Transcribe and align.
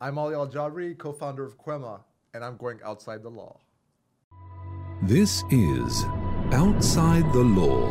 I'm 0.00 0.16
Ali 0.16 0.36
Al 0.36 0.46
Jabri, 0.46 0.96
co 0.96 1.12
founder 1.12 1.44
of 1.44 1.58
Quema, 1.58 2.02
and 2.32 2.44
I'm 2.44 2.56
going 2.56 2.78
outside 2.84 3.20
the 3.20 3.30
law. 3.30 3.58
This 5.02 5.42
is 5.50 6.04
Outside 6.52 7.32
the 7.32 7.42
Law 7.42 7.90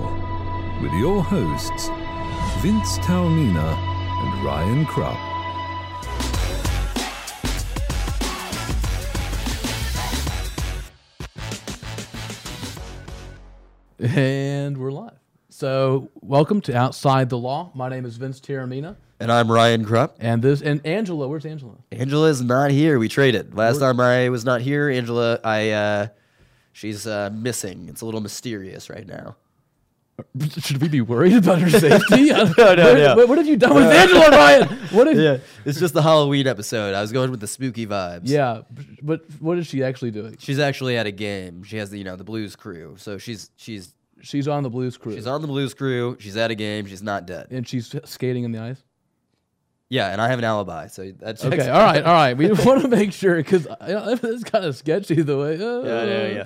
with 0.81 0.93
your 0.93 1.21
hosts, 1.21 1.89
Vince 2.62 2.97
Taormina 2.99 3.73
and 3.75 4.46
Ryan 4.46 4.85
Krupp. 4.85 5.17
And 14.00 14.78
we're 14.78 14.94
live. 14.94 15.20
So, 15.50 16.10
welcome 16.21 16.62
to 16.62 16.74
Outside 16.74 17.28
the 17.28 17.38
Law. 17.38 17.74
My 17.76 17.89
name 17.89 18.05
is 18.05 18.16
Vince 18.16 18.39
Taormina, 18.39 18.96
And 19.20 19.31
I'm 19.31 19.52
Ryan 19.52 19.84
Krupp. 19.84 20.18
and 20.20 20.41
this 20.41 20.61
and 20.61 20.86
Angela. 20.86 21.27
Where's 21.27 21.45
Angela? 21.45 21.75
Angela's 21.91 22.41
not 22.41 22.70
here. 22.71 23.00
We 23.00 23.07
traded. 23.09 23.55
Last 23.55 23.79
time 23.79 24.00
I 24.00 24.29
was 24.29 24.46
not 24.46 24.61
here, 24.61 24.89
Angela, 24.89 25.39
I 25.43 25.71
uh 25.71 26.07
she's 26.71 27.07
uh 27.07 27.32
missing. 27.33 27.87
It's 27.89 28.01
a 28.01 28.06
little 28.06 28.21
mysterious 28.21 28.89
right 28.89 29.07
now. 29.07 29.36
Should 30.59 30.82
we 30.82 30.87
be 30.87 31.01
worried 31.01 31.33
about 31.33 31.61
her 31.61 31.69
safety? 31.69 32.25
no, 32.31 32.44
no, 32.58 32.73
no. 32.75 33.16
What, 33.16 33.30
what 33.30 33.38
have 33.38 33.47
you 33.47 33.56
done 33.58 33.75
with 33.75 33.86
Angela, 33.86 34.30
Ryan? 34.31 34.67
What 34.92 35.08
have, 35.08 35.17
Yeah. 35.17 35.38
It's 35.66 35.80
just 35.80 35.94
the 35.94 36.02
Halloween 36.02 36.47
episode. 36.47 36.94
I 36.95 37.02
was 37.02 37.11
going 37.11 37.30
with 37.31 37.39
the 37.39 37.47
spooky 37.47 37.86
vibes. 37.86 38.22
Yeah, 38.23 38.61
but 39.02 39.22
what 39.39 39.58
is 39.59 39.67
she 39.67 39.84
actually 39.84 40.11
doing? 40.11 40.36
She's 40.39 40.58
actually 40.59 40.97
at 40.97 41.06
a 41.06 41.11
game. 41.11 41.64
She 41.64 41.78
has 41.78 41.89
the 41.92 41.97
you 41.97 42.03
know, 42.03 42.16
the 42.16 42.23
blues 42.23 42.56
crew. 42.56 42.95
So 42.97 43.17
she's 43.17 43.52
she's 43.58 43.94
She's 44.22 44.47
on 44.47 44.64
the 44.64 44.70
Blues 44.70 44.97
Crew, 44.97 45.14
she's 45.14 45.28
on 45.28 45.42
the 45.42 45.47
blues 45.47 45.75
crew. 45.75 46.17
She's 46.20 46.38
at 46.38 46.50
a 46.50 46.56
game. 46.56 46.88
She's 46.88 47.03
not 47.03 47.28
dead. 47.28 47.47
and 47.52 47.67
she's 47.67 47.94
skating 48.06 48.44
in 48.45 48.52
the 48.52 48.59
ice. 48.59 48.84
Yeah, 49.89 50.11
and 50.11 50.22
I 50.22 50.27
have 50.27 50.39
an 50.39 50.45
alibi. 50.45 50.88
So 50.88 51.11
that's 51.17 51.44
Okay, 51.44 51.69
all 51.69 51.80
right, 51.81 52.03
all 52.03 52.14
right. 52.14 52.36
We 52.36 52.52
want 52.66 52.81
to 52.81 52.88
make 52.88 53.14
sure 53.14 53.38
because 53.38 53.67
it's 53.81 54.44
kind 54.44 54.66
of 54.66 54.75
sketchy 54.75 55.22
the 55.22 55.38
way. 55.38 55.55
Uh, 55.55 55.81
Yeah, 55.83 56.03
yeah, 56.03 56.28
yeah. 56.28 56.44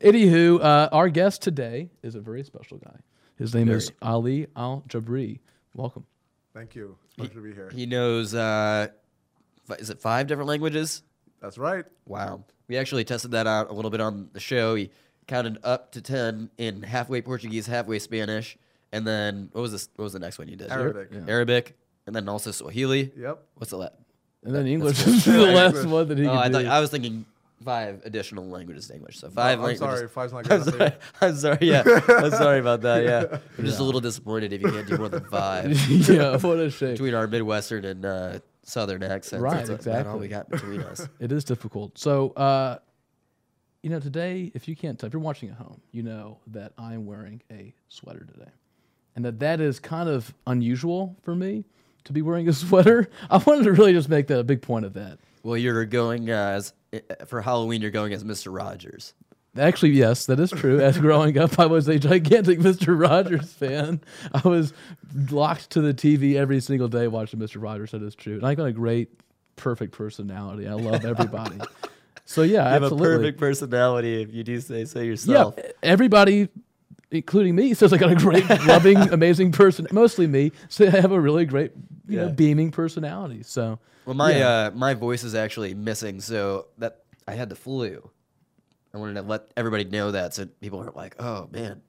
Anywho, 0.00 0.62
uh, 0.62 0.88
our 0.92 1.08
guest 1.08 1.42
today 1.42 1.90
is 2.02 2.14
a 2.14 2.20
very 2.20 2.44
special 2.44 2.78
guy. 2.78 2.96
His 3.36 3.54
name 3.54 3.68
is 3.68 3.90
Ali 4.00 4.46
Al 4.54 4.84
Jabri. 4.88 5.40
Welcome. 5.74 6.06
Thank 6.52 6.76
you. 6.76 6.96
It's 7.04 7.14
a 7.14 7.16
pleasure 7.16 7.34
to 7.34 7.40
be 7.40 7.52
here. 7.52 7.70
He 7.74 7.86
knows 7.86 8.34
uh 8.34 8.88
is 9.78 9.90
it 9.90 10.00
five 10.00 10.26
different 10.26 10.48
languages? 10.48 11.02
That's 11.40 11.58
right. 11.58 11.84
Wow. 12.06 12.44
We 12.68 12.76
actually 12.76 13.04
tested 13.04 13.32
that 13.32 13.46
out 13.46 13.70
a 13.70 13.72
little 13.72 13.90
bit 13.90 14.00
on 14.00 14.28
the 14.32 14.40
show. 14.40 14.74
He 14.74 14.90
counted 15.26 15.58
up 15.64 15.92
to 15.92 16.00
10 16.02 16.50
in 16.58 16.82
halfway 16.82 17.22
Portuguese, 17.22 17.66
halfway 17.66 17.98
Spanish. 17.98 18.56
And 18.92 19.06
then, 19.06 19.48
what 19.52 19.62
was 19.62 19.72
this? 19.72 19.88
What 19.96 20.04
was 20.04 20.12
the 20.12 20.20
next 20.20 20.38
one 20.38 20.48
you 20.48 20.56
did? 20.56 20.70
Arabic. 20.70 21.08
Yeah. 21.12 21.20
Arabic. 21.26 21.76
And 22.06 22.14
then 22.14 22.28
also 22.28 22.50
Swahili. 22.50 23.12
Yep. 23.16 23.42
What's 23.54 23.70
the 23.70 23.78
last? 23.78 23.94
And 24.44 24.54
then 24.54 24.66
English 24.66 25.06
is 25.06 25.24
the 25.24 25.32
Yeah, 25.32 25.38
last 25.54 25.86
one 25.86 26.08
that 26.08 26.18
he 26.18 26.26
Oh, 26.26 26.30
can 26.30 26.38
I 26.38 26.48
do. 26.48 26.52
thought 26.54 26.66
I 26.66 26.80
was 26.80 26.90
thinking 26.90 27.24
five 27.64 28.02
additional 28.04 28.44
languages 28.46 28.88
to 28.88 28.94
English. 28.94 29.18
So 29.20 29.30
five 29.30 29.58
Oh, 29.58 29.62
I'm 29.62 29.68
languages. 29.68 29.98
sorry. 29.98 30.08
Five's 30.08 30.32
not 30.34 30.38
I'm 30.52 30.58
good 30.62 30.64
sorry. 30.74 30.76
enough. 30.80 31.12
I'm 31.22 31.36
sorry. 31.36 31.58
Yeah. 31.62 31.82
I'm 32.08 32.30
sorry 32.30 32.58
about 32.60 32.82
that. 32.82 33.04
Yeah. 33.04 33.38
I'm 33.58 33.64
just 33.64 33.78
a 33.78 33.82
little 33.82 34.02
disappointed 34.02 34.52
if 34.52 34.60
you 34.60 34.70
can't 34.70 34.86
do 34.86 34.98
more 34.98 35.08
than 35.08 35.24
five. 35.24 35.72
yeah, 36.08 36.36
what 36.36 36.58
a 36.58 36.70
shame. 36.70 36.92
Between 36.92 37.14
our 37.14 37.26
Midwestern 37.26 37.86
and 37.86 38.04
uh, 38.04 38.38
Southern 38.64 39.02
accents. 39.02 39.42
Right, 39.42 39.64
That's 39.64 39.86
about 39.86 40.06
all 40.06 40.18
we 40.18 40.28
got 40.28 40.50
between 40.50 40.82
us. 40.82 41.08
It 41.20 41.32
is 41.32 41.44
difficult. 41.44 41.96
So, 41.98 42.30
uh, 42.30 42.78
you 43.82 43.88
know, 43.90 44.00
today, 44.00 44.50
if 44.54 44.68
you 44.68 44.76
can't 44.76 44.98
tell, 44.98 45.06
if 45.06 45.12
you're 45.14 45.22
watching 45.22 45.48
at 45.50 45.56
home, 45.56 45.80
you 45.92 46.02
know 46.02 46.38
that 46.48 46.72
I'm 46.76 47.06
wearing 47.06 47.42
a 47.50 47.72
sweater 47.88 48.26
today, 48.30 48.50
and 49.16 49.24
that 49.24 49.38
that 49.40 49.60
is 49.60 49.78
kind 49.80 50.08
of 50.08 50.34
unusual 50.46 51.16
for 51.22 51.34
me 51.34 51.64
to 52.04 52.12
be 52.12 52.22
wearing 52.22 52.48
a 52.48 52.52
sweater. 52.52 53.08
I 53.30 53.38
wanted 53.38 53.64
to 53.64 53.72
really 53.72 53.92
just 53.92 54.08
make 54.08 54.26
that 54.28 54.38
a 54.38 54.44
big 54.44 54.62
point 54.62 54.84
of 54.84 54.94
that. 54.94 55.18
Well, 55.42 55.56
you're 55.56 55.84
going 55.84 56.30
uh, 56.30 56.34
as 56.34 56.72
for 57.26 57.42
Halloween. 57.42 57.82
You're 57.82 57.90
going 57.90 58.12
as 58.12 58.24
Mr. 58.24 58.54
Rogers. 58.54 59.14
Actually, 59.56 59.92
yes, 59.92 60.26
that 60.26 60.40
is 60.40 60.50
true. 60.50 60.80
As 60.80 60.98
growing 60.98 61.38
up, 61.38 61.60
I 61.60 61.66
was 61.66 61.86
a 61.86 61.98
gigantic 61.98 62.58
Mr. 62.60 62.98
Rogers 62.98 63.52
fan. 63.52 64.00
I 64.32 64.46
was 64.48 64.72
locked 65.30 65.70
to 65.70 65.80
the 65.80 65.94
TV 65.94 66.34
every 66.34 66.60
single 66.60 66.88
day 66.88 67.06
watching 67.06 67.38
Mr. 67.38 67.62
Rogers. 67.62 67.92
That 67.92 68.02
is 68.02 68.16
true. 68.16 68.34
And 68.34 68.44
I 68.44 68.56
got 68.56 68.64
a 68.64 68.72
great, 68.72 69.10
perfect 69.54 69.92
personality. 69.92 70.66
I 70.66 70.72
love 70.72 71.04
everybody. 71.04 71.58
so 72.24 72.42
yeah, 72.42 72.66
absolutely. 72.66 73.06
Have 73.06 73.14
a 73.14 73.16
perfect 73.18 73.38
personality, 73.38 74.22
if 74.22 74.34
you 74.34 74.42
do 74.42 74.60
say 74.60 74.86
so 74.86 75.00
yourself. 75.00 75.54
Yeah, 75.56 75.70
everybody, 75.84 76.48
including 77.14 77.54
me, 77.54 77.74
says 77.80 77.92
I 77.92 77.96
got 77.98 78.10
a 78.12 78.16
great, 78.16 78.48
loving, 78.66 78.96
amazing 79.12 79.52
person. 79.52 79.86
Mostly 79.92 80.26
me, 80.26 80.52
So 80.68 80.86
I 80.86 80.90
have 80.90 81.12
a 81.12 81.20
really 81.20 81.44
great, 81.46 81.72
you 82.08 82.18
know, 82.18 82.28
beaming 82.28 82.70
personality. 82.70 83.42
So 83.42 83.78
Well, 84.06 84.14
my 84.14 84.36
Yeah. 84.36 84.48
uh, 84.48 84.70
my 84.74 84.94
voice 84.94 85.24
is 85.24 85.34
actually 85.34 85.74
missing, 85.74 86.20
so 86.20 86.66
that 86.78 87.02
I 87.26 87.32
had 87.32 87.48
the 87.48 87.56
flu. 87.56 88.10
I 88.92 88.98
wanted 88.98 89.14
to 89.14 89.22
let 89.22 89.48
everybody 89.56 89.84
know 89.84 90.12
that, 90.12 90.34
so 90.34 90.46
people 90.60 90.78
aren't 90.78 90.94
like, 90.96 91.16
"Oh 91.20 91.48
man, 91.50 91.80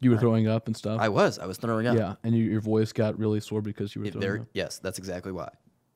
you 0.00 0.10
were 0.10 0.16
throwing 0.18 0.48
up 0.48 0.66
and 0.66 0.76
stuff. 0.76 0.98
I 1.00 1.08
was, 1.08 1.38
I 1.38 1.46
was 1.46 1.58
throwing 1.58 1.86
up." 1.86 1.96
yeah, 1.98 2.14
and 2.24 2.34
you, 2.34 2.44
your 2.44 2.60
voice 2.60 2.92
got 2.92 3.18
really 3.18 3.40
sore 3.40 3.60
because 3.60 3.94
you 3.94 4.00
were 4.00 4.06
It- 4.06 4.12
throwing 4.12 4.26
there, 4.26 4.40
up. 4.40 4.48
yes, 4.54 4.78
that's 4.78 4.98
exactly 4.98 5.32
why. 5.32 5.48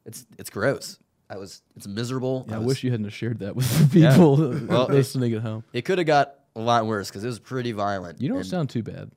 It's 0.04 0.26
it's 0.38 0.50
gross. 0.50 0.98
I 1.30 1.36
was, 1.36 1.60
it's 1.76 1.86
miserable. 1.86 2.46
Yeah, 2.48 2.54
I, 2.56 2.58
was- 2.58 2.66
wish 2.68 2.84
you 2.84 2.90
hadn't 2.90 3.08
shared 3.10 3.38
that 3.40 3.54
with 3.54 3.92
the 3.92 3.98
Yeah. 4.00 4.12
people 4.12 4.36
Well, 4.66 4.86
it- 4.86 4.90
listening 4.92 5.32
at 5.34 5.42
home. 5.42 5.62
It 5.72 5.82
could 5.86 5.98
have 5.98 6.06
got 6.06 6.34
a 6.56 6.60
lot 6.60 6.86
worse 6.86 7.08
because 7.08 7.24
it 7.24 7.28
was 7.28 7.38
pretty 7.38 7.72
violent. 7.72 8.20
You 8.20 8.28
don't 8.28 8.38
and- 8.38 8.46
sound 8.46 8.70
too 8.70 8.82
bad. 8.82 9.10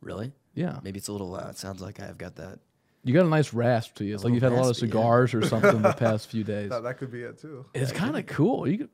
really. 0.00 0.32
Yeah, 0.54 0.78
Maybe 0.82 0.98
it's 0.98 1.08
a 1.08 1.12
little 1.12 1.30
loud. 1.30 1.48
It 1.50 1.56
sounds 1.58 1.80
like 1.80 1.98
I've 1.98 2.18
got 2.18 2.36
that. 2.36 2.58
you 3.04 3.14
got 3.14 3.24
a 3.24 3.28
nice 3.28 3.54
rasp 3.54 3.94
to 3.96 4.04
you. 4.04 4.14
It's 4.14 4.22
like 4.22 4.34
you've 4.34 4.42
had 4.42 4.52
a 4.52 4.54
lot 4.56 4.62
of 4.64 4.66
raspy, 4.68 4.86
yeah. 4.86 4.92
cigars 4.92 5.32
or 5.34 5.46
something 5.46 5.80
the 5.80 5.92
past 5.94 6.28
few 6.28 6.44
days. 6.44 6.68
That, 6.68 6.82
that 6.82 6.98
could 6.98 7.10
be 7.10 7.22
it 7.22 7.38
too. 7.40 7.64
It's 7.72 7.90
kind 7.90 8.16
of 8.18 8.26
cool. 8.26 8.68
You 8.68 8.78
could, 8.78 8.90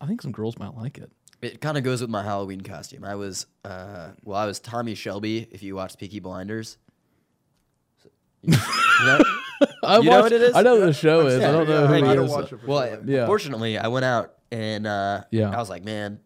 I 0.00 0.06
think 0.06 0.22
some 0.22 0.30
girls 0.30 0.58
might 0.60 0.76
like 0.76 0.98
it. 0.98 1.10
It 1.40 1.60
kind 1.60 1.76
of 1.76 1.82
goes 1.82 2.00
with 2.00 2.08
my 2.10 2.22
Halloween 2.22 2.60
costume. 2.60 3.02
I 3.04 3.16
was, 3.16 3.46
uh, 3.64 4.10
well, 4.22 4.38
I 4.38 4.46
was 4.46 4.60
Tommy 4.60 4.94
Shelby. 4.94 5.48
If 5.50 5.64
you 5.64 5.74
watch 5.74 5.98
Peaky 5.98 6.20
Blinders, 6.20 6.78
So- 8.02 8.10
you 8.44 8.56
know- 9.06 9.24
I 9.84 9.98
You 9.98 10.04
know 10.04 10.10
watched- 10.10 10.22
what 10.22 10.32
it 10.32 10.42
is? 10.42 10.54
I 10.54 10.62
know 10.62 10.76
what 10.76 10.86
the 10.86 10.92
show 10.92 11.20
I'm 11.22 11.26
is. 11.26 11.42
I 11.42 11.50
don't 11.52 11.68
know 11.68 11.80
yeah, 11.82 11.86
who 11.88 11.94
I 11.94 11.96
he 11.96 12.02
don't 12.14 12.24
is. 12.26 12.30
watch 12.30 12.52
it 12.52 12.60
for 12.60 12.66
well, 12.66 12.86
sure. 12.88 13.02
Yeah. 13.06 13.26
fortunately, 13.26 13.76
I 13.78 13.88
went 13.88 14.04
out 14.04 14.34
and 14.52 14.86
uh, 14.86 15.24
Yeah. 15.32 15.50
I 15.50 15.58
was 15.58 15.68
like, 15.70 15.84
man, 15.84 16.20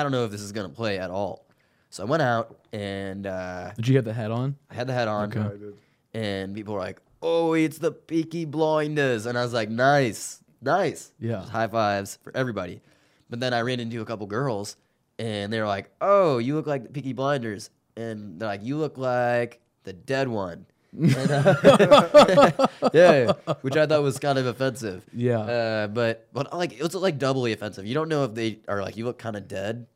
I 0.00 0.02
don't 0.02 0.12
know 0.12 0.24
if 0.24 0.30
this 0.30 0.40
is 0.40 0.52
gonna 0.52 0.68
play 0.70 0.98
at 0.98 1.10
all. 1.10 1.44
So 1.90 2.02
I 2.04 2.06
went 2.06 2.22
out 2.22 2.56
and 2.72 3.26
uh, 3.26 3.72
Did 3.76 3.86
you 3.88 3.96
have 3.96 4.04
the 4.06 4.12
hat 4.14 4.30
on? 4.30 4.56
I 4.70 4.74
had 4.74 4.86
the 4.86 4.92
hat 4.94 5.08
on, 5.08 5.28
Okay. 5.28 5.40
I 5.40 5.56
did. 5.58 5.74
and 6.14 6.54
people 6.54 6.72
were 6.74 6.80
like, 6.80 7.00
"Oh, 7.22 7.52
it's 7.52 7.78
the 7.78 7.92
Peaky 7.92 8.44
Blinders," 8.46 9.26
and 9.26 9.36
I 9.36 9.42
was 9.42 9.52
like, 9.52 9.68
"Nice, 9.68 10.42
nice." 10.62 11.12
Yeah. 11.20 11.40
Just 11.40 11.50
high 11.50 11.68
fives 11.68 12.18
for 12.22 12.34
everybody. 12.36 12.80
But 13.28 13.40
then 13.40 13.52
I 13.52 13.60
ran 13.60 13.78
into 13.80 14.00
a 14.00 14.04
couple 14.04 14.26
girls, 14.26 14.76
and 15.18 15.52
they 15.52 15.60
were 15.60 15.66
like, 15.66 15.90
"Oh, 16.00 16.38
you 16.38 16.54
look 16.54 16.66
like 16.66 16.84
the 16.84 16.90
Peaky 16.90 17.12
Blinders," 17.12 17.70
and 17.96 18.40
they're 18.40 18.48
like, 18.48 18.64
"You 18.64 18.76
look 18.78 18.96
like 18.96 19.60
the 19.84 19.92
dead 19.92 20.28
one." 20.28 20.66
And, 20.92 21.30
uh, 21.30 22.66
yeah, 22.94 23.32
which 23.60 23.76
I 23.76 23.86
thought 23.86 24.02
was 24.02 24.18
kind 24.18 24.38
of 24.38 24.46
offensive. 24.46 25.04
Yeah. 25.14 25.38
Uh, 25.40 25.86
but 25.88 26.26
but 26.32 26.52
like 26.56 26.72
it 26.72 26.82
was 26.82 26.94
like 26.94 27.18
doubly 27.18 27.52
offensive. 27.52 27.86
You 27.86 27.94
don't 27.94 28.08
know 28.08 28.24
if 28.24 28.34
they 28.34 28.58
are 28.68 28.82
like 28.82 28.96
you 28.96 29.04
look 29.04 29.18
kind 29.18 29.36
of 29.36 29.46
dead, 29.48 29.86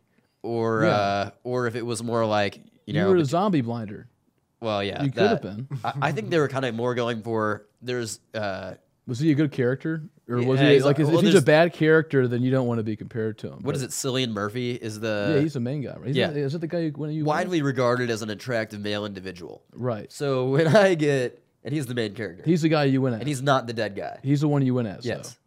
or 0.42 0.84
Yeah. 0.84 0.90
uh, 0.90 1.30
or 1.42 1.66
if 1.66 1.74
it 1.74 1.84
was 1.84 2.02
more 2.02 2.24
like 2.26 2.56
you 2.56 2.62
You, 2.86 2.92
know. 2.94 3.08
were 3.10 3.16
a 3.16 3.24
zombie 3.24 3.60
blinder. 3.62 4.06
well, 4.60 4.82
yeah, 4.84 5.02
You 5.02 5.10
could 5.10 5.22
have 5.22 5.42
been. 5.42 5.68
I, 5.84 5.92
I 6.02 6.12
think 6.12 6.30
they 6.30 6.38
were 6.38 6.48
kind 6.48 6.64
of 6.64 6.74
more 6.74 6.94
going 6.94 7.22
for 7.22 7.66
there's 7.82 8.20
uh, 8.34 8.74
Was 9.06 9.18
he 9.18 9.30
a 9.30 9.34
good 9.34 9.52
character, 9.52 10.02
or 10.28 10.36
was 10.42 10.58
Yeah, 10.60 10.68
he 10.68 10.74
he's 10.74 10.84
like? 10.84 10.98
like- 10.98 11.08
if 11.14 11.20
he's 11.20 11.34
a 11.34 11.42
bad 11.42 11.74
character, 11.74 12.26
then 12.26 12.42
you 12.42 12.50
don't 12.50 12.66
want 12.66 12.78
to 12.78 12.82
be 12.82 12.96
compared 12.96 13.36
to 13.38 13.48
him. 13.52 13.58
what 13.62 13.74
is 13.76 13.82
it? 13.82 13.90
Cillian 13.90 14.30
Murphy 14.30 14.72
is 14.72 14.98
the 15.00 15.32
yeah, 15.36 15.40
he's 15.42 15.52
the 15.52 15.60
main 15.60 15.82
guy, 15.82 15.90
right? 15.96 16.08
Isn't 16.08 16.14
yeah. 16.14 16.28
that- 16.28 16.38
is 16.40 16.54
it 16.54 16.60
the 16.62 16.66
guy 16.66 16.88
when 16.90 17.10
you 17.10 17.24
widely 17.24 17.60
regarded 17.60 18.08
as 18.08 18.22
an 18.22 18.30
attractive 18.30 18.80
male 18.80 19.04
individual. 19.04 19.62
right? 19.74 20.10
So 20.10 20.48
when 20.48 20.68
I 20.74 20.94
get 20.94 21.42
and 21.62 21.74
he's 21.74 21.86
the 21.86 21.94
main 21.94 22.14
character, 22.14 22.42
He's 22.46 22.62
the 22.62 22.68
guy 22.70 22.84
you 22.84 23.00
win 23.02 23.12
at. 23.14 23.20
and 23.20 23.28
he's 23.28 23.42
not 23.42 23.66
the 23.66 23.72
dead 23.74 23.94
guy. 23.96 24.20
he's 24.22 24.40
the 24.40 24.48
one 24.48 24.64
you 24.64 24.72
win 24.74 24.86
at. 24.86 25.02
so. 25.02 25.08
yes. 25.08 25.38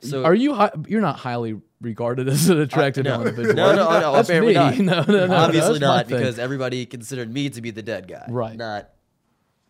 So 0.00 0.24
are 0.24 0.34
you? 0.34 0.54
Hi- 0.54 0.72
you're 0.88 1.00
not 1.00 1.18
highly 1.18 1.60
regarded 1.80 2.28
as 2.28 2.48
an 2.48 2.60
attractive 2.60 3.04
no. 3.04 3.18
male 3.18 3.26
individual. 3.28 3.54
No, 3.54 3.74
no, 3.76 4.00
no, 4.00 4.12
That's 4.14 4.28
apparently 4.28 4.54
me. 4.54 4.84
not. 4.86 5.06
No, 5.06 5.12
no, 5.18 5.26
no. 5.26 5.34
obviously 5.36 5.78
that's 5.78 5.80
not 5.80 6.08
because 6.08 6.38
everybody 6.38 6.86
considered 6.86 7.32
me 7.32 7.50
to 7.50 7.60
be 7.60 7.70
the 7.70 7.82
dead 7.82 8.08
guy. 8.08 8.24
Right. 8.28 8.56
Not 8.56 8.88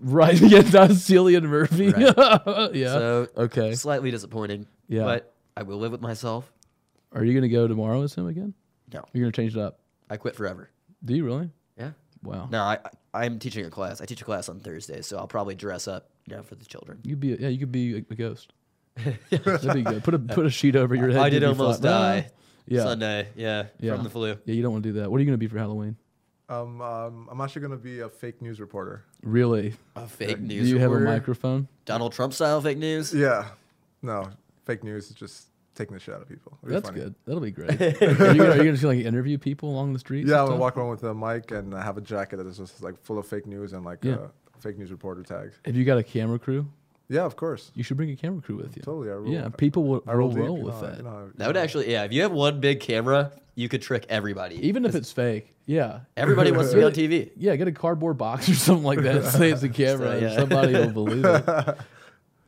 right. 0.02 0.38
Yeah, 0.40 0.60
that's 0.62 0.94
Cillian 0.94 1.44
Murphy. 1.44 1.90
Right. 1.90 2.14
yeah. 2.74 2.92
so 2.92 3.28
okay. 3.36 3.74
slightly 3.74 4.10
disappointing. 4.10 4.66
Yeah. 4.88 5.04
But 5.04 5.32
I 5.56 5.62
will 5.62 5.78
live 5.78 5.92
with 5.92 6.00
myself. 6.00 6.50
Are 7.12 7.24
you 7.24 7.34
gonna 7.34 7.48
go 7.48 7.66
tomorrow 7.68 8.02
as 8.02 8.14
him 8.14 8.26
again? 8.26 8.54
No. 8.92 9.04
You're 9.12 9.24
gonna 9.24 9.32
change 9.32 9.56
it 9.56 9.60
up. 9.60 9.78
I 10.10 10.16
quit 10.16 10.36
forever. 10.36 10.70
Do 11.04 11.14
you 11.14 11.24
really? 11.24 11.50
Yeah. 11.78 11.90
Wow. 12.22 12.48
No, 12.50 12.62
I 12.62 12.78
I- 12.84 13.24
I'm 13.24 13.38
teaching 13.38 13.66
a 13.66 13.70
class. 13.70 14.00
I 14.00 14.06
teach 14.06 14.22
a 14.22 14.24
class 14.24 14.48
on 14.48 14.60
Thursday, 14.60 15.02
so 15.02 15.18
I'll 15.18 15.26
probably 15.28 15.54
dress 15.54 15.86
up, 15.86 16.08
you 16.26 16.34
know, 16.34 16.42
for 16.42 16.54
the 16.54 16.64
children. 16.64 16.98
You'd 17.04 17.20
be. 17.20 17.34
A, 17.34 17.36
yeah, 17.36 17.48
you 17.48 17.58
could 17.58 17.72
be 17.72 17.94
a, 17.96 17.98
a 17.98 18.14
ghost. 18.14 18.52
That'd 19.30 19.72
be 19.74 19.82
good. 19.82 20.02
Put 20.04 20.14
a 20.14 20.18
put 20.18 20.46
a 20.46 20.50
sheet 20.50 20.76
over 20.76 20.94
your 20.94 21.10
head. 21.10 21.20
I 21.20 21.28
did 21.30 21.44
almost 21.44 21.82
fine. 21.82 21.90
die. 21.90 22.30
Yeah. 22.68 22.84
Sunday, 22.84 23.26
yeah, 23.34 23.64
Yeah. 23.80 23.96
from 23.96 24.04
the 24.04 24.10
flu. 24.10 24.36
Yeah, 24.44 24.54
you 24.54 24.62
don't 24.62 24.70
want 24.70 24.84
to 24.84 24.92
do 24.92 25.00
that. 25.00 25.10
What 25.10 25.16
are 25.16 25.20
you 25.20 25.26
gonna 25.26 25.36
be 25.36 25.48
for 25.48 25.58
Halloween? 25.58 25.96
Um, 26.48 26.80
um, 26.80 27.28
I'm 27.30 27.40
actually 27.40 27.62
gonna 27.62 27.76
be 27.76 28.00
a 28.00 28.08
fake 28.08 28.42
news 28.42 28.60
reporter. 28.60 29.04
Really? 29.22 29.74
A 29.96 30.06
fake 30.06 30.36
Do 30.38 30.42
news. 30.42 30.68
Do 30.68 30.74
you 30.74 30.78
have 30.80 30.92
a 30.92 31.00
microphone? 31.00 31.68
Donald 31.84 32.12
Trump 32.12 32.32
style 32.34 32.60
fake 32.60 32.78
news? 32.78 33.14
Yeah. 33.14 33.48
No. 34.02 34.28
fake 34.64 34.84
news 34.84 35.08
is 35.10 35.14
just 35.16 35.46
taking 35.74 35.94
the 35.94 36.00
shit 36.00 36.14
out 36.14 36.20
of 36.22 36.28
people. 36.28 36.58
It'll 36.62 36.74
That's 36.74 36.88
funny. 36.88 37.00
good. 37.00 37.14
That'll 37.24 37.40
be 37.40 37.50
great. 37.50 37.70
are, 37.80 37.86
you 37.88 38.06
gonna, 38.06 38.50
are 38.50 38.62
you 38.64 38.72
gonna 38.74 38.86
like 38.86 39.04
interview 39.04 39.38
people 39.38 39.70
along 39.70 39.92
the 39.92 39.98
streets? 39.98 40.28
Yeah, 40.28 40.40
I'm 40.40 40.48
gonna 40.48 40.58
walk 40.60 40.76
around 40.76 40.90
with 40.90 41.02
a 41.04 41.14
mic 41.14 41.50
and 41.52 41.74
I 41.74 41.82
have 41.82 41.96
a 41.96 42.02
jacket 42.02 42.36
that 42.36 42.46
is 42.46 42.58
just 42.58 42.82
like 42.82 43.00
full 43.02 43.18
of 43.18 43.26
fake 43.26 43.46
news 43.46 43.72
and 43.72 43.84
like 43.84 44.04
Yeah. 44.04 44.14
uh, 44.14 44.28
fake 44.60 44.78
news 44.78 44.90
reporter 44.90 45.22
tags. 45.22 45.58
Have 45.64 45.76
you 45.76 45.84
got 45.84 45.98
a 45.98 46.02
camera 46.02 46.38
crew? 46.38 46.66
Yeah, 47.12 47.24
of 47.24 47.36
course. 47.36 47.70
You 47.74 47.82
should 47.82 47.96
bring 47.96 48.10
a 48.10 48.16
camera 48.16 48.40
crew 48.42 48.56
with 48.56 48.76
you. 48.76 48.82
Totally. 48.82 49.10
I 49.10 49.14
roll, 49.14 49.28
Yeah, 49.32 49.48
people 49.50 49.84
will 49.84 50.02
I 50.06 50.14
roll, 50.14 50.28
will 50.28 50.34
deep, 50.36 50.44
roll 50.44 50.58
you 50.58 50.64
with 50.64 50.80
that. 50.80 50.96
You 50.98 51.02
know, 51.04 51.30
That 51.36 51.46
would 51.48 51.56
actually, 51.56 51.90
yeah. 51.92 52.04
If 52.04 52.12
you 52.12 52.22
have 52.22 52.32
one 52.32 52.60
big 52.60 52.80
camera, 52.80 53.32
you 53.54 53.68
could 53.68 53.82
trick 53.82 54.06
everybody. 54.08 54.66
Even 54.66 54.84
if 54.86 54.94
it's 54.94 55.12
fake, 55.12 55.54
yeah. 55.66 56.00
Everybody 56.16 56.50
wants 56.56 56.70
to 56.70 56.76
be 56.78 56.84
on 56.84 56.92
TV. 56.92 57.30
Yeah, 57.36 57.54
get 57.56 57.68
a 57.68 57.72
cardboard 57.72 58.16
box 58.18 58.48
or 58.48 58.54
something 58.54 58.84
like 58.84 59.00
that. 59.02 59.24
Say 59.26 59.50
it's 59.52 59.62
a 59.62 59.68
camera. 59.68 60.06
So, 60.08 60.12
and 60.12 60.22
yeah. 60.22 60.36
Somebody 60.36 60.72
will 60.72 60.90
believe 61.04 61.24
it. 61.24 61.48
Uh, 61.48 61.74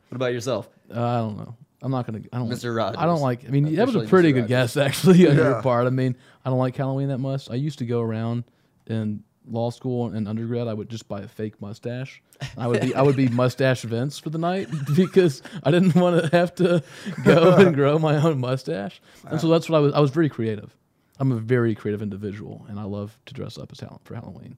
What 0.09 0.15
about 0.15 0.33
yourself? 0.33 0.67
I 0.91 0.95
don't 0.95 1.37
know. 1.37 1.55
I'm 1.81 1.91
not 1.91 2.07
gonna. 2.07 2.21
I 2.33 2.37
don't. 2.39 2.49
Mr. 2.49 2.75
Rogers. 2.75 2.97
I 2.99 3.05
don't 3.05 3.21
like. 3.21 3.45
I 3.45 3.49
mean, 3.49 3.75
that 3.75 3.85
was 3.85 3.95
a 3.95 4.01
pretty 4.07 4.29
Mr. 4.31 4.33
good 4.33 4.41
Rogers. 4.41 4.73
guess 4.73 4.77
actually 4.87 5.27
on 5.29 5.35
your 5.35 5.61
part. 5.61 5.85
I 5.85 5.91
mean, 5.91 6.15
I 6.43 6.49
don't 6.49 6.57
like 6.57 6.75
Halloween 6.75 7.09
that 7.09 7.19
much. 7.19 7.49
I 7.51 7.55
used 7.55 7.77
to 7.79 7.85
go 7.85 8.01
around 8.01 8.43
in 8.87 9.23
law 9.49 9.69
school 9.69 10.07
and 10.07 10.27
undergrad. 10.27 10.67
I 10.67 10.73
would 10.73 10.89
just 10.89 11.07
buy 11.07 11.21
a 11.21 11.27
fake 11.27 11.61
mustache. 11.61 12.21
I 12.57 12.67
would 12.67 12.81
be 12.81 12.95
I 12.95 13.01
would 13.01 13.15
be 13.15 13.27
mustache 13.43 13.81
Vince 13.83 14.17
for 14.19 14.29
the 14.29 14.37
night 14.37 14.67
because 14.95 15.41
I 15.63 15.71
didn't 15.71 15.95
want 16.01 16.21
to 16.23 16.35
have 16.35 16.55
to 16.55 16.83
go 17.23 17.55
and 17.55 17.75
grow 17.75 17.99
my 17.99 18.15
own 18.17 18.39
mustache. 18.39 19.01
And 19.27 19.39
so 19.39 19.47
that's 19.47 19.69
what 19.69 19.77
I 19.77 19.79
was. 19.79 19.93
I 19.93 19.99
was 19.99 20.11
very 20.11 20.29
creative. 20.29 20.75
I'm 21.19 21.31
a 21.31 21.37
very 21.37 21.75
creative 21.75 22.01
individual, 22.01 22.65
and 22.69 22.77
I 22.79 22.83
love 22.83 23.17
to 23.27 23.33
dress 23.33 23.57
up 23.57 23.71
as 23.71 23.79
Hall- 23.79 24.01
for 24.03 24.15
Halloween. 24.15 24.57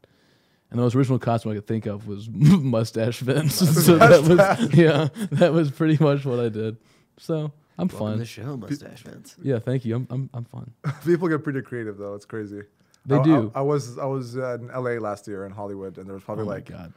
And 0.70 0.80
the 0.80 0.84
most 0.84 0.96
original 0.96 1.20
costume 1.20 1.52
I 1.52 1.56
could 1.56 1.68
think 1.68 1.86
of 1.86 2.08
was 2.08 2.28
mustache 2.30 3.20
Vince. 3.20 3.56
so 3.86 3.98
that 3.98 4.24
was 4.24 4.74
yeah, 4.76 5.08
that 5.32 5.54
was 5.54 5.72
pretty 5.72 6.02
much 6.04 6.26
what 6.26 6.40
I 6.40 6.50
did. 6.50 6.78
So 7.20 7.52
I'm 7.78 7.88
Welcome 7.88 8.00
fun. 8.00 8.18
the 8.20 8.26
show, 8.26 8.58
Mustache 8.58 9.04
Vince. 9.04 9.36
Yeah, 9.42 9.60
thank 9.60 9.86
you. 9.86 9.96
I'm 9.96 10.08
I'm 10.10 10.30
I'm 10.34 10.46
fun. 10.46 10.74
people 11.06 11.28
get 11.30 11.44
pretty 11.44 11.62
creative 11.62 11.98
though. 11.98 12.16
It's 12.16 12.26
crazy. 12.26 12.64
They 13.06 13.16
I, 13.16 13.20
I- 13.20 13.24
do. 13.24 13.52
I, 13.56 13.62
was 13.62 13.98
I 13.98 14.06
was 14.06 14.38
uh, 14.38 14.58
in 14.60 14.68
LA 14.68 15.00
last 15.00 15.28
year 15.28 15.46
in 15.46 15.52
Hollywood, 15.52 15.98
and 15.98 16.08
there 16.08 16.14
was 16.16 16.24
probably 16.24 16.44
oh 16.46 16.48
like 16.48 16.66
god. 16.66 16.94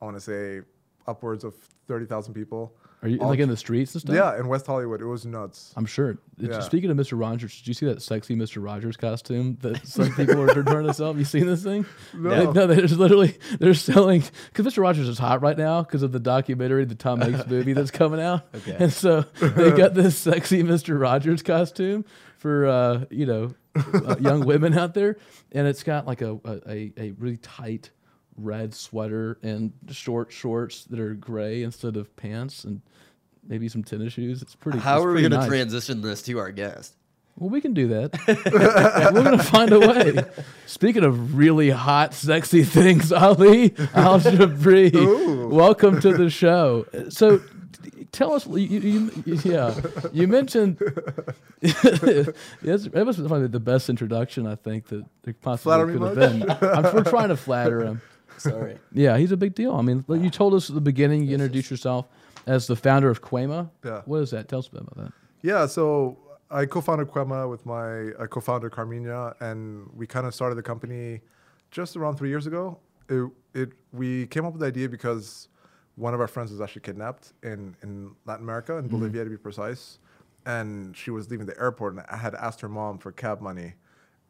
I 0.00 0.04
want 0.04 0.16
to 0.16 0.20
say 0.20 0.60
upwards 1.06 1.44
of 1.44 1.54
thirty 1.86 2.06
thousand 2.06 2.34
people. 2.34 2.74
Are 3.00 3.08
you 3.08 3.18
like 3.18 3.38
in 3.38 3.48
the 3.48 3.56
streets 3.56 3.94
and 3.94 4.02
stuff? 4.02 4.16
Yeah, 4.16 4.36
in 4.40 4.48
West 4.48 4.66
Hollywood, 4.66 5.00
it 5.00 5.06
was 5.06 5.24
nuts. 5.24 5.72
I'm 5.76 5.86
sure. 5.86 6.10
It's- 6.10 6.50
Yeah. 6.50 6.58
Speaking 6.60 6.90
of 6.90 6.96
Mr. 6.96 7.16
Rogers, 7.16 7.56
did 7.56 7.68
you 7.68 7.74
see 7.74 7.86
that 7.86 8.02
sexy 8.02 8.34
Mr. 8.34 8.60
Rogers 8.62 8.96
costume 8.96 9.56
that 9.60 9.86
some 9.86 10.12
people 10.16 10.40
are 10.42 10.62
trying 10.64 10.84
to 10.84 10.92
sell? 10.92 11.06
Have 11.06 11.16
you 11.18 11.24
seen 11.24 11.46
this 11.46 11.62
thing? 11.62 11.86
No. 12.12 12.30
They- 12.30 12.52
no, 12.60 12.66
they're 12.66 12.80
just 12.80 12.96
literally 12.98 13.38
they're 13.60 13.72
selling 13.74 14.24
because 14.52 14.66
Mr. 14.74 14.82
Rogers 14.82 15.08
is 15.08 15.16
hot 15.16 15.42
right 15.42 15.56
now 15.56 15.82
because 15.84 16.02
of 16.02 16.10
the 16.10 16.18
documentary, 16.18 16.84
the 16.86 16.96
Tom 16.96 17.20
Hanks 17.20 17.46
movie 17.48 17.72
that's 17.72 17.92
coming 17.92 18.20
out. 18.20 18.48
Okay. 18.52 18.76
And 18.80 18.92
so 18.92 19.20
they 19.40 19.70
got 19.70 19.94
this 19.94 20.18
sexy 20.18 20.64
Mr. 20.64 21.00
Rogers 21.00 21.40
costume 21.42 22.04
for 22.36 22.66
uh, 22.66 23.04
you 23.10 23.26
know 23.26 23.54
uh, 23.78 24.16
young 24.20 24.44
women 24.44 24.76
out 24.76 24.94
there, 24.94 25.16
and 25.52 25.66
it's 25.66 25.82
got 25.82 26.06
like 26.06 26.22
a 26.22 26.38
a, 26.66 26.92
a, 26.96 27.10
really 27.18 27.36
tight 27.38 27.90
red 28.36 28.72
sweater 28.74 29.38
and 29.42 29.72
short 29.90 30.32
shorts 30.32 30.84
that 30.84 31.00
are 31.00 31.14
gray 31.14 31.62
instead 31.62 31.96
of 31.96 32.14
pants 32.16 32.64
and 32.64 32.80
maybe 33.46 33.68
some 33.68 33.82
tennis 33.82 34.12
shoes. 34.12 34.42
It's 34.42 34.54
pretty. 34.54 34.78
How 34.78 34.98
it's 34.98 35.06
are 35.06 35.12
we 35.12 35.28
going 35.28 35.40
to 35.40 35.46
transition 35.46 36.00
this 36.00 36.22
to 36.22 36.38
our 36.38 36.52
guest? 36.52 36.94
Well, 37.38 37.50
we 37.50 37.60
can 37.60 37.72
do 37.72 37.86
that. 37.88 38.18
We're 39.14 39.22
gonna 39.22 39.38
find 39.38 39.72
a 39.72 39.78
way. 39.78 40.24
Speaking 40.66 41.04
of 41.04 41.36
really 41.36 41.70
hot, 41.70 42.12
sexy 42.12 42.64
things, 42.64 43.12
Ali 43.12 43.76
Al 43.94 44.18
Jabri, 44.18 45.48
welcome 45.48 46.00
to 46.00 46.12
the 46.12 46.30
show. 46.30 46.86
So, 47.10 47.40
tell 48.12 48.32
us. 48.32 48.46
You, 48.46 48.56
you, 48.58 49.10
you- 49.24 49.40
yeah, 49.44 49.74
you 50.12 50.26
mentioned. 50.28 50.78
yes, 51.62 52.84
that 52.84 53.02
was 53.06 53.16
probably 53.18 53.46
the 53.48 53.60
best 53.60 53.88
introduction 53.88 54.46
I 54.46 54.54
think 54.56 54.86
that 54.88 55.04
there 55.22 55.34
possibly 55.34 55.70
Flatter 55.72 55.86
could 55.92 56.02
have 56.18 56.38
much? 56.48 56.60
been. 56.60 56.68
I'm, 56.86 56.94
we're 56.94 57.04
trying 57.04 57.28
to 57.28 57.36
flatter 57.36 57.80
him. 57.82 58.00
Sorry. 58.38 58.78
Yeah, 58.92 59.16
he's 59.18 59.32
a 59.32 59.36
big 59.36 59.54
deal. 59.54 59.74
I 59.74 59.82
mean, 59.82 60.04
like 60.06 60.22
you 60.22 60.30
told 60.30 60.54
us 60.54 60.68
at 60.68 60.74
the 60.74 60.80
beginning, 60.80 61.24
you 61.24 61.34
introduced 61.34 61.70
yourself 61.70 62.06
as 62.46 62.66
the 62.66 62.76
founder 62.76 63.10
of 63.10 63.20
Quema. 63.22 63.68
Yeah. 63.84 64.02
What 64.04 64.18
is 64.18 64.30
that? 64.30 64.48
Tell 64.48 64.60
us 64.60 64.68
a 64.68 64.70
bit 64.72 64.82
about 64.82 64.96
that. 64.96 65.12
Yeah, 65.42 65.66
so 65.66 66.16
I 66.50 66.66
co-founded 66.66 67.08
Quema 67.08 67.48
with 67.50 67.66
my 67.66 68.10
uh, 68.12 68.26
co-founder 68.26 68.70
Carmina, 68.70 69.34
and 69.40 69.88
we 69.94 70.06
kind 70.06 70.26
of 70.26 70.34
started 70.34 70.54
the 70.54 70.62
company 70.62 71.20
just 71.70 71.96
around 71.96 72.16
three 72.16 72.28
years 72.28 72.46
ago. 72.46 72.78
It, 73.08 73.28
it 73.54 73.70
we 73.92 74.26
came 74.28 74.44
up 74.44 74.52
with 74.52 74.60
the 74.60 74.66
idea 74.66 74.88
because 74.88 75.48
one 75.98 76.14
of 76.14 76.20
our 76.20 76.28
friends 76.28 76.52
was 76.52 76.60
actually 76.60 76.82
kidnapped 76.82 77.32
in, 77.42 77.74
in 77.82 78.12
Latin 78.24 78.44
America, 78.44 78.76
in 78.76 78.84
mm-hmm. 78.84 78.96
Bolivia 78.96 79.24
to 79.24 79.30
be 79.30 79.36
precise, 79.36 79.98
and 80.46 80.96
she 80.96 81.10
was 81.10 81.28
leaving 81.30 81.46
the 81.46 81.58
airport, 81.60 81.94
and 81.94 82.04
I 82.08 82.16
had 82.16 82.34
asked 82.36 82.60
her 82.60 82.68
mom 82.68 82.98
for 82.98 83.10
cab 83.10 83.40
money, 83.40 83.74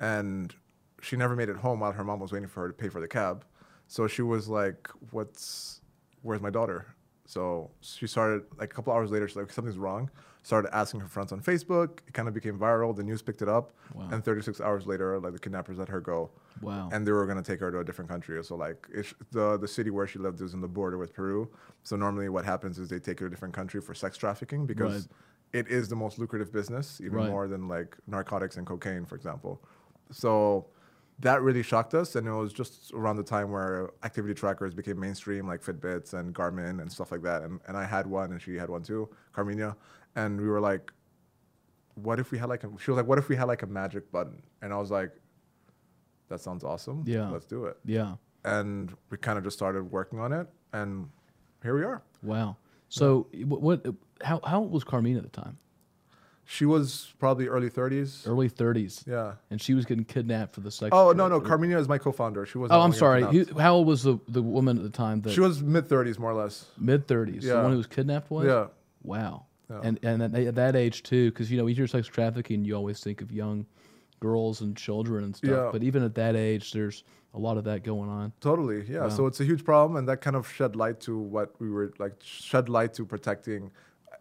and 0.01 0.55
she 1.03 1.17
never 1.17 1.37
made 1.37 1.51
it 1.51 1.57
home 1.57 1.81
while 1.81 1.93
her 1.93 2.03
mom 2.05 2.21
was 2.21 2.33
waiting 2.33 2.49
for 2.49 2.63
her 2.63 2.69
to 2.69 2.75
pay 2.75 2.89
for 2.89 3.01
the 3.01 3.07
cab. 3.07 3.45
So 3.87 4.07
she 4.09 4.23
was 4.23 4.49
like, 4.49 4.89
"What's 5.11 5.83
where's 6.23 6.41
my 6.41 6.51
daughter?" 6.51 6.95
So 7.27 7.71
she 7.81 8.07
started 8.07 8.45
like 8.59 8.73
a 8.73 8.75
couple 8.75 8.93
hours 8.93 9.11
later. 9.11 9.29
She's 9.29 9.37
like, 9.37 9.53
"Something's 9.53 9.79
wrong." 9.79 10.11
Started 10.43 10.75
asking 10.75 11.01
her 11.01 11.09
friends 11.09 11.33
on 11.33 11.41
Facebook. 11.41 12.01
It 12.07 12.15
kind 12.15 12.29
of 12.29 12.35
became 12.35 12.59
viral. 12.59 12.97
The 12.97 13.03
news 13.03 13.21
picked 13.23 13.43
it 13.43 13.49
up, 13.49 13.73
Wow. 13.95 14.09
and 14.11 14.25
36 14.25 14.61
hours 14.61 14.87
later, 14.87 15.19
like 15.21 15.35
the 15.35 15.39
kidnappers 15.39 15.79
let 15.79 15.89
her 15.89 16.01
go. 16.01 16.31
Wow. 16.63 16.89
And 16.93 17.07
they 17.07 17.13
were 17.13 17.27
gonna 17.27 17.43
take 17.43 17.61
her 17.61 17.71
to 17.71 17.79
a 17.81 17.85
different 17.85 18.11
country. 18.11 18.43
So 18.45 18.57
like, 18.57 18.89
the 19.33 19.57
the 19.59 19.69
city 19.69 19.91
where 19.91 20.07
she 20.07 20.19
lived 20.19 20.41
was 20.41 20.55
in 20.55 20.61
the 20.61 20.69
border 20.69 20.99
with 20.99 21.13
Peru. 21.15 21.51
So 21.83 21.97
normally, 21.97 22.29
what 22.29 22.45
happens 22.45 22.79
is 22.79 22.89
they 22.89 22.99
take 22.99 23.21
her 23.21 23.27
to 23.27 23.27
a 23.27 23.31
different 23.31 23.55
country 23.55 23.81
for 23.81 23.95
sex 23.95 24.17
trafficking 24.17 24.67
because 24.67 25.09
Right. 25.09 25.61
it 25.61 25.69
is 25.69 25.89
the 25.89 25.97
most 25.97 26.19
lucrative 26.19 26.53
business, 26.53 27.01
even 27.01 27.15
Right. 27.19 27.29
more 27.31 27.49
than 27.49 27.69
like 27.69 27.97
narcotics 28.07 28.57
and 28.57 28.67
cocaine, 28.67 29.05
for 29.07 29.15
example. 29.17 29.63
So 30.11 30.67
that 31.21 31.43
really 31.43 31.63
shocked 31.63 31.95
us, 31.95 32.15
and 32.17 32.27
it 32.29 32.33
was 32.33 32.53
just 32.53 32.93
around 32.93 33.17
the 33.17 33.23
time 33.25 33.51
where 33.51 33.91
activity 34.05 34.35
trackers 34.35 34.73
became 34.75 34.99
mainstream, 35.01 35.47
like 35.49 35.63
Fitbits 35.63 36.15
and 36.15 36.35
Garmin 36.35 36.81
and 36.81 36.91
stuff 36.93 37.11
like 37.13 37.23
that. 37.23 37.43
And 37.43 37.61
and 37.67 37.77
I 37.77 37.85
had 37.85 38.07
one, 38.07 38.33
and 38.33 38.41
she 38.41 38.57
had 38.57 38.71
one 38.71 38.83
too, 38.83 39.09
Carmina, 39.33 39.77
and 40.17 40.41
we 40.41 40.49
were 40.49 40.61
like, 40.61 40.93
"What 41.95 42.21
if 42.21 42.31
we 42.31 42.39
had 42.39 42.49
like?" 42.49 42.65
A, 42.65 42.71
she 42.79 42.91
was 42.91 42.97
like, 42.99 43.07
"What 43.07 43.19
if 43.19 43.29
we 43.29 43.37
had 43.37 43.49
like 43.49 43.63
a 43.63 43.67
magic 43.67 44.11
button?" 44.13 44.43
And 44.63 44.73
I 44.73 44.79
was 44.79 44.91
like, 44.91 45.13
"That 46.29 46.41
sounds 46.41 46.65
awesome. 46.65 47.05
Yeah. 47.07 47.29
let's 47.29 47.47
do 47.47 47.67
it." 47.67 47.79
Yeah. 47.85 48.15
And 48.45 48.95
we 49.11 49.19
kind 49.19 49.39
of 49.39 49.45
just 49.45 49.57
started 49.57 49.91
working 49.91 50.21
on 50.21 50.33
it, 50.33 50.47
and 50.73 51.09
here 51.63 51.77
we 51.77 51.85
are. 51.85 52.03
Wow. 52.23 52.57
So 52.89 53.27
what, 53.45 53.61
what? 53.61 53.87
How 54.23 54.41
how 54.45 54.61
old 54.61 54.73
was 54.73 54.85
Carmina 54.85 55.19
at 55.19 55.25
the 55.25 55.41
time? 55.41 55.59
She 56.51 56.65
was 56.65 57.13
probably 57.19 57.47
early 57.47 57.69
30s. 57.69 58.27
Early 58.27 58.49
thirties. 58.49 59.05
Yeah. 59.07 59.35
And 59.51 59.61
she 59.61 59.75
was 59.75 59.85
getting 59.85 60.07
kidnapped 60.07 60.55
for 60.55 60.61
the 60.61 60.71
sex. 60.71 60.91
Oh 60.93 61.13
no 61.13 61.29
no. 61.29 61.43
Carmina 61.43 61.79
is 61.79 61.89
my 61.89 61.99
co-founder. 61.99 62.47
She 62.47 62.57
was. 62.57 62.71
Oh, 62.71 62.81
I'm 62.81 62.95
sorry. 62.95 63.23
How 63.59 63.75
old 63.75 63.87
was 63.87 64.03
the 64.03 64.19
the 64.29 64.43
woman 64.43 64.79
at 64.79 64.83
the 64.83 64.89
time? 64.89 65.21
That 65.21 65.35
She 65.35 65.41
was 65.41 65.63
mid 65.63 65.89
30s, 65.89 66.19
more 66.19 66.31
or 66.31 66.35
less. 66.35 66.65
mid 66.79 67.07
thirties. 67.07 67.45
Yeah. 67.45 67.57
The 67.57 67.63
one 67.65 67.73
who 67.73 67.77
was 67.77 67.87
kidnapped 67.87 68.31
was. 68.31 68.47
Yeah. 68.47 68.69
Wow. 69.03 69.45
Yeah. 69.71 69.81
And 69.83 69.99
and 70.03 70.23
at, 70.23 70.35
at 70.35 70.55
that 70.55 70.75
age 70.75 71.03
too, 71.03 71.31
because 71.31 71.51
you 71.51 71.59
know, 71.59 71.67
you 71.67 71.75
hear 71.75 71.87
sex 71.87 72.07
trafficking, 72.09 72.65
you 72.65 72.75
always 72.75 73.01
think 73.01 73.21
of 73.21 73.31
young 73.31 73.67
girls 74.21 74.61
and 74.61 74.77
children 74.77 75.25
and 75.25 75.37
stuff. 75.37 75.51
Yeah. 75.51 75.69
But 75.73 75.83
even 75.83 76.03
at 76.03 76.15
that 76.17 76.37
age, 76.37 76.73
there's 76.73 77.05
a 77.35 77.39
lot 77.39 77.57
of 77.57 77.65
that 77.65 77.83
going 77.85 78.09
on. 78.09 78.33
Totally, 78.41 78.85
yeah. 78.89 79.09
So 79.09 79.27
it's 79.27 79.41
a 79.41 79.45
huge 79.45 79.65
problem, 79.65 79.97
and 79.97 80.09
that 80.09 80.21
kind 80.21 80.37
of 80.37 80.51
shed 80.51 80.77
light 80.77 81.01
to 81.01 81.19
what 81.19 81.55
we 81.61 81.71
were 81.71 81.93
like, 81.99 82.15
shed 82.23 82.69
light 82.69 82.95
to 82.95 83.05
protecting 83.05 83.71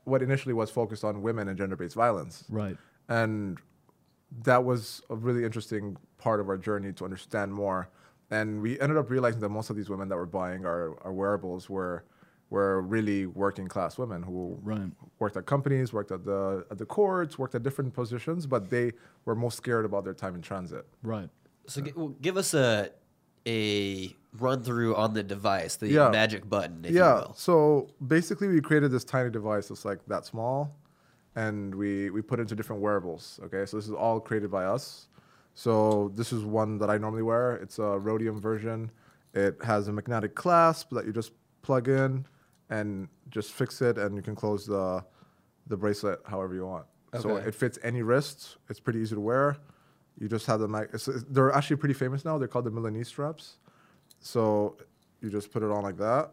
what 0.03 0.21
initially 0.21 0.53
was 0.53 0.69
focused 0.69 1.03
on 1.03 1.21
women 1.21 1.47
and 1.47 1.57
gender-based 1.57 1.95
violence, 1.95 2.45
Right. 2.49 2.77
and 3.09 3.57
that 4.43 4.63
was 4.63 5.01
a 5.09 5.15
really 5.15 5.43
interesting 5.45 5.97
part 6.17 6.39
of 6.39 6.49
our 6.49 6.57
journey 6.57 6.91
to 6.93 7.03
understand 7.05 7.53
more. 7.53 7.89
And 8.29 8.61
we 8.61 8.79
ended 8.79 8.97
up 8.97 9.09
realizing 9.09 9.39
that 9.41 9.49
most 9.49 9.69
of 9.69 9.75
these 9.77 9.89
women 9.89 10.09
that 10.09 10.17
were 10.17 10.25
buying 10.25 10.65
our, 10.65 10.97
our 11.03 11.13
wearables 11.13 11.69
were 11.69 12.03
were 12.49 12.81
really 12.81 13.25
working 13.25 13.67
class 13.67 13.97
women 13.97 14.23
who 14.23 14.57
Right. 14.63 14.89
worked 15.19 15.35
at 15.35 15.45
companies, 15.45 15.91
worked 15.91 16.11
at 16.11 16.23
the 16.23 16.65
at 16.71 16.77
the 16.77 16.85
courts, 16.85 17.37
worked 17.37 17.55
at 17.55 17.63
different 17.63 17.93
positions, 17.93 18.47
but 18.47 18.69
they 18.69 18.93
were 19.25 19.35
most 19.35 19.57
scared 19.57 19.85
about 19.85 20.03
their 20.05 20.13
time 20.13 20.33
in 20.35 20.41
transit. 20.41 20.85
Right. 21.03 21.29
So 21.67 21.81
gi- 21.81 21.93
well, 21.95 22.09
give 22.21 22.37
us 22.37 22.53
a 22.53 22.91
a 23.45 24.13
run 24.39 24.61
through 24.63 24.95
on 24.95 25.13
the 25.13 25.23
device, 25.23 25.77
the 25.77 25.87
Yeah. 25.87 26.09
magic 26.09 26.49
button, 26.49 26.83
if 26.85 26.91
you 26.91 26.97
yeah. 26.97 27.13
will. 27.15 27.33
So 27.35 27.87
basically, 28.05 28.47
we 28.49 28.59
created 28.61 28.91
this 28.91 29.03
tiny 29.05 29.29
device 29.29 29.69
that's 29.69 29.85
like 29.85 30.05
that 30.07 30.25
small, 30.25 30.75
and 31.35 31.73
we 31.75 32.09
we 32.09 32.21
put 32.21 32.39
it 32.39 32.43
into 32.43 32.55
different 32.55 32.81
wearables. 32.81 33.39
Okay, 33.43 33.65
so 33.65 33.77
this 33.77 33.87
is 33.87 33.93
all 33.93 34.19
created 34.19 34.51
by 34.51 34.65
us. 34.65 35.07
So 35.53 36.11
this 36.15 36.31
is 36.31 36.43
one 36.43 36.77
that 36.79 36.89
I 36.89 36.97
normally 36.97 37.23
wear. 37.23 37.55
It's 37.55 37.79
a 37.79 37.97
rhodium 37.99 38.39
version. 38.39 38.91
It 39.33 39.61
has 39.63 39.87
a 39.87 39.91
magnetic 39.93 40.35
clasp 40.35 40.91
that 40.91 41.05
you 41.05 41.11
just 41.11 41.31
plug 41.61 41.87
in 41.87 42.25
and 42.69 43.07
just 43.29 43.51
fix 43.53 43.81
it, 43.81 43.97
and 43.97 44.15
you 44.15 44.21
can 44.21 44.35
close 44.35 44.65
the 44.65 45.03
the 45.67 45.77
bracelet 45.77 46.19
however 46.25 46.53
you 46.55 46.65
want. 46.65 46.85
So 47.21 47.35
it 47.37 47.55
fits 47.55 47.79
any 47.83 48.01
wrist. 48.03 48.57
It's 48.69 48.79
pretty 48.79 48.99
easy 48.99 49.15
to 49.15 49.21
wear. 49.21 49.57
You 50.19 50.27
just 50.27 50.45
have 50.47 50.59
the 50.59 50.67
mag. 50.67 50.89
It's, 50.93 51.07
it's- 51.07 51.25
they're 51.29 51.51
actually 51.51 51.77
pretty 51.77 51.93
famous 51.93 52.23
now. 52.25 52.37
They're 52.37 52.47
called 52.47 52.65
the 52.65 52.71
Milanese 52.71 53.07
straps. 53.07 53.57
So 54.19 54.77
you 55.21 55.29
just 55.29 55.51
put 55.51 55.63
it 55.63 55.69
on 55.71 55.83
like 55.83 55.97
that, 55.97 56.31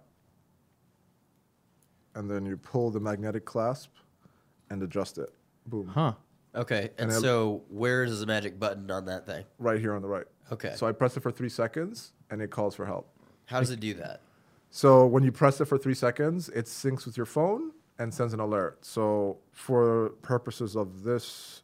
and 2.15 2.31
then 2.31 2.47
you 2.47 2.57
pull 2.57 2.91
the 2.91 3.01
magnetic 3.01 3.45
clasp, 3.45 3.91
and 4.71 4.83
adjust 4.83 5.19
it. 5.19 5.31
Boom. 5.67 5.89
Huh. 5.89 6.13
Okay, 6.55 6.91
and, 6.99 7.11
And 7.11 7.21
so 7.21 7.63
where 7.69 8.05
is 8.05 8.21
the 8.21 8.27
magic 8.27 8.59
button 8.61 8.91
on 8.91 9.07
that 9.07 9.27
thing? 9.27 9.45
Right 9.59 9.81
here 9.81 9.95
on 9.95 10.03
the 10.03 10.09
right. 10.09 10.27
Okay. 10.53 10.75
So 10.77 10.87
I 10.87 10.93
press 10.93 11.17
it 11.17 11.21
for 11.23 11.33
three 11.33 11.49
seconds 11.49 12.13
and 12.31 12.41
it 12.41 12.51
calls 12.51 12.77
for 12.77 12.87
help. 12.87 13.09
How 13.47 13.59
does 13.59 13.71
it 13.71 13.81
do 13.81 13.95
that? 13.95 14.21
So 14.77 15.07
when 15.07 15.23
you 15.23 15.31
press 15.31 15.61
it 15.61 15.67
for 15.67 15.79
three 15.79 15.95
seconds, 15.95 16.49
it 16.49 16.65
syncs 16.65 17.07
with 17.07 17.17
your 17.17 17.27
phone 17.27 17.71
and 18.01 18.13
sends 18.13 18.35
an 18.35 18.41
alert. 18.41 18.85
So 18.85 19.39
for 19.53 20.09
purposes 20.23 20.75
of 20.75 21.05
this 21.05 21.63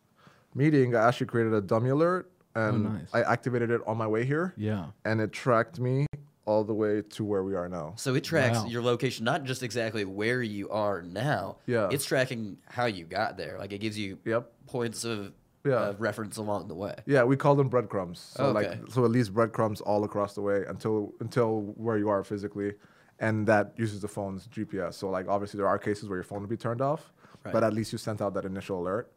meeting, 0.55 0.95
I 0.95 1.09
actually 1.09 1.27
created 1.27 1.53
a 1.53 1.61
dummy 1.61 1.91
alert 1.91 2.31
and 2.55 2.87
oh, 2.87 2.91
nice. 2.91 3.09
I 3.13 3.23
activated 3.23 3.73
it 3.73 3.81
on 3.85 3.97
my 3.97 4.07
way 4.07 4.25
here. 4.25 4.55
Yeah. 4.57 4.87
And 5.05 5.21
it 5.21 5.33
tracked 5.33 5.81
me 5.81 6.07
all 6.45 6.63
the 6.63 6.73
way 6.73 7.03
to 7.03 7.25
where 7.25 7.43
we 7.43 7.57
are 7.57 7.69
now. 7.69 7.95
So 7.97 8.15
it 8.15 8.23
tracks 8.23 8.59
Wow. 8.59 8.67
your 8.67 8.81
location, 8.81 9.25
not 9.25 9.43
just 9.43 9.65
exactly 9.65 10.05
where 10.05 10.41
you 10.41 10.71
are 10.71 11.03
now. 11.03 11.57
Yeah. 11.67 11.89
It's 11.91 12.05
tracking 12.05 12.59
how 12.67 12.85
you 12.87 13.07
got 13.07 13.37
there. 13.37 13.59
Like 13.59 13.73
it 13.73 13.79
gives 13.79 13.99
you 13.99 14.19
Yep. 14.25 14.53
points 14.69 15.05
of 15.05 15.33
Yeah. 15.65 15.89
of 15.89 16.01
reference 16.01 16.37
along 16.37 16.69
the 16.69 16.77
way. 16.77 16.95
Yeah, 17.07 17.25
we 17.25 17.37
call 17.37 17.57
them 17.57 17.69
breadcrumbs. 17.69 18.21
So 18.21 18.45
Okay. 18.57 18.69
like 18.69 18.89
so 18.89 19.05
it 19.05 19.09
leaves 19.09 19.31
breadcrumbs 19.31 19.81
all 19.81 20.05
across 20.05 20.37
the 20.37 20.43
way 20.43 20.65
until 20.69 21.13
until 21.19 21.63
where 21.77 21.99
you 21.99 22.09
are 22.09 22.23
physically. 22.23 22.75
And 23.21 23.47
that 23.47 23.75
uses 23.77 24.01
the 24.01 24.09
phone's 24.09 24.47
GPS. 24.49 24.95
So 24.95 25.11
like 25.11 25.29
obviously 25.29 25.59
there 25.59 25.69
are 25.69 25.79
cases 25.79 26.09
where 26.09 26.17
your 26.17 26.25
phone 26.25 26.41
will 26.41 26.49
be 26.49 26.57
turned 26.57 26.81
off, 26.81 27.13
Right. 27.45 27.53
but 27.53 27.63
at 27.63 27.73
least 27.75 27.93
you 27.93 27.99
sent 27.99 28.21
out 28.21 28.35
that 28.35 28.45
initial 28.45 28.81
alert, 28.81 29.13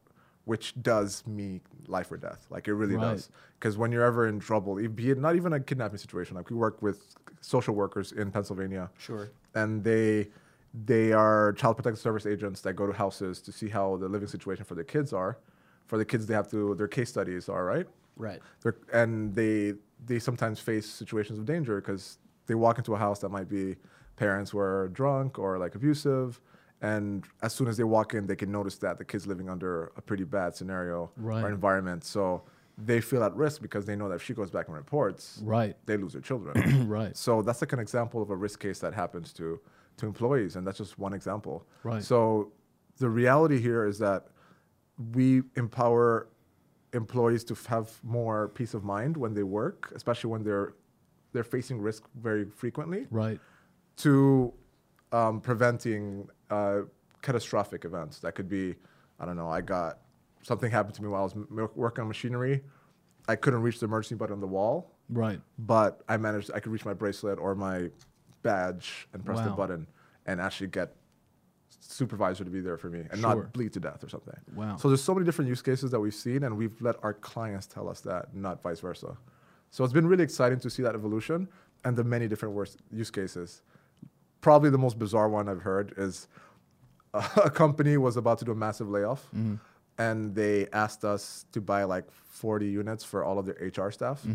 which 0.45 0.73
does 0.81 1.25
me 1.25 1.61
life 1.87 2.11
or 2.11 2.17
death. 2.17 2.45
Like 2.49 2.67
it 2.67 2.73
really 2.73 2.95
Right. 2.97 3.11
does. 3.15 3.29
Because 3.57 3.77
when 3.77 3.91
you're 3.93 4.03
ever 4.03 4.27
in 4.27 4.39
trouble, 4.39 4.75
be 4.89 5.09
it 5.11 5.17
not 5.17 5.35
even 5.37 5.53
a 5.53 5.59
kidnapping 5.59 5.97
situation, 5.97 6.35
like 6.35 6.49
we 6.49 6.55
work 6.57 6.81
with 6.81 7.15
social 7.41 7.73
workers 7.75 8.11
in 8.11 8.29
Pennsylvania 8.31 8.89
Sure. 8.97 9.29
and 9.55 9.83
they 9.83 10.29
they 10.85 11.13
are 11.13 11.53
child 11.53 11.75
protective 11.77 11.99
service 12.01 12.25
agents 12.25 12.61
that 12.61 12.73
go 12.73 12.87
to 12.87 12.93
houses 12.93 13.39
to 13.41 13.51
see 13.51 13.69
how 13.69 13.95
the 13.97 14.09
living 14.09 14.27
situation 14.27 14.65
for 14.65 14.73
the 14.73 14.83
kids 14.83 15.13
are. 15.13 15.37
For 15.85 15.97
the 15.99 16.05
kids, 16.05 16.25
they 16.25 16.33
have 16.33 16.49
to 16.49 16.73
their 16.75 16.87
case 16.87 17.09
studies 17.09 17.47
are 17.47 17.63
right. 17.63 17.87
Right. 18.17 18.41
They're, 18.61 18.75
and 18.91 19.33
they 19.35 19.75
they 20.05 20.19
sometimes 20.19 20.59
face 20.59 20.87
situations 20.89 21.37
of 21.39 21.45
danger 21.45 21.79
because 21.79 22.17
they 22.47 22.55
walk 22.55 22.77
into 22.79 22.95
a 22.95 22.97
house 22.97 23.19
that 23.19 23.29
might 23.29 23.47
be 23.47 23.75
parents 24.15 24.53
were 24.53 24.89
drunk 24.93 25.39
or 25.39 25.57
like 25.57 25.75
abusive, 25.75 26.39
and 26.81 27.25
as 27.41 27.53
soon 27.53 27.67
as 27.67 27.77
they 27.77 27.83
walk 27.83 28.13
in, 28.13 28.27
they 28.27 28.35
can 28.35 28.51
notice 28.51 28.77
that 28.79 28.97
the 28.97 29.05
kid's 29.05 29.25
living 29.25 29.49
under 29.49 29.91
a 29.95 30.01
pretty 30.01 30.23
bad 30.25 30.53
scenario 30.55 31.11
Right. 31.15 31.43
or 31.43 31.49
environment. 31.49 32.03
So 32.03 32.43
they 32.77 32.99
feel 33.01 33.23
at 33.23 33.33
risk 33.35 33.61
because 33.61 33.85
they 33.85 33.95
know 33.95 34.09
that 34.09 34.15
if 34.15 34.23
she 34.23 34.33
goes 34.33 34.49
back 34.51 34.67
and 34.67 34.75
reports, 34.75 35.41
Right. 35.43 35.77
they 35.85 35.95
lose 35.97 36.13
their 36.13 36.21
children. 36.21 36.87
Right. 36.87 37.15
So 37.15 37.41
that's 37.41 37.61
like 37.61 37.73
an 37.73 37.79
example 37.79 38.21
of 38.21 38.29
a 38.29 38.35
risk 38.35 38.59
case 38.59 38.79
that 38.79 38.93
happens 38.93 39.31
to 39.33 39.59
to 39.97 40.07
employees, 40.07 40.55
and 40.55 40.65
that's 40.65 40.79
just 40.79 40.97
one 40.97 41.13
example. 41.13 41.67
Right. 41.83 42.01
So 42.03 42.51
the 42.97 43.09
reality 43.09 43.59
here 43.61 43.85
is 43.85 43.99
that 43.99 44.27
we 45.13 45.43
empower 45.55 46.27
employees 46.93 47.43
to 47.45 47.55
have 47.67 47.99
more 48.03 48.49
peace 48.49 48.73
of 48.73 48.83
mind 48.83 49.15
when 49.17 49.33
they 49.35 49.43
work, 49.43 49.91
especially 49.95 50.31
when 50.31 50.43
they're 50.43 50.73
they're 51.31 51.43
facing 51.43 51.79
risk 51.81 52.03
very 52.15 52.45
frequently, 52.45 53.07
Right. 53.09 53.39
To 53.97 54.53
um, 55.11 55.39
preventing 55.41 56.27
uh, 56.49 56.81
catastrophic 57.21 57.85
events. 57.85 58.19
That 58.19 58.35
could 58.35 58.49
be, 58.49 58.75
I 59.19 59.25
don't 59.25 59.35
know, 59.35 59.49
I 59.49 59.61
got 59.61 59.99
something 60.41 60.71
happened 60.71 60.95
to 60.95 61.03
me 61.03 61.09
while 61.09 61.21
I 61.21 61.23
was 61.23 61.33
m- 61.33 61.69
working 61.75 62.01
on 62.01 62.07
machinery. 62.07 62.61
I 63.27 63.35
couldn't 63.35 63.61
reach 63.61 63.79
the 63.79 63.85
emergency 63.85 64.15
button 64.15 64.33
on 64.33 64.41
the 64.41 64.47
wall 64.47 64.91
Right. 65.09 65.39
but 65.59 66.01
I 66.09 66.17
managed 66.17 66.51
I 66.53 66.59
could 66.59 66.71
reach 66.71 66.83
my 66.85 66.93
bracelet 66.93 67.39
or 67.39 67.55
my 67.55 67.89
badge 68.41 69.07
and 69.13 69.23
press 69.23 69.39
the 69.41 69.49
button 69.51 69.87
and 70.25 70.41
actually 70.41 70.67
get 70.67 70.93
supervisor 71.79 72.43
to 72.43 72.49
be 72.49 72.59
there 72.61 72.77
for 72.77 72.89
me 72.89 72.99
and 73.11 73.19
Sure. 73.21 73.35
not 73.35 73.53
bleed 73.53 73.71
to 73.73 73.79
death 73.79 74.03
or 74.03 74.09
something. 74.09 74.35
Wow. 74.55 74.75
So 74.77 74.87
there's 74.89 75.03
so 75.03 75.13
many 75.13 75.25
different 75.25 75.47
use 75.49 75.61
cases 75.61 75.91
that 75.91 75.99
we've 75.99 76.13
seen 76.13 76.43
and 76.43 76.57
we've 76.57 76.81
let 76.81 76.95
our 77.03 77.13
clients 77.13 77.67
tell 77.67 77.87
us 77.87 78.01
that, 78.01 78.35
not 78.35 78.61
vice 78.61 78.79
versa. 78.81 79.15
So 79.71 79.83
it's 79.83 79.93
been 79.93 80.07
really 80.07 80.23
exciting 80.23 80.59
to 80.59 80.69
see 80.69 80.83
that 80.83 80.95
evolution 80.95 81.47
and 81.85 81.95
the 81.95 82.03
many 82.03 82.27
different 82.27 82.55
worst 82.55 82.79
use 82.91 83.09
cases. 83.11 83.61
Probably 84.43 84.69
the 84.69 84.77
most 84.77 84.99
bizarre 84.99 85.27
one 85.29 85.49
I've 85.49 85.61
heard 85.63 85.93
is 85.97 86.27
a 87.13 87.49
company 87.49 87.97
was 87.97 88.15
about 88.17 88.37
to 88.39 88.45
do 88.45 88.51
a 88.51 88.55
massive 88.55 88.87
layoff 88.89 89.23
Mm-hmm. 89.35 89.55
and 89.97 90.35
they 90.35 90.67
asked 90.73 91.03
us 91.05 91.45
to 91.53 91.61
buy 91.61 91.83
like 91.85 92.05
40 92.11 92.67
units 92.67 93.03
for 93.03 93.23
all 93.23 93.39
of 93.39 93.45
their 93.47 93.57
HR 93.75 93.89
staff. 93.91 94.21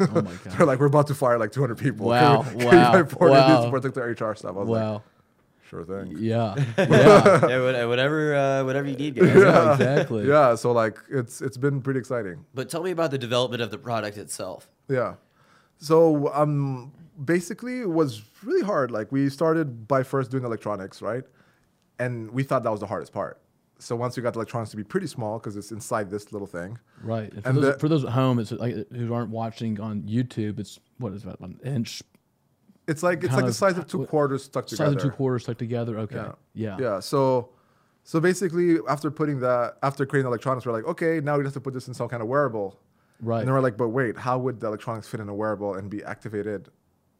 Oh 0.00 0.06
my 0.06 0.22
god! 0.22 0.38
They're 0.44 0.58
god. 0.58 0.66
like, 0.66 0.80
we're 0.80 0.86
about 0.86 1.06
to 1.06 1.14
fire 1.14 1.38
like 1.38 1.52
200 1.52 1.78
people. 1.78 2.06
Wow, 2.08 2.42
Can 2.42 2.58
we, 2.58 2.64
wow, 2.64 2.70
can 2.72 2.96
we 2.96 3.02
buy 3.04 3.08
40 3.08 3.32
wow. 3.32 3.64
to 3.64 3.70
protect 3.70 3.94
their 3.94 4.08
HR 4.10 4.34
staff? 4.34 4.50
I 4.50 4.58
was 4.64 4.68
like, 4.68 5.02
sure 5.70 5.84
thing. 5.84 6.16
Yeah. 6.18 6.56
Yeah. 6.78 7.46
yeah, 7.48 7.84
whatever, 7.86 8.34
uh, 8.34 8.64
whatever 8.64 8.88
you 8.88 8.96
need, 8.96 9.14
guys. 9.14 9.32
Yeah, 9.36 9.72
exactly. 9.74 10.26
Yeah, 10.26 10.56
so 10.56 10.72
like 10.72 10.98
it's 11.08 11.40
it's 11.40 11.56
been 11.56 11.80
pretty 11.80 12.00
exciting. 12.00 12.44
But 12.54 12.68
tell 12.70 12.82
me 12.82 12.90
about 12.90 13.12
the 13.12 13.18
development 13.18 13.62
of 13.62 13.70
the 13.70 13.78
product 13.78 14.16
itself. 14.18 14.68
Yeah. 14.88 15.14
So 15.78 16.32
um 16.34 16.90
basically 17.24 17.80
it 17.80 17.90
was 17.90 18.22
really 18.44 18.64
hard. 18.64 18.90
Like 18.90 19.10
we 19.12 19.28
started 19.28 19.88
by 19.88 20.02
first 20.02 20.30
doing 20.30 20.44
electronics, 20.44 21.02
right? 21.02 21.24
And 21.98 22.30
we 22.30 22.42
thought 22.42 22.62
that 22.62 22.70
was 22.70 22.80
the 22.80 22.86
hardest 22.86 23.12
part. 23.12 23.40
So 23.80 23.94
once 23.94 24.16
we 24.16 24.22
got 24.22 24.32
the 24.34 24.38
electronics 24.38 24.70
to 24.72 24.76
be 24.76 24.84
pretty 24.84 25.06
small 25.06 25.38
because 25.38 25.56
it's 25.56 25.70
inside 25.70 26.10
this 26.10 26.32
little 26.32 26.46
thing. 26.48 26.78
Right. 27.02 27.32
And 27.32 27.42
for, 27.42 27.48
And 27.48 27.58
those, 27.58 27.72
the- 27.74 27.78
for 27.78 27.88
those 27.88 28.04
at 28.04 28.10
home, 28.10 28.38
it's 28.38 28.50
like 28.52 28.74
who 28.92 29.12
aren't 29.14 29.30
watching 29.30 29.80
on 29.80 30.02
YouTube. 30.02 30.58
It's 30.58 30.78
what 30.98 31.12
is 31.12 31.22
that? 31.22 31.38
An 31.40 31.60
inch 31.64 32.02
It's 32.88 33.02
like 33.02 33.22
it's 33.22 33.34
like 33.34 33.46
the 33.46 33.52
size 33.52 33.78
of 33.78 33.86
two 33.86 34.04
quarters 34.06 34.44
stuck 34.44 34.68
size 34.68 34.78
together. 34.78 34.92
Size 34.94 35.04
of 35.04 35.10
two 35.10 35.16
quarters 35.16 35.42
stuck 35.44 35.58
together. 35.58 35.98
Okay. 36.00 36.16
Yeah. 36.16 36.32
Yeah. 36.54 36.76
Yeah. 36.80 37.00
So, 37.00 37.50
so 38.02 38.18
basically, 38.20 38.78
after 38.88 39.10
putting 39.10 39.40
that, 39.40 39.76
after 39.82 40.06
creating 40.06 40.26
electronics, 40.28 40.64
we're 40.66 40.72
like, 40.72 40.86
okay, 40.86 41.20
now 41.20 41.36
we 41.36 41.44
just 41.44 41.54
have 41.54 41.62
to 41.62 41.64
put 41.64 41.74
this 41.74 41.86
in 41.88 41.94
some 41.94 42.08
kind 42.08 42.22
of 42.22 42.28
wearable. 42.28 42.80
Right. 43.20 43.40
And 43.40 43.48
then 43.48 43.54
we're 43.54 43.60
like, 43.60 43.76
but 43.76 43.88
wait, 43.88 44.16
how 44.16 44.38
would 44.38 44.60
the 44.60 44.66
electronics 44.68 45.06
fit 45.08 45.20
in 45.20 45.28
a 45.28 45.34
wearable 45.34 45.74
and 45.74 45.90
be 45.90 46.02
activated? 46.04 46.68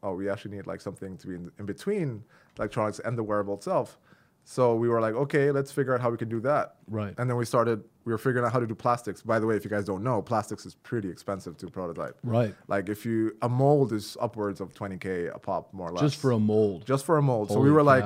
Oh, 0.03 0.13
we 0.13 0.29
actually 0.29 0.55
need 0.55 0.67
like 0.67 0.81
something 0.81 1.17
to 1.17 1.27
be 1.27 1.35
in, 1.35 1.51
in 1.59 1.65
between 1.65 2.23
electronics 2.57 2.99
and 2.99 3.17
the 3.17 3.23
wearable 3.23 3.55
itself. 3.55 3.99
So 4.45 4.73
we 4.75 4.89
were 4.89 4.99
like, 5.01 5.13
okay, 5.13 5.51
let's 5.51 5.71
figure 5.71 5.93
out 5.93 6.01
how 6.01 6.09
we 6.09 6.17
can 6.17 6.29
do 6.29 6.39
that. 6.41 6.75
Right. 6.87 7.13
And 7.17 7.29
then 7.29 7.37
we 7.37 7.45
started. 7.45 7.83
We 8.05 8.11
were 8.13 8.17
figuring 8.17 8.45
out 8.45 8.51
how 8.53 8.59
to 8.59 8.65
do 8.65 8.73
plastics. 8.73 9.21
By 9.21 9.37
the 9.37 9.45
way, 9.45 9.55
if 9.55 9.63
you 9.63 9.69
guys 9.69 9.85
don't 9.85 10.03
know, 10.03 10.21
plastics 10.21 10.65
is 10.65 10.73
pretty 10.73 11.09
expensive 11.09 11.57
to 11.57 11.67
prototype. 11.67 12.17
Right. 12.23 12.55
Like 12.67 12.89
if 12.89 13.05
you 13.05 13.35
a 13.43 13.49
mold 13.49 13.93
is 13.93 14.17
upwards 14.19 14.59
of 14.61 14.73
20k 14.73 15.35
a 15.35 15.37
pop, 15.37 15.71
more 15.73 15.89
or 15.89 15.91
less 15.91 16.01
Just 16.01 16.15
for 16.15 16.31
a 16.31 16.39
mold. 16.39 16.87
just 16.87 17.05
for 17.05 17.17
a 17.17 17.21
mold. 17.21 17.49
so 17.49 17.55
we 17.55 17.59
Holy 17.59 17.71
were 17.71 17.83
like, 17.83 18.05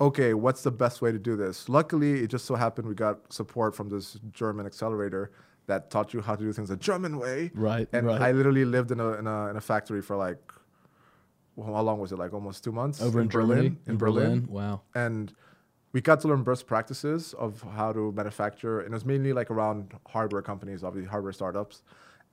okay, 0.00 0.34
what's 0.34 0.62
the 0.62 0.72
best 0.72 1.00
way 1.02 1.12
to 1.12 1.18
do 1.18 1.36
this? 1.36 1.68
Luckily, 1.68 2.22
it 2.24 2.28
just 2.28 2.46
so 2.46 2.56
happened 2.56 2.88
we 2.88 2.94
got 2.94 3.32
support 3.32 3.76
from 3.76 3.88
this 3.90 4.18
German 4.32 4.66
accelerator 4.66 5.30
that 5.66 5.90
taught 5.90 6.12
you 6.12 6.20
how 6.20 6.34
to 6.34 6.42
do 6.42 6.52
things 6.52 6.70
the 6.70 6.76
German 6.76 7.18
way. 7.18 7.52
Right, 7.54 7.88
And 7.92 8.06
right. 8.06 8.20
I 8.20 8.32
literally 8.32 8.64
lived 8.64 8.90
in 8.90 8.98
a, 8.98 9.10
in 9.12 9.26
a 9.28 9.48
in 9.50 9.56
a 9.56 9.60
factory 9.60 10.02
for 10.02 10.16
like, 10.16 10.40
how 11.56 11.82
long 11.82 11.98
was 11.98 12.12
it? 12.12 12.18
Like 12.18 12.32
almost 12.34 12.64
two 12.64 12.72
months. 12.72 13.00
Over 13.00 13.20
in, 13.20 13.28
Germany. 13.28 13.76
In, 13.86 13.96
Berlin. 13.96 14.46
Wow. 14.48 14.82
And 14.94 15.32
we 15.92 16.00
got 16.00 16.20
to 16.20 16.28
learn 16.28 16.42
best 16.42 16.66
practices 16.66 17.34
of 17.34 17.62
how 17.76 17.92
to 17.92 18.12
manufacture, 18.12 18.80
and 18.80 18.88
it 18.88 18.94
was 18.94 19.04
mainly 19.04 19.32
like 19.32 19.50
around 19.50 19.92
hardware 20.08 20.42
companies, 20.42 20.82
obviously 20.82 21.08
hardware 21.08 21.32
startups. 21.32 21.82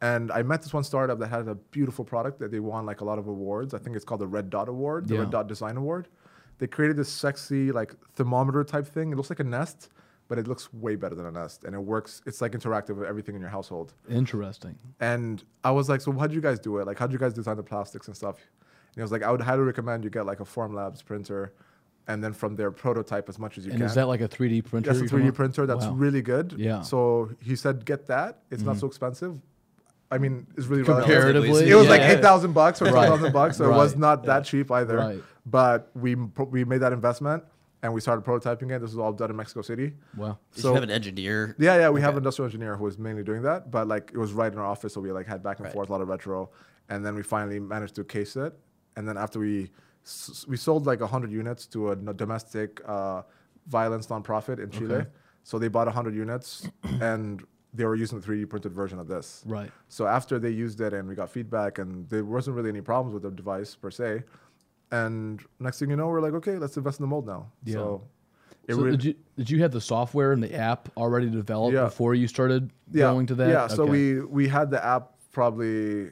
And 0.02 0.32
I 0.32 0.42
met 0.42 0.64
this 0.64 0.74
one 0.74 0.84
startup 0.84 1.20
that 1.20 1.28
had 1.28 1.48
a 1.48 1.54
beautiful 1.54 2.04
product 2.04 2.40
that 2.40 2.52
they 2.52 2.60
won 2.60 2.88
like 2.88 3.02
a 3.02 3.06
lot 3.06 3.20
of 3.20 3.28
awards. 3.28 3.76
I 3.76 3.78
think 3.78 3.96
it's 3.96 4.04
called 4.04 4.22
the 4.22 4.28
Red 4.28 4.50
Dot 4.50 4.68
Award, 4.68 5.08
the 5.08 5.14
Yeah. 5.14 5.20
Red 5.22 5.30
Dot 5.30 5.48
Design 5.48 5.78
Award. 5.78 6.08
They 6.58 6.66
created 6.66 6.98
this 6.98 7.10
sexy 7.10 7.72
like 7.72 7.94
thermometer 8.16 8.64
type 8.64 8.88
thing. 8.88 9.12
It 9.12 9.16
looks 9.16 9.30
like 9.30 9.40
a 9.40 9.44
nest, 9.44 9.90
but 10.28 10.40
it 10.40 10.48
looks 10.48 10.74
way 10.74 10.96
better 10.96 11.14
than 11.14 11.28
a 11.28 11.32
nest, 11.32 11.66
and 11.66 11.76
it 11.76 11.80
works. 11.80 12.24
It's 12.26 12.42
like 12.42 12.54
interactive 12.54 12.96
with 12.96 13.08
everything 13.08 13.36
in 13.36 13.42
your 13.42 13.52
household. 13.52 13.94
Interesting. 14.10 14.76
And 15.00 15.44
I 15.64 15.70
was 15.70 15.88
like, 15.88 16.02
so 16.02 16.12
how'd 16.14 16.34
you 16.34 16.42
guys 16.42 16.60
do 16.60 16.78
it? 16.80 16.88
Like, 16.88 16.98
how'd 16.98 17.12
you 17.12 17.20
guys 17.20 17.34
design 17.34 17.58
the 17.58 17.64
plastics 17.64 18.08
and 18.08 18.18
stuff? 18.18 18.38
And 18.92 18.96
he 18.98 19.02
was 19.02 19.12
like, 19.12 19.24
I 19.24 19.32
would 19.32 19.42
highly 19.42 19.62
recommend 19.64 20.04
you 20.04 20.10
get 20.10 20.26
like 20.26 20.40
a 20.42 20.44
Formlabs 20.46 21.04
printer, 21.04 21.54
and 22.08 22.24
then 22.24 22.34
from 22.34 22.56
there 22.56 22.72
prototype 22.72 23.30
as 23.30 23.40
much 23.40 23.58
as 23.58 23.66
you 23.66 23.72
And 23.72 23.80
can. 23.80 23.88
is 23.88 23.96
that 23.96 24.08
like 24.08 24.22
a 24.22 24.28
3D 24.28 24.66
printer? 24.66 24.92
That's 24.94 25.12
a 25.12 25.16
3D 25.16 25.34
printer 25.34 25.66
that's 25.66 25.86
Wow. 25.86 25.94
really 25.94 26.22
good. 26.22 26.56
Yeah. 26.58 26.72
Mm-hmm. 26.74 26.84
So 26.84 27.30
he 27.42 27.56
said, 27.56 27.86
get 27.86 28.08
that. 28.08 28.40
It's 28.52 28.64
not 28.64 28.78
so 28.78 28.88
expensive. 28.88 29.40
I 30.14 30.18
mean, 30.18 30.46
it's 30.58 30.68
really 30.68 30.82
relative. 30.84 31.06
Comparatively, 31.10 31.70
It 31.70 31.76
was 31.76 31.86
yeah. 31.86 31.90
like 31.90 32.02
eight 32.02 32.22
thousand 32.22 32.52
bucks 32.52 32.82
or 32.82 32.86
Right. 32.92 33.32
bucks, 33.32 33.58
so 33.58 33.66
it 33.66 33.70
was 33.76 33.92
Right. 33.94 34.00
not 34.00 34.24
that 34.26 34.44
cheap 34.44 34.70
either. 34.70 34.98
Right. 34.98 35.24
But 35.46 35.90
we 35.96 36.16
we 36.16 36.66
made 36.66 36.80
that 36.80 36.92
investment 36.92 37.46
and 37.82 37.94
we 37.94 38.02
started 38.02 38.26
prototyping 38.26 38.72
it. 38.76 38.80
This 38.82 38.92
was 38.92 38.98
all 39.00 39.14
done 39.14 39.30
in 39.30 39.38
Mexico 39.38 39.62
City. 39.62 39.94
Wow. 40.18 40.38
So- 40.52 40.68
you 40.70 40.74
have 40.76 40.84
an 40.84 40.92
engineer? 40.92 41.56
Yeah, 41.58 41.78
yeah, 41.78 41.90
we 41.90 42.02
have 42.02 42.12
an 42.16 42.18
industrial 42.18 42.48
engineer 42.48 42.76
who 42.76 42.84
was 42.84 43.00
mainly 43.00 43.24
doing 43.24 43.44
that, 43.44 43.72
but 43.72 43.88
like 43.88 44.12
it 44.14 44.18
was 44.18 44.34
right 44.34 44.52
in 44.52 44.60
our 44.60 44.66
office, 44.66 44.94
so 44.96 45.00
we 45.00 45.14
like 45.14 45.28
had 45.28 45.42
back 45.42 45.60
and 45.60 45.66
Right. 45.68 45.74
forth 45.74 45.88
a 45.88 45.92
lot 45.94 46.02
of 46.02 46.10
retro, 46.10 46.50
and 46.90 47.06
then 47.06 47.16
we 47.16 47.24
finally 47.24 47.60
managed 47.62 47.96
to 47.96 48.04
case 48.04 48.36
it, 48.36 48.54
and 48.96 49.08
then 49.08 49.18
after 49.18 49.40
we 49.40 49.70
we 50.48 50.58
sold 50.58 50.86
like 50.86 51.00
hundred 51.02 51.32
units 51.32 51.66
to 51.68 51.92
a 51.92 51.96
domestic 51.96 52.82
uh, 52.88 53.22
violence 53.68 54.08
nonprofit 54.08 54.60
in 54.60 54.70
Chile, 54.72 54.96
Okay. 54.96 55.08
so 55.44 55.60
they 55.60 55.68
bought 55.68 55.88
hundred 55.88 56.16
units, 56.16 56.68
and 57.02 57.44
they 57.74 57.86
were 57.86 57.96
using 57.96 58.20
the 58.20 58.28
3D 58.28 58.50
printed 58.50 58.74
version 58.74 59.00
of 59.00 59.08
this. 59.08 59.44
Right. 59.46 59.72
So 59.88 60.06
after 60.08 60.40
they 60.40 60.50
used 60.50 60.82
it 60.82 60.94
and 60.94 61.08
we 61.08 61.16
got 61.16 61.30
feedback 61.30 61.78
and 61.78 62.10
there 62.10 62.26
wasn't 62.26 62.58
really 62.58 62.70
any 62.70 62.82
problems 62.82 63.14
with 63.14 63.24
the 63.24 63.32
device 63.32 63.76
per 63.76 63.92
se, 63.92 64.24
and 64.92 65.42
next 65.60 65.80
thing 65.80 65.90
you 65.90 65.96
know, 65.96 66.08
we're 66.08 66.20
like, 66.20 66.34
okay, 66.34 66.58
let's 66.58 66.76
invest 66.78 67.00
in 67.00 67.04
the 67.04 67.08
mold 67.08 67.28
now. 67.28 67.52
Yeah. 67.64 67.74
So 67.76 68.04
it 68.68 68.74
So 68.76 68.82
really 68.82 68.98
did 68.98 69.04
you 69.06 69.16
did 69.38 69.50
you 69.52 69.62
have 69.62 69.72
the 69.72 69.82
software 69.82 70.32
and 70.34 70.42
the 70.44 70.54
app 70.56 70.90
already 70.98 71.30
developed 71.30 71.76
Yeah. 71.76 71.86
before 71.86 72.14
you 72.16 72.28
started 72.28 72.72
yeah, 72.92 73.04
going 73.12 73.28
to 73.28 73.36
that? 73.36 73.50
Yeah, 73.50 73.68
so 73.68 73.86
we 73.86 74.20
we 74.22 74.48
had 74.48 74.70
the 74.72 74.84
app 74.84 75.12
probably 75.32 76.12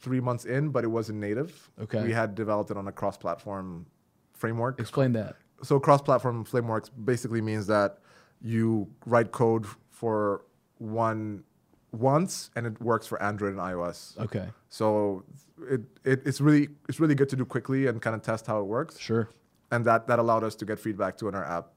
three 0.00 0.20
months 0.20 0.44
in, 0.44 0.70
but 0.70 0.84
it 0.84 0.88
wasn't 0.88 1.18
native. 1.18 1.70
Okay. 1.80 2.02
We 2.02 2.12
had 2.12 2.34
developed 2.34 2.70
it 2.70 2.76
on 2.76 2.86
a 2.88 2.92
cross-platform 2.92 3.86
framework. 4.32 4.78
explain 4.80 5.12
that. 5.14 5.36
so 5.62 5.80
cross-platform 5.80 6.44
frameworks 6.44 6.88
basically 6.88 7.40
means 7.40 7.66
that 7.66 7.98
you 8.40 8.88
write 9.06 9.32
code 9.32 9.66
for 9.90 10.44
one 10.78 11.42
once 11.90 12.50
and 12.54 12.66
it 12.66 12.80
works 12.80 13.06
for 13.06 13.20
Android 13.22 13.52
and 13.52 13.60
iOS. 13.60 14.16
Okay, 14.18 14.48
So 14.68 15.24
it, 15.68 15.80
it 16.04 16.22
it's 16.24 16.40
really 16.40 16.68
it's 16.88 17.00
really 17.00 17.14
good 17.16 17.28
to 17.30 17.36
do 17.36 17.44
quickly 17.44 17.86
and 17.88 18.00
kind 18.00 18.14
of 18.14 18.22
test 18.22 18.46
how 18.46 18.60
it 18.60 18.66
works. 18.66 18.98
sure. 18.98 19.28
And 19.72 19.84
that 19.84 20.06
that 20.06 20.18
allowed 20.18 20.44
us 20.44 20.54
to 20.56 20.64
get 20.64 20.78
feedback 20.78 21.16
too 21.18 21.28
in 21.28 21.34
our 21.34 21.44
app. 21.44 21.68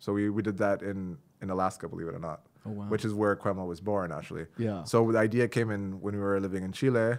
So 0.00 0.12
we, 0.14 0.30
we 0.30 0.42
did 0.42 0.58
that 0.58 0.82
in 0.82 1.18
in 1.42 1.50
Alaska, 1.50 1.88
believe 1.88 2.08
it 2.08 2.14
or 2.14 2.18
not. 2.18 2.40
Oh, 2.66 2.70
wow. 2.70 2.84
Which 2.88 3.04
is 3.04 3.14
where 3.14 3.34
Quema 3.36 3.66
was 3.66 3.80
born 3.80 4.12
actually. 4.12 4.46
Yeah. 4.58 4.84
So 4.84 5.10
the 5.12 5.18
idea 5.18 5.48
came 5.48 5.70
in 5.70 6.00
when 6.00 6.14
we 6.14 6.20
were 6.20 6.38
living 6.40 6.62
in 6.62 6.72
Chile 6.72 7.18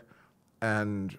and 0.61 1.17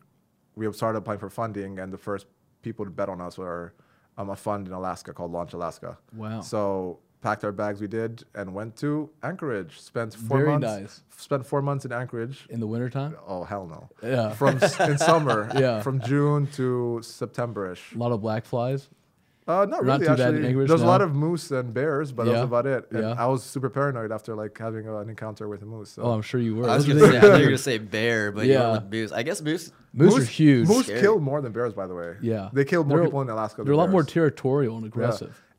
we 0.55 0.71
started 0.73 0.99
applying 0.99 1.19
for 1.21 1.31
funding 1.31 1.79
and 1.79 1.93
the 1.93 1.99
first 1.99 2.26
people 2.62 2.85
to 2.85 2.91
bet 2.91 3.09
on 3.09 3.21
us 3.21 3.38
were 3.38 3.75
um, 4.19 4.31
a 4.31 4.37
fund 4.37 4.67
in 4.69 4.73
Alaska 4.75 5.12
called 5.12 5.33
Launch 5.33 5.52
Alaska. 5.55 5.99
Wow. 6.14 6.41
So 6.41 7.00
packed 7.23 7.45
our 7.45 7.52
bags 7.52 7.81
we 7.81 7.87
did 7.87 8.25
and 8.35 8.52
went 8.55 8.76
to 8.76 9.09
Anchorage. 9.23 9.81
Spent 9.81 10.14
four 10.14 10.38
Very 10.38 10.50
months. 10.50 10.67
nice. 10.67 11.02
Spent 11.17 11.47
four 11.47 11.62
months 11.62 11.85
in 11.85 11.93
Anchorage. 11.93 12.47
In 12.50 12.61
the 12.61 12.67
wintertime? 12.67 13.17
Oh 13.26 13.45
hell 13.45 13.67
no. 13.67 13.88
Yeah. 14.09 14.31
From 14.35 14.59
s- 14.62 14.79
in 14.81 14.99
summer. 14.99 15.50
Yeah. 15.57 15.83
From 15.83 16.00
June 16.00 16.47
to 16.55 17.00
September-ish. 17.02 17.95
A 17.95 17.99
lot 17.99 18.12
of 18.12 18.21
black 18.21 18.45
flies. 18.45 18.88
Uh, 19.49 19.66
not 19.66 19.70
Not 19.70 19.82
really. 19.82 19.99
too 19.99 20.04
bad 20.06 20.20
in 20.20 20.25
actually, 20.37 20.49
Anchorage, 20.50 20.68
there's 20.68 20.82
a 20.82 20.87
lot 20.87 21.00
of 21.02 21.14
moose 21.16 21.50
and 21.50 21.75
bears, 21.75 22.12
but 22.12 22.25
that 22.26 22.30
Yeah. 22.30 22.37
was 22.38 22.44
about 22.44 22.66
it. 22.66 22.87
And 22.92 23.00
Yeah. 23.02 23.14
I 23.18 23.26
was 23.26 23.42
super 23.42 23.68
paranoid 23.68 24.12
after 24.12 24.37
like 24.37 24.56
having 24.56 24.87
an 24.87 25.08
encounter 25.08 25.49
with 25.49 25.62
a 25.62 25.66
moose. 25.66 25.90
So. 25.90 26.02
Oh, 26.02 26.12
I'm 26.12 26.22
sure 26.22 26.40
you 26.40 26.54
were. 26.54 26.68
I 26.68 26.76
was 26.76 26.87
Those 26.87 26.94
gonna 27.00 27.08
are 27.08 27.11
say, 27.12 27.18
I 27.18 27.20
the- 27.20 27.26
thought 27.28 27.37
you 27.38 27.44
were 27.46 27.50
gonna 27.50 27.58
say 27.58 27.78
bear, 27.78 28.30
but 28.30 28.46
Yeah. 28.46 28.70
went 28.70 28.84
with 28.84 28.92
moose. 28.92 29.12
I 29.12 29.22
guess 29.25 29.42
moose. 29.42 29.72
moose, 29.92 30.16
are 30.16 30.22
huge. 30.25 30.68
Moose 30.68 30.87
Scary. 30.87 31.00
kill 31.00 31.18
more 31.18 31.40
than 31.40 31.50
bears, 31.52 31.72
by 31.75 31.87
the 31.88 31.94
way. 31.94 32.14
Yeah. 32.22 32.50
They 32.52 32.64
kill 32.64 32.84
more 32.84 32.99
They're 32.99 33.06
people 33.08 33.20
in 33.22 33.28
Alaska. 33.30 33.64
They're 33.64 33.72
a 33.72 33.76
than 33.76 33.84
lot 33.87 33.90
more 33.90 34.04
territorial 34.04 34.76
and 34.76 34.87
Yeah. 34.87 34.90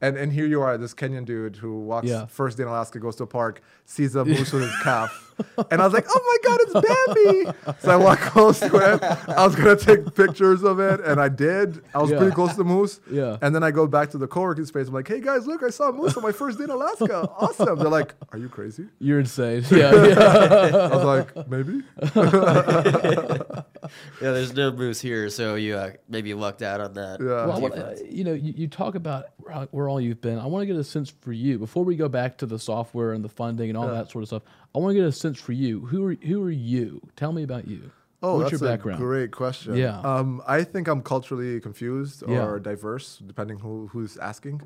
And 0.04 0.18
and 0.18 0.34
here 0.34 0.46
you 0.46 0.62
are, 0.62 0.78
this 0.78 0.94
Kenyan 0.94 1.24
dude 1.24 1.56
who 1.56 1.80
walks 1.80 2.08
Yeah. 2.08 2.26
first 2.26 2.58
day 2.58 2.64
in 2.64 2.70
Alaska, 2.70 3.00
goes 3.00 3.16
to 3.16 3.24
a 3.24 3.28
park, 3.28 3.62
sees 3.86 4.16
a 4.16 4.26
moose 4.34 4.52
with 4.52 4.64
his 4.64 4.76
calf, 4.84 5.34
and 5.72 5.82
I 5.82 5.86
was 5.86 5.94
like, 5.94 6.06
oh 6.10 6.22
my 6.32 6.38
god, 6.50 6.60
it's 6.64 6.74
Bambi! 6.74 7.78
so 7.80 7.90
I 7.92 7.96
walk 7.96 8.20
close 8.20 8.60
to 8.60 8.76
it. 8.94 9.02
I 9.30 9.46
was 9.48 9.56
gonna 9.56 9.78
take 9.78 10.14
pictures 10.14 10.62
of 10.64 10.80
it, 10.82 11.00
and 11.00 11.22
I 11.22 11.30
did. 11.30 11.82
I 11.96 12.00
was 12.00 12.12
Yeah. 12.12 12.18
pretty 12.18 12.34
close 12.36 12.52
to 12.52 12.58
the 12.58 12.66
moose. 12.66 13.00
Yeah. 13.10 13.38
And 13.42 13.56
then 13.56 13.64
I 13.64 13.72
go 13.72 13.88
back 13.88 14.10
to 14.12 14.18
the 14.18 14.28
co-working 14.28 14.66
space. 14.66 14.90
I'm 14.90 14.94
like, 14.94 15.08
hey 15.08 15.22
guys, 15.22 15.48
look, 15.48 15.64
I 15.64 15.70
saw 15.70 15.88
a 15.90 15.94
moose 15.94 16.18
on 16.18 16.24
my 16.24 16.34
first 16.34 16.58
day 16.58 16.66
in 16.66 16.70
Alaska. 16.70 17.30
Awesome. 17.40 17.80
They're 17.80 17.88
like, 17.88 18.14
are 18.34 18.38
you 18.38 18.50
crazy? 18.50 18.86
You're 19.00 19.22
insane. 19.22 19.64
Yeah, 19.72 19.94
yeah. 20.06 20.90
I 20.92 20.96
was 20.98 21.06
like, 21.14 21.48
maybe. 21.50 21.82
Yeah, 24.22 24.32
there's 24.32 24.54
no 24.56 24.72
moose 24.72 25.02
here, 25.02 25.30
so 25.30 25.56
you 25.56 25.76
uh, 25.76 25.92
maybe 26.08 26.34
lucked 26.34 26.62
out 26.62 26.80
on 26.82 26.94
that. 26.94 27.20
Yeah. 27.20 27.46
Well, 27.46 27.62
wanna- 27.62 27.96
you 28.10 28.24
know, 28.24 28.34
you, 28.34 28.54
you 28.56 28.68
talk 28.68 28.96
about 28.96 29.26
where- 29.38 29.68
where 29.72 29.90
all 29.90 30.00
you've 30.00 30.22
been. 30.22 30.40
I 30.40 30.46
want 30.46 30.62
to 30.64 30.66
get 30.66 30.76
a 30.76 30.84
sense 30.84 31.14
for 31.22 31.32
you 31.34 31.60
before 31.60 31.84
we 31.84 31.96
go 31.96 32.08
back 32.10 32.38
to 32.40 32.46
the 32.46 32.58
software 32.60 33.14
and 33.14 33.24
the 33.24 33.30
funding 33.30 33.70
and 33.70 33.78
all 33.78 33.88
that 33.88 34.10
sort 34.12 34.24
of 34.24 34.28
stuff. 34.30 34.44
I 34.76 34.80
want 34.80 34.92
to 34.96 35.00
get 35.00 35.08
a 35.08 35.12
sense 35.12 35.40
for 35.40 35.52
you. 35.54 35.82
Who 35.86 36.06
are 36.08 36.14
who 36.16 36.42
are 36.44 36.52
you? 36.52 37.02
Tell 37.16 37.32
me 37.34 37.44
about 37.44 37.68
you. 37.68 37.92
Oh, 38.22 38.38
What's 38.40 38.52
that's 38.52 38.62
your 38.84 38.94
a 38.94 38.98
great 38.98 39.32
question. 39.32 39.76
Yeah. 39.76 40.00
Um, 40.00 40.42
I 40.48 40.64
think 40.64 40.88
I'm 40.88 41.02
culturally 41.02 41.60
confused 41.60 42.24
Yeah. 42.28 42.46
or 42.46 42.58
diverse, 42.60 43.18
depending 43.26 43.60
who 43.60 43.88
who's 43.92 44.16
asking. 44.18 44.62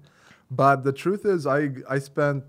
But 0.51 0.83
the 0.83 0.93
truth 0.93 1.25
is, 1.25 1.47
I 1.47 1.71
I 1.89 2.00
spent 2.00 2.43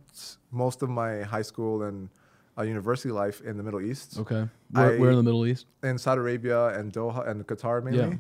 most 0.53 0.83
of 0.83 0.91
my 0.91 1.23
high 1.23 1.43
school 1.43 1.83
and 1.83 2.11
uh, 2.59 2.63
university 2.63 3.11
life 3.13 3.41
in 3.43 3.57
the 3.57 3.63
Middle 3.63 3.81
East, 3.81 4.19
Okay, 4.19 4.49
where, 4.73 4.93
I- 4.95 4.99
where 4.99 5.11
in 5.11 5.17
the 5.17 5.23
Middle 5.23 5.47
East? 5.47 5.67
in 5.83 5.97
Saudi 5.99 6.21
Arabia 6.21 6.69
and 6.79 6.93
Doha 6.93 7.29
and 7.29 7.47
Qatar 7.47 7.83
mainly. 7.83 8.01
Yeah. 8.01 8.15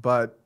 But 0.00 0.38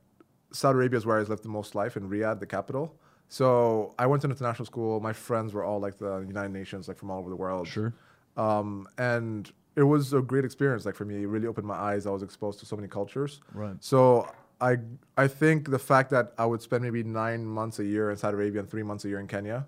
Saudi 0.51 0.75
Arabia 0.77 0.97
is 0.97 1.05
where 1.05 1.17
I 1.19 1.21
lived 1.23 1.43
the 1.43 1.49
most 1.49 1.75
life 1.75 1.95
in 1.97 2.09
Riyadh, 2.09 2.39
the 2.39 2.45
capital. 2.45 2.95
So 3.29 3.93
I 3.99 4.05
went 4.07 4.21
to 4.21 4.27
an 4.27 4.31
international 4.31 4.65
school. 4.65 4.99
My 4.99 5.13
friends 5.13 5.53
were 5.53 5.63
all 5.63 5.79
like 5.79 5.97
the 5.97 6.19
United 6.27 6.53
Nations, 6.53 6.87
like 6.87 6.97
from 6.97 7.11
all 7.11 7.19
over 7.19 7.29
the 7.29 7.35
world. 7.35 7.67
Sure. 7.67 7.93
Um, 8.37 8.87
and 8.97 9.51
it 9.75 9.83
was 9.83 10.13
a 10.13 10.21
great 10.21 10.45
experience. 10.45 10.85
Like 10.85 10.95
for 10.95 11.05
me, 11.05 11.23
it 11.23 11.27
really 11.27 11.47
opened 11.47 11.67
my 11.67 11.75
eyes. 11.75 12.05
I 12.07 12.11
was 12.11 12.23
exposed 12.23 12.59
to 12.59 12.65
so 12.65 12.75
many 12.75 12.87
cultures. 12.87 13.41
Right. 13.53 13.75
So 13.79 14.29
I 14.61 14.77
I 15.17 15.27
think 15.27 15.69
the 15.69 15.79
fact 15.79 16.09
that 16.11 16.33
I 16.37 16.45
would 16.45 16.61
spend 16.61 16.83
maybe 16.83 17.03
nine 17.03 17.45
months 17.45 17.79
a 17.79 17.83
year 17.85 18.09
in 18.11 18.17
Saudi 18.17 18.35
Arabia 18.35 18.59
and 18.61 18.69
three 18.69 18.83
months 18.83 19.05
a 19.05 19.09
year 19.09 19.19
in 19.19 19.27
Kenya 19.27 19.67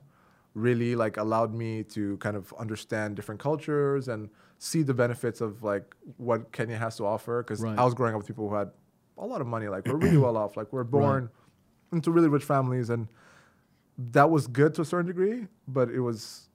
really 0.54 0.96
like 0.96 1.18
allowed 1.18 1.54
me 1.54 1.84
to 1.84 2.18
kind 2.18 2.36
of 2.36 2.54
understand 2.58 3.16
different 3.16 3.40
cultures 3.40 4.08
and 4.08 4.30
see 4.58 4.82
the 4.82 4.94
benefits 4.94 5.42
of 5.42 5.64
like 5.64 5.96
what 6.18 6.52
Kenya 6.52 6.78
has 6.78 6.98
to 6.98 7.06
offer. 7.06 7.44
Because 7.44 7.62
Right. 7.62 7.78
I 7.78 7.84
was 7.86 7.94
growing 7.94 8.14
up 8.16 8.20
with 8.20 8.28
people 8.28 8.50
who 8.50 8.56
had 8.56 8.72
a 9.18 9.26
lot 9.26 9.42
of 9.42 9.48
money. 9.48 9.68
Like 9.68 9.86
we're 9.88 9.96
really 9.98 10.18
well 10.18 10.38
off. 10.38 10.58
Like 10.58 10.72
we're 10.74 10.84
born 10.84 11.30
into 11.92 12.12
really 12.12 12.28
rich 12.30 12.44
families 12.44 12.90
and 12.90 13.08
that 13.98 14.30
was 14.30 14.48
good 14.48 14.74
to 14.76 14.82
a 14.82 14.86
certain 14.86 15.08
degree, 15.08 15.48
but 15.68 15.90
it 15.90 16.00
was 16.00 16.48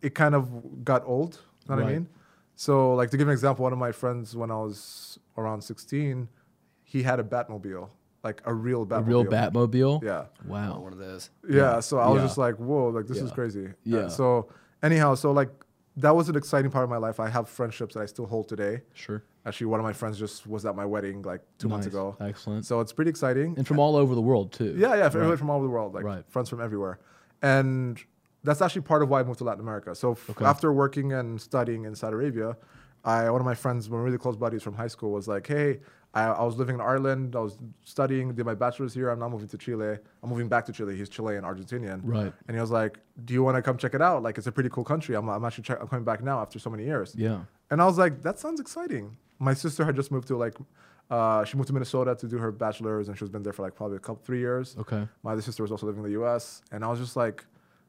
it 0.00 0.14
kind 0.14 0.34
of 0.34 0.84
got 0.84 1.02
old. 1.06 1.40
You 1.68 1.74
know 1.76 1.82
what 1.82 1.90
I 1.90 1.92
mean? 1.94 2.08
So 2.56 2.94
like 2.94 3.10
to 3.10 3.16
give 3.16 3.26
an 3.28 3.32
example, 3.32 3.62
one 3.64 3.72
of 3.72 3.78
my 3.78 3.92
friends 3.92 4.36
when 4.36 4.50
I 4.50 4.56
was 4.56 5.18
around 5.36 5.62
16, 5.62 6.28
he 6.84 7.02
had 7.02 7.18
a 7.18 7.24
Batmobile, 7.24 7.88
like 8.24 8.40
a 8.46 8.52
real 8.54 8.86
Batmobile. 8.86 8.98
A 8.98 9.02
real 9.02 9.24
Batmobile. 9.24 10.02
Yeah. 10.02 10.24
Wow. 10.46 10.80
one 10.80 10.92
of 10.92 10.98
those. 10.98 11.30
Yeah. 11.48 11.80
So 11.80 11.98
I 11.98 12.08
was 12.08 12.20
Yeah. 12.20 12.26
just 12.26 12.38
like, 12.38 12.56
whoa, 12.56 12.88
like 12.88 13.06
this 13.06 13.18
is 13.18 13.30
crazy. 13.30 13.68
Yeah. 13.84 14.08
so 14.08 14.48
anyhow, 14.82 15.14
so 15.14 15.30
like 15.32 15.50
that 15.96 16.16
was 16.16 16.28
an 16.28 16.34
exciting 16.36 16.70
part 16.72 16.82
of 16.82 16.90
my 16.90 16.96
life. 16.96 17.20
I 17.20 17.28
have 17.28 17.48
friendships 17.48 17.94
that 17.94 18.00
I 18.00 18.06
still 18.06 18.26
hold 18.26 18.48
today. 18.48 18.80
Sure. 18.94 19.22
Actually, 19.46 19.66
one 19.66 19.78
of 19.78 19.84
my 19.84 19.92
friends 19.92 20.18
just 20.18 20.46
was 20.46 20.64
at 20.66 20.74
my 20.74 20.84
wedding 20.86 21.22
like 21.22 21.42
two 21.58 21.68
months 21.68 21.86
ago. 21.86 22.16
Excellent. 22.18 22.64
So 22.66 22.80
it's 22.80 22.92
pretty 22.92 23.10
exciting. 23.10 23.54
And 23.56 23.66
from 23.68 23.78
all 23.78 23.94
over 23.94 24.14
the 24.14 24.22
world 24.22 24.50
too. 24.52 24.74
Yeah, 24.76 24.94
yeah, 24.96 25.08
from, 25.10 25.20
Right. 25.28 25.38
from 25.38 25.50
all 25.50 25.58
over 25.58 25.66
the 25.66 25.70
world, 25.72 25.94
like 25.94 26.02
Right. 26.04 26.24
friends 26.28 26.48
from 26.48 26.60
everywhere, 26.62 26.98
and 27.42 28.02
that's 28.42 28.60
actually 28.62 28.82
part 28.82 29.02
of 29.02 29.08
why 29.10 29.20
I 29.20 29.22
moved 29.22 29.38
to 29.38 29.44
Latin 29.44 29.60
America. 29.60 29.94
So 29.94 30.12
f- 30.12 30.30
Okay. 30.30 30.44
after 30.44 30.72
working 30.72 31.12
and 31.12 31.40
studying 31.40 31.84
in 31.84 31.94
Saudi 31.94 32.14
Arabia, 32.14 32.56
I 33.04 33.28
one 33.30 33.40
of 33.40 33.44
my 33.44 33.54
friends, 33.54 33.88
one 33.88 34.00
of 34.00 34.02
my 34.02 34.06
really 34.06 34.18
close 34.18 34.36
buddies 34.36 34.62
from 34.62 34.74
high 34.74 34.86
school, 34.88 35.12
was 35.12 35.28
like, 35.28 35.46
"Hey, 35.46 35.80
I, 36.14 36.22
I 36.26 36.44
was 36.44 36.56
living 36.56 36.76
in 36.76 36.80
Ireland, 36.80 37.34
I 37.34 37.40
was 37.40 37.58
studying, 37.82 38.32
did 38.34 38.46
my 38.46 38.54
bachelor's 38.54 38.94
here. 38.94 39.10
I'm 39.10 39.18
now 39.18 39.28
moving 39.28 39.48
to 39.48 39.58
Chile. 39.58 39.98
I'm 40.22 40.28
moving 40.30 40.48
back 40.48 40.64
to 40.66 40.72
Chile. 40.72 40.96
He's 40.96 41.08
Chilean, 41.08 41.42
Argentinian, 41.42 42.00
Right. 42.04 42.32
And 42.46 42.56
he 42.56 42.60
was 42.60 42.70
like, 42.70 42.98
"Do 43.24 43.34
you 43.34 43.42
want 43.42 43.56
to 43.56 43.62
come 43.62 43.76
check 43.76 43.94
it 43.94 44.00
out? 44.00 44.22
Like, 44.22 44.38
it's 44.38 44.46
a 44.46 44.52
pretty 44.52 44.70
cool 44.70 44.84
country. 44.84 45.16
I'm, 45.16 45.28
I'm 45.28 45.44
actually 45.44 45.64
check, 45.64 45.78
I'm 45.80 45.88
coming 45.88 46.04
back 46.04 46.22
now 46.22 46.40
after 46.40 46.58
so 46.58 46.70
many 46.70 46.84
years." 46.84 47.14
Yeah. 47.16 47.40
And 47.70 47.82
I 47.82 47.86
was 47.86 47.98
like, 47.98 48.22
that 48.22 48.38
sounds 48.38 48.60
exciting. 48.60 49.16
My 49.40 49.54
sister 49.54 49.84
had 49.84 49.96
just 49.96 50.12
moved 50.12 50.28
to 50.28 50.36
like, 50.36 50.54
uh, 51.10 51.44
she 51.44 51.56
moved 51.56 51.66
to 51.66 51.72
Minnesota 51.72 52.14
to 52.14 52.28
do 52.28 52.38
her 52.38 52.52
bachelor's, 52.52 53.08
and 53.08 53.18
she's 53.18 53.28
been 53.28 53.42
there 53.42 53.52
for 53.52 53.62
like 53.62 53.74
probably 53.74 53.96
a 53.96 54.00
couple 54.00 54.22
three 54.24 54.38
years. 54.38 54.76
Okay. 54.78 55.08
My 55.24 55.32
other 55.32 55.42
sister 55.42 55.62
was 55.64 55.72
also 55.72 55.86
living 55.86 56.00
in 56.02 56.04
the 56.04 56.12
U.S., 56.20 56.62
and 56.70 56.84
I 56.84 56.88
was 56.88 57.00
just 57.00 57.16
like, 57.16 57.44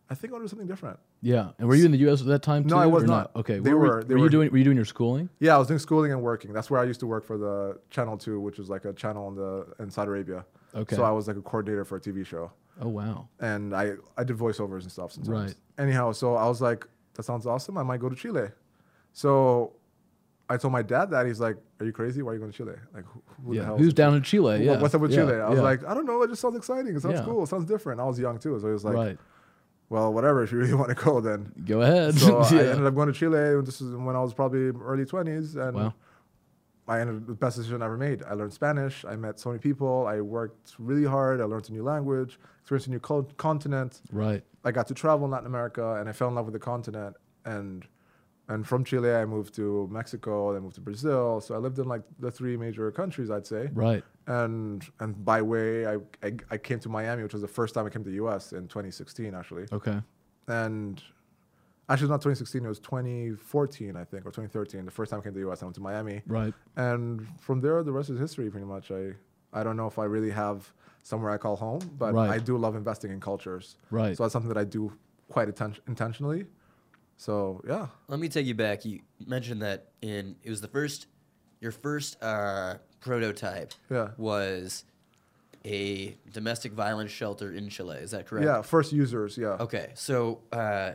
I 0.10 0.16
think 0.16 0.34
I'll 0.34 0.40
do 0.40 0.48
something 0.48 0.68
different. 0.68 1.00
Yeah. 1.26 1.50
And 1.58 1.68
were 1.68 1.74
you 1.74 1.86
in 1.86 1.92
the 1.92 1.98
U.S. 2.06 2.22
at 2.22 2.28
that 2.28 2.44
time 2.44 2.64
too? 2.66 2.70
No, 2.76 2.78
I 2.78 2.86
was 2.86 3.04
or 3.04 3.08
not. 3.08 3.32
Okay. 3.36 3.58
They 3.58 3.74
were- 3.74 3.80
Were, 3.80 4.04
they 4.04 4.14
were 4.14 4.20
you 4.20 4.24
were- 4.26 4.30
doing? 4.30 4.52
Were 4.52 4.58
you 4.60 4.64
doing 4.64 4.76
your 4.78 4.86
schooling? 4.86 5.28
Yeah, 5.40 5.56
I 5.56 5.58
was 5.58 5.68
doing 5.68 5.80
schooling 5.80 6.12
and 6.12 6.22
working. 6.22 6.54
That's 6.54 6.70
where 6.70 6.80
I 6.80 6.84
used 6.84 7.00
to 7.00 7.08
work 7.08 7.26
for 7.26 7.38
the 7.40 7.80
Channel 7.90 8.16
Two, 8.18 8.40
which 8.40 8.60
is 8.60 8.70
like 8.70 8.86
a 8.86 8.94
channel 8.94 9.28
in 9.30 9.36
the 9.36 9.66
in 9.80 9.90
Saudi 9.90 10.10
Arabia. 10.10 10.46
Okay. 10.76 10.96
So 10.96 11.04
I 11.04 11.10
was 11.10 11.28
like 11.28 11.38
a 11.38 11.42
coordinator 11.42 11.84
for 11.84 11.96
a 11.98 12.00
TV 12.02 12.24
show, 12.26 12.52
Oh 12.80 12.90
wow. 12.90 13.28
and 13.40 13.74
I 13.76 13.94
I 14.18 14.24
did 14.24 14.38
voiceovers 14.38 14.84
and 14.84 14.92
stuff 14.92 15.14
sometimes. 15.14 15.30
Right. 15.48 15.56
Anyhow, 15.80 16.12
so 16.12 16.36
I 16.36 16.48
was 16.48 16.62
like, 16.62 16.86
that 17.16 17.24
sounds 17.24 17.48
awesome. 17.48 17.76
I 17.78 17.84
might 17.84 18.00
go 18.02 18.08
to 18.10 18.16
Chile. 18.16 18.50
So 19.14 19.74
I 20.48 20.58
told 20.58 20.74
my 20.74 20.84
dad 20.84 21.10
that 21.10 21.26
he's 21.26 21.40
like, 21.40 21.58
"Are 21.80 21.86
you 21.88 21.92
crazy? 21.92 22.22
Why 22.22 22.32
are 22.32 22.34
you 22.36 22.40
going 22.40 22.52
to 22.52 22.58
Chile? 22.58 22.76
Like, 22.94 23.06
who, 23.06 23.24
who 23.46 23.56
the 23.56 23.64
hell?" 23.66 23.78
Who's 23.80 23.94
down 23.96 24.14
in 24.16 24.22
Chile? 24.22 24.64
Yeah. 24.64 24.80
What's 24.80 24.94
up 24.94 25.02
with 25.02 25.12
yeah, 25.12 25.22
Chile? 25.26 25.34
I 25.42 25.50
was 25.50 25.58
yeah. 25.58 25.64
like, 25.64 25.84
I 25.86 25.94
don't 25.96 26.06
know. 26.06 26.22
It 26.22 26.28
just 26.30 26.42
sounds 26.42 26.56
exciting. 26.58 26.96
It 26.96 27.02
sounds 27.02 27.16
Yeah. 27.20 27.26
cool. 27.26 27.44
It 27.44 27.48
sounds 27.48 27.66
different. 27.66 28.00
I 28.00 28.04
was 28.04 28.20
young 28.20 28.38
too, 28.38 28.60
so 28.60 28.68
he 28.68 28.74
was 28.74 28.84
like, 28.86 28.94
right. 28.96 29.18
Well, 29.90 30.14
whatever. 30.14 30.44
If 30.44 30.52
you 30.52 30.58
really 30.60 30.74
want 30.84 30.90
to 30.90 30.96
go, 30.96 31.22
then. 31.22 31.52
Go 31.66 31.82
ahead. 31.82 32.16
So 32.16 32.40
yeah. 32.52 32.60
I 32.60 32.64
ended 32.72 32.86
up 32.86 32.96
going 32.96 33.08
to 33.08 33.14
Chile. 33.14 33.62
This 33.64 33.82
is 33.82 33.96
when 33.96 34.16
I 34.16 34.22
was 34.22 34.34
probably 34.34 34.70
early 34.82 35.06
twenties, 35.06 35.56
and 35.56 35.76
Wow. 35.76 35.94
I 36.88 37.00
ended 37.02 37.16
up 37.18 37.26
the 37.28 37.34
best 37.34 37.58
decision 37.58 37.82
I 37.82 37.86
ever 37.86 37.98
made. 37.98 38.22
I 38.24 38.34
learned 38.34 38.54
Spanish. 38.54 39.04
I 39.06 39.16
met 39.16 39.40
so 39.40 39.50
many 39.50 39.60
people. 39.60 40.06
I 40.08 40.22
worked 40.22 40.76
really 40.78 41.06
hard. 41.06 41.42
I 41.42 41.46
learned 41.46 41.68
a 41.70 41.74
new 41.74 41.82
language, 41.84 42.38
experienced 42.62 42.88
a 42.88 42.92
new 42.92 43.00
co- 43.00 43.24
continent. 43.38 44.02
right. 44.12 44.44
I 44.64 44.72
got 44.72 44.88
to 44.88 44.94
travel 44.96 45.26
in 45.26 45.32
Latin 45.32 45.48
America, 45.48 45.96
and 45.96 46.08
I 46.10 46.12
fell 46.12 46.28
in 46.28 46.36
love 46.36 46.46
with 46.46 46.54
the 46.54 46.60
continent. 46.60 47.16
And 47.46 47.86
and 48.48 48.66
from 48.68 48.84
Chile, 48.84 49.12
I 49.12 49.26
moved 49.26 49.56
to 49.56 49.88
Mexico. 49.92 50.54
Then 50.54 50.62
moved 50.64 50.76
to 50.76 50.82
Brazil. 50.82 51.42
So 51.42 51.56
I 51.56 51.58
lived 51.58 51.80
in 51.80 51.86
like 51.86 52.04
the 52.20 52.30
three 52.32 52.58
major 52.58 52.92
countries, 52.92 53.30
I'd 53.32 53.48
say 53.48 53.70
Right. 53.74 54.04
and 54.28 54.86
and 55.00 55.24
by 55.26 55.42
way 55.42 55.86
I, 55.88 55.96
I 56.24 56.30
I 56.52 56.58
came 56.58 56.80
to 56.82 56.90
Miami, 56.90 57.24
which 57.24 57.34
was 57.34 57.42
the 57.42 57.48
first 57.60 57.74
time 57.74 57.86
I 57.86 57.90
came 57.90 58.04
to 58.04 58.10
the 58.10 58.16
U.S. 58.18 58.52
in 58.54 58.68
2016, 58.68 59.34
actually. 59.34 59.66
Okay. 59.72 60.00
And 60.48 61.02
actually, 61.90 62.10
not 62.10 62.22
2016; 62.22 62.64
it 62.64 62.68
was 62.68 62.80
2014, 62.80 63.96
I 63.96 64.04
think, 64.04 64.26
or 64.26 64.32
2013. 64.32 64.86
The 64.86 64.92
first 64.92 65.10
time 65.12 65.20
I 65.20 65.24
came 65.24 65.34
to 65.34 65.40
the 65.40 65.46
U.S., 65.48 65.62
I 65.62 65.66
went 65.66 65.76
to 65.76 65.82
Miami, 65.82 66.22
Right. 66.28 66.54
and 66.76 67.26
from 67.40 67.62
there, 67.62 67.82
the 67.84 67.92
rest 67.92 68.10
is 68.10 68.20
history, 68.20 68.50
pretty 68.50 68.66
much. 68.68 68.92
I 68.92 69.14
I 69.54 69.64
don't 69.64 69.78
know 69.78 69.88
if 69.88 69.98
I 69.98 70.06
really 70.06 70.32
have 70.32 70.72
somewhere 71.04 71.32
I 71.32 71.38
call 71.38 71.56
home, 71.56 71.80
but 71.98 72.14
Right. 72.14 72.30
I 72.32 72.38
do 72.40 72.58
love 72.58 72.76
investing 72.76 73.12
in 73.12 73.20
cultures. 73.20 73.78
Right. 73.92 74.16
So 74.18 74.24
that's 74.24 74.34
something 74.34 74.50
that 74.50 74.58
I 74.58 74.64
do 74.66 74.92
quite 75.30 75.48
atten- 75.50 75.78
intentionally. 75.88 76.46
So 77.18 77.62
yeah, 77.68 77.88
Let 78.08 78.20
me 78.20 78.30
take 78.30 78.46
you 78.46 78.56
back. 78.56 78.86
You 78.86 79.00
mentioned 79.26 79.62
that 79.62 79.88
in 80.02 80.36
it 80.44 80.50
was 80.50 80.62
the 80.62 80.68
first, 80.68 81.08
your 81.62 81.72
first 81.72 82.22
uh, 82.22 82.76
prototype 83.00 83.74
Yeah. 83.90 84.10
was 84.18 84.84
a 85.66 86.16
domestic 86.32 86.74
violence 86.74 87.12
shelter 87.12 87.52
in 87.54 87.70
Chile. 87.70 87.98
Is 87.98 88.12
that 88.12 88.28
correct? 88.28 88.46
yeah. 88.46 88.62
First 88.62 88.92
users, 88.94 89.38
yeah. 89.38 89.58
Okay, 89.60 89.92
so 89.96 90.42
uh, 90.52 90.94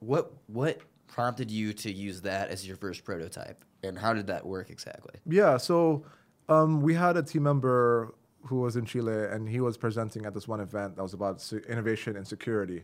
what 0.00 0.32
what 0.46 0.80
prompted 1.06 1.50
you 1.50 1.72
to 1.74 1.92
use 1.92 2.22
that 2.22 2.48
as 2.48 2.66
your 2.66 2.76
first 2.76 3.04
prototype, 3.04 3.62
and 3.82 3.98
how 3.98 4.12
did 4.14 4.26
that 4.28 4.44
work 4.46 4.70
exactly? 4.70 5.14
Yeah, 5.28 5.56
so 5.58 6.04
um, 6.48 6.80
we 6.80 6.94
had 6.94 7.16
a 7.16 7.22
team 7.22 7.42
member 7.44 8.14
who 8.46 8.56
was 8.60 8.74
in 8.74 8.84
Chile, 8.86 9.26
and 9.30 9.48
he 9.48 9.60
was 9.60 9.76
presenting 9.76 10.24
at 10.26 10.34
this 10.34 10.48
one 10.48 10.58
event 10.60 10.96
that 10.96 11.02
was 11.02 11.12
about 11.14 11.46
innovation 11.68 12.16
and 12.16 12.26
security. 12.26 12.82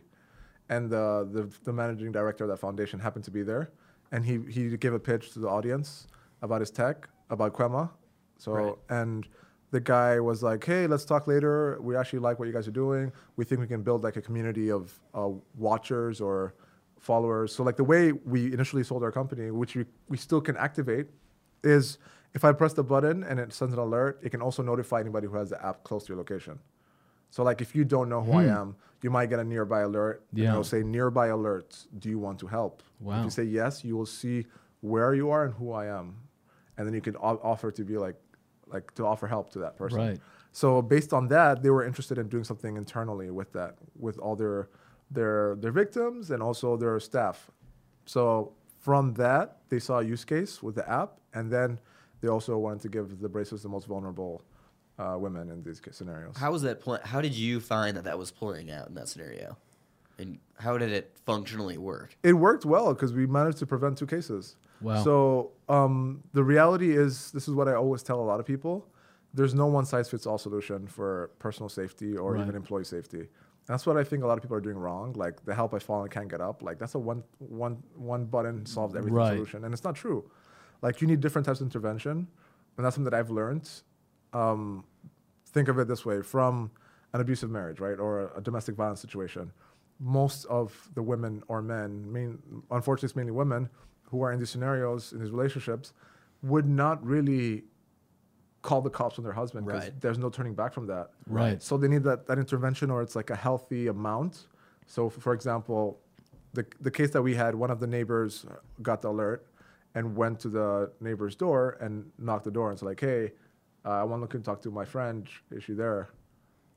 And 0.69 0.89
the, 0.89 1.27
the, 1.31 1.49
the 1.63 1.73
managing 1.73 2.11
director 2.11 2.43
of 2.43 2.49
that 2.51 2.57
foundation 2.57 2.99
happened 2.99 3.25
to 3.25 3.31
be 3.31 3.41
there, 3.43 3.71
and 4.11 4.23
he, 4.23 4.39
he 4.51 4.77
gave 4.77 4.93
a 4.93 4.99
pitch 4.99 5.31
to 5.33 5.39
the 5.39 5.47
audience 5.47 6.07
about 6.41 6.61
his 6.61 6.69
tech, 6.71 7.09
about 7.29 7.53
Quema. 7.53 7.89
So, 8.37 8.51
Right. 8.51 8.73
and 8.89 9.27
the 9.71 9.79
guy 9.79 10.19
was 10.19 10.41
like, 10.43 10.63
hey, 10.63 10.87
let's 10.87 11.05
talk 11.05 11.27
later. 11.27 11.77
We 11.81 11.95
actually 11.95 12.19
like 12.19 12.39
what 12.39 12.47
you 12.47 12.53
guys 12.53 12.67
are 12.67 12.71
doing. 12.71 13.11
We 13.35 13.45
think 13.45 13.61
we 13.61 13.67
can 13.67 13.81
build 13.83 14.03
like 14.03 14.15
a 14.15 14.21
community 14.21 14.71
of 14.71 14.93
uh, 15.13 15.29
watchers 15.57 16.21
or 16.21 16.53
followers. 16.99 17.53
So 17.53 17.63
like 17.63 17.75
the 17.77 17.83
way 17.83 18.11
we 18.11 18.51
initially 18.53 18.83
sold 18.83 19.03
our 19.03 19.11
company, 19.11 19.51
which 19.51 19.75
we, 19.75 19.85
we 20.07 20.17
still 20.17 20.41
can 20.41 20.57
activate, 20.57 21.07
is 21.63 21.97
if 22.33 22.43
I 22.45 22.51
press 22.51 22.73
the 22.73 22.83
button 22.83 23.23
and 23.23 23.39
it 23.39 23.53
sends 23.53 23.73
an 23.73 23.79
alert, 23.79 24.19
it 24.23 24.29
can 24.29 24.41
also 24.41 24.61
notify 24.63 24.99
anybody 24.99 25.27
who 25.27 25.35
has 25.35 25.49
the 25.49 25.63
app 25.65 25.83
close 25.83 26.03
to 26.05 26.09
your 26.09 26.17
location. 26.17 26.59
So 27.29 27.43
like 27.43 27.61
if 27.61 27.75
you 27.75 27.85
don't 27.85 28.09
know 28.09 28.21
who 28.21 28.33
I 28.33 28.43
hmm. 28.43 28.49
am, 28.49 28.75
you 29.01 29.09
might 29.09 29.29
get 29.29 29.39
a 29.39 29.43
nearby 29.43 29.81
alert. 29.81 30.23
and 30.31 30.39
Yeah. 30.39 30.51
it'll 30.51 30.63
say 30.63 30.83
nearby 30.83 31.29
alerts. 31.29 31.87
Do 31.99 32.09
you 32.09 32.19
want 32.19 32.39
to 32.39 32.47
help? 32.47 32.83
If 33.19 33.23
you 33.25 33.29
say 33.29 33.43
yes, 33.43 33.83
you 33.83 33.95
will 33.95 34.05
see 34.05 34.45
where 34.81 35.13
you 35.13 35.29
are 35.29 35.45
and 35.45 35.53
who 35.53 35.71
I 35.71 35.85
am, 35.85 36.15
and 36.77 36.87
then 36.87 36.93
you 36.93 37.01
can 37.01 37.15
offer 37.15 37.71
to 37.71 37.83
be 37.83 37.97
like, 37.97 38.15
like 38.67 38.93
to 38.95 39.05
offer 39.05 39.27
help 39.27 39.49
to 39.51 39.59
that 39.59 39.77
person. 39.77 39.99
Right. 39.99 40.19
So 40.51 40.81
based 40.81 41.13
on 41.13 41.27
that, 41.29 41.63
they 41.63 41.69
were 41.69 41.85
interested 41.85 42.17
in 42.17 42.27
doing 42.27 42.43
something 42.43 42.77
internally 42.77 43.29
with 43.29 43.51
that, 43.53 43.75
with 43.97 44.17
all 44.19 44.35
their 44.35 44.69
their 45.11 45.55
their 45.55 45.71
victims 45.71 46.31
and 46.31 46.41
also 46.43 46.77
their 46.77 46.99
staff. 46.99 47.49
So 48.05 48.53
from 48.77 49.13
that, 49.15 49.57
they 49.69 49.79
saw 49.79 49.99
a 49.99 50.03
use 50.03 50.25
case 50.25 50.63
with 50.63 50.75
the 50.75 50.89
app, 50.89 51.19
and 51.33 51.51
then 51.51 51.79
they 52.21 52.27
also 52.27 52.57
wanted 52.57 52.81
to 52.81 52.89
give 52.89 53.19
the 53.19 53.29
bracelets 53.29 53.63
to 53.63 53.67
the 53.67 53.71
most 53.71 53.87
vulnerable 53.87 54.43
uh, 54.99 55.17
women 55.17 55.49
in 55.49 55.63
these 55.63 55.81
scenarios. 55.91 56.35
How 56.37 56.51
was 56.51 56.61
that? 56.63 56.81
Pl- 56.81 56.99
how 57.03 57.21
did 57.21 57.33
you 57.33 57.59
find 57.59 57.95
that 57.97 58.03
that 58.03 58.19
was 58.19 58.29
playing 58.31 58.69
out 58.69 58.87
in 58.89 58.93
that 58.95 59.07
scenario, 59.07 59.57
and 60.19 60.37
how 60.59 60.77
did 60.77 60.91
it 60.91 61.15
functionally 61.25 61.77
work? 61.77 62.15
It 62.21 62.33
worked 62.33 62.65
well 62.65 62.93
because 62.93 63.13
we 63.13 63.25
managed 63.25 63.57
to 63.59 63.65
prevent 63.65 63.97
two 63.97 64.05
cases. 64.07 64.55
Wow. 64.81 65.03
So 65.03 65.51
um, 65.69 66.23
the 66.33 66.43
reality 66.43 66.95
is, 66.95 67.31
this 67.31 67.47
is 67.47 67.53
what 67.53 67.67
I 67.67 67.73
always 67.73 68.03
tell 68.03 68.19
a 68.19 68.27
lot 68.31 68.39
of 68.39 68.45
people: 68.45 68.87
there's 69.33 69.53
no 69.53 69.67
one 69.67 69.85
size 69.85 70.09
fits 70.09 70.25
all 70.27 70.37
solution 70.37 70.85
for 70.87 71.31
personal 71.39 71.69
safety 71.69 72.15
or 72.17 72.33
Right. 72.33 72.41
even 72.43 72.55
employee 72.55 72.83
safety. 72.85 73.27
That's 73.67 73.85
what 73.85 73.97
I 73.97 74.03
think 74.03 74.23
a 74.23 74.27
lot 74.27 74.35
of 74.37 74.41
people 74.41 74.57
are 74.57 74.61
doing 74.61 74.77
wrong. 74.79 75.13
Like 75.13 75.45
the 75.45 75.53
help 75.53 75.73
I 75.75 75.79
fall 75.79 76.01
and 76.01 76.09
can't 76.11 76.27
get 76.27 76.41
up. 76.41 76.61
Like 76.63 76.79
that's 76.79 76.95
a 76.95 76.99
one 76.99 77.23
one 77.37 77.83
one 77.95 78.25
button 78.25 78.65
solves 78.65 78.95
everything 78.95 79.15
Right. 79.15 79.33
solution, 79.35 79.63
and 79.63 79.73
it's 79.73 79.83
not 79.83 79.95
true. 79.95 80.29
Like 80.81 81.01
you 81.01 81.07
need 81.07 81.19
different 81.21 81.45
types 81.45 81.59
of 81.61 81.67
intervention, 81.67 82.27
and 82.75 82.85
that's 82.85 82.95
something 82.95 83.09
that 83.09 83.17
I've 83.17 83.29
learned. 83.29 83.69
Um, 84.33 84.85
think 85.53 85.67
of 85.67 85.77
it 85.79 85.87
this 85.87 86.05
way: 86.05 86.21
from 86.21 86.71
an 87.13 87.21
abusive 87.21 87.49
marriage, 87.49 87.79
right, 87.79 87.99
or 87.99 88.31
a 88.35 88.41
domestic 88.41 88.75
violence 88.75 89.01
situation, 89.01 89.51
most 89.99 90.45
of 90.45 90.89
the 90.93 91.01
women 91.03 91.43
or 91.47 91.61
men, 91.61 92.11
main, 92.11 92.39
unfortunately, 92.71 93.07
it's 93.07 93.15
mainly 93.15 93.31
women 93.31 93.69
who 94.03 94.21
are 94.23 94.31
in 94.31 94.39
these 94.39 94.49
scenarios 94.49 95.11
in 95.13 95.19
these 95.19 95.31
relationships, 95.31 95.93
would 96.41 96.65
not 96.67 97.03
really 97.05 97.63
call 98.61 98.81
the 98.81 98.89
cops 98.89 99.17
on 99.17 99.23
their 99.23 99.33
husband 99.33 99.65
because 99.65 99.83
Right. 99.83 100.01
there's 100.01 100.17
no 100.17 100.29
turning 100.29 100.53
back 100.53 100.73
from 100.73 100.87
that. 100.87 101.11
Right. 101.27 101.61
So 101.61 101.77
they 101.77 101.87
need 101.87 102.03
that, 102.03 102.27
that 102.27 102.37
intervention 102.37 102.89
or 102.91 103.01
it's 103.01 103.15
like 103.15 103.29
a 103.29 103.35
healthy 103.35 103.87
amount. 103.87 104.47
So 104.85 105.09
for 105.09 105.33
example, 105.33 105.99
the, 106.53 106.65
the 106.81 106.91
case 106.91 107.11
that 107.11 107.21
we 107.21 107.35
had, 107.35 107.55
one 107.55 107.71
of 107.71 107.79
the 107.79 107.87
neighbors 107.87 108.45
got 108.81 109.01
the 109.01 109.09
alert 109.09 109.45
and 109.95 110.15
went 110.15 110.39
to 110.41 110.49
the 110.49 110.91
neighbor's 110.99 111.35
door 111.35 111.77
and 111.79 112.11
knocked 112.17 112.43
the 112.45 112.51
door 112.51 112.69
and 112.71 112.77
said 112.79 112.85
like, 112.87 112.99
hey, 112.99 113.31
uh, 113.85 113.89
I 113.89 114.03
want 114.03 114.19
to 114.19 114.21
look 114.21 114.33
and 114.33 114.43
talk 114.43 114.61
to 114.63 114.71
my 114.71 114.85
friend. 114.85 115.27
Is 115.51 115.63
she 115.63 115.73
there? 115.73 116.09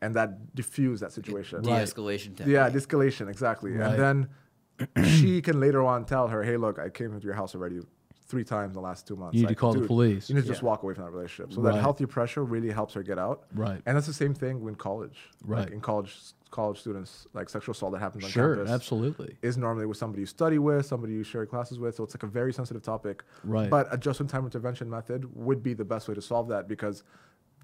And 0.01 0.15
that 0.15 0.55
diffused 0.55 1.03
that 1.03 1.13
situation. 1.13 1.63
De-escalation 1.63 2.37
technique. 2.37 2.55
Yeah, 2.55 2.69
escalation, 2.71 3.29
exactly. 3.29 3.73
Right. 3.73 3.91
And 3.91 4.29
then 4.97 5.05
she 5.05 5.41
can 5.41 5.61
later 5.61 5.85
on 5.85 6.05
tell 6.05 6.29
her, 6.29 6.43
hey, 6.43 6.57
look, 6.57 6.79
I 6.79 6.89
came 6.89 7.13
into 7.13 7.25
your 7.25 7.35
house 7.35 7.55
already 7.55 7.81
three 8.33 8.45
times 8.45 8.71
in 8.71 8.75
the 8.75 8.81
last 8.81 9.07
two 9.07 9.15
months. 9.15 9.35
You 9.37 9.43
need 9.43 9.49
to 9.49 9.51
Like, 9.51 9.59
call 9.59 9.75
the 9.75 9.87
police. 9.87 10.29
You 10.31 10.35
need 10.35 10.41
to 10.41 10.49
just 10.49 10.63
Yeah. 10.63 10.69
walk 10.69 10.83
away 10.83 10.95
from 10.95 11.05
that 11.05 11.11
relationship. 11.11 11.53
So 11.53 11.61
Right. 11.61 11.75
that 11.75 11.81
healthy 11.83 12.07
pressure 12.07 12.43
really 12.43 12.71
helps 12.71 12.95
her 12.95 13.03
get 13.03 13.19
out. 13.19 13.45
Right. 13.55 13.83
And 13.85 13.95
that's 13.95 14.07
the 14.07 14.15
same 14.15 14.33
thing 14.33 14.67
in 14.67 14.75
college. 14.75 15.31
Right. 15.45 15.61
Like 15.65 15.71
in 15.71 15.83
college, 15.83 16.33
college 16.51 16.81
students, 16.81 17.27
like 17.35 17.51
sexual 17.51 17.73
assault 17.73 17.93
that 17.93 17.99
happens 17.99 18.25
on 18.25 18.31
Sure, 18.31 18.57
campus 18.57 18.73
absolutely. 18.73 19.37
is 19.43 19.59
normally 19.59 19.85
with 19.85 19.99
somebody 19.99 20.23
you 20.23 20.27
study 20.27 20.59
with, 20.59 20.87
somebody 20.87 21.13
you 21.13 21.23
share 21.25 21.45
classes 21.45 21.79
with. 21.79 21.95
So 21.95 22.05
it's 22.05 22.15
like 22.15 22.23
a 22.23 22.27
very 22.27 22.55
sensitive 22.55 22.83
topic. 22.83 23.23
Right. 23.45 23.69
But 23.69 23.87
a 23.93 23.99
just-in-time 23.99 24.45
intervention 24.47 24.89
method 24.89 25.29
would 25.37 25.63
be 25.63 25.75
the 25.75 25.85
best 25.85 26.09
way 26.09 26.15
to 26.15 26.23
solve 26.23 26.49
that 26.49 26.69
because 26.69 27.03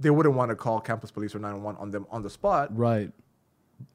they 0.00 0.11
wouldn't 0.11 0.35
want 0.35 0.50
to 0.50 0.54
call 0.54 0.81
campus 0.81 1.11
police 1.11 1.35
or 1.35 1.38
911 1.38 1.81
on 1.81 1.90
them 1.92 2.07
on 2.11 2.20
the 2.22 2.31
spot. 2.31 2.76
Right. 2.76 3.11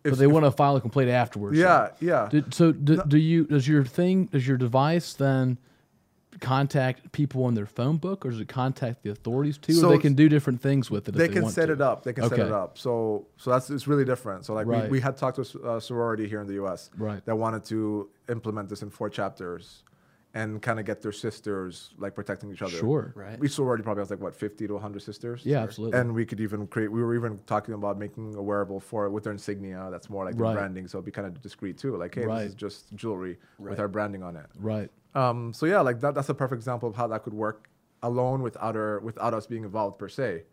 If- 0.04 0.12
but 0.14 0.18
they 0.18 0.26
if- 0.26 0.32
want 0.32 0.46
to 0.46 0.52
file 0.52 0.76
a 0.78 0.82
complaint 0.82 1.10
afterwards. 1.12 1.58
Yeah, 1.58 1.90
yeah. 2.00 2.30
Did, 2.32 2.54
so 2.54 2.72
do, 2.72 3.02
do 3.08 3.18
you 3.18 3.46
does 3.46 3.68
your 3.68 3.84
thing 3.84 4.26
does 4.32 4.48
your 4.48 4.58
device 4.58 5.14
then 5.14 5.58
contact 6.40 7.12
people 7.12 7.44
on 7.46 7.54
their 7.54 7.66
phone 7.66 7.98
book 7.98 8.26
or 8.26 8.30
does 8.32 8.40
it 8.40 8.48
contact 8.48 9.04
the 9.04 9.10
authorities 9.12 9.58
too 9.58 9.74
So 9.74 9.88
or 9.90 9.92
they 9.96 10.02
can 10.02 10.14
do 10.14 10.30
different 10.30 10.62
things 10.62 10.90
with 10.92 11.08
it 11.08 11.14
they 11.14 11.28
they 11.28 11.34
can 11.34 11.50
set 11.50 11.68
to? 11.68 11.74
it 11.74 11.82
up. 11.82 12.04
They 12.04 12.14
can 12.14 12.28
set 12.30 12.40
it 12.40 12.52
up. 12.52 12.78
So 12.78 13.28
so 13.38 13.50
that's 13.52 13.70
it's 13.70 13.88
really 13.88 14.06
different. 14.06 14.46
So 14.46 14.54
like 14.54 14.68
Right. 14.68 14.84
we, 14.86 14.90
we 14.98 15.00
had 15.02 15.18
talked 15.18 15.36
to 15.44 15.70
a 15.76 15.82
sorority 15.82 16.28
here 16.28 16.42
in 16.42 16.48
the 16.48 16.54
U.S. 16.56 16.90
Right. 16.98 17.24
that 17.26 17.36
wanted 17.36 17.64
to 17.66 18.10
implement 18.30 18.70
this 18.70 18.82
in 18.82 18.90
four 18.90 19.10
chapters, 19.10 19.84
and 20.36 20.62
kind 20.64 20.80
of 20.80 20.86
get 20.86 21.02
their 21.02 21.12
sisters 21.12 21.94
like 21.98 22.16
protecting 22.16 22.52
each 22.52 22.62
other. 22.64 22.72
Sure. 22.78 23.14
Right. 23.16 23.38
Each 23.44 23.52
sorority 23.52 23.84
probably 23.84 24.02
has 24.02 24.10
like 24.10 24.20
what 24.20 24.34
50 24.36 24.66
to 24.68 24.74
100 24.74 25.02
sisters. 25.02 25.42
Yeah, 25.46 25.62
absolutely. 25.62 26.00
And 26.00 26.14
we 26.14 26.26
could 26.26 26.40
even 26.40 26.66
create. 26.66 26.92
We 26.92 27.04
were 27.04 27.16
even 27.16 27.40
talking 27.46 27.76
about 27.76 28.00
making 28.00 28.34
a 28.36 28.42
wearable 28.42 28.80
for 28.80 29.08
with 29.10 29.26
their 29.26 29.34
insignia. 29.34 29.90
That's 29.92 30.10
more 30.10 30.26
like 30.26 30.36
the 30.36 30.44
Right. 30.44 30.56
branding. 30.56 30.88
So 30.88 30.98
it'd 30.98 31.06
be 31.06 31.12
kind 31.12 31.28
of 31.28 31.40
discreet 31.42 31.78
too. 31.78 31.96
Like 31.98 32.16
hey, 32.16 32.26
Right. 32.26 32.40
this 32.44 32.50
is 32.50 32.56
just 32.56 32.94
jewelry 32.96 33.38
Right. 33.60 33.72
with 33.72 33.80
our 33.80 33.88
branding 33.88 34.24
on 34.24 34.36
it. 34.36 34.48
Right. 34.60 34.90
Um, 35.14 35.54
so 35.54 35.68
yeah, 35.68 35.82
like 35.82 36.00
that, 36.00 36.16
that's 36.16 36.30
a 36.30 36.34
perfect 36.34 36.58
example 36.60 36.90
of 36.90 36.96
how 36.96 37.06
that 37.08 37.22
could 37.24 37.36
work 37.36 37.70
alone 38.02 38.42
without 38.42 38.76
our, 38.76 39.00
without 39.02 39.36
us 39.36 39.46
being 39.46 39.64
involved 39.64 40.00
per 40.00 40.10
se. 40.10 40.46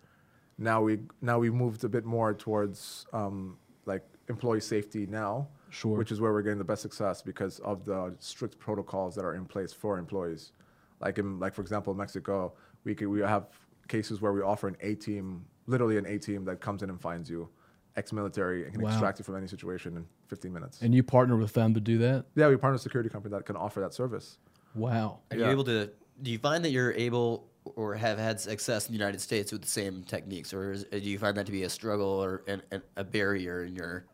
Now 0.58 0.82
we 0.82 0.98
now 1.22 1.38
we 1.38 1.48
moved 1.48 1.84
a 1.84 1.88
bit 1.88 2.04
more 2.04 2.34
towards 2.34 3.06
um, 3.14 3.56
like 3.86 4.04
employee 4.28 4.60
safety 4.60 5.06
now, 5.06 5.48
Sure. 5.70 5.96
which 5.96 6.12
is 6.12 6.20
where 6.20 6.32
we're 6.32 6.42
getting 6.42 6.58
the 6.58 6.64
best 6.64 6.82
success 6.82 7.22
because 7.22 7.58
of 7.60 7.84
the 7.84 8.14
strict 8.18 8.58
protocols 8.58 9.14
that 9.14 9.24
are 9.24 9.34
in 9.34 9.44
place 9.44 9.72
for 9.72 9.98
employees. 9.98 10.52
Like 11.00 11.18
in 11.18 11.38
like 11.38 11.54
for 11.54 11.62
example, 11.62 11.94
Mexico, 11.94 12.52
we 12.84 12.94
could, 12.94 13.08
we 13.08 13.20
have 13.20 13.46
cases 13.88 14.20
where 14.20 14.32
we 14.32 14.42
offer 14.42 14.68
an 14.68 14.76
A 14.82 14.94
team, 14.94 15.44
literally 15.66 15.96
an 15.96 16.06
A 16.06 16.18
team 16.18 16.44
that 16.44 16.60
comes 16.60 16.82
in 16.82 16.90
and 16.90 17.00
finds 17.00 17.30
you, 17.30 17.48
ex-military, 17.96 18.64
and 18.64 18.72
can 18.72 18.82
Wow. 18.82 18.90
extract 18.90 19.18
you 19.18 19.24
from 19.24 19.36
any 19.36 19.46
situation 19.46 19.96
in 19.96 20.06
15 20.28 20.52
minutes. 20.52 20.82
And 20.82 20.94
you 20.94 21.02
partner 21.02 21.36
with 21.36 21.52
them 21.54 21.72
to 21.74 21.80
do 21.80 21.98
that? 21.98 22.26
yeah, 22.34 22.48
we 22.48 22.56
partner 22.56 22.72
with 22.74 22.82
a 22.82 22.84
security 22.84 23.08
company 23.08 23.34
that 23.36 23.46
can 23.46 23.56
offer 23.56 23.80
that 23.80 23.94
service. 23.94 24.38
Wow. 24.74 25.20
Are 25.30 25.36
Yeah. 25.36 25.46
you 25.46 25.50
able 25.52 25.64
to? 25.64 25.90
Do 26.22 26.30
you 26.30 26.38
find 26.38 26.64
that 26.64 26.70
you're 26.70 26.92
able 26.92 27.48
or 27.76 27.94
have 27.94 28.18
had 28.18 28.40
success 28.40 28.86
in 28.86 28.92
the 28.92 28.98
United 28.98 29.20
States 29.20 29.52
with 29.52 29.62
the 29.62 29.68
same 29.68 30.02
techniques, 30.04 30.52
or 30.54 30.72
is, 30.72 30.84
do 30.84 30.98
you 30.98 31.18
find 31.18 31.36
that 31.36 31.46
to 31.46 31.52
be 31.52 31.62
a 31.64 31.68
struggle 31.70 32.06
or 32.08 32.42
an, 32.46 32.62
an, 32.70 32.82
a 32.96 33.04
barrier 33.04 33.64
in 33.64 33.74
your, 33.74 34.04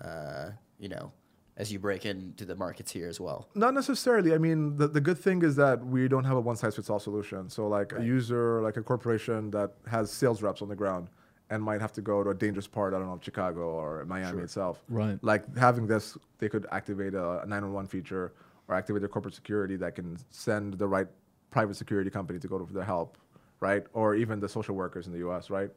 uh, 0.00 0.50
you 0.82 0.88
know, 0.88 1.12
as 1.56 1.72
you 1.72 1.78
break 1.78 2.04
into 2.04 2.44
the 2.44 2.56
markets 2.56 2.90
here 2.90 3.08
as 3.08 3.20
well? 3.20 3.48
Not 3.54 3.72
necessarily. 3.72 4.34
I 4.34 4.38
mean, 4.38 4.76
the, 4.76 4.88
the 4.88 5.00
good 5.00 5.18
thing 5.18 5.42
is 5.42 5.54
that 5.56 5.84
we 5.86 6.08
don't 6.08 6.24
have 6.24 6.36
a 6.36 6.40
one 6.40 6.56
size 6.56 6.74
fits 6.76 6.90
all 6.90 6.98
solution. 6.98 7.48
So, 7.48 7.68
like 7.68 7.92
a 7.92 8.04
user, 8.04 8.60
like 8.60 8.76
a 8.76 8.82
corporation 8.82 9.50
that 9.52 9.70
has 9.88 10.10
sales 10.10 10.42
reps 10.42 10.60
on 10.60 10.68
the 10.68 10.76
ground 10.76 11.08
and 11.50 11.62
might 11.62 11.80
have 11.80 11.92
to 11.92 12.00
go 12.00 12.24
to 12.24 12.30
a 12.30 12.34
dangerous 12.34 12.66
part, 12.66 12.94
I 12.94 12.98
don't 12.98 13.06
know, 13.06 13.20
Chicago 13.22 13.60
or 13.60 14.04
Miami 14.06 14.42
itself. 14.42 14.82
Right. 14.88 15.18
Like 15.22 15.56
having 15.56 15.86
this, 15.86 16.16
they 16.38 16.48
could 16.48 16.66
activate 16.72 17.14
a, 17.14 17.42
a 17.42 17.46
911 17.46 17.88
feature 17.88 18.32
or 18.68 18.74
activate 18.74 19.02
their 19.02 19.08
corporate 19.08 19.34
security 19.34 19.76
that 19.76 19.94
can 19.94 20.16
send 20.30 20.74
the 20.74 20.88
right 20.88 21.06
private 21.50 21.76
security 21.76 22.10
company 22.10 22.38
to 22.38 22.48
go 22.48 22.58
to 22.58 22.72
their 22.72 22.82
help, 22.82 23.18
right? 23.60 23.84
Or 23.92 24.14
even 24.14 24.40
the 24.40 24.48
social 24.48 24.74
workers 24.74 25.06
in 25.06 25.12
the 25.12 25.28
US, 25.28 25.50
right? 25.50 25.70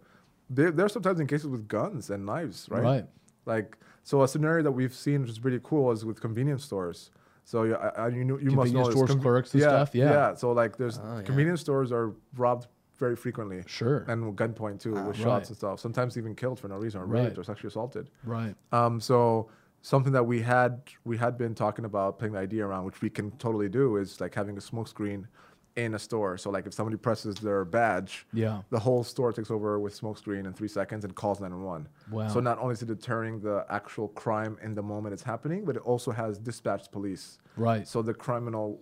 There, 0.50 0.72
there 0.72 0.86
are 0.86 0.90
sometimes 0.90 1.20
in 1.20 1.28
cases 1.28 1.48
with 1.48 1.68
guns 1.68 2.10
and 2.10 2.26
knives, 2.26 2.68
right? 2.72 2.84
Right. 2.84 3.06
Like, 3.46 3.78
so 4.04 4.24
a 4.24 4.28
scenario 4.28 4.64
that 4.64 4.72
we've 4.72 4.94
seen, 4.94 5.22
which 5.22 5.30
is 5.32 5.40
pretty 5.40 5.60
cool, 5.64 5.92
is 5.92 6.06
with 6.06 6.22
convenience 6.22 6.64
stores. 6.64 7.12
So 7.44 7.64
yeah, 7.64 7.76
I, 7.96 8.08
you, 8.08 8.24
know, 8.24 8.40
you 8.40 8.52
must 8.52 8.74
know 8.74 8.84
Convenience 8.86 9.12
this. 9.14 9.22
clerks 9.22 9.54
and 9.54 9.62
yeah, 9.62 9.68
stuff, 9.70 9.96
yeah. 9.96 10.10
Yeah. 10.12 10.34
So 10.36 10.52
like, 10.52 10.78
there's 10.78 10.98
Oh, 11.00 11.18
yeah. 11.18 11.22
convenience 11.22 11.62
stores 11.62 11.92
are 11.92 12.14
robbed 12.36 12.68
very 12.98 13.16
frequently. 13.16 13.62
Sure. 13.68 14.00
And 14.08 14.36
gunpoint 14.38 14.80
too, 14.80 14.94
with 14.94 15.06
Right. 15.06 15.16
shots 15.18 15.50
and 15.50 15.58
stuff. 15.58 15.80
Sometimes 15.80 16.18
even 16.18 16.34
killed 16.34 16.60
for 16.60 16.68
no 16.70 16.78
reason, 16.78 17.02
or 17.02 17.06
raped, 17.06 17.30
Right. 17.30 17.38
or 17.38 17.44
sexually 17.44 17.68
assaulted. 17.68 18.10
right. 18.24 18.56
Um, 18.72 19.00
so 19.00 19.50
something 19.82 20.14
that 20.14 20.26
we 20.26 20.42
had 20.42 20.82
we 21.04 21.18
had 21.18 21.38
been 21.38 21.54
talking 21.54 21.86
about 21.86 22.18
putting 22.18 22.34
the 22.34 22.40
idea 22.40 22.66
around, 22.66 22.86
which 22.86 23.02
we 23.02 23.10
can 23.12 23.30
totally 23.38 23.70
do, 23.70 23.98
is 23.98 24.20
like 24.20 24.34
having 24.34 24.58
a 24.58 24.62
smoke 24.62 24.88
screen 24.88 25.28
in 25.76 25.94
a 25.94 26.00
store. 26.00 26.38
So 26.38 26.50
like 26.50 26.66
if 26.66 26.74
somebody 26.74 26.96
presses 26.98 27.36
their 27.36 27.66
badge, 27.66 28.26
Yeah. 28.34 28.62
the 28.70 28.80
whole 28.80 29.04
store 29.04 29.34
takes 29.34 29.52
over 29.52 29.78
with 29.80 29.94
smoke 29.94 30.18
screen 30.18 30.46
in 30.46 30.54
three 30.54 30.70
seconds 30.70 31.04
and 31.04 31.14
calls 31.14 31.42
911. 31.42 31.88
Wow. 32.12 32.28
So 32.30 32.40
not 32.40 32.60
only 32.60 32.74
is 32.74 32.82
it 32.82 32.86
deterring 32.88 33.42
the 33.42 33.66
actual 33.70 34.08
crime 34.10 34.58
in 34.62 34.74
the 34.74 34.82
moment 34.82 35.14
it's 35.14 35.24
happening, 35.24 35.66
but 35.66 35.76
it 35.76 35.82
also 35.82 36.12
has 36.12 36.38
dispatched 36.38 36.92
police. 36.92 37.40
Right. 37.58 37.86
So 37.88 38.02
the 38.02 38.14
criminal 38.14 38.80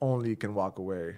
only 0.00 0.36
can 0.36 0.54
walk 0.54 0.78
away. 0.78 1.16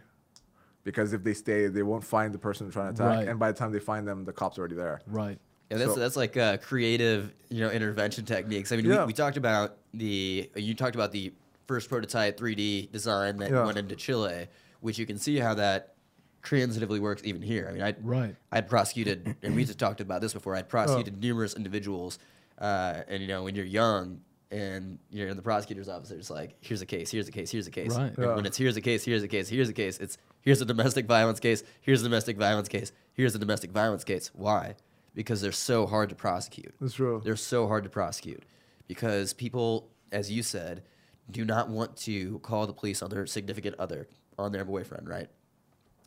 Because 0.84 1.12
if 1.12 1.22
they 1.22 1.34
stay, 1.34 1.66
they 1.66 1.82
won't 1.82 2.04
find 2.04 2.32
the 2.32 2.38
person 2.38 2.70
trying 2.70 2.94
to 2.94 3.02
attack, 3.04 3.16
Right. 3.18 3.28
and 3.28 3.38
by 3.38 3.52
the 3.52 3.58
time 3.58 3.72
they 3.72 3.80
find 3.80 4.08
them, 4.08 4.24
the 4.24 4.32
cops 4.32 4.56
are 4.56 4.62
already 4.62 4.76
there. 4.76 5.02
Right. 5.06 5.38
Yeah, 5.70 5.76
that's 5.76 5.92
So- 5.94 6.00
that's 6.00 6.16
like 6.16 6.38
uh, 6.38 6.56
creative, 6.56 7.34
you 7.50 7.60
know, 7.60 7.70
intervention 7.70 8.24
techniques. 8.24 8.72
I 8.72 8.76
mean, 8.76 8.86
Yeah. 8.86 9.00
we, 9.02 9.08
we 9.08 9.12
talked 9.12 9.36
about 9.36 9.76
the 9.92 10.50
you 10.56 10.74
talked 10.74 10.94
about 10.94 11.12
the 11.12 11.34
first 11.66 11.90
prototype 11.90 12.38
3D 12.38 12.90
design 12.90 13.36
that 13.38 13.50
Yeah. 13.50 13.66
went 13.66 13.76
into 13.76 13.94
Chile, 13.94 14.48
which 14.80 14.98
you 14.98 15.06
can 15.06 15.18
see 15.18 15.38
how 15.38 15.54
that 15.54 15.94
transitively 16.42 17.00
works 17.00 17.22
even 17.24 17.42
here. 17.42 17.66
I 17.68 17.72
mean, 17.72 17.82
I 17.82 17.94
Right. 18.00 18.36
I'd 18.52 18.68
prosecuted, 18.68 19.36
and 19.42 19.54
we 19.56 19.64
just 19.64 19.78
talked 19.78 20.00
about 20.00 20.20
this 20.20 20.32
before. 20.32 20.54
I'd 20.54 20.68
prosecuted 20.68 21.20
numerous 21.20 21.54
individuals, 21.54 22.18
uh, 22.58 23.02
and 23.08 23.20
you 23.22 23.28
know, 23.28 23.44
when 23.44 23.54
you're 23.54 23.64
young 23.66 24.20
and 24.50 24.98
you're 25.10 25.28
in 25.28 25.36
the 25.36 25.42
prosecutor's 25.42 25.88
office, 25.88 26.10
it's 26.10 26.30
like, 26.30 26.54
here's 26.60 26.80
a 26.80 26.86
case, 26.86 27.10
here's 27.10 27.28
a 27.28 27.32
case, 27.32 27.50
here's 27.50 27.66
a 27.66 27.70
case. 27.70 27.94
Right. 27.94 28.16
And 28.16 28.18
Yeah. 28.18 28.34
when 28.34 28.46
it's 28.46 28.56
here's 28.56 28.76
a 28.76 28.80
case, 28.80 29.04
here's 29.04 29.22
a 29.22 29.28
case, 29.28 29.48
here's 29.48 29.68
a 29.68 29.72
case, 29.74 29.98
it's 29.98 30.16
here's 30.40 30.60
a 30.60 30.64
domestic 30.64 31.06
violence 31.06 31.40
case, 31.40 31.62
here's 31.80 32.00
a 32.00 32.04
domestic 32.04 32.36
violence 32.38 32.68
case, 32.68 32.92
here's 33.12 33.34
a 33.34 33.38
domestic 33.38 33.72
violence 33.72 34.04
case. 34.04 34.30
Why? 34.32 34.76
Because 35.14 35.40
they're 35.42 35.52
so 35.52 35.86
hard 35.86 36.08
to 36.10 36.14
prosecute. 36.14 36.74
That's 36.80 36.94
true. 36.94 37.20
They're 37.22 37.36
so 37.36 37.66
hard 37.66 37.84
to 37.84 37.90
prosecute 37.90 38.44
because 38.86 39.32
people, 39.34 39.90
as 40.12 40.30
you 40.30 40.42
said, 40.42 40.82
do 41.30 41.44
not 41.44 41.68
want 41.68 41.96
to 41.98 42.38
call 42.38 42.66
the 42.66 42.72
police 42.72 43.02
on 43.02 43.10
their 43.10 43.26
significant 43.26 43.74
other, 43.78 44.08
on 44.38 44.52
their 44.52 44.64
boyfriend, 44.64 45.08
right? 45.08 45.28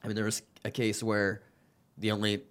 I 0.03 0.07
mean, 0.07 0.15
there 0.15 0.25
was 0.25 0.41
a 0.65 0.71
case 0.71 1.03
where 1.03 1.43
the 1.97 2.11
only 2.11 2.43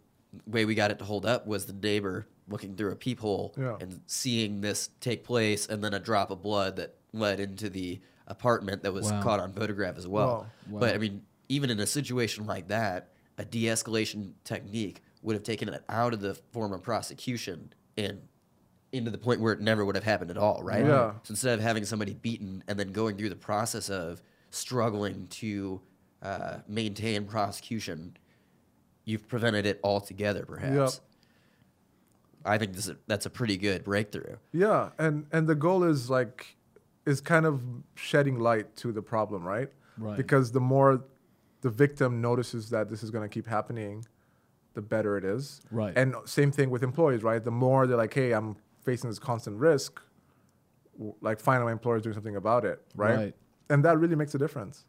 way 0.46 0.64
we 0.64 0.74
got 0.74 0.90
it 0.90 0.98
to 1.00 1.04
hold 1.04 1.26
up 1.26 1.46
was 1.46 1.66
the 1.66 1.72
neighbor 1.72 2.26
looking 2.48 2.76
through 2.76 2.92
a 2.92 2.96
peephole 2.96 3.54
Yeah. 3.58 3.76
and 3.80 4.00
seeing 4.06 4.60
this 4.60 4.90
take 5.00 5.24
place, 5.24 5.66
and 5.66 5.82
then 5.82 5.94
a 5.94 5.98
drop 5.98 6.30
of 6.30 6.42
blood 6.42 6.76
that 6.76 6.96
led 7.12 7.40
into 7.40 7.68
the 7.70 8.00
apartment 8.26 8.82
that 8.82 8.92
was 8.92 9.10
Wow. 9.10 9.22
caught 9.22 9.40
on 9.40 9.52
photograph 9.52 9.96
as 9.96 10.06
well. 10.06 10.26
Wow. 10.26 10.46
Wow. 10.68 10.80
But 10.80 10.94
I 10.94 10.98
mean, 10.98 11.22
even 11.48 11.70
in 11.70 11.80
a 11.80 11.86
situation 11.86 12.46
like 12.46 12.68
that, 12.68 13.08
a 13.38 13.44
de-escalation 13.44 14.34
technique 14.44 15.02
would 15.22 15.34
have 15.34 15.42
taken 15.42 15.68
it 15.68 15.82
out 15.88 16.12
of 16.14 16.20
the 16.20 16.34
form 16.34 16.72
of 16.72 16.82
prosecution 16.82 17.72
and 17.96 18.20
into 18.92 19.10
the 19.10 19.18
point 19.18 19.40
where 19.40 19.52
it 19.52 19.60
never 19.60 19.84
would 19.84 19.94
have 19.94 20.04
happened 20.04 20.30
at 20.30 20.36
all, 20.38 20.62
right? 20.62 20.84
Yeah. 20.84 21.12
So 21.22 21.32
instead 21.32 21.54
of 21.58 21.60
having 21.62 21.84
somebody 21.84 22.14
beaten 22.14 22.62
and 22.68 22.78
then 22.78 22.92
going 22.92 23.16
through 23.16 23.28
the 23.30 23.36
process 23.36 23.88
of 23.90 24.22
struggling 24.50 25.26
to 25.28 25.80
uh, 26.22 26.58
maintain 26.68 27.24
prosecution, 27.24 28.16
you've 29.04 29.26
prevented 29.28 29.66
it 29.66 29.80
altogether, 29.82 30.44
perhaps. 30.44 31.00
I 32.44 32.58
think 32.58 32.74
this 32.74 32.88
is, 32.88 32.96
that's 33.06 33.26
a 33.26 33.30
pretty 33.30 33.56
good 33.56 33.84
breakthrough. 33.84 34.36
Yeah, 34.52 34.90
and 34.98 35.26
and 35.32 35.46
the 35.46 35.54
goal 35.54 35.84
is 35.84 36.08
like 36.08 36.56
is 37.06 37.20
kind 37.20 37.44
of 37.46 37.62
shedding 37.94 38.38
light 38.38 38.76
to 38.76 38.92
the 38.92 39.02
problem, 39.02 39.44
right? 39.44 39.70
Right. 39.98 40.16
Because 40.16 40.52
the 40.52 40.60
more 40.60 41.04
the 41.60 41.70
victim 41.70 42.20
notices 42.22 42.70
that 42.70 42.88
this 42.88 43.02
is 43.02 43.10
going 43.10 43.28
to 43.28 43.32
keep 43.32 43.46
happening, 43.46 44.06
the 44.72 44.80
better 44.80 45.18
it 45.18 45.24
is. 45.24 45.60
Right. 45.70 45.92
And 45.96 46.14
same 46.24 46.50
thing 46.50 46.70
with 46.70 46.82
employees, 46.82 47.22
right? 47.22 47.44
The 47.44 47.50
more 47.50 47.86
they're 47.86 47.96
like, 47.98 48.14
"Hey, 48.14 48.32
I'm 48.32 48.56
facing 48.82 49.10
this 49.10 49.18
constant 49.18 49.58
risk," 49.58 50.00
w- 50.96 51.14
like 51.20 51.40
finally 51.40 51.66
my 51.66 51.72
employer's 51.72 52.02
doing 52.02 52.14
something 52.14 52.36
about 52.36 52.64
it, 52.64 52.80
right? 52.94 53.16
Right. 53.16 53.34
And 53.70 53.84
that 53.84 53.98
really 53.98 54.16
makes 54.16 54.34
a 54.34 54.38
difference. 54.38 54.84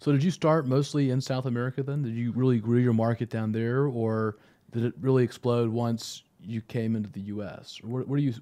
So 0.00 0.10
did 0.10 0.24
you 0.24 0.32
start 0.32 0.66
mostly 0.66 1.10
in 1.10 1.20
South 1.20 1.46
America 1.46 1.82
then? 1.82 2.02
Did 2.02 2.14
you 2.16 2.32
really 2.32 2.58
grow 2.58 2.78
your 2.78 2.92
market 2.92 3.30
down 3.30 3.52
there, 3.52 3.86
or 3.86 4.38
did 4.72 4.84
it 4.84 4.94
really 5.00 5.22
explode 5.22 5.70
once 5.70 6.24
you 6.40 6.60
came 6.62 6.96
into 6.96 7.08
the 7.10 7.20
U.S.? 7.20 7.78
Or 7.84 7.88
what, 7.90 8.08
what 8.08 8.16
do 8.16 8.22
you? 8.22 8.34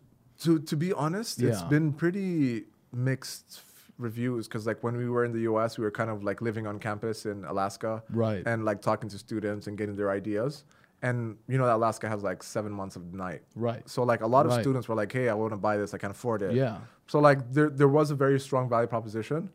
To 0.44 0.58
to 0.60 0.76
be 0.76 0.92
honest, 0.94 1.42
it's 1.42 1.60
been 1.62 1.92
pretty 1.92 2.64
mixed 2.92 3.60
reviews 3.98 4.48
because 4.48 4.66
like 4.66 4.82
when 4.82 4.96
we 4.96 5.06
were 5.10 5.26
in 5.26 5.32
the 5.32 5.40
U.S., 5.40 5.76
we 5.76 5.84
were 5.84 5.90
kind 5.90 6.08
of 6.08 6.24
like 6.24 6.40
living 6.40 6.66
on 6.66 6.78
campus 6.78 7.26
in 7.26 7.44
Alaska, 7.44 8.02
Right. 8.08 8.42
and 8.46 8.64
like 8.64 8.80
talking 8.80 9.10
to 9.10 9.18
students 9.18 9.66
and 9.66 9.76
getting 9.76 9.96
their 9.96 10.10
ideas. 10.10 10.64
And 11.02 11.36
you 11.48 11.58
know 11.58 11.66
that 11.66 11.76
Alaska 11.76 12.08
has 12.08 12.22
like 12.22 12.42
seven 12.42 12.72
months 12.72 12.96
of 12.96 13.12
night, 13.12 13.42
Right. 13.54 13.86
So 13.88 14.02
like 14.02 14.22
a 14.22 14.26
lot 14.26 14.46
of 14.46 14.52
Right. 14.52 14.62
students 14.62 14.88
were 14.88 14.94
like, 14.94 15.12
"Hey, 15.12 15.28
I 15.28 15.34
want 15.34 15.52
to 15.52 15.56
buy 15.58 15.76
this. 15.76 15.92
I 15.92 15.98
can't 15.98 16.10
afford 16.10 16.40
it." 16.42 16.54
Yeah. 16.54 16.78
So 17.06 17.20
like 17.20 17.52
there 17.52 17.68
there 17.68 17.88
was 17.88 18.10
a 18.10 18.14
very 18.14 18.38
strong 18.40 18.68
value 18.68 18.86
proposition, 18.86 19.50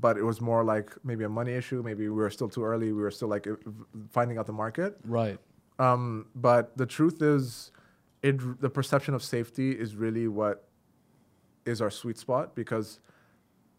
but 0.00 0.16
it 0.16 0.22
was 0.22 0.40
more 0.40 0.64
like 0.64 0.92
maybe 1.04 1.24
a 1.24 1.28
money 1.28 1.52
issue. 1.52 1.82
Maybe 1.82 2.04
we 2.08 2.16
were 2.16 2.30
still 2.30 2.48
too 2.48 2.64
early. 2.64 2.92
We 2.92 3.02
were 3.02 3.10
still 3.10 3.28
like 3.28 3.46
finding 4.10 4.38
out 4.38 4.46
the 4.46 4.52
market. 4.52 4.96
Right. 5.04 5.38
Um, 5.78 6.26
but 6.34 6.76
the 6.76 6.86
truth 6.86 7.22
is, 7.22 7.72
it 8.22 8.60
the 8.60 8.70
perception 8.70 9.14
of 9.14 9.22
safety 9.22 9.70
is 9.72 9.94
really 9.94 10.26
what 10.28 10.68
is 11.66 11.80
our 11.80 11.90
sweet 11.90 12.18
spot 12.18 12.54
because, 12.54 13.00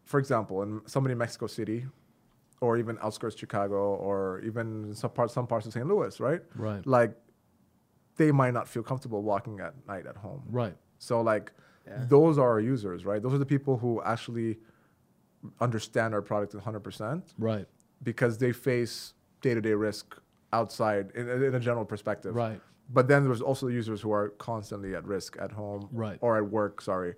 for 0.04 0.18
example, 0.18 0.62
in 0.62 0.80
somebody 0.86 1.12
in 1.12 1.18
Mexico 1.18 1.46
City, 1.46 1.86
or 2.60 2.76
even 2.76 2.98
outskirts 3.02 3.36
Chicago, 3.36 3.94
or 3.94 4.40
even 4.44 4.94
some 4.94 5.10
parts 5.10 5.34
some 5.34 5.46
parts 5.46 5.66
of 5.66 5.72
St. 5.72 5.86
Louis, 5.86 6.18
right? 6.20 6.40
Right. 6.54 6.86
Like, 6.86 7.12
they 8.16 8.32
might 8.32 8.52
not 8.54 8.68
feel 8.68 8.82
comfortable 8.82 9.22
walking 9.22 9.60
at 9.60 9.74
night 9.86 10.06
at 10.06 10.16
home. 10.16 10.42
Right. 10.50 10.76
So 10.98 11.20
like, 11.22 11.52
Yeah. 11.86 12.04
those 12.08 12.38
are 12.38 12.48
our 12.48 12.60
users, 12.60 13.04
right? 13.06 13.22
Those 13.22 13.32
are 13.34 13.38
the 13.38 13.46
people 13.56 13.78
who 13.78 14.02
actually 14.02 14.58
understand 15.60 16.14
our 16.14 16.22
product 16.22 16.54
100% 16.54 17.22
Right. 17.38 17.66
because 18.02 18.38
they 18.38 18.52
face 18.52 19.14
day-to-day 19.40 19.72
risk 19.74 20.16
outside 20.52 21.10
in, 21.14 21.28
in 21.28 21.54
a 21.54 21.60
general 21.60 21.84
perspective. 21.84 22.34
Right. 22.34 22.60
But 22.92 23.08
then 23.08 23.24
there's 23.24 23.40
also 23.40 23.66
the 23.66 23.72
users 23.72 24.00
who 24.00 24.10
are 24.12 24.30
constantly 24.30 24.94
at 24.94 25.04
risk 25.04 25.36
at 25.40 25.52
home 25.52 25.88
Right. 25.92 26.18
or 26.20 26.36
at 26.36 26.50
work. 26.50 26.80
Sorry, 26.82 27.14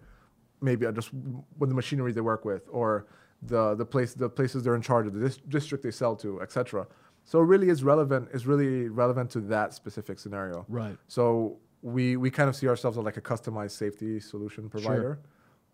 maybe 0.61 0.87
just 0.93 1.11
with 1.59 1.71
the 1.71 1.75
machinery 1.75 2.13
they 2.13 2.21
work 2.21 2.45
with 2.45 2.69
or 2.71 3.07
the 3.45 3.75
the 3.75 3.85
place 3.87 4.15
the 4.15 4.29
places 4.29 4.63
they're 4.63 4.77
in 4.77 4.83
charge 4.83 5.07
of, 5.09 5.15
the 5.15 5.21
dis- 5.29 5.39
district 5.49 5.83
they 5.83 5.91
sell 5.91 6.15
to, 6.17 6.41
etc. 6.43 6.87
So 7.25 7.41
it 7.41 7.45
really 7.47 7.71
is 7.71 7.83
relevant. 7.83 8.29
Is 8.33 8.47
really 8.47 8.89
relevant 8.89 9.31
to 9.31 9.41
that 9.55 9.73
specific 9.75 10.19
scenario. 10.21 10.65
Right. 10.69 10.97
So 11.09 11.59
we 11.81 12.17
we 12.17 12.31
kind 12.31 12.49
of 12.49 12.55
see 12.55 12.69
ourselves 12.69 12.99
as 12.99 13.05
like 13.05 13.17
a 13.17 13.23
customized 13.23 13.73
safety 13.73 14.21
solution 14.21 14.69
provider. 14.69 15.19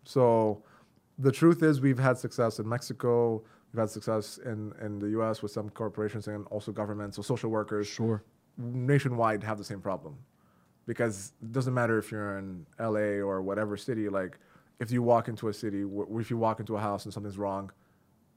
So 0.05 0.63
the 1.19 1.31
truth 1.31 1.61
is 1.63 1.81
we've 1.81 1.99
had 1.99 2.17
success 2.17 2.59
in 2.59 2.67
Mexico. 2.67 3.43
We've 3.73 3.79
had 3.79 3.89
success 3.89 4.39
in, 4.45 4.73
in 4.81 4.99
the 4.99 5.09
U.S. 5.11 5.43
with 5.43 5.51
some 5.51 5.69
corporations 5.69 6.27
and 6.27 6.45
also 6.47 6.71
governments. 6.71 7.17
So 7.17 7.21
social 7.21 7.49
workers 7.51 7.87
Sure. 7.87 8.23
nationwide 8.57 9.43
have 9.43 9.57
the 9.57 9.63
same 9.63 9.81
problem 9.81 10.17
because 10.85 11.33
it 11.41 11.51
doesn't 11.51 11.73
matter 11.73 11.97
if 11.97 12.11
you're 12.11 12.37
in 12.39 12.65
LA 12.79 13.19
or 13.29 13.41
whatever 13.41 13.77
city. 13.77 14.09
Like 14.09 14.39
if 14.79 14.91
you 14.91 15.03
walk 15.03 15.27
into 15.27 15.49
a 15.49 15.53
city, 15.53 15.83
wh- 15.83 16.19
if 16.19 16.29
you 16.31 16.37
walk 16.37 16.59
into 16.59 16.75
a 16.77 16.79
house 16.79 17.05
and 17.05 17.13
something's 17.13 17.37
wrong, 17.37 17.71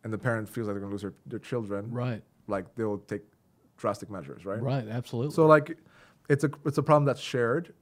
and 0.05 0.13
the 0.13 0.19
parent 0.19 0.49
feels 0.49 0.67
like 0.67 0.75
they're 0.75 0.81
gonna 0.81 0.93
lose 0.93 1.03
their, 1.03 1.15
their 1.27 1.39
children, 1.39 1.91
Right. 1.91 2.23
like 2.49 2.75
they'll 2.75 2.99
take 2.99 3.23
drastic 3.77 4.11
measures, 4.11 4.45
right? 4.45 4.61
Right. 4.61 4.87
Absolutely. 4.89 5.35
So 5.35 5.47
like, 5.47 5.79
it's 6.29 6.45
a 6.45 6.51
it's 6.65 6.79
a 6.79 6.83
problem 6.83 7.05
that's 7.05 7.21
shared, 7.21 7.73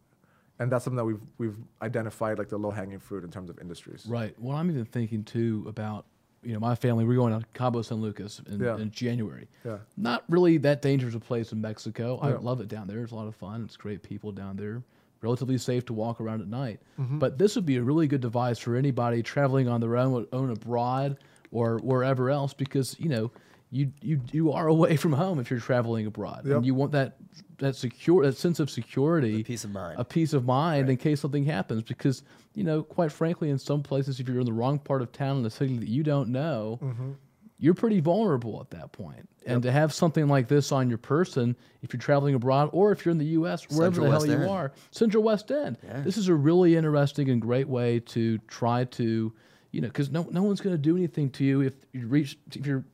and 0.61 0.71
that's 0.71 0.85
something 0.85 0.97
that 0.97 1.05
we've 1.05 1.21
we've 1.39 1.57
identified 1.83 2.39
like 2.39 2.49
the 2.49 2.59
low 2.59 2.71
hanging 2.71 3.01
fruit 3.01 3.25
in 3.25 3.31
terms 3.31 3.51
of 3.51 3.59
industries. 3.59 4.07
Right. 4.07 4.35
Well, 4.39 4.57
I'm 4.57 4.71
even 4.71 4.85
thinking 4.85 5.25
too 5.25 5.65
about, 5.69 6.07
you 6.43 6.53
know, 6.53 6.61
my 6.61 6.75
family. 6.77 7.05
We're 7.05 7.17
going 7.17 7.39
to 7.41 7.45
Cabo 7.55 7.83
San 7.83 7.99
Lucas 8.01 8.41
in, 8.47 8.61
Yeah. 8.61 8.77
in 8.79 8.91
January. 8.93 9.49
Yeah. 9.65 9.79
Not 9.97 10.23
really 10.29 10.59
that 10.59 10.83
dangerous 10.83 11.15
a 11.15 11.21
place 11.21 11.51
in 11.53 11.61
Mexico. 11.61 12.19
I 12.23 12.31
Yeah. 12.31 12.37
love 12.39 12.61
it 12.61 12.69
down 12.69 12.87
there. 12.87 13.03
It's 13.03 13.11
a 13.13 13.17
lot 13.17 13.27
of 13.27 13.35
fun. 13.35 13.65
It's 13.65 13.77
great 13.77 14.03
people 14.03 14.31
down 14.33 14.57
there. 14.57 14.83
Relatively 15.23 15.59
safe 15.59 15.85
to 15.87 15.93
walk 15.93 16.21
around 16.21 16.41
at 16.41 16.49
night. 16.49 16.81
Mm-hmm. 16.99 17.19
But 17.19 17.37
this 17.37 17.57
would 17.57 17.67
be 17.67 17.77
a 17.77 17.83
really 17.83 18.07
good 18.07 18.21
device 18.23 18.59
for 18.59 18.77
anybody 18.77 19.23
traveling 19.23 19.67
on 19.69 19.81
their 19.81 19.97
own, 19.97 20.27
own 20.33 20.51
abroad 20.51 21.19
or 21.51 21.79
wherever 21.79 22.31
else, 22.31 22.55
because 22.55 22.97
you 23.01 23.09
know. 23.09 23.31
You, 23.73 23.93
you 24.03 24.21
you 24.33 24.53
are 24.53 24.67
away 24.67 24.97
from 24.97 25.13
home 25.13 25.39
if 25.39 25.51
you're 25.51 25.61
traveling 25.61 26.07
abroad, 26.07 26.43
Yep. 26.45 26.57
and 26.57 26.67
you 26.67 26.75
want 26.75 26.93
that 26.93 27.17
that 27.59 27.77
secure 27.77 28.25
that 28.25 28.37
sense 28.37 28.59
of 28.59 28.69
security, 28.71 29.45
peace 29.45 29.65
of 29.65 29.71
mind. 29.71 29.99
a 30.01 30.05
peace 30.05 30.33
of 30.33 30.45
mind 30.45 30.89
in 30.91 30.97
case 30.97 31.21
something 31.21 31.45
happens. 31.45 31.83
Because 31.83 32.23
you 32.55 32.65
know, 32.65 32.83
quite 32.83 33.13
frankly, 33.13 33.49
in 33.51 33.59
some 33.59 33.83
places, 33.83 34.19
if 34.19 34.29
you're 34.29 34.41
in 34.41 34.47
the 34.47 34.53
wrong 34.53 34.79
part 34.79 35.03
of 35.03 35.13
town 35.13 35.39
in 35.39 35.47
a 35.47 35.51
city 35.51 35.79
that 35.79 35.89
you 35.89 36.03
don't 36.03 36.31
know, 36.31 36.81
mm-hmm. 36.83 37.13
you're 37.59 37.75
pretty 37.75 38.01
vulnerable 38.01 38.61
at 38.61 38.71
that 38.71 38.91
point. 38.91 39.29
And 39.47 39.63
to 39.63 39.71
have 39.71 39.93
something 39.93 40.27
like 40.29 40.49
this 40.49 40.73
on 40.73 40.89
your 40.89 40.99
person, 40.99 41.57
if 41.83 41.93
you're 41.93 42.01
traveling 42.01 42.35
abroad 42.35 42.71
or 42.73 42.93
if 42.93 43.05
you're 43.05 43.13
in 43.13 43.19
the 43.19 43.25
U.S., 43.27 43.69
wherever 43.71 43.95
Central 43.95 44.05
the 44.07 44.11
hell 44.11 44.21
West 44.21 44.31
you 44.31 44.41
End. 44.41 44.51
are, 44.51 44.73
Central 44.91 45.23
West 45.23 45.51
End. 45.51 45.79
Yeah. 45.83 46.01
This 46.01 46.17
is 46.17 46.29
a 46.29 46.35
really 46.35 46.77
interesting 46.77 47.31
and 47.31 47.41
great 47.41 47.69
way 47.69 48.01
to 48.01 48.39
try 48.49 48.85
to, 48.85 49.33
you 49.71 49.81
know, 49.81 49.89
because 49.89 50.11
no 50.11 50.27
no 50.31 50.43
one's 50.43 50.61
going 50.61 50.75
to 50.75 50.83
do 50.83 50.97
anything 50.97 51.31
to 51.31 51.45
you 51.45 51.61
if 51.61 51.75
you 51.93 52.09
reach 52.09 52.37
if 52.53 52.67
you're. 52.67 52.85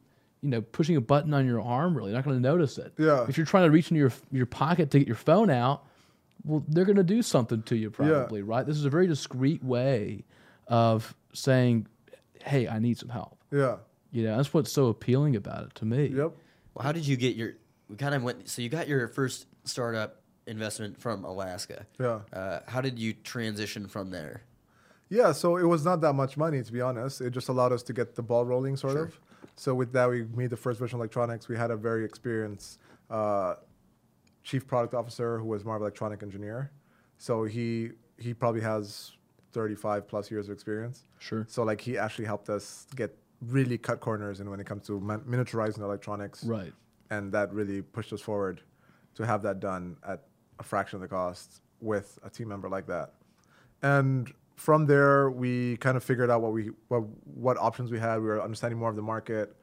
You 0.46 0.52
know 0.52 0.60
pushing 0.60 0.94
a 0.94 1.00
button 1.00 1.34
on 1.34 1.44
your 1.44 1.60
arm. 1.60 1.96
Really, 1.96 2.10
you're 2.10 2.18
not 2.18 2.24
going 2.24 2.36
to 2.36 2.42
notice 2.42 2.78
it. 2.78 2.92
Yeah. 2.98 3.26
If 3.28 3.36
you're 3.36 3.46
trying 3.46 3.64
to 3.64 3.70
reach 3.72 3.90
into 3.90 3.98
your 3.98 4.12
your 4.30 4.46
pocket 4.46 4.92
to 4.92 4.98
get 5.00 5.08
your 5.08 5.16
phone 5.16 5.50
out, 5.50 5.84
well, 6.44 6.64
they're 6.68 6.84
going 6.84 6.96
to 6.96 7.02
do 7.02 7.20
something 7.20 7.64
to 7.64 7.76
you 7.76 7.90
probably, 7.90 8.40
yeah. 8.40 8.46
right? 8.46 8.64
This 8.64 8.76
is 8.76 8.84
a 8.84 8.90
very 8.90 9.08
discreet 9.08 9.64
way 9.64 10.24
of 10.68 11.16
saying, 11.32 11.88
"Hey, 12.44 12.68
I 12.68 12.78
need 12.78 12.96
some 12.96 13.08
help." 13.08 13.36
Yeah. 13.50 13.78
You 14.12 14.22
know, 14.22 14.36
that's 14.36 14.54
what's 14.54 14.70
so 14.70 14.86
appealing 14.86 15.34
about 15.34 15.64
it 15.64 15.74
to 15.76 15.84
me. 15.84 16.06
Yep. 16.06 16.32
Well, 16.74 16.82
how 16.82 16.92
did 16.92 17.06
you 17.08 17.16
get 17.16 17.34
your? 17.34 17.54
We 17.88 17.96
kind 17.96 18.14
of 18.14 18.22
went. 18.22 18.48
So 18.48 18.62
you 18.62 18.68
got 18.68 18.86
your 18.86 19.08
first 19.08 19.46
startup 19.64 20.22
investment 20.46 21.00
from 21.00 21.24
Alaska. 21.24 21.86
Yeah. 21.98 22.20
Uh, 22.32 22.60
how 22.68 22.80
did 22.80 23.00
you 23.00 23.14
transition 23.14 23.88
from 23.88 24.10
there? 24.10 24.42
Yeah, 25.08 25.32
so 25.32 25.56
it 25.56 25.64
was 25.64 25.84
not 25.84 26.00
that 26.00 26.14
much 26.14 26.36
money 26.36 26.62
to 26.62 26.72
be 26.72 26.80
honest. 26.80 27.20
It 27.20 27.30
just 27.30 27.48
allowed 27.48 27.72
us 27.72 27.82
to 27.84 27.92
get 27.92 28.14
the 28.14 28.22
ball 28.22 28.44
rolling, 28.44 28.76
sort 28.76 28.96
of. 28.96 29.20
So 29.54 29.74
with 29.74 29.92
that, 29.92 30.08
we 30.08 30.24
made 30.34 30.50
the 30.50 30.56
first 30.56 30.78
version 30.78 30.96
of 30.96 31.00
Electronics. 31.00 31.48
We 31.48 31.56
had 31.56 31.70
a 31.70 31.76
very 31.76 32.04
experienced 32.04 32.78
uh, 33.10 33.54
chief 34.42 34.66
product 34.66 34.94
officer 34.94 35.38
who 35.38 35.46
was 35.46 35.64
more 35.64 35.76
of 35.76 35.82
an 35.82 35.84
electronic 35.84 36.22
engineer. 36.22 36.70
So 37.18 37.44
he 37.44 37.90
he 38.18 38.32
probably 38.32 38.62
has 38.62 39.12
35 39.52 40.08
plus 40.08 40.30
years 40.30 40.48
of 40.48 40.52
experience. 40.52 41.04
Sure. 41.18 41.46
So 41.48 41.62
like 41.62 41.80
he 41.80 41.98
actually 41.98 42.26
helped 42.26 42.48
us 42.48 42.86
get 42.94 43.16
really 43.40 43.78
cut 43.78 44.00
corners 44.00 44.40
in 44.40 44.50
when 44.50 44.60
it 44.60 44.66
comes 44.66 44.86
to 44.86 45.00
man- 45.00 45.20
miniaturizing 45.20 45.80
electronics. 45.80 46.44
Right. 46.44 46.72
And 47.10 47.32
that 47.32 47.52
really 47.52 47.82
pushed 47.82 48.12
us 48.12 48.20
forward 48.20 48.62
to 49.14 49.26
have 49.26 49.42
that 49.42 49.60
done 49.60 49.96
at 50.06 50.24
a 50.58 50.62
fraction 50.62 50.96
of 50.96 51.02
the 51.02 51.08
cost 51.08 51.60
with 51.80 52.18
a 52.22 52.30
team 52.30 52.48
member 52.48 52.68
like 52.68 52.86
that. 52.86 53.14
And 53.82 54.32
from 54.56 54.86
there, 54.86 55.30
we 55.30 55.76
kind 55.78 55.96
of 55.96 56.02
figured 56.04 56.30
out 56.30 56.40
what 56.42 56.52
we 56.52 56.70
what, 56.88 57.00
what 57.24 57.56
options 57.58 57.90
we 57.90 57.98
had. 57.98 58.16
We 58.16 58.26
were 58.26 58.42
understanding 58.42 58.78
more 58.78 58.90
of 58.90 58.96
the 58.96 59.02
market, 59.02 59.54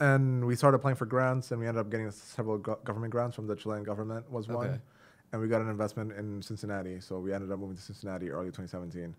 and 0.00 0.44
we 0.46 0.56
started 0.56 0.76
applying 0.76 0.96
for 0.96 1.06
grants. 1.06 1.50
And 1.50 1.60
we 1.60 1.66
ended 1.66 1.80
up 1.80 1.90
getting 1.90 2.10
several 2.10 2.58
go- 2.58 2.78
government 2.84 3.12
grants 3.12 3.36
from 3.36 3.46
the 3.46 3.54
Chilean 3.54 3.84
government 3.84 4.30
was 4.30 4.46
Okay. 4.46 4.54
one, 4.56 4.82
and 5.32 5.40
we 5.40 5.48
got 5.48 5.60
an 5.60 5.68
investment 5.68 6.12
in 6.12 6.40
Cincinnati. 6.42 6.98
So 7.00 7.18
we 7.20 7.32
ended 7.32 7.52
up 7.52 7.58
moving 7.58 7.76
to 7.76 7.82
Cincinnati 7.82 8.30
early 8.30 8.46
2017. 8.46 9.14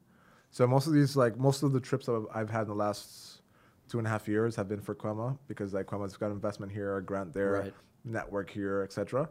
So 0.50 0.66
most 0.66 0.88
of 0.88 0.94
these, 0.94 1.16
like 1.16 1.38
most 1.38 1.62
of 1.64 1.74
the 1.74 1.80
trips 1.80 2.06
that 2.08 2.14
I've- 2.16 2.28
I've 2.34 2.50
had 2.50 2.62
in 2.64 2.68
the 2.70 2.76
last 2.76 3.42
two 3.90 4.00
and 4.00 4.08
a 4.08 4.10
half 4.10 4.28
years, 4.28 4.56
have 4.56 4.68
been 4.68 4.82
for 4.82 4.96
Kwema 4.96 5.38
because 5.48 5.74
like 5.74 5.86
Kwema's 5.88 6.18
got 6.18 6.32
investment 6.32 6.72
here, 6.72 6.98
a 6.98 7.04
grant 7.04 7.34
there, 7.34 7.52
Right. 7.54 7.74
network 8.04 8.50
here, 8.50 8.82
etc. 8.82 9.30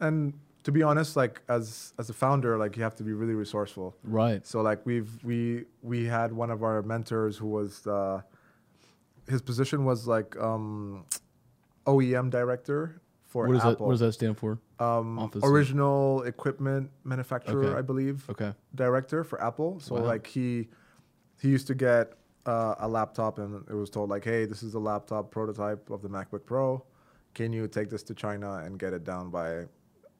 And 0.00 0.38
to 0.64 0.72
be 0.72 0.82
honest, 0.82 1.16
like 1.16 1.40
as 1.48 1.92
as 1.98 2.10
a 2.10 2.12
founder, 2.12 2.58
like 2.58 2.76
you 2.76 2.82
have 2.82 2.94
to 2.96 3.02
be 3.04 3.12
really 3.12 3.34
resourceful. 3.34 3.96
Right. 4.04 4.46
So 4.46 4.60
like 4.62 4.84
we've 4.84 5.10
we 5.24 5.64
we 5.82 6.04
had 6.06 6.32
one 6.32 6.50
of 6.50 6.62
our 6.62 6.82
mentors 6.82 7.36
who 7.36 7.46
was 7.48 7.86
uh, 7.86 8.22
his 9.28 9.40
position 9.42 9.84
was 9.84 10.06
like 10.06 10.36
um, 10.38 11.04
OEM 11.86 12.30
director 12.30 13.00
for 13.26 13.46
What 13.46 13.54
does 13.54 13.62
that 13.62 13.72
Apple. 13.72 13.86
What 13.86 13.92
does 13.92 14.00
that 14.00 14.12
stand 14.12 14.36
for? 14.38 14.58
Um, 14.80 15.18
Office- 15.18 15.44
original 15.44 16.22
equipment 16.22 16.90
manufacturer, 17.04 17.64
Okay. 17.66 17.78
I 17.78 17.82
believe. 17.82 18.24
Okay. 18.30 18.52
Director 18.74 19.24
for 19.24 19.42
Apple. 19.42 19.80
So 19.80 19.94
Wow. 19.96 20.02
like 20.02 20.26
he 20.26 20.68
he 21.40 21.48
used 21.48 21.66
to 21.68 21.74
get 21.74 22.14
uh, 22.46 22.74
a 22.78 22.88
laptop 22.88 23.38
and 23.38 23.64
it 23.68 23.74
was 23.74 23.90
told 23.90 24.08
like, 24.10 24.24
hey, 24.24 24.44
this 24.46 24.62
is 24.62 24.74
a 24.74 24.78
laptop 24.78 25.30
prototype 25.30 25.90
of 25.90 26.02
the 26.02 26.08
MacBook 26.08 26.44
Pro. 26.46 26.82
Can 27.34 27.52
you 27.52 27.68
take 27.68 27.90
this 27.90 28.02
to 28.04 28.14
China 28.14 28.54
and 28.64 28.78
get 28.78 28.92
it 28.92 29.04
down 29.04 29.30
by 29.30 29.66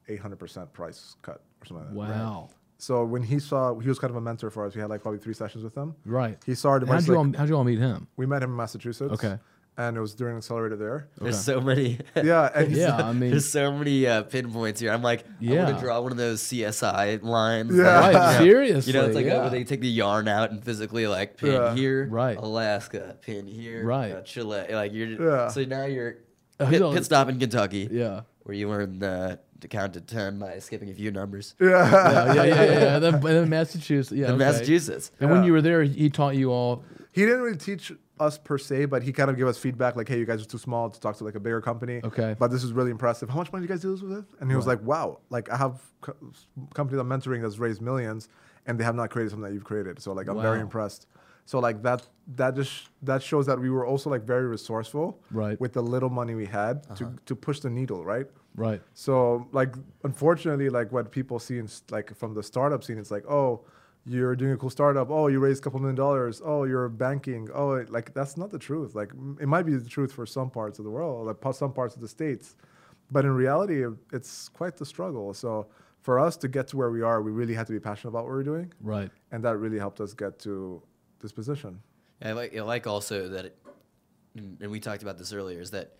800% 0.08 0.72
price 0.72 1.16
cut 1.22 1.42
or 1.62 1.66
something 1.66 1.94
like 1.94 2.08
that? 2.08 2.16
Wow. 2.18 2.50
So 2.78 3.04
when 3.04 3.22
he 3.22 3.38
saw, 3.40 3.76
he 3.78 3.88
was 3.88 3.98
kind 3.98 4.10
of 4.10 4.16
a 4.16 4.20
mentor 4.20 4.50
for 4.50 4.64
us. 4.64 4.74
We 4.74 4.80
had 4.80 4.88
like 4.90 5.02
probably 5.02 5.18
three 5.20 5.34
sessions 5.34 5.64
with 5.64 5.74
him. 5.76 5.94
Right. 6.04 6.38
He 6.46 6.54
saw 6.54 6.70
our 6.70 6.76
And 6.78 6.88
How'd 6.88 7.06
you, 7.06 7.14
like- 7.14 7.18
all, 7.26 7.32
how'd 7.38 7.48
you 7.48 7.56
all 7.56 7.64
meet 7.64 7.78
him? 7.78 8.06
we 8.16 8.24
met 8.26 8.42
him 8.42 8.50
in 8.50 8.56
Massachusetts. 8.56 9.12
Okay. 9.14 9.38
And 9.76 9.96
it 9.96 10.00
was 10.00 10.12
during 10.16 10.32
an 10.34 10.38
accelerator 10.38 10.74
there. 10.74 11.08
There's 11.20 11.38
so 11.40 11.60
many. 11.60 12.00
Yeah. 12.16 12.50
And 12.52 12.72
Yeah, 12.76 12.96
I 12.96 13.12
mean, 13.12 13.30
There's 13.30 13.48
so 13.48 13.70
many 13.70 14.08
uh, 14.08 14.24
pinpoints 14.24 14.80
here. 14.80 14.90
I'm 14.92 15.02
like, 15.02 15.20
I 15.20 15.30
want 15.30 15.40
Yeah. 15.52 15.72
to 15.72 15.78
draw 15.80 16.00
one 16.00 16.10
of 16.10 16.18
those 16.18 16.40
CSI 16.42 17.22
lines. 17.22 17.76
Yeah. 17.76 18.00
like, 18.00 18.14
right. 18.14 18.14
you 18.14 18.18
know, 18.18 18.44
Seriously. 18.44 18.92
You 18.92 18.98
know, 18.98 19.06
it's 19.06 19.14
like 19.14 19.26
uh, 19.26 19.28
yeah. 19.28 19.40
where 19.42 19.50
they 19.50 19.62
take 19.62 19.80
the 19.80 19.88
yarn 19.88 20.26
out 20.26 20.50
and 20.50 20.64
physically 20.64 21.06
like 21.06 21.36
pin 21.36 21.52
Yeah. 21.52 21.74
here, 21.76 22.08
Right. 22.10 22.36
Alaska, 22.36 23.16
pin 23.22 23.46
here, 23.46 23.84
Right. 23.84 24.12
uh, 24.12 24.20
Chile. 24.22 24.64
Like 24.70 24.92
you're, 24.92 25.08
Yeah. 25.10 25.48
so 25.48 25.62
now 25.64 25.84
you're 25.84 26.16
pit, 26.58 26.82
pit 26.82 27.04
stop 27.04 27.28
in 27.28 27.38
Kentucky, 27.38 27.88
yeah. 27.90 28.22
where 28.42 28.56
you 28.56 28.68
learn 28.68 29.00
uh, 29.00 29.36
to 29.60 29.68
count 29.68 29.92
to 29.94 30.00
ten 30.00 30.38
by 30.38 30.58
skipping 30.58 30.90
a 30.90 30.94
few 30.94 31.10
numbers. 31.10 31.54
yeah. 31.60 31.68
Yeah, 31.68 32.34
yeah, 32.34 32.44
yeah, 32.44 32.54
yeah. 32.64 32.94
And 32.96 33.04
then, 33.04 33.20
then 33.20 33.48
Massachusetts. 33.48 34.16
Yeah. 34.16 34.26
in 34.26 34.32
okay. 34.32 34.44
Massachusetts. 34.44 35.10
And 35.20 35.30
when 35.30 35.44
you 35.44 35.52
were 35.52 35.62
there, 35.62 35.82
he 35.82 36.08
taught 36.10 36.36
you 36.36 36.50
all. 36.52 36.84
he 37.12 37.22
didn't 37.22 37.42
really 37.42 37.56
teach 37.58 37.92
us 38.20 38.36
per 38.36 38.58
se, 38.58 38.86
but 38.86 39.02
he 39.02 39.12
kind 39.12 39.30
of 39.30 39.36
gave 39.36 39.46
us 39.46 39.58
feedback 39.58 39.94
like, 39.94 40.08
hey, 40.08 40.18
you 40.18 40.26
guys 40.26 40.42
are 40.42 40.44
too 40.44 40.58
small 40.58 40.90
to 40.90 40.98
talk 41.00 41.16
to 41.16 41.24
like 41.24 41.36
a 41.36 41.40
bigger 41.40 41.60
company. 41.60 42.00
Okay. 42.02 42.34
But 42.38 42.50
this 42.50 42.64
is 42.64 42.72
really 42.72 42.90
impressive. 42.90 43.28
How 43.28 43.36
much 43.36 43.52
money 43.52 43.64
do 43.66 43.72
you 43.72 43.74
guys 43.76 43.82
do 43.82 43.92
this 43.92 44.02
with? 44.02 44.26
And 44.40 44.50
he 44.50 44.56
was 44.56 44.66
like, 44.66 44.82
wow, 44.82 45.20
like 45.30 45.48
I 45.50 45.56
have 45.56 45.80
co- 46.00 46.16
companies 46.74 47.00
I'm 47.00 47.08
mentoring 47.08 47.42
that's 47.42 47.58
raised 47.58 47.80
millions 47.80 48.28
and 48.66 48.78
they 48.78 48.84
have 48.84 48.96
not 48.96 49.10
created 49.10 49.30
something 49.30 49.48
that 49.48 49.54
you've 49.54 49.64
created. 49.64 50.00
So 50.02 50.12
like 50.12 50.28
I'm 50.28 50.40
very 50.40 50.60
impressed. 50.60 51.06
So 51.46 51.60
like 51.60 51.82
that 51.82 52.06
that 52.36 52.54
just 52.56 52.90
that 53.02 53.22
shows 53.22 53.46
that 53.46 53.58
we 53.58 53.70
were 53.70 53.86
also 53.86 54.10
like 54.10 54.24
very 54.24 54.46
resourceful 54.46 55.18
Right. 55.30 55.58
with 55.60 55.72
the 55.72 55.82
little 55.82 56.10
money 56.10 56.34
we 56.34 56.44
had 56.44 56.82
to, 56.96 57.04
uh-huh. 57.06 57.12
to 57.24 57.34
push 57.36 57.60
the 57.60 57.70
needle, 57.70 58.04
right? 58.04 58.26
Right. 58.58 58.82
So 58.94 59.46
like 59.52 59.74
unfortunately, 60.04 60.68
like 60.68 60.92
what 60.92 61.10
people 61.10 61.38
see 61.38 61.58
in 61.58 61.68
like 61.90 62.14
from 62.16 62.34
the 62.34 62.42
startup 62.42 62.82
scene, 62.84 62.98
it's 62.98 63.10
like, 63.10 63.26
oh, 63.30 63.64
you're 64.04 64.34
doing 64.36 64.52
a 64.52 64.56
cool 64.56 64.70
startup. 64.70 65.10
Oh, 65.10 65.26
you 65.28 65.38
raised 65.38 65.60
a 65.60 65.64
couple 65.64 65.80
million 65.80 65.96
dollars. 65.96 66.40
Oh, 66.44 66.64
you're 66.64 66.88
banking. 66.88 67.48
Oh, 67.54 67.72
it- 67.74 67.90
like 67.90 68.14
that's 68.14 68.36
not 68.36 68.50
the 68.50 68.58
truth. 68.58 68.94
Like 68.94 69.10
it 69.40 69.46
might 69.48 69.64
be 69.64 69.74
the 69.76 69.88
truth 69.88 70.12
for 70.12 70.26
some 70.26 70.50
parts 70.50 70.78
of 70.78 70.84
the 70.84 70.90
world, 70.90 71.26
like 71.26 71.54
some 71.54 71.72
parts 71.72 71.94
of 71.94 72.00
the 72.00 72.08
states, 72.08 72.56
but 73.10 73.24
in 73.24 73.32
reality, 73.32 73.84
it's 74.12 74.48
quite 74.48 74.76
the 74.76 74.86
struggle. 74.86 75.32
So 75.34 75.66
for 76.00 76.18
us 76.18 76.36
to 76.38 76.48
get 76.48 76.68
to 76.68 76.76
where 76.76 76.90
we 76.90 77.02
are, 77.02 77.20
we 77.22 77.32
really 77.32 77.54
had 77.54 77.66
to 77.66 77.72
be 77.72 77.80
passionate 77.80 78.10
about 78.10 78.24
what 78.24 78.32
we're 78.32 78.42
doing, 78.44 78.72
Right. 78.80 79.10
and 79.32 79.42
that 79.44 79.56
really 79.58 79.78
helped 79.78 80.00
us 80.00 80.14
get 80.14 80.38
to 80.40 80.80
this 81.20 81.32
position. 81.32 81.80
I 82.22 82.32
like 82.32 82.56
I 82.56 82.62
like 82.62 82.86
also 82.86 83.28
that, 83.28 83.44
it, 83.46 83.58
and 84.36 84.56
and 84.62 84.70
we 84.70 84.80
talked 84.80 85.02
about 85.02 85.18
this 85.18 85.32
earlier, 85.32 85.60
is 85.60 85.70
that 85.72 85.96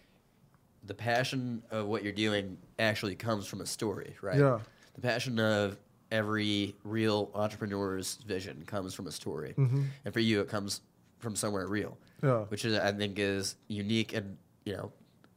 the 0.84 0.94
passion 0.94 1.62
of 1.70 1.86
what 1.86 2.02
you're 2.02 2.12
doing 2.12 2.56
actually 2.78 3.14
comes 3.14 3.46
from 3.46 3.60
a 3.60 3.66
story, 3.66 4.16
right? 4.22 4.38
Yeah. 4.38 4.60
The 4.94 5.00
passion 5.00 5.38
of 5.38 5.78
every 6.10 6.74
real 6.84 7.30
entrepreneur's 7.34 8.16
vision 8.26 8.64
comes 8.66 8.94
from 8.94 9.06
a 9.06 9.12
story, 9.12 9.54
Mm-hmm. 9.58 9.82
and 10.04 10.14
for 10.14 10.20
you, 10.20 10.40
it 10.40 10.48
comes 10.48 10.80
from 11.18 11.36
somewhere 11.36 11.66
real, 11.66 11.98
Yeah. 12.22 12.44
which 12.44 12.64
is 12.64 12.78
I 12.78 12.92
think 12.92 13.18
is 13.18 13.56
unique 13.68 14.12
and 14.14 14.36
you 14.64 14.74
know, 14.76 14.92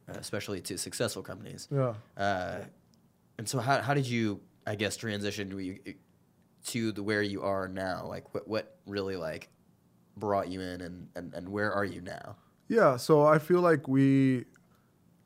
uh, 0.08 0.14
especially 0.18 0.60
to 0.62 0.78
successful 0.78 1.22
companies. 1.22 1.68
Yeah. 1.70 1.94
Uh, 2.16 2.60
and 3.38 3.48
so, 3.48 3.58
how 3.58 3.80
how 3.82 3.94
did 3.94 4.06
you, 4.06 4.40
I 4.66 4.74
guess, 4.76 4.96
transition 4.96 5.50
to 5.50 5.58
you, 5.58 5.78
to 6.66 6.92
the 6.92 7.02
where 7.02 7.22
you 7.22 7.42
are 7.42 7.68
now? 7.68 8.06
Like, 8.06 8.32
what 8.34 8.46
what 8.48 8.76
really 8.86 9.16
like 9.16 9.48
brought 10.16 10.48
you 10.48 10.60
in, 10.60 10.80
and 10.80 11.08
and, 11.16 11.34
and 11.34 11.48
where 11.48 11.72
are 11.72 11.84
you 11.84 12.00
now? 12.00 12.36
Yeah, 12.68 12.96
so 12.96 13.22
I 13.26 13.38
feel 13.38 13.60
like 13.60 13.86
we 13.88 14.44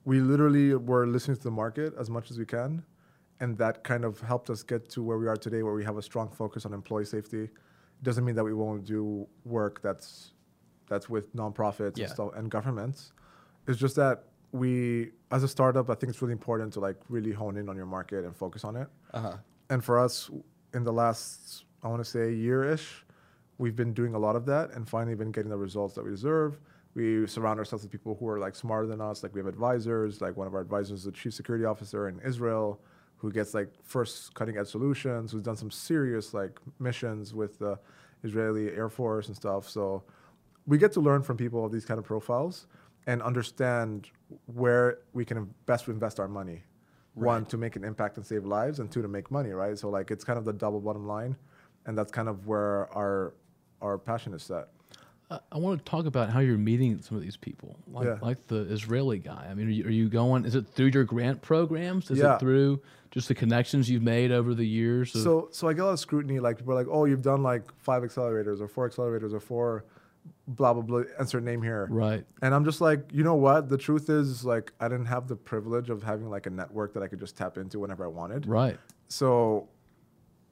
we 0.06 0.20
literally 0.20 0.72
were 0.74 1.06
listening 1.06 1.36
to 1.36 1.42
the 1.42 1.50
market 1.50 1.92
as 1.98 2.08
much 2.08 2.30
as 2.30 2.38
we 2.38 2.46
can, 2.46 2.82
and 3.40 3.58
that 3.58 3.84
kind 3.84 4.04
of 4.04 4.20
helped 4.20 4.48
us 4.48 4.62
get 4.62 4.88
to 4.90 5.02
where 5.02 5.18
we 5.18 5.26
are 5.26 5.36
today, 5.36 5.62
where 5.62 5.74
we 5.74 5.84
have 5.84 5.98
a 5.98 6.02
strong 6.10 6.30
focus 6.30 6.64
on 6.64 6.72
employee 6.72 7.04
safety. 7.04 7.42
It 7.42 8.02
doesn't 8.02 8.24
mean 8.24 8.36
that 8.36 8.44
we 8.44 8.54
won't 8.54 8.84
do 8.84 9.26
work 9.44 9.82
that's 9.82 10.32
that's 10.88 11.10
with 11.10 11.34
nonprofits 11.34 11.96
Yeah. 11.98 12.04
and 12.04 12.12
stuff 12.14 12.30
and 12.36 12.48
governments. 12.48 13.12
It's 13.66 13.78
just 13.78 13.96
that 13.96 14.22
we, 14.52 15.10
as 15.32 15.42
a 15.42 15.48
startup, 15.48 15.90
I 15.90 15.94
think 15.96 16.10
it's 16.10 16.22
really 16.22 16.32
important 16.40 16.72
to 16.74 16.80
like 16.80 16.98
really 17.08 17.32
hone 17.32 17.56
in 17.56 17.68
on 17.68 17.76
your 17.76 17.86
market 17.86 18.24
and 18.24 18.34
focus 18.36 18.62
on 18.64 18.76
it. 18.76 18.86
Uh 19.12 19.20
huh. 19.20 19.36
And 19.70 19.84
for 19.84 19.98
us, 19.98 20.30
in 20.72 20.84
the 20.84 20.92
last, 20.92 21.64
I 21.82 21.88
want 21.88 22.00
to 22.04 22.08
say, 22.08 22.32
year-ish, 22.32 23.04
we've 23.58 23.74
been 23.74 23.92
doing 23.92 24.14
a 24.14 24.18
lot 24.18 24.36
of 24.36 24.46
that 24.46 24.70
and 24.74 24.88
finally 24.88 25.16
been 25.16 25.32
getting 25.32 25.50
the 25.50 25.56
results 25.58 25.94
that 25.96 26.04
we 26.04 26.10
deserve. 26.10 26.60
We 26.96 27.26
surround 27.26 27.58
ourselves 27.58 27.84
with 27.84 27.92
people 27.92 28.16
who 28.18 28.26
are 28.26 28.38
like 28.38 28.56
smarter 28.56 28.88
than 28.88 29.02
us. 29.02 29.22
Like 29.22 29.34
we 29.34 29.40
have 29.40 29.46
advisors. 29.46 30.22
Like 30.22 30.34
one 30.36 30.46
of 30.46 30.54
our 30.54 30.62
advisors 30.62 31.00
is 31.00 31.06
a 31.06 31.12
chief 31.12 31.34
security 31.34 31.66
officer 31.66 32.08
in 32.08 32.18
Israel, 32.24 32.80
who 33.18 33.30
gets 33.30 33.52
like 33.52 33.68
first 33.84 34.34
cutting-edge 34.34 34.66
solutions. 34.66 35.30
Who's 35.30 35.42
done 35.42 35.56
some 35.56 35.70
serious 35.70 36.32
like 36.32 36.58
missions 36.80 37.34
with 37.34 37.58
the 37.58 37.78
Israeli 38.24 38.74
Air 38.74 38.88
Force 38.88 39.28
and 39.28 39.36
stuff. 39.36 39.68
So 39.68 40.02
we 40.66 40.78
get 40.78 40.90
to 40.92 41.00
learn 41.00 41.22
from 41.22 41.36
people 41.36 41.66
of 41.66 41.70
these 41.70 41.84
kind 41.84 41.98
of 41.98 42.06
profiles 42.06 42.66
and 43.06 43.22
understand 43.22 44.08
where 44.46 44.98
we 45.12 45.24
can 45.24 45.54
best 45.66 45.86
invest 45.88 46.18
our 46.18 46.28
money. 46.28 46.62
One, 47.12 47.46
to 47.46 47.56
make 47.56 47.76
an 47.76 47.84
impact 47.84 48.18
and 48.18 48.26
save 48.26 48.44
lives, 48.44 48.78
and 48.78 48.90
two, 48.90 49.00
to 49.00 49.08
make 49.08 49.30
money, 49.30 49.50
right? 49.50 49.78
So 49.78 49.88
like 49.88 50.10
it's 50.10 50.24
kind 50.24 50.38
of 50.38 50.44
the 50.44 50.52
double 50.52 50.80
bottom 50.80 51.06
line, 51.06 51.36
and 51.86 51.96
that's 51.96 52.12
kind 52.12 52.28
of 52.28 52.46
where 52.46 52.92
our 52.94 53.34
our 53.80 53.96
passion 53.96 54.34
is 54.34 54.42
set. 54.42 54.68
I, 55.30 55.58
want 55.58 55.84
to 55.84 55.90
talk 55.90 56.06
about 56.06 56.30
how 56.30 56.38
you're 56.38 56.56
meeting 56.56 57.00
some 57.02 57.16
of 57.16 57.22
these 57.22 57.36
people, 57.36 57.76
like 57.88 58.06
Yeah. 58.06 58.18
like 58.22 58.46
the 58.46 58.60
Israeli 58.72 59.18
guy. 59.18 59.48
I 59.50 59.54
mean, 59.54 59.66
are 59.66 59.70
you, 59.70 59.84
are 59.86 59.90
you 59.90 60.08
going? 60.08 60.44
Is 60.44 60.54
it 60.54 60.66
through 60.68 60.90
your 60.94 61.02
grant 61.04 61.42
programs? 61.42 62.10
Is 62.10 62.18
Yeah. 62.18 62.36
it 62.36 62.40
through 62.40 62.80
just 63.10 63.26
the 63.28 63.34
connections 63.34 63.90
you've 63.90 64.02
made 64.02 64.30
over 64.30 64.54
the 64.54 64.66
years? 64.66 65.12
So 65.12 65.48
so 65.50 65.66
I 65.68 65.72
get 65.72 65.82
a 65.82 65.86
lot 65.86 65.92
of 65.92 65.98
scrutiny. 65.98 66.38
Like 66.38 66.58
people 66.58 66.72
are 66.74 66.76
like, 66.76 66.86
oh, 66.88 67.06
you've 67.06 67.22
done 67.22 67.42
like 67.42 67.64
five 67.78 68.02
accelerators 68.04 68.60
or 68.60 68.68
four 68.68 68.88
accelerators 68.88 69.32
or 69.32 69.40
four 69.40 69.84
blah 70.48 70.72
blah 70.72 70.82
blah 70.82 71.02
insert 71.20 71.42
name 71.44 71.62
here 71.62 71.86
Right. 71.88 72.24
and 72.42 72.52
i'm 72.52 72.64
just 72.64 72.80
like 72.80 73.08
you 73.12 73.22
know 73.22 73.36
what 73.36 73.68
the 73.68 73.78
truth 73.78 74.10
is 74.10 74.44
like 74.44 74.72
i 74.80 74.88
didn't 74.88 75.06
have 75.06 75.28
the 75.28 75.36
privilege 75.36 75.88
of 75.88 76.02
having 76.02 76.28
like 76.28 76.46
a 76.46 76.50
network 76.50 76.94
that 76.94 77.02
i 77.04 77.06
could 77.06 77.20
just 77.20 77.36
tap 77.36 77.58
into 77.58 77.78
whenever 77.78 78.04
i 78.04 78.08
wanted 78.08 78.44
Right. 78.44 78.76
so 79.06 79.68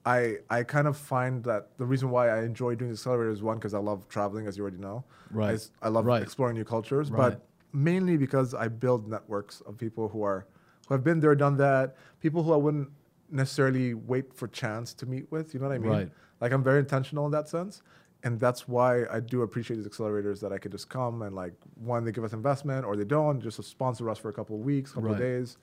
I 0.06 0.38
I 0.50 0.62
kind 0.62 0.86
of 0.86 0.96
find 0.96 1.42
that 1.44 1.76
the 1.78 1.86
reason 1.86 2.10
why 2.10 2.28
I 2.28 2.42
enjoy 2.44 2.74
doing 2.74 2.90
the 2.90 2.94
accelerator 2.94 3.30
is 3.30 3.42
one 3.42 3.56
because 3.56 3.74
I 3.74 3.78
love 3.78 4.08
traveling, 4.08 4.46
as 4.46 4.56
you 4.56 4.62
already 4.62 4.78
know. 4.78 5.04
Right. 5.30 5.58
I, 5.82 5.86
I 5.86 5.88
love 5.88 6.04
Right. 6.04 6.22
exploring 6.22 6.56
new 6.56 6.64
cultures, 6.64 7.10
Right. 7.10 7.32
but 7.38 7.46
mainly 7.72 8.16
because 8.16 8.54
I 8.54 8.68
build 8.68 9.08
networks 9.08 9.60
of 9.62 9.78
people 9.78 10.08
who 10.08 10.22
are 10.22 10.46
who 10.86 10.94
have 10.94 11.02
been 11.04 11.20
there, 11.20 11.34
done 11.34 11.56
that. 11.56 11.96
People 12.20 12.42
who 12.42 12.52
I 12.52 12.56
wouldn't 12.56 12.90
necessarily 13.30 13.94
wait 13.94 14.34
for 14.34 14.46
chance 14.48 14.92
to 14.94 15.06
meet 15.06 15.30
with. 15.32 15.54
You 15.54 15.60
know 15.60 15.68
what 15.68 15.74
I 15.74 15.78
mean? 15.78 15.90
Right. 15.90 16.08
Like 16.40 16.52
I'm 16.52 16.62
very 16.62 16.78
intentional 16.80 17.24
in 17.24 17.32
that 17.32 17.48
sense. 17.48 17.82
And 18.22 18.38
that's 18.40 18.66
why 18.68 19.04
I 19.10 19.20
do 19.20 19.42
appreciate 19.42 19.76
these 19.76 19.86
accelerators 19.88 20.40
that 20.40 20.52
I 20.52 20.58
could 20.58 20.72
just 20.72 20.88
come 20.88 21.22
and 21.22 21.34
like 21.34 21.52
one 21.74 22.04
they 22.04 22.12
give 22.12 22.24
us 22.24 22.32
investment 22.32 22.84
or 22.86 22.96
they 22.96 23.04
don't, 23.04 23.40
just 23.40 23.62
sponsor 23.64 24.08
us 24.08 24.18
for 24.18 24.28
a 24.30 24.32
couple 24.32 24.56
of 24.56 24.62
weeks, 24.62 24.92
couple 24.92 25.10
of 25.12 25.18
days 25.18 25.56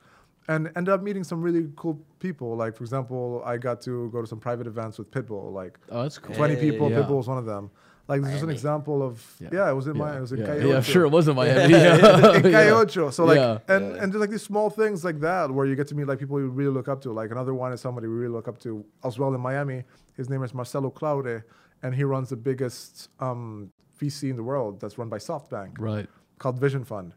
and 0.48 0.72
ended 0.76 0.90
up 0.94 1.02
meeting 1.02 1.24
some 1.24 1.42
really 1.42 1.70
cool 1.76 2.00
people. 2.20 2.56
Like 2.56 2.76
for 2.76 2.84
example, 2.84 3.42
I 3.46 3.58
got 3.58 3.82
to 3.82 4.10
go 4.12 4.22
to 4.22 4.28
some 4.28 4.40
private 4.40 4.68
events 4.68 4.98
with 4.98 5.10
Pitbull. 5.12 5.52
Like 5.54 5.78
Oh, 5.90 6.04
that's 6.04 6.18
cool. 6.18 6.36
20 6.36 6.56
Hey. 6.56 6.60
people. 6.72 6.90
Yeah. 6.90 6.98
Pitbull 7.04 7.18
was 7.18 7.28
one 7.28 7.38
of 7.38 7.46
them. 7.46 7.70
Like 8.08 8.22
this 8.22 8.30
is 8.30 8.34
just 8.36 8.44
an 8.44 8.50
example 8.50 9.04
of 9.04 9.36
Yeah. 9.40 9.50
yeah. 9.54 9.70
it 9.70 9.74
was 9.74 9.88
in 9.88 9.96
yeah. 9.96 10.04
my 10.04 10.18
it 10.18 10.22
was 10.22 10.32
in 10.34 10.40
yeah. 10.40 10.46
Cayo. 10.48 10.70
yeah, 10.70 10.76
I'm 10.78 10.84
sure 10.84 11.06
it 11.06 11.10
was 11.10 11.28
in 11.28 11.36
Miami. 11.36 11.64
in 11.66 11.70
Yeah. 11.72 12.42
Cayocho. 12.42 13.14
So 13.14 13.26
like 13.26 13.38
Yeah. 13.38 13.60
and 13.70 13.96
Yeah. 13.96 14.04
and 14.04 14.12
just 14.12 14.20
like 14.20 14.30
these 14.32 14.42
small 14.42 14.70
things 14.70 15.06
like 15.06 15.20
that 15.22 15.52
where 15.52 15.66
you 15.66 15.76
get 15.76 15.88
to 15.90 15.96
meet 15.96 16.08
like 16.08 16.20
people 16.20 16.40
you 16.40 16.50
really 16.50 16.72
look 16.72 16.88
up 16.90 17.02
to. 17.02 17.12
Like 17.14 17.32
another 17.32 17.54
one 17.54 17.72
is 17.72 17.80
somebody 17.80 18.08
we 18.08 18.16
really 18.16 18.34
look 18.34 18.48
up 18.48 18.58
to 18.62 18.84
as 19.04 19.18
well 19.20 19.34
in 19.34 19.40
Miami. 19.42 19.84
His 20.18 20.30
name 20.30 20.44
is 20.44 20.54
Marcelo 20.54 20.90
Claure, 20.90 21.46
and 21.84 21.96
he 21.96 22.04
runs 22.04 22.30
the 22.30 22.36
biggest 22.36 23.10
um, 23.20 23.72
VC 24.00 24.30
in 24.32 24.36
the 24.36 24.44
world 24.44 24.82
that's 24.82 24.98
run 24.98 25.08
by 25.08 25.18
SoftBank 25.20 25.80
Right. 25.80 26.10
called 26.40 26.60
Vision 26.60 26.84
Fund. 26.84 27.14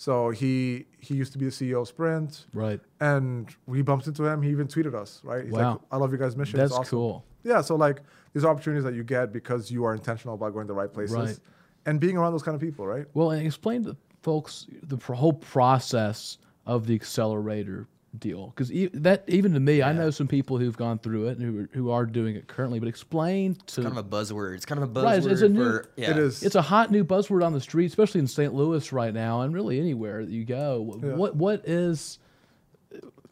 So 0.00 0.30
he 0.30 0.86
he 1.00 1.14
used 1.16 1.32
to 1.32 1.38
be 1.38 1.44
the 1.44 1.50
CEO 1.50 1.82
of 1.82 1.88
Sprint, 1.88 2.46
Right. 2.54 2.80
and 3.00 3.52
we 3.66 3.82
bumped 3.82 4.06
into 4.06 4.24
him. 4.24 4.42
He 4.42 4.50
even 4.50 4.68
tweeted 4.68 4.94
us, 4.94 5.20
right? 5.24 5.44
He's 5.44 5.52
Wow. 5.52 5.72
like, 5.72 5.80
"I 5.90 5.96
love 5.96 6.10
your 6.12 6.18
guys' 6.20 6.36
mission. 6.36 6.56
That's 6.58 6.70
it's 6.70 6.78
awesome." 6.78 6.90
cool. 6.98 7.24
Yeah. 7.42 7.60
So 7.62 7.74
like 7.74 8.02
these 8.32 8.44
opportunities 8.44 8.84
that 8.84 8.94
you 8.94 9.02
get 9.02 9.32
because 9.32 9.72
you 9.72 9.84
are 9.84 9.92
intentional 9.94 10.36
about 10.36 10.52
going 10.54 10.66
to 10.68 10.72
the 10.72 10.78
right 10.78 10.92
places 10.92 11.16
Right. 11.16 11.38
and 11.84 11.98
being 11.98 12.16
around 12.16 12.30
those 12.32 12.44
kind 12.44 12.54
of 12.54 12.60
people, 12.60 12.86
right? 12.86 13.06
Well, 13.12 13.32
and 13.32 13.44
explain 13.44 13.82
to 13.84 13.96
folks 14.22 14.68
the 14.84 14.96
whole 15.14 15.32
process 15.32 16.38
of 16.64 16.86
the 16.86 16.94
accelerator 16.94 17.88
deal, 18.20 18.48
because 18.48 18.72
e- 18.72 18.90
that 18.94 19.24
even 19.28 19.52
to 19.54 19.60
me, 19.60 19.82
I 19.82 19.92
know 19.92 20.10
some 20.10 20.26
people 20.28 20.58
who've 20.58 20.76
gone 20.76 20.98
through 20.98 21.28
it 21.28 21.38
and 21.38 21.42
who 21.42 21.58
are, 21.62 21.68
who 21.72 21.90
are 21.90 22.06
doing 22.06 22.36
it 22.36 22.46
currently. 22.48 22.78
But 22.78 22.88
explain 22.88 23.54
to 23.68 23.82
kind 23.82 23.96
of 23.98 24.04
a 24.04 24.08
buzzword. 24.08 24.54
It's 24.54 24.64
kind 24.66 24.82
of 24.82 24.88
a 24.90 24.92
buzzword 24.92 25.04
Right, 25.04 25.18
it's- 25.18 25.32
it's 25.32 25.42
a 25.42 25.48
new- 25.48 25.64
for 25.64 25.86
yeah. 25.96 26.10
It 26.12 26.18
is. 26.18 26.42
it's 26.42 26.54
a 26.54 26.62
hot 26.62 26.90
new 26.90 27.04
buzzword 27.04 27.44
on 27.44 27.52
the 27.52 27.60
street, 27.60 27.86
especially 27.86 28.20
in 28.20 28.26
St. 28.26 28.52
Louis 28.54 28.92
right 28.92 29.12
now, 29.14 29.42
and 29.42 29.54
really 29.54 29.78
anywhere 29.80 30.24
that 30.24 30.30
you 30.32 30.44
go. 30.44 30.98
Yeah. 31.02 31.14
What 31.14 31.36
what 31.36 31.66
is 31.68 32.18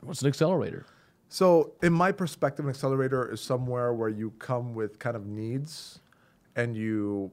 what's 0.03 0.23
an 0.23 0.29
accelerator? 0.29 0.87
So, 1.29 1.73
in 1.83 1.93
my 1.93 2.13
perspective, 2.13 2.65
an 2.65 2.71
accelerator 2.71 3.33
is 3.33 3.41
somewhere 3.41 3.93
where 3.93 4.09
you 4.09 4.31
come 4.39 4.75
with 4.75 4.99
kind 5.01 5.17
of 5.17 5.27
needs, 5.27 5.99
and 6.55 6.77
you 6.77 7.33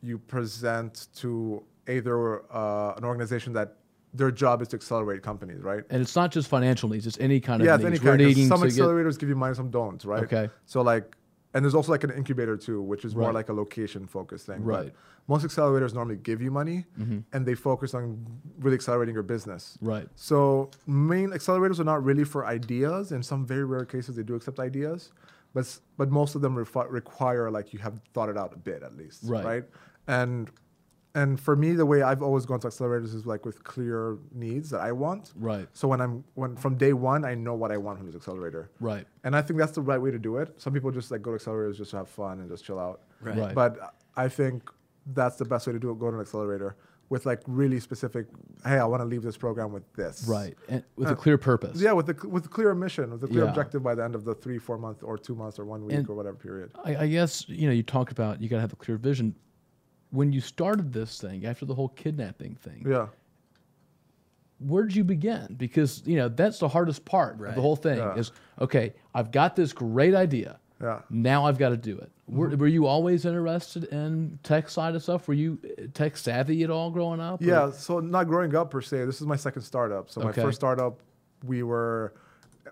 you 0.00 0.16
present 0.18 1.08
to 1.16 1.62
either 1.88 2.40
uh, 2.54 2.94
an 2.96 3.04
organization 3.04 3.52
that 3.54 3.76
their 4.18 4.30
job 4.30 4.60
is 4.62 4.68
to 4.68 4.76
accelerate 4.76 5.22
companies, 5.22 5.60
right? 5.62 5.82
And 5.90 6.02
it's 6.02 6.14
not 6.16 6.30
just 6.30 6.48
financial 6.48 6.88
needs; 6.88 7.06
it's 7.06 7.18
any 7.20 7.40
kind 7.40 7.62
of 7.62 7.66
yeah, 7.66 7.76
needs. 7.76 7.86
any 7.86 7.98
We're 7.98 8.16
needing 8.16 8.48
Some 8.48 8.60
to 8.60 8.66
get- 8.68 8.74
accelerators 8.76 9.18
give 9.18 9.28
you 9.28 9.36
money, 9.36 9.54
some 9.54 9.70
don't, 9.70 10.04
right? 10.04 10.24
Okay. 10.24 10.50
So 10.66 10.82
like, 10.82 11.16
and 11.54 11.64
there's 11.64 11.74
also 11.74 11.92
like 11.92 12.04
an 12.04 12.10
incubator 12.10 12.56
too, 12.56 12.82
which 12.82 13.04
is 13.04 13.14
more 13.16 13.32
like 13.32 13.48
a 13.48 13.52
location 13.54 14.06
focused 14.06 14.46
thing. 14.46 14.62
Right. 14.62 14.88
Mm-hmm. 14.88 15.32
most 15.34 15.44
accelerators 15.48 15.92
normally 15.94 16.16
give 16.30 16.40
you 16.42 16.50
money, 16.50 16.78
and 17.34 17.40
they 17.48 17.54
focus 17.54 17.94
on 17.94 18.02
really 18.64 18.74
accelerating 18.80 19.14
your 19.14 19.22
business. 19.34 19.78
right, 19.92 20.08
So 20.16 20.70
main 20.86 21.28
accelerators 21.38 21.78
are 21.80 21.84
not 21.92 22.00
really 22.08 22.24
for 22.24 22.40
ideas. 22.58 23.12
In 23.16 23.22
some 23.22 23.40
very 23.46 23.64
rare 23.74 23.84
cases, 23.94 24.16
they 24.16 24.22
do 24.30 24.34
accept 24.34 24.58
ideas, 24.70 25.00
but 25.54 25.64
but 26.00 26.08
most 26.20 26.34
of 26.36 26.40
them 26.44 26.54
refi- 26.62 26.90
require 27.00 27.50
like 27.56 27.66
you 27.74 27.78
have 27.86 27.94
thought 28.14 28.28
it 28.32 28.36
out 28.42 28.50
a 28.58 28.60
bit 28.70 28.80
at 28.88 28.92
least, 29.00 29.20
Right. 29.24 29.44
Right. 29.52 29.64
And 30.20 30.50
and 31.20 31.38
for 31.40 31.54
me, 31.56 31.72
the 31.72 31.86
way 31.86 32.02
I've 32.02 32.22
always 32.22 32.44
gone 32.46 32.60
to 32.60 32.68
accelerators 32.68 33.14
is 33.14 33.26
like 33.26 33.44
with 33.44 33.62
clear 33.64 34.18
needs 34.32 34.70
that 34.70 34.80
I 34.80 34.92
want. 34.92 35.32
right, 35.36 35.66
So 35.72 35.88
when 35.88 36.00
I'm 36.00 36.24
when 36.34 36.56
from 36.56 36.76
day 36.76 36.92
one, 36.92 37.24
I 37.24 37.34
know 37.34 37.54
what 37.54 37.70
I 37.72 37.76
want 37.76 37.98
from 37.98 38.06
this 38.06 38.16
accelerator, 38.16 38.70
right, 38.80 39.06
and 39.24 39.34
I 39.36 39.42
think 39.42 39.58
that's 39.58 39.72
the 39.72 39.82
right 39.82 40.00
way 40.04 40.10
to 40.10 40.18
do 40.18 40.36
it. 40.38 40.48
Some 40.60 40.72
people 40.72 40.90
just 40.90 41.10
like 41.10 41.22
go 41.22 41.36
to 41.36 41.38
accelerators 41.42 41.76
just 41.76 41.90
to 41.92 41.96
have 41.98 42.08
fun 42.08 42.40
and 42.40 42.48
just 42.48 42.64
chill 42.64 42.78
out, 42.78 43.00
Right. 43.20 43.36
Right. 43.36 43.54
But 43.54 43.72
I 44.16 44.28
think 44.28 44.70
that's 45.14 45.36
the 45.36 45.44
best 45.44 45.66
way 45.66 45.72
to 45.72 45.78
do 45.78 45.90
it. 45.90 45.98
Go 45.98 46.10
to 46.10 46.16
an 46.16 46.20
accelerator 46.20 46.76
with 47.08 47.24
like 47.24 47.40
really 47.46 47.80
specific. 47.80 48.26
Hey, 48.64 48.78
I 48.78 48.84
want 48.84 49.00
to 49.00 49.06
leave 49.06 49.22
this 49.22 49.36
program 49.38 49.72
with 49.72 49.90
this. 49.94 50.26
right, 50.28 50.54
and 50.68 50.84
with 50.96 51.08
a 51.08 51.12
Uh, 51.12 51.14
clear 51.24 51.38
purpose. 51.38 51.80
Yeah, 51.80 51.92
with 51.92 52.08
a 52.10 52.28
with 52.28 52.44
a 52.46 52.48
clear 52.56 52.74
mission, 52.74 53.10
with 53.10 53.22
a 53.24 53.28
clear 53.28 53.44
Yeah. 53.44 53.48
objective 53.50 53.82
by 53.82 53.94
the 53.94 54.04
end 54.04 54.14
of 54.14 54.24
the 54.28 54.34
three, 54.34 54.58
four 54.58 54.76
month, 54.78 55.02
or 55.02 55.16
two 55.16 55.34
months, 55.34 55.58
or 55.58 55.64
one 55.64 55.80
week, 55.86 55.96
And- 55.96 56.08
or 56.10 56.14
whatever 56.14 56.36
period. 56.36 56.70
I, 56.84 56.96
I 57.04 57.06
guess 57.08 57.48
you 57.48 57.66
know 57.66 57.72
you 57.72 57.82
talked 57.82 58.12
about 58.12 58.40
you 58.42 58.48
got 58.50 58.56
to 58.56 58.60
have 58.68 58.72
a 58.74 58.76
clear 58.84 58.98
vision. 58.98 59.34
When 60.10 60.32
you 60.32 60.40
started 60.40 60.92
this 60.92 61.20
thing 61.20 61.44
after 61.44 61.66
the 61.66 61.74
whole 61.74 61.88
kidnapping 61.90 62.54
thing, 62.56 62.84
Yeah. 62.88 63.08
where 64.58 64.84
did 64.84 64.96
you 64.96 65.04
begin? 65.04 65.54
Because 65.56 66.02
you 66.06 66.16
know 66.16 66.28
that's 66.28 66.58
the 66.58 66.68
hardest 66.68 67.04
part 67.04 67.34
of 67.34 67.40
Right. 67.40 67.54
the 67.54 67.60
whole 67.60 67.76
thing. 67.76 67.98
Yeah. 67.98 68.14
Is 68.14 68.32
okay, 68.60 68.94
I've 69.14 69.30
got 69.30 69.54
this 69.56 69.72
great 69.72 70.14
idea. 70.14 70.58
Yeah. 70.80 71.00
Now 71.10 71.44
I've 71.46 71.58
got 71.58 71.70
to 71.70 71.76
do 71.76 71.98
it. 71.98 72.10
Were, 72.28 72.48
Mm-hmm. 72.50 72.58
were 72.60 72.66
you 72.68 72.86
always 72.86 73.24
interested 73.24 73.84
in 73.84 74.38
tech 74.44 74.68
side 74.68 74.94
of 74.94 75.02
stuff? 75.02 75.26
Were 75.26 75.34
you 75.34 75.58
uh, 75.76 75.82
tech 75.92 76.16
savvy 76.16 76.62
at 76.62 76.70
all 76.70 76.90
growing 76.90 77.20
up? 77.20 77.40
or- 77.40 77.44
Yeah. 77.44 77.70
So 77.72 77.98
not 78.00 78.28
growing 78.28 78.54
up 78.54 78.70
per 78.70 78.80
se. 78.80 79.04
This 79.04 79.20
is 79.20 79.26
my 79.26 79.34
second 79.36 79.62
startup. 79.62 80.08
So 80.08 80.20
Okay. 80.22 80.40
my 80.40 80.46
first 80.46 80.56
startup, 80.60 81.00
we 81.44 81.62
were 81.64 82.14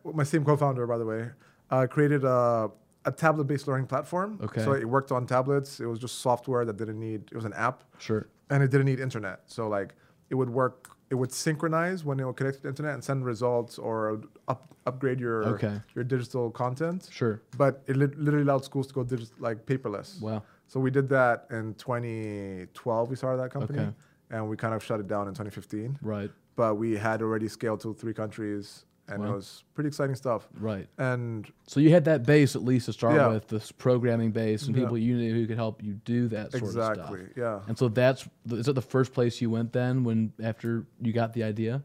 my 0.04 0.22
same 0.24 0.44
co-founder, 0.44 0.86
by 0.86 0.98
the 0.98 1.04
way, 1.06 1.30
uh, 1.70 1.86
created 1.90 2.22
a 2.24 2.70
a 3.06 3.12
tablet-based 3.12 3.66
learning 3.68 3.86
platform. 3.86 4.38
Okay. 4.42 4.62
So 4.64 4.72
it 4.72 4.84
worked 4.96 5.10
on 5.12 5.26
tablets. 5.26 5.80
It 5.80 5.86
was 5.86 5.98
just 5.98 6.16
software 6.20 6.64
that 6.64 6.76
didn't 6.76 7.00
need. 7.00 7.20
It 7.32 7.36
was 7.40 7.44
an 7.44 7.54
app. 7.54 7.84
Sure. 7.98 8.26
and 8.50 8.62
it 8.62 8.70
didn't 8.70 8.86
need 8.86 9.00
internet. 9.00 9.38
So 9.46 9.68
like 9.68 9.94
it 10.30 10.34
would 10.40 10.50
work. 10.50 10.76
It 11.10 11.14
would 11.20 11.32
synchronize 11.32 12.04
when 12.04 12.18
it 12.20 12.24
would 12.26 12.36
connect 12.36 12.56
to 12.58 12.62
the 12.64 12.68
internet 12.68 12.94
and 12.94 13.02
send 13.02 13.24
results 13.24 13.78
or 13.78 14.20
up, 14.48 14.62
upgrade 14.90 15.20
your 15.20 15.38
Okay. 15.54 15.74
your 15.96 16.04
digital 16.04 16.50
content. 16.50 17.08
Sure. 17.20 17.40
But 17.56 17.72
it 17.86 17.96
lit- 17.96 18.18
literally 18.18 18.44
allowed 18.48 18.64
schools 18.64 18.86
to 18.88 18.94
go 18.94 19.02
digit, 19.04 19.30
like 19.40 19.58
paperless. 19.66 20.20
Wow. 20.20 20.42
So 20.68 20.78
we 20.80 20.90
did 20.98 21.08
that 21.10 21.46
in 21.50 21.74
2012. 21.74 23.10
We 23.10 23.16
started 23.16 23.38
that 23.42 23.50
company, 23.52 23.80
Okay. 23.80 23.92
and 24.30 24.48
we 24.50 24.56
kind 24.56 24.74
of 24.74 24.82
shut 24.82 24.98
it 25.00 25.06
down 25.08 25.28
in 25.28 25.34
2015. 25.34 25.98
Right. 26.02 26.30
But 26.56 26.74
we 26.76 26.96
had 26.96 27.22
already 27.22 27.48
scaled 27.48 27.80
to 27.80 27.94
three 27.94 28.14
countries, 28.14 28.84
and 29.08 29.24
it 29.24 29.30
was 29.32 29.64
pretty 29.74 29.88
exciting 29.88 30.14
stuff. 30.16 30.48
Right. 30.58 30.86
And 30.98 31.46
So 31.66 31.80
you 31.80 31.90
had 31.90 32.04
that 32.06 32.24
base 32.24 32.56
at 32.56 32.64
least 32.64 32.86
to 32.86 32.92
start 32.92 33.14
Yeah. 33.14 33.28
with, 33.28 33.48
this 33.48 33.70
programming 33.72 34.32
base, 34.32 34.66
and 34.66 34.74
Yeah. 34.76 34.82
people 34.82 34.98
you 34.98 35.16
knew 35.16 35.32
who 35.34 35.46
could 35.46 35.56
help 35.56 35.82
you 35.82 35.94
do 36.04 36.28
that 36.28 36.50
sort 36.52 36.62
exactly, 36.64 37.00
of 37.02 37.06
stuff. 37.06 37.14
Exactly. 37.20 37.42
yeah. 37.42 37.60
And 37.68 37.78
so 37.78 37.88
that's 37.88 38.28
is 38.50 38.66
that 38.66 38.72
the 38.74 38.82
first 38.82 39.12
place 39.12 39.40
you 39.40 39.50
went 39.50 39.72
then 39.72 40.04
when 40.04 40.32
after 40.42 40.86
you 41.00 41.12
got 41.12 41.32
the 41.34 41.44
idea? 41.44 41.82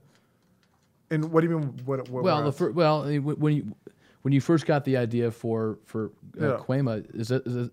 And 1.09 1.32
what 1.32 1.41
do 1.41 1.47
you 1.49 1.59
mean? 1.59 1.67
What? 1.86 2.09
what 2.09 2.24
well, 2.24 2.43
the 2.43 2.51
fir- 2.51 2.72
well 2.72 3.03
I 3.03 3.09
mean, 3.09 3.22
wh- 3.24 3.39
when 3.39 3.55
you 3.55 3.76
when 4.24 4.34
you 4.34 4.41
first 4.41 4.65
got 4.65 4.84
the 4.86 4.97
idea 4.97 5.30
for 5.32 5.78
for 5.86 6.11
uh, 6.39 6.47
Yeah. 6.51 6.57
Kwema, 6.57 7.03
is 7.15 7.32
it, 7.32 7.43
is 7.45 7.55
it 7.67 7.72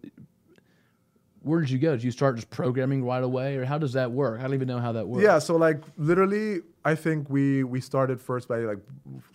where 1.43 1.61
did 1.61 1.71
you 1.71 1.79
go? 1.79 1.93
Did 1.93 2.03
you 2.05 2.11
start 2.11 2.37
just 2.37 2.51
programming 2.51 3.05
right 3.05 3.23
away, 3.23 3.57
or 3.57 3.65
how 3.65 3.79
does 3.79 3.93
that 3.93 4.11
work? 4.11 4.41
I 4.41 4.43
don't 4.43 4.55
even 4.55 4.69
know 4.69 4.81
how 4.81 4.93
that 4.93 5.07
works. 5.07 5.23
Yeah, 5.25 5.39
so 5.39 5.57
like 5.57 5.83
literally, 5.97 6.61
I 6.89 6.95
think 6.95 7.29
we 7.29 7.65
we 7.75 7.81
started 7.81 8.19
first 8.21 8.49
by 8.49 8.59
like 8.73 8.79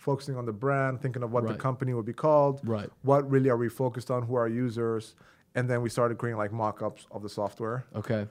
focusing 0.08 0.36
on 0.36 0.44
the 0.50 0.52
brand, 0.64 1.00
thinking 1.00 1.22
of 1.22 1.30
what 1.34 1.44
Right. 1.44 1.52
the 1.52 1.58
company 1.68 1.92
would 1.94 2.08
be 2.14 2.18
called, 2.26 2.60
Right. 2.76 2.90
what 3.02 3.22
really 3.34 3.48
are 3.52 3.56
we 3.66 3.68
focused 3.84 4.10
on, 4.10 4.22
who 4.26 4.34
are 4.38 4.42
our 4.46 4.48
users, 4.66 5.14
and 5.54 5.64
then 5.70 5.78
we 5.82 5.88
started 5.88 6.18
creating 6.18 6.38
like 6.44 6.52
mock-ups 6.52 7.06
of 7.14 7.22
the 7.22 7.28
software, 7.28 7.78
Okay. 7.94 8.22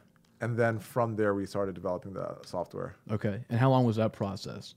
and 0.42 0.58
then 0.62 0.78
from 0.94 1.16
there 1.16 1.34
we 1.34 1.46
started 1.46 1.74
developing 1.82 2.14
the 2.14 2.28
software. 2.56 2.90
Okay. 3.18 3.36
And 3.50 3.58
how 3.64 3.70
long 3.70 3.86
was 3.86 3.96
that 3.96 4.12
process? 4.12 4.76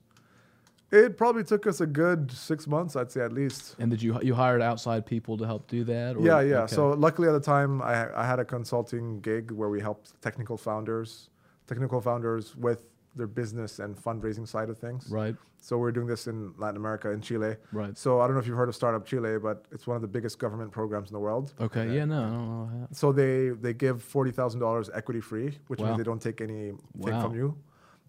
It 0.92 1.16
probably 1.22 1.42
took 1.52 1.66
us 1.66 1.80
a 1.80 1.86
good 2.04 2.30
six 2.30 2.68
months, 2.68 2.94
I'd 2.94 3.10
say 3.10 3.22
at 3.22 3.32
least. 3.32 3.74
And 3.80 3.90
did 3.90 4.00
you 4.00 4.12
you 4.28 4.34
hired 4.44 4.62
outside 4.70 5.00
people 5.14 5.34
to 5.38 5.44
help 5.52 5.62
do 5.66 5.82
that? 5.94 6.10
Or, 6.16 6.20
yeah, 6.20 6.40
yeah. 6.52 6.62
okay. 6.62 6.74
So 6.76 6.82
luckily 7.06 7.26
at 7.28 7.32
the 7.40 7.46
time, 7.56 7.72
I, 7.82 7.94
I 8.22 8.24
had 8.32 8.38
a 8.38 8.44
consulting 8.44 9.06
gig 9.28 9.50
where 9.58 9.70
we 9.74 9.80
helped 9.88 10.06
technical 10.26 10.56
founders, 10.56 11.30
technical 11.66 12.00
founders 12.00 12.54
with 12.66 12.80
their 13.16 13.26
business 13.26 13.78
and 13.78 13.96
fundraising 13.96 14.46
side 14.46 14.68
of 14.70 14.78
things. 14.78 15.08
right, 15.10 15.34
So 15.58 15.78
we're 15.78 15.90
doing 15.90 16.06
this 16.06 16.26
in 16.26 16.52
Latin 16.58 16.76
America, 16.76 17.10
in 17.10 17.20
Chile. 17.20 17.56
right. 17.72 17.96
So 17.96 18.20
I 18.20 18.26
don't 18.26 18.34
know 18.34 18.40
if 18.40 18.46
you've 18.46 18.56
heard 18.56 18.68
of 18.68 18.74
Startup 18.76 19.04
Chile, 19.04 19.38
but 19.38 19.64
it's 19.72 19.86
one 19.86 19.96
of 19.96 20.02
the 20.02 20.08
biggest 20.08 20.38
government 20.38 20.70
programs 20.70 21.08
in 21.08 21.14
the 21.14 21.20
world. 21.20 21.54
Okay. 21.60 21.94
Yeah. 21.94 22.04
No. 22.04 22.18
I 22.18 22.30
don't 22.30 22.48
know 22.48 22.66
how. 22.80 22.88
So 22.92 23.12
they 23.12 23.48
they 23.50 23.72
give 23.72 24.02
forty 24.02 24.30
thousand 24.30 24.60
dollars 24.60 24.90
equity 24.94 25.20
free, 25.20 25.58
which 25.68 25.80
Wow. 25.80 25.86
means 25.86 25.98
they 25.98 26.04
don't 26.04 26.20
take 26.22 26.40
anything 26.40 26.78
Wow. 26.94 27.22
from 27.22 27.34
you, 27.34 27.56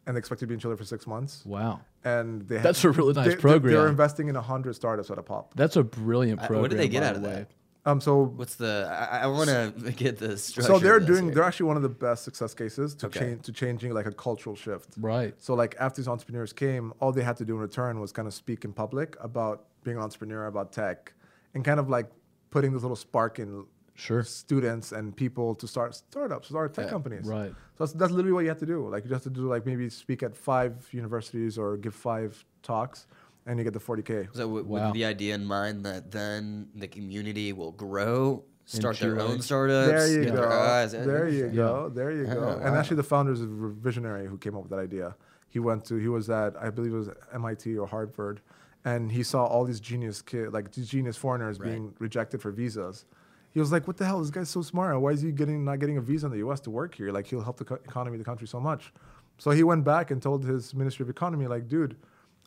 and 0.06 0.16
they 0.16 0.20
expect 0.20 0.42
you 0.42 0.46
to 0.48 0.50
be 0.50 0.54
in 0.56 0.60
Chile 0.60 0.76
for 0.76 0.84
six 0.84 1.08
months. 1.08 1.46
Wow. 1.46 1.80
And 2.04 2.42
they 2.48 2.58
That's 2.60 2.84
a 2.84 2.92
really 2.92 3.14
nice 3.14 3.28
they, 3.28 3.36
they- 3.36 3.42
program. 3.42 3.74
They're 3.74 3.88
investing 3.88 4.28
in 4.30 4.36
hundred 4.36 4.76
startups 4.76 5.10
at 5.12 5.18
a 5.18 5.24
pop. 5.24 5.54
That's 5.56 5.76
a 5.78 5.84
brilliant 5.84 6.40
Uh, 6.42 6.48
program. 6.48 6.62
what 6.64 6.72
did 6.72 6.80
they 6.80 6.88
get 6.90 7.02
by 7.02 7.08
out 7.08 7.14
the 7.16 7.20
of 7.20 7.26
way. 7.26 7.34
that? 7.40 7.52
Um, 7.86 8.02
so 8.02 8.24
What's 8.24 8.56
the? 8.56 8.88
I, 9.12 9.20
I 9.24 9.28
want 9.28 9.50
to 9.50 9.92
get 9.96 10.18
the 10.18 10.38
structure. 10.38 10.74
so 10.74 10.80
they're 10.80 11.00
doing 11.00 11.26
here. 11.26 11.34
they're 11.36 11.44
actually 11.44 11.68
one 11.68 11.78
of 11.78 11.84
the 11.84 11.90
best 11.90 12.24
success 12.24 12.54
cases 12.54 12.96
to 12.96 13.06
Okay. 13.08 13.20
change 13.20 13.44
to 13.46 13.52
changing 13.54 13.94
like 13.94 14.06
a 14.06 14.12
cultural 14.12 14.56
shift. 14.56 14.90
Right. 15.00 15.34
So 15.38 15.54
like 15.54 15.76
after 15.80 16.02
these 16.02 16.08
entrepreneurs 16.10 16.52
came, 16.54 16.94
all 17.00 17.12
they 17.14 17.24
had 17.24 17.38
to 17.38 17.46
do 17.46 17.54
in 17.56 17.62
return 17.62 18.00
was 18.00 18.12
kind 18.12 18.28
of 18.28 18.34
speak 18.34 18.66
in 18.66 18.74
public 18.74 19.16
about 19.22 19.66
being 19.84 19.98
an 19.98 20.04
entrepreneur, 20.04 20.48
about 20.48 20.72
tech, 20.74 21.14
and 21.54 21.64
kind 21.64 21.80
of 21.80 21.90
like 21.90 22.08
putting 22.50 22.74
this 22.74 22.82
little 22.82 22.96
spark 22.98 23.40
in 23.40 23.66
Sure. 24.00 24.22
students 24.24 24.92
and 24.92 25.16
people 25.16 25.56
to 25.56 25.68
start 25.68 25.96
startups, 25.96 26.50
start 26.50 26.72
tech 26.74 26.86
Yeah, 26.86 26.92
companies. 26.92 27.26
right. 27.26 27.50
So 27.78 27.84
that's, 27.86 27.94
that's 27.94 28.12
literally 28.12 28.32
what 28.34 28.42
you 28.44 28.50
have 28.50 28.60
to 28.60 28.66
do. 28.68 28.88
Like 28.88 29.04
you 29.04 29.10
just 29.10 29.24
have 29.24 29.34
to 29.34 29.40
do 29.40 29.48
like 29.48 29.66
maybe 29.66 29.90
speak 29.90 30.22
at 30.22 30.36
five 30.38 30.88
universities 30.92 31.58
or 31.58 31.78
give 31.78 31.96
five 31.96 32.44
talks, 32.62 33.08
and 33.48 33.58
you 33.58 33.64
get 33.64 33.74
the 33.74 33.80
40k. 33.80 34.28
So 34.34 34.42
w- 34.42 34.66
Wow. 34.66 34.86
with 34.86 34.94
the 34.94 35.06
idea 35.06 35.34
in 35.36 35.46
mind 35.46 35.84
that 35.86 36.12
then 36.12 36.68
the 36.76 36.88
community 36.88 37.54
will 37.54 37.72
grow, 37.72 38.44
start 38.66 38.98
their 39.00 39.20
own 39.20 39.42
startups. 39.42 39.88
There 39.88 40.24
you 40.24 40.30
go. 40.32 40.44
eyes- 40.50 40.92
There 40.92 41.28
you 41.30 41.48
go. 41.50 41.90
There 41.90 42.12
you 42.12 42.26
go. 42.26 42.44
Oh, 42.44 42.62
And 42.64 42.74
wow. 42.74 42.80
actually, 42.80 42.98
the 42.98 43.04
founder 43.04 43.32
is 43.32 43.42
a 43.42 43.48
visionary 43.48 44.28
who 44.28 44.38
came 44.38 44.56
up 44.56 44.64
with 44.64 44.72
that 44.72 44.80
idea. 44.80 45.16
He 45.50 45.60
went 45.60 45.86
to 45.86 45.96
he 45.96 46.10
was 46.10 46.30
at 46.30 46.56
I 46.62 46.70
believe 46.70 46.94
it 46.94 46.98
was 46.98 47.10
MIT 47.34 47.78
or 47.78 47.88
Harvard, 47.88 48.42
and 48.84 49.12
he 49.12 49.24
saw 49.24 49.46
all 49.46 49.64
these 49.64 49.80
genius 49.80 50.22
kid 50.22 50.52
like 50.54 50.72
these 50.74 50.90
genius 50.90 51.16
foreigners 51.18 51.58
Right. 51.60 51.70
being 51.70 51.94
rejected 52.00 52.42
for 52.42 52.52
visas. 52.52 53.06
He 53.52 53.60
was 53.62 53.72
like, 53.72 53.88
"What 53.88 53.96
the 53.98 54.06
hell? 54.06 54.20
This 54.20 54.30
guy's 54.30 54.50
so 54.50 54.62
smart. 54.62 55.00
Why 55.02 55.12
is 55.12 55.22
he 55.22 55.32
getting 55.32 55.64
not 55.64 55.80
getting 55.80 55.98
a 55.98 56.02
visa 56.02 56.26
in 56.28 56.32
the 56.34 56.40
U.S. 56.48 56.60
to 56.62 56.70
work 56.70 56.94
here? 56.94 57.12
Like 57.18 57.26
he'll 57.28 57.42
help 57.50 57.58
the 57.58 57.64
co- 57.66 57.80
economy 57.92 58.16
of 58.18 58.20
the 58.20 58.26
country 58.32 58.46
so 58.48 58.60
much." 58.60 58.94
So 59.40 59.52
he 59.52 59.64
went 59.64 59.84
back 59.86 60.12
and 60.12 60.22
told 60.22 60.44
his 60.44 60.74
Ministry 60.76 61.04
of 61.04 61.10
Economy, 61.10 61.48
like, 61.48 61.68
"Dude, 61.68 61.96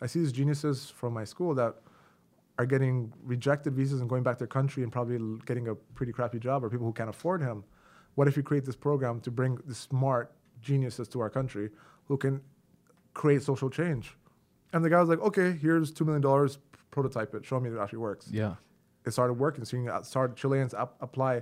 I 0.00 0.06
see 0.06 0.20
these 0.20 0.32
geniuses 0.32 0.90
from 0.90 1.12
my 1.12 1.24
school 1.24 1.54
that." 1.54 1.76
are 2.60 2.66
getting 2.66 3.10
rejected 3.24 3.72
visas 3.72 4.02
and 4.02 4.10
going 4.10 4.22
back 4.22 4.34
to 4.36 4.40
their 4.40 4.46
country 4.46 4.82
and 4.82 4.92
probably 4.92 5.18
getting 5.46 5.68
a 5.68 5.74
pretty 5.74 6.12
crappy 6.12 6.38
job 6.38 6.62
or 6.62 6.68
people 6.68 6.84
who 6.84 6.92
can't 6.92 7.08
afford 7.08 7.40
him. 7.40 7.64
What 8.16 8.28
if 8.28 8.36
you 8.36 8.42
create 8.42 8.66
this 8.66 8.76
program 8.76 9.18
to 9.20 9.30
bring 9.30 9.58
the 9.66 9.74
smart 9.74 10.34
geniuses 10.60 11.08
to 11.08 11.20
our 11.20 11.30
country 11.30 11.70
who 12.04 12.18
can 12.18 12.42
create 13.14 13.42
social 13.42 13.70
change? 13.70 14.14
And 14.74 14.84
the 14.84 14.90
guy 14.90 15.00
was 15.00 15.08
like, 15.08 15.20
okay, 15.20 15.52
here's 15.52 15.90
$2 15.90 16.04
million, 16.04 16.50
prototype 16.90 17.34
it, 17.34 17.46
show 17.46 17.58
me 17.58 17.70
that 17.70 17.78
it 17.78 17.82
actually 17.82 18.00
works. 18.00 18.28
Yeah. 18.30 18.56
It 19.06 19.12
started 19.12 19.34
working. 19.34 19.64
So 19.64 19.78
you 19.78 19.90
started 20.02 20.36
Chileans 20.36 20.74
ap- 20.74 20.96
apply 21.00 21.40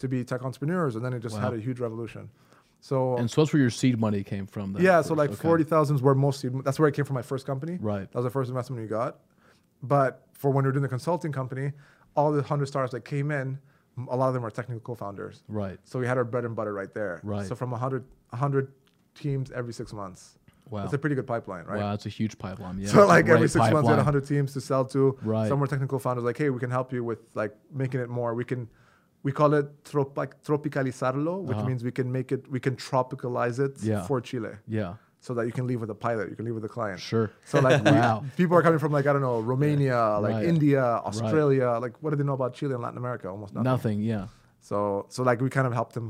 to 0.00 0.08
be 0.08 0.24
tech 0.24 0.42
entrepreneurs, 0.42 0.96
and 0.96 1.04
then 1.04 1.12
it 1.12 1.20
just 1.20 1.36
had 1.36 1.54
a 1.54 1.60
huge 1.60 1.78
revolution. 1.78 2.28
So 2.80 3.16
And 3.16 3.30
so 3.30 3.40
that's 3.42 3.52
where 3.52 3.60
your 3.60 3.70
seed 3.70 3.98
money 3.98 4.22
came 4.22 4.46
from. 4.46 4.72
Then, 4.74 4.82
yeah, 4.82 5.02
so 5.02 5.14
like 5.14 5.30
Okay. 5.30 5.42
forty 5.42 5.64
thousand 5.64 5.96
is 5.96 6.02
where 6.02 6.14
mostly 6.14 6.50
that's 6.64 6.78
where 6.78 6.88
it 6.88 6.94
came 6.94 7.04
from 7.04 7.14
my 7.14 7.22
first 7.22 7.46
company. 7.46 7.78
Right. 7.80 8.10
That 8.10 8.14
was 8.18 8.24
the 8.24 8.30
first 8.30 8.48
investment 8.48 8.82
we 8.82 8.88
got. 8.88 9.18
But 9.82 10.26
for 10.32 10.50
when 10.50 10.64
we 10.64 10.68
were 10.68 10.72
doing 10.72 10.82
the 10.82 10.88
consulting 10.88 11.32
company, 11.32 11.72
all 12.14 12.32
the 12.32 12.42
hundred 12.42 12.66
startups 12.66 12.92
that 12.92 13.04
came 13.04 13.30
in, 13.30 13.58
a 14.08 14.16
lot 14.16 14.28
of 14.28 14.34
them 14.34 14.42
were 14.42 14.50
technical 14.50 14.80
co-founders. 14.80 15.42
Right. 15.48 15.78
So 15.84 15.98
we 15.98 16.06
had 16.06 16.16
our 16.18 16.24
bread 16.24 16.44
and 16.44 16.54
butter 16.54 16.72
right 16.72 16.92
there. 16.92 17.20
Right. 17.22 17.46
So 17.46 17.54
from 17.54 17.70
100, 17.70 18.04
100 18.30 18.72
teams 19.14 19.50
every 19.50 19.72
six 19.72 19.92
months. 19.92 20.38
Wow. 20.68 20.80
That's 20.82 20.94
a 20.94 20.98
pretty 20.98 21.14
good 21.14 21.26
pipeline, 21.28 21.64
right? 21.64 21.78
Wow, 21.80 21.90
that's 21.90 22.06
a 22.06 22.10
huge 22.10 22.36
pipeline. 22.38 22.78
Yeah. 22.78 22.88
so 22.88 23.06
like 23.06 23.28
every 23.28 23.48
six 23.48 23.56
months, 23.70 23.70
we 23.70 23.76
had 23.76 23.82
pipeline. 23.82 23.96
100 23.98 24.26
teams 24.26 24.52
to 24.54 24.60
sell 24.60 24.84
to. 24.86 25.16
Right. 25.22 25.48
Some 25.48 25.60
were 25.60 25.66
technical 25.68 25.98
founders 26.00 26.24
like, 26.24 26.36
hey, 26.36 26.50
we 26.50 26.58
can 26.58 26.70
help 26.70 26.92
you 26.92 27.04
with 27.04 27.20
like 27.34 27.54
making 27.72 28.00
it 28.00 28.08
more. 28.08 28.34
We 28.34 28.44
can, 28.44 28.68
we 29.26 29.32
call 29.38 29.50
it 29.60 29.66
trop- 29.90 30.16
like, 30.22 30.32
tropicalizarlo, 30.48 31.34
which 31.48 31.56
Uh-huh. 31.56 31.68
means 31.68 31.80
we 31.90 31.94
can 31.98 32.08
make 32.18 32.28
it, 32.36 32.42
we 32.54 32.60
can 32.66 32.74
tropicalize 32.76 33.56
it 33.66 33.72
Yeah. 33.82 34.02
for 34.08 34.20
Chile 34.28 34.54
Yeah. 34.78 34.92
so 35.26 35.30
that 35.36 35.44
you 35.48 35.52
can 35.58 35.66
leave 35.70 35.80
with 35.84 35.90
a 35.90 36.00
pilot, 36.06 36.24
you 36.30 36.36
can 36.38 36.44
leave 36.48 36.54
with 36.60 36.64
a 36.72 36.74
client. 36.78 37.00
Sure. 37.00 37.28
So 37.50 37.54
like 37.66 37.82
we- 37.84 38.30
people 38.40 38.54
are 38.58 38.62
coming 38.62 38.78
from 38.84 38.92
like 38.96 39.06
I 39.08 39.12
don't 39.14 39.22
know 39.28 39.40
Romania, 39.54 40.00
like 40.26 40.34
Right. 40.34 40.44
India, 40.54 40.82
Australia. 41.08 41.68
Like 41.84 41.94
what 42.02 42.10
do 42.10 42.16
they 42.20 42.26
know 42.30 42.38
about 42.40 42.52
Chile 42.58 42.74
and 42.76 42.82
Latin 42.86 42.98
America? 43.04 43.26
Almost 43.28 43.52
nothing. 43.54 43.64
Nothing. 43.72 43.98
Yeah. 44.12 44.26
So 44.68 44.76
so 45.14 45.22
like 45.28 45.38
we 45.44 45.50
kind 45.58 45.66
of 45.66 45.72
helped 45.80 45.94
them 45.98 46.08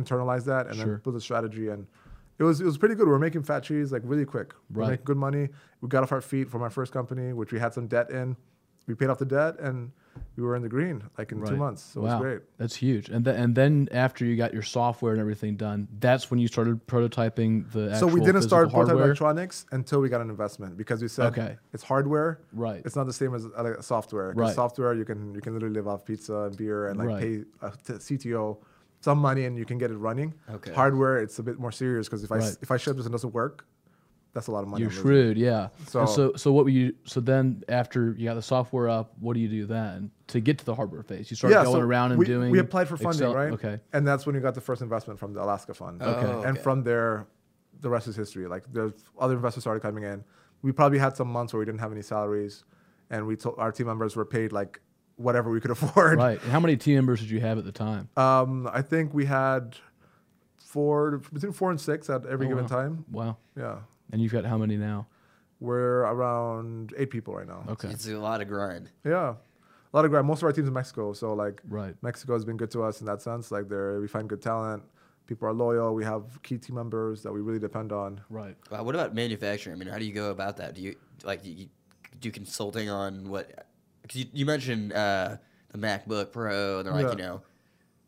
internalize 0.00 0.44
that 0.52 0.66
and 0.68 0.76
Sure. 0.76 0.84
then 0.86 1.00
build 1.04 1.16
a 1.16 1.20
strategy 1.28 1.66
and 1.74 1.86
it 2.40 2.44
was 2.48 2.56
it 2.62 2.66
was 2.70 2.78
pretty 2.78 2.94
good. 2.96 3.06
We 3.06 3.12
were 3.12 3.24
making 3.28 3.42
fat 3.50 3.62
cheese 3.68 3.88
like 3.92 4.02
really 4.12 4.24
quick. 4.34 4.48
We 4.54 4.80
Right. 4.80 4.84
were 4.86 4.90
making 4.94 5.04
good 5.10 5.20
money. 5.28 5.44
We 5.80 5.88
got 5.94 6.02
off 6.04 6.12
our 6.12 6.20
feet 6.32 6.46
from 6.52 6.60
our 6.62 6.70
first 6.78 6.90
company, 6.98 7.26
which 7.40 7.52
we 7.52 7.58
had 7.64 7.72
some 7.74 7.86
debt 7.94 8.08
in. 8.10 8.36
We 8.88 8.94
paid 8.94 9.10
off 9.10 9.18
the 9.18 9.30
debt 9.38 9.54
and 9.60 9.92
we 10.36 10.42
were 10.42 10.56
in 10.56 10.62
the 10.62 10.68
green 10.68 11.02
like 11.18 11.32
in 11.32 11.44
two 11.44 11.56
months. 11.56 11.82
So 11.82 12.00
wow. 12.00 12.06
it 12.06 12.10
was 12.12 12.20
great. 12.22 12.40
That's 12.58 12.74
huge. 12.76 13.08
And 13.08 13.24
then 13.24 13.36
and 13.36 13.54
then 13.54 13.88
after 13.92 14.24
you 14.24 14.36
got 14.36 14.52
your 14.52 14.62
software 14.62 15.12
and 15.12 15.20
everything 15.20 15.56
done, 15.56 15.88
that's 16.00 16.30
when 16.30 16.38
you 16.40 16.48
started 16.48 16.86
prototyping 16.86 17.70
the 17.72 17.88
So 17.90 18.06
actual 18.06 18.08
we 18.10 18.20
didn't 18.20 18.42
start 18.42 18.66
physical 18.68 18.84
prototype 18.84 19.04
electronics 19.06 19.66
until 19.72 20.00
we 20.00 20.08
got 20.08 20.20
an 20.20 20.30
investment 20.30 20.76
because 20.76 21.00
we 21.02 21.08
said 21.08 21.26
Okay. 21.26 21.56
it's 21.72 21.82
hardware. 21.82 22.40
Right. 22.52 22.82
It's 22.84 22.96
not 22.96 23.06
the 23.06 23.12
same 23.12 23.34
as 23.34 23.46
uh, 23.46 23.80
software. 23.82 24.32
'cause 24.32 24.38
Right. 24.40 24.54
Software 24.54 24.94
you 24.94 25.04
can 25.04 25.34
you 25.34 25.40
can 25.40 25.52
literally 25.54 25.74
live 25.74 25.88
off 25.88 26.04
pizza 26.04 26.34
and 26.46 26.56
beer 26.56 26.88
and 26.88 26.98
like 26.98 27.08
Right. 27.08 27.20
pay 27.22 27.44
a 27.62 27.70
t- 27.86 27.98
CTO 27.98 28.58
some 29.00 29.18
money 29.18 29.44
and 29.44 29.58
you 29.58 29.66
can 29.66 29.78
get 29.78 29.90
it 29.90 29.96
running. 29.96 30.32
Okay. 30.50 30.72
Hardware 30.72 31.18
it's 31.18 31.38
a 31.38 31.42
bit 31.42 31.58
more 31.58 31.72
serious 31.72 32.08
because 32.08 32.24
if 32.24 32.32
I 32.32 32.38
s- 32.38 32.42
Right. 32.50 32.58
if 32.62 32.70
I 32.70 32.76
ship 32.78 32.96
this 32.96 33.04
and 33.06 33.12
it 33.12 33.16
doesn't 33.18 33.34
work, 33.34 33.66
that's 34.34 34.48
a 34.48 34.50
lot 34.50 34.62
of 34.62 34.68
money. 34.68 34.82
You're 34.82 34.90
I'm 34.90 34.96
losing. 34.96 35.02
shrewd, 35.10 35.38
yeah. 35.38 35.68
So, 35.86 36.04
So- 36.04 36.12
so 36.14 36.32
so 36.36 36.52
what 36.52 36.64
were 36.64 36.70
you? 36.70 36.94
So 37.04 37.20
then 37.20 37.62
after 37.68 38.12
you 38.18 38.24
got 38.26 38.34
the 38.34 38.42
software 38.42 38.88
up, 38.90 39.12
what 39.20 39.34
do 39.34 39.40
you 39.40 39.48
do 39.48 39.64
then 39.64 40.10
to 40.26 40.40
get 40.40 40.58
to 40.58 40.64
the 40.64 40.74
hardware 40.74 41.02
phase? 41.02 41.30
You 41.30 41.36
start 41.36 41.52
going 41.54 41.66
so 41.66 41.78
around 41.80 42.10
and 42.12 42.18
we, 42.18 42.26
doing. 42.26 42.50
We 42.50 42.58
applied 42.58 42.88
for 42.88 42.96
funding, 42.96 43.22
Excel- 43.28 43.34
right? 43.34 43.52
Okay. 43.52 43.80
And 43.92 44.06
that's 44.06 44.26
when 44.26 44.34
we 44.34 44.40
got 44.42 44.54
the 44.54 44.60
first 44.60 44.82
investment 44.82 45.18
from 45.18 45.32
the 45.32 45.42
Alaska 45.42 45.72
Fund. 45.72 46.02
Okay. 46.02 46.26
Oh, 46.26 46.42
And 46.42 46.58
from 46.58 46.82
there, 46.82 47.26
the 47.80 47.88
rest 47.88 48.08
is 48.08 48.16
history. 48.16 48.46
Like 48.46 48.64
there's 48.72 48.92
other 49.18 49.34
investors 49.34 49.62
started 49.62 49.80
coming 49.80 50.04
in. 50.04 50.24
We 50.62 50.72
probably 50.72 50.98
had 50.98 51.16
some 51.16 51.28
months 51.28 51.52
where 51.52 51.58
we 51.60 51.64
didn't 51.66 51.80
have 51.80 51.92
any 51.92 52.02
salaries, 52.02 52.64
and 53.10 53.26
we 53.26 53.36
told 53.36 53.56
our 53.58 53.70
team 53.70 53.86
members 53.86 54.16
were 54.16 54.24
paid 54.24 54.50
like 54.52 54.80
whatever 55.16 55.50
we 55.50 55.60
could 55.60 55.70
afford. 55.76 56.18
Right. 56.18 56.42
And 56.42 56.50
how 56.50 56.58
many 56.58 56.76
team 56.76 56.96
members 56.96 57.20
did 57.20 57.30
you 57.30 57.38
have 57.40 57.56
at 57.58 57.64
the 57.64 57.72
time? 57.72 58.08
Um, 58.16 58.68
I 58.72 58.82
think 58.82 59.14
we 59.14 59.26
had 59.26 59.76
four 60.56 61.18
between 61.32 61.52
four 61.52 61.70
and 61.70 61.80
six 61.80 62.08
at 62.10 62.26
every 62.26 62.46
Oh, 62.46 62.48
given 62.50 62.64
wow. 62.64 62.68
time. 62.68 63.04
Wow. 63.10 63.36
Yeah, 63.56 63.76
And 64.12 64.20
you've 64.20 64.32
got 64.32 64.44
how 64.44 64.58
many 64.58 64.76
now? 64.76 65.06
we're 65.60 66.00
around 66.00 66.92
eight 66.98 67.08
people 67.10 67.34
right 67.34 67.46
now. 67.46 67.64
Okay. 67.68 67.88
It's 67.88 68.06
a 68.06 68.18
lot 68.18 68.42
of 68.42 68.48
grind. 68.48 68.90
Yeah, 69.04 69.30
a 69.30 69.96
lot 69.96 70.04
of 70.04 70.10
grind. 70.10 70.26
Most 70.26 70.38
of 70.38 70.44
our 70.44 70.52
teams 70.52 70.68
in 70.68 70.74
Mexico, 70.74 71.12
so 71.14 71.32
like 71.32 71.62
Right. 71.66 71.94
Mexico 72.02 72.34
has 72.34 72.44
been 72.44 72.56
good 72.58 72.70
to 72.72 72.82
us 72.82 73.00
in 73.00 73.06
that 73.06 73.22
sense. 73.22 73.50
Like 73.50 73.68
there, 73.68 73.98
we 74.00 74.08
find 74.08 74.28
good 74.28 74.42
talent. 74.42 74.82
People 75.26 75.48
are 75.48 75.54
loyal. 75.54 75.94
We 75.94 76.04
have 76.04 76.42
key 76.42 76.58
team 76.58 76.74
members 76.74 77.22
that 77.22 77.32
we 77.32 77.40
really 77.40 77.60
depend 77.60 77.92
on. 77.92 78.20
Right. 78.28 78.56
Wow, 78.70 78.82
what 78.82 78.94
about 78.94 79.14
manufacturing? 79.14 79.74
I 79.74 79.78
mean, 79.78 79.88
how 79.88 79.98
do 79.98 80.04
you 80.04 80.12
go 80.12 80.30
about 80.30 80.58
that? 80.58 80.74
Do 80.74 80.82
you 80.82 80.96
like 81.22 81.46
you, 81.46 81.52
you 81.54 81.66
do 82.20 82.30
consulting 82.30 82.90
on 82.90 83.30
what? 83.30 83.66
Because 84.02 84.20
you, 84.20 84.26
you 84.34 84.44
mentioned 84.44 84.92
uh, 84.92 85.36
the 85.70 85.78
MacBook 85.78 86.30
Pro, 86.32 86.78
and 86.80 86.86
they're 86.86 86.92
like, 86.92 87.04
Yeah. 87.06 87.10
you 87.12 87.16
know, 87.18 87.42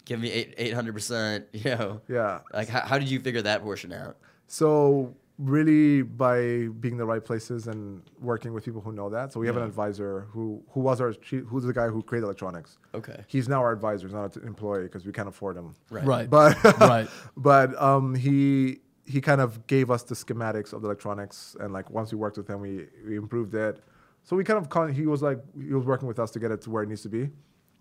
give 0.05 0.21
me 0.21 0.31
eight 0.31 0.55
eight 0.59 0.75
hundred 0.75 0.93
percent. 0.93 1.47
You 1.53 1.71
know, 1.77 2.01
Yeah. 2.07 2.41
like 2.53 2.69
how, 2.69 2.81
how 2.81 2.99
did 2.99 3.09
you 3.09 3.19
figure 3.21 3.43
that 3.43 3.63
portion 3.63 3.93
out? 3.95 4.19
So 4.47 5.15
really 5.39 6.03
by 6.03 6.69
being 6.81 6.97
the 6.97 7.05
right 7.05 7.23
places 7.25 7.67
and 7.67 8.03
working 8.21 8.53
with 8.55 8.65
people 8.65 8.81
who 8.81 8.93
know 8.93 9.11
that. 9.11 9.33
So 9.33 9.41
we 9.41 9.47
have 9.47 9.57
an 9.57 9.63
advisor 9.65 10.27
who 10.31 10.63
who 10.71 10.81
was 10.81 11.01
our 11.01 11.13
chief, 11.13 11.45
who's 11.45 11.65
the 11.65 11.73
guy 11.73 11.89
who 11.89 12.03
created 12.03 12.25
electronics. 12.25 12.79
Okay, 12.95 13.25
He's 13.29 13.49
now 13.49 13.61
our 13.61 13.73
advisor. 13.73 14.07
He's 14.07 14.15
not 14.15 14.35
an 14.37 14.47
employee 14.47 14.85
because 14.85 15.05
we 15.05 15.13
can't 15.13 15.29
afford 15.29 15.57
him. 15.57 15.75
right, 15.91 16.05
Right. 16.07 16.31
But 16.37 16.63
Right. 16.81 17.09
but 17.37 17.81
um, 17.81 18.15
he 18.15 18.79
he 19.05 19.21
kind 19.21 19.41
of 19.41 19.67
gave 19.67 19.91
us 19.91 20.03
the 20.03 20.15
schematics 20.15 20.73
of 20.73 20.81
the 20.83 20.89
electronics, 20.89 21.57
and 21.61 21.73
like 21.73 21.91
once 21.91 22.13
we 22.13 22.19
worked 22.19 22.39
with 22.39 22.49
him, 22.49 22.61
we 22.61 22.87
we 23.07 23.17
improved 23.17 23.55
it. 23.55 23.83
So 24.25 24.35
we 24.37 24.43
kind 24.43 24.59
of 24.59 24.69
con- 24.71 24.93
he 24.93 25.07
was 25.07 25.23
like 25.23 25.39
he 25.57 25.73
was 25.75 25.85
working 25.85 26.09
with 26.09 26.19
us 26.19 26.31
to 26.33 26.39
get 26.41 26.51
it 26.51 26.61
to 26.63 26.71
where 26.71 26.83
it 26.83 26.89
needs 26.89 27.03
to 27.03 27.09
be, 27.09 27.29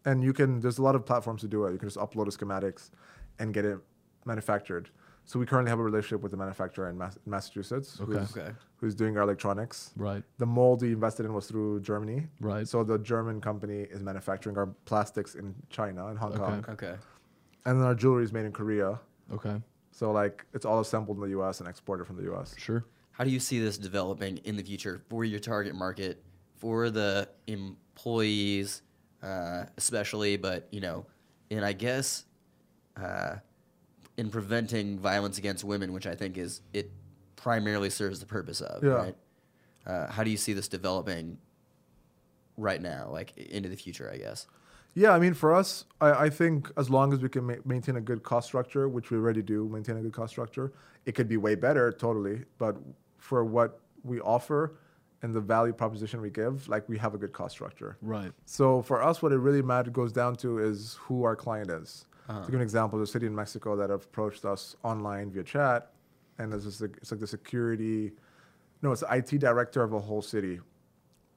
and 0.03 0.23
you 0.23 0.33
can 0.33 0.59
there's 0.59 0.77
a 0.77 0.83
lot 0.83 0.93
of 0.95 1.05
platforms 1.05 1.41
to 1.41 1.47
do 1.47 1.65
it. 1.65 1.71
You 1.71 1.77
can 1.79 1.87
just 1.89 1.97
upload 1.97 2.25
the 2.25 2.37
schematics, 2.45 2.91
and 3.39 3.53
get 3.53 3.65
it 3.65 3.79
manufactured. 4.25 4.89
So 5.27 5.39
we 5.39 5.45
currently 5.45 5.69
have 5.71 5.79
a 5.79 5.83
relationship 5.83 6.21
with 6.21 6.31
the 6.31 6.37
manufacturer 6.37 6.89
in 6.89 6.97
Mass- 6.97 7.17
Massachusetts, 7.25 7.99
Okay. 7.99 8.19
who's, 8.19 8.37
Okay. 8.37 8.51
who's 8.77 8.95
doing 8.95 9.17
our 9.17 9.23
electronics. 9.23 9.91
Right. 9.97 10.23
The 10.37 10.45
mold 10.45 10.83
we 10.83 10.93
invested 10.93 11.25
in 11.25 11.33
was 11.33 11.47
through 11.47 11.79
Germany. 11.81 12.27
Right. 12.39 12.67
So 12.67 12.83
the 12.83 12.99
German 12.99 13.41
company 13.41 13.79
is 13.81 14.01
manufacturing 14.03 14.57
our 14.57 14.67
plastics 14.85 15.33
in 15.35 15.55
China 15.69 16.07
and 16.07 16.19
Hong 16.19 16.31
Okay. 16.33 16.39
Kong, 16.39 16.65
okay. 16.69 16.95
and 17.65 17.79
then 17.79 17.87
our 17.87 17.95
jewelry 17.95 18.23
is 18.23 18.31
made 18.31 18.45
in 18.45 18.51
Korea. 18.51 18.99
Okay. 19.33 19.61
So 19.91 20.11
like 20.11 20.45
it's 20.53 20.65
all 20.65 20.79
assembled 20.79 21.17
in 21.17 21.23
the 21.23 21.29
U.S. 21.29 21.59
and 21.59 21.67
exported 21.67 22.05
from 22.05 22.17
the 22.17 22.23
U.S. 22.23 22.53
Sure. 22.57 22.85
How 23.11 23.23
do 23.23 23.29
you 23.31 23.39
see 23.39 23.59
this 23.59 23.77
developing 23.77 24.37
in 24.43 24.57
the 24.57 24.63
future 24.63 25.01
for 25.09 25.23
your 25.25 25.39
target 25.39 25.73
market, 25.73 26.21
for 26.57 26.89
the 26.91 27.29
employees, 27.47 28.81
uh, 29.23 29.63
especially, 29.77 30.37
but 30.37 30.67
you 30.71 30.81
know, 30.81 31.05
and 31.49 31.63
I 31.65 31.73
guess 31.73 32.25
uh, 32.97 33.35
in 34.17 34.29
preventing 34.29 34.99
violence 34.99 35.37
against 35.37 35.63
women, 35.63 35.93
which 35.93 36.07
I 36.07 36.15
think 36.15 36.37
is 36.37 36.61
it 36.73 36.91
primarily 37.35 37.89
serves 37.89 38.19
the 38.19 38.25
purpose 38.25 38.61
of. 38.61 38.83
Yeah. 38.83 38.89
Right? 38.91 39.15
Uh, 39.85 40.11
how 40.11 40.23
do 40.23 40.29
you 40.29 40.37
see 40.37 40.53
this 40.53 40.67
developing 40.67 41.37
right 42.57 42.81
now, 42.81 43.09
like 43.11 43.37
into 43.37 43.69
the 43.69 43.75
future? 43.75 44.09
I 44.11 44.17
guess. 44.17 44.47
Yeah, 44.97 45.11
I 45.11 45.19
mean 45.19 45.33
for 45.33 45.53
us, 45.53 45.83
I, 45.99 46.11
I 46.11 46.29
think 46.29 46.71
as 46.77 46.89
long 46.89 47.11
as 47.11 47.19
we 47.21 47.27
can 47.27 47.45
ma- 47.45 47.55
maintain 47.65 47.97
a 47.97 48.01
good 48.01 48.23
cost 48.23 48.47
structure, 48.47 48.87
which 48.87 49.11
we 49.11 49.17
already 49.17 49.41
do, 49.41 49.67
maintain 49.67 49.97
a 49.97 50.01
good 50.01 50.13
cost 50.13 50.31
structure, 50.31 50.71
it 51.05 51.13
could 51.15 51.27
be 51.27 51.37
way 51.37 51.55
better, 51.55 51.91
totally. 51.91 52.43
But 52.57 52.77
for 53.17 53.43
what 53.43 53.81
we 54.03 54.21
offer 54.21 54.77
and 55.21 55.33
the 55.33 55.41
value 55.41 55.73
proposition 55.73 56.21
we 56.21 56.29
give, 56.29 56.69
like 56.69 56.87
we 56.87 56.97
have 56.97 57.13
a 57.13 57.17
good 57.17 57.33
cost 57.33 57.55
structure. 57.55 57.97
Right. 58.01 58.31
So 58.45 58.81
for 58.83 59.03
us, 59.03 59.21
what 59.21 59.33
it 59.33 59.37
really 59.37 59.61
matters 59.61 59.91
goes 59.91 60.13
down 60.13 60.37
to 60.37 60.59
is 60.59 60.97
who 61.01 61.23
our 61.23 61.35
client 61.35 61.69
is. 61.69 62.05
Uh-huh. 62.27 62.39
To 62.41 62.45
give 62.51 62.55
an 62.59 62.63
example, 62.63 62.97
there's 62.97 63.09
a 63.09 63.11
city 63.13 63.27
in 63.27 63.35
Mexico 63.35 63.75
that 63.75 63.91
approached 63.91 64.45
us 64.45 64.75
online 64.83 65.31
via 65.31 65.43
chat, 65.43 65.91
and 66.39 66.53
it's, 66.53 66.65
just 66.65 66.81
like, 66.81 66.97
it's 66.97 67.11
like 67.11 67.19
the 67.19 67.27
security, 67.27 68.11
no, 68.81 68.91
it's 68.91 69.01
the 69.01 69.13
IT 69.15 69.39
director 69.39 69.83
of 69.83 69.93
a 69.93 69.99
whole 69.99 70.21
city, 70.21 70.59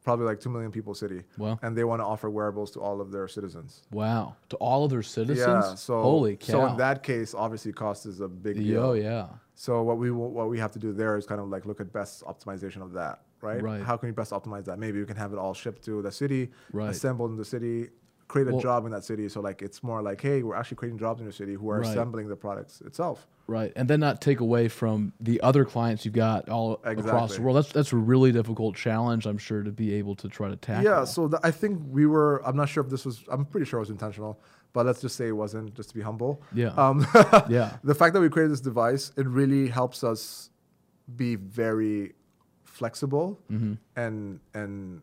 probably 0.03 0.25
like 0.25 0.41
two 0.41 0.49
million 0.49 0.73
people 0.73 0.95
city, 0.95 1.23
Wow. 1.37 1.59
and 1.63 1.77
they 1.77 1.85
want 1.85 2.01
to 2.01 2.05
offer 2.07 2.31
wearables 2.31 2.71
to 2.73 2.81
all 2.81 3.01
of 3.01 3.11
their 3.11 3.29
citizens. 3.29 3.83
Wow. 3.93 4.37
To 4.49 4.57
all 4.57 4.85
of 4.85 4.91
their 4.91 5.03
citizens. 5.03 5.47
Yeah, 5.47 5.75
so 5.75 6.01
holy 6.03 6.37
cow. 6.37 6.47
so 6.53 6.67
in 6.67 6.77
that 6.79 7.03
case, 7.03 7.35
obviously, 7.35 7.73
cost 7.73 8.07
is 8.07 8.21
a 8.21 8.29
big 8.29 8.57
deal. 8.57 8.83
Oh 8.83 8.93
yeah. 8.95 9.27
So 9.55 9.83
what 9.83 9.99
we 9.99 10.11
what 10.11 10.49
we 10.49 10.59
have 10.59 10.73
to 10.73 10.79
do 10.79 10.93
there 10.93 11.17
is 11.19 11.27
kind 11.27 11.41
of 11.41 11.49
like 11.49 11.67
look 11.67 11.81
at 11.81 11.93
best 11.93 12.23
optimization 12.25 12.81
of 12.81 12.93
that, 12.93 13.23
right? 13.43 13.61
Right. 13.63 13.83
How 13.83 13.97
can 13.97 14.09
we 14.09 14.13
best 14.13 14.31
optimize 14.33 14.65
that? 14.67 14.79
Maybe 14.79 15.01
we 15.01 15.05
can 15.07 15.17
have 15.17 15.33
it 15.33 15.39
all 15.39 15.53
shipped 15.53 15.85
to 15.87 16.01
the 16.01 16.13
city, 16.13 16.51
Right. 16.73 16.89
assembled 16.91 17.31
in 17.33 17.37
the 17.37 17.45
city, 17.45 17.89
create 18.29 18.47
a 18.49 18.53
Well- 18.53 18.61
job 18.61 18.85
in 18.87 18.93
that 18.93 19.05
city. 19.05 19.29
So 19.29 19.41
like 19.41 19.63
it's 19.63 19.83
more 19.83 20.03
like, 20.03 20.21
hey, 20.21 20.43
we're 20.43 20.55
actually 20.55 20.77
creating 20.77 20.99
jobs 20.99 21.21
in 21.21 21.25
your 21.27 21.33
city 21.33 21.55
who 21.55 21.71
are 21.71 21.81
Right. 21.81 21.89
assembling 21.89 22.29
the 22.29 22.37
products 22.37 22.81
itself. 22.83 23.27
Right, 23.47 23.73
and 23.77 23.89
then 23.89 24.01
not 24.01 24.21
take 24.21 24.41
away 24.41 24.69
from 24.69 25.15
the 25.21 25.41
other 25.41 25.65
clients 25.65 26.05
you've 26.05 26.13
got 26.13 26.51
all 26.51 26.81
across 26.85 27.37
the 27.37 27.41
world. 27.43 27.57
That's 27.57 27.73
that's 27.73 27.93
a 27.95 27.97
really 27.97 28.31
difficult 28.31 28.77
challenge, 28.77 29.25
I'm 29.27 29.39
sure, 29.39 29.63
to 29.63 29.73
be 29.73 29.95
able 29.95 30.15
to 30.17 30.29
try 30.29 30.51
to 30.51 30.57
tackle. 30.57 30.85
Yeah. 30.85 31.05
So 31.05 31.29
th- 31.29 31.41
I 31.43 31.51
think 31.51 31.81
we 31.91 32.05
were. 32.05 32.43
I'm 32.47 32.57
not 32.57 32.69
sure 32.69 32.85
if 32.85 32.91
this 32.91 33.07
was. 33.07 33.25
I'm 33.31 33.47
pretty 33.47 33.65
sure 33.65 33.79
it 33.79 33.85
was 33.89 33.91
intentional, 33.91 34.39
but 34.75 34.85
let's 34.85 35.01
just 35.01 35.17
say 35.17 35.29
it 35.29 35.33
wasn't, 35.33 35.73
just 35.75 35.89
to 35.89 35.95
be 35.95 36.03
humble. 36.03 36.43
Yeah. 36.53 36.75
Um, 36.77 37.07
yeah, 37.49 37.79
the 37.85 37.95
fact 37.95 38.13
that 38.13 38.21
we 38.21 38.29
created 38.29 38.53
this 38.53 38.61
device, 38.61 39.13
it 39.17 39.27
really 39.27 39.69
helps 39.69 40.05
us 40.05 40.51
be 41.17 41.37
very 41.37 42.13
flexible 42.65 43.41
Mm-hmm. 43.51 43.75
and 43.97 44.41
and 44.55 45.01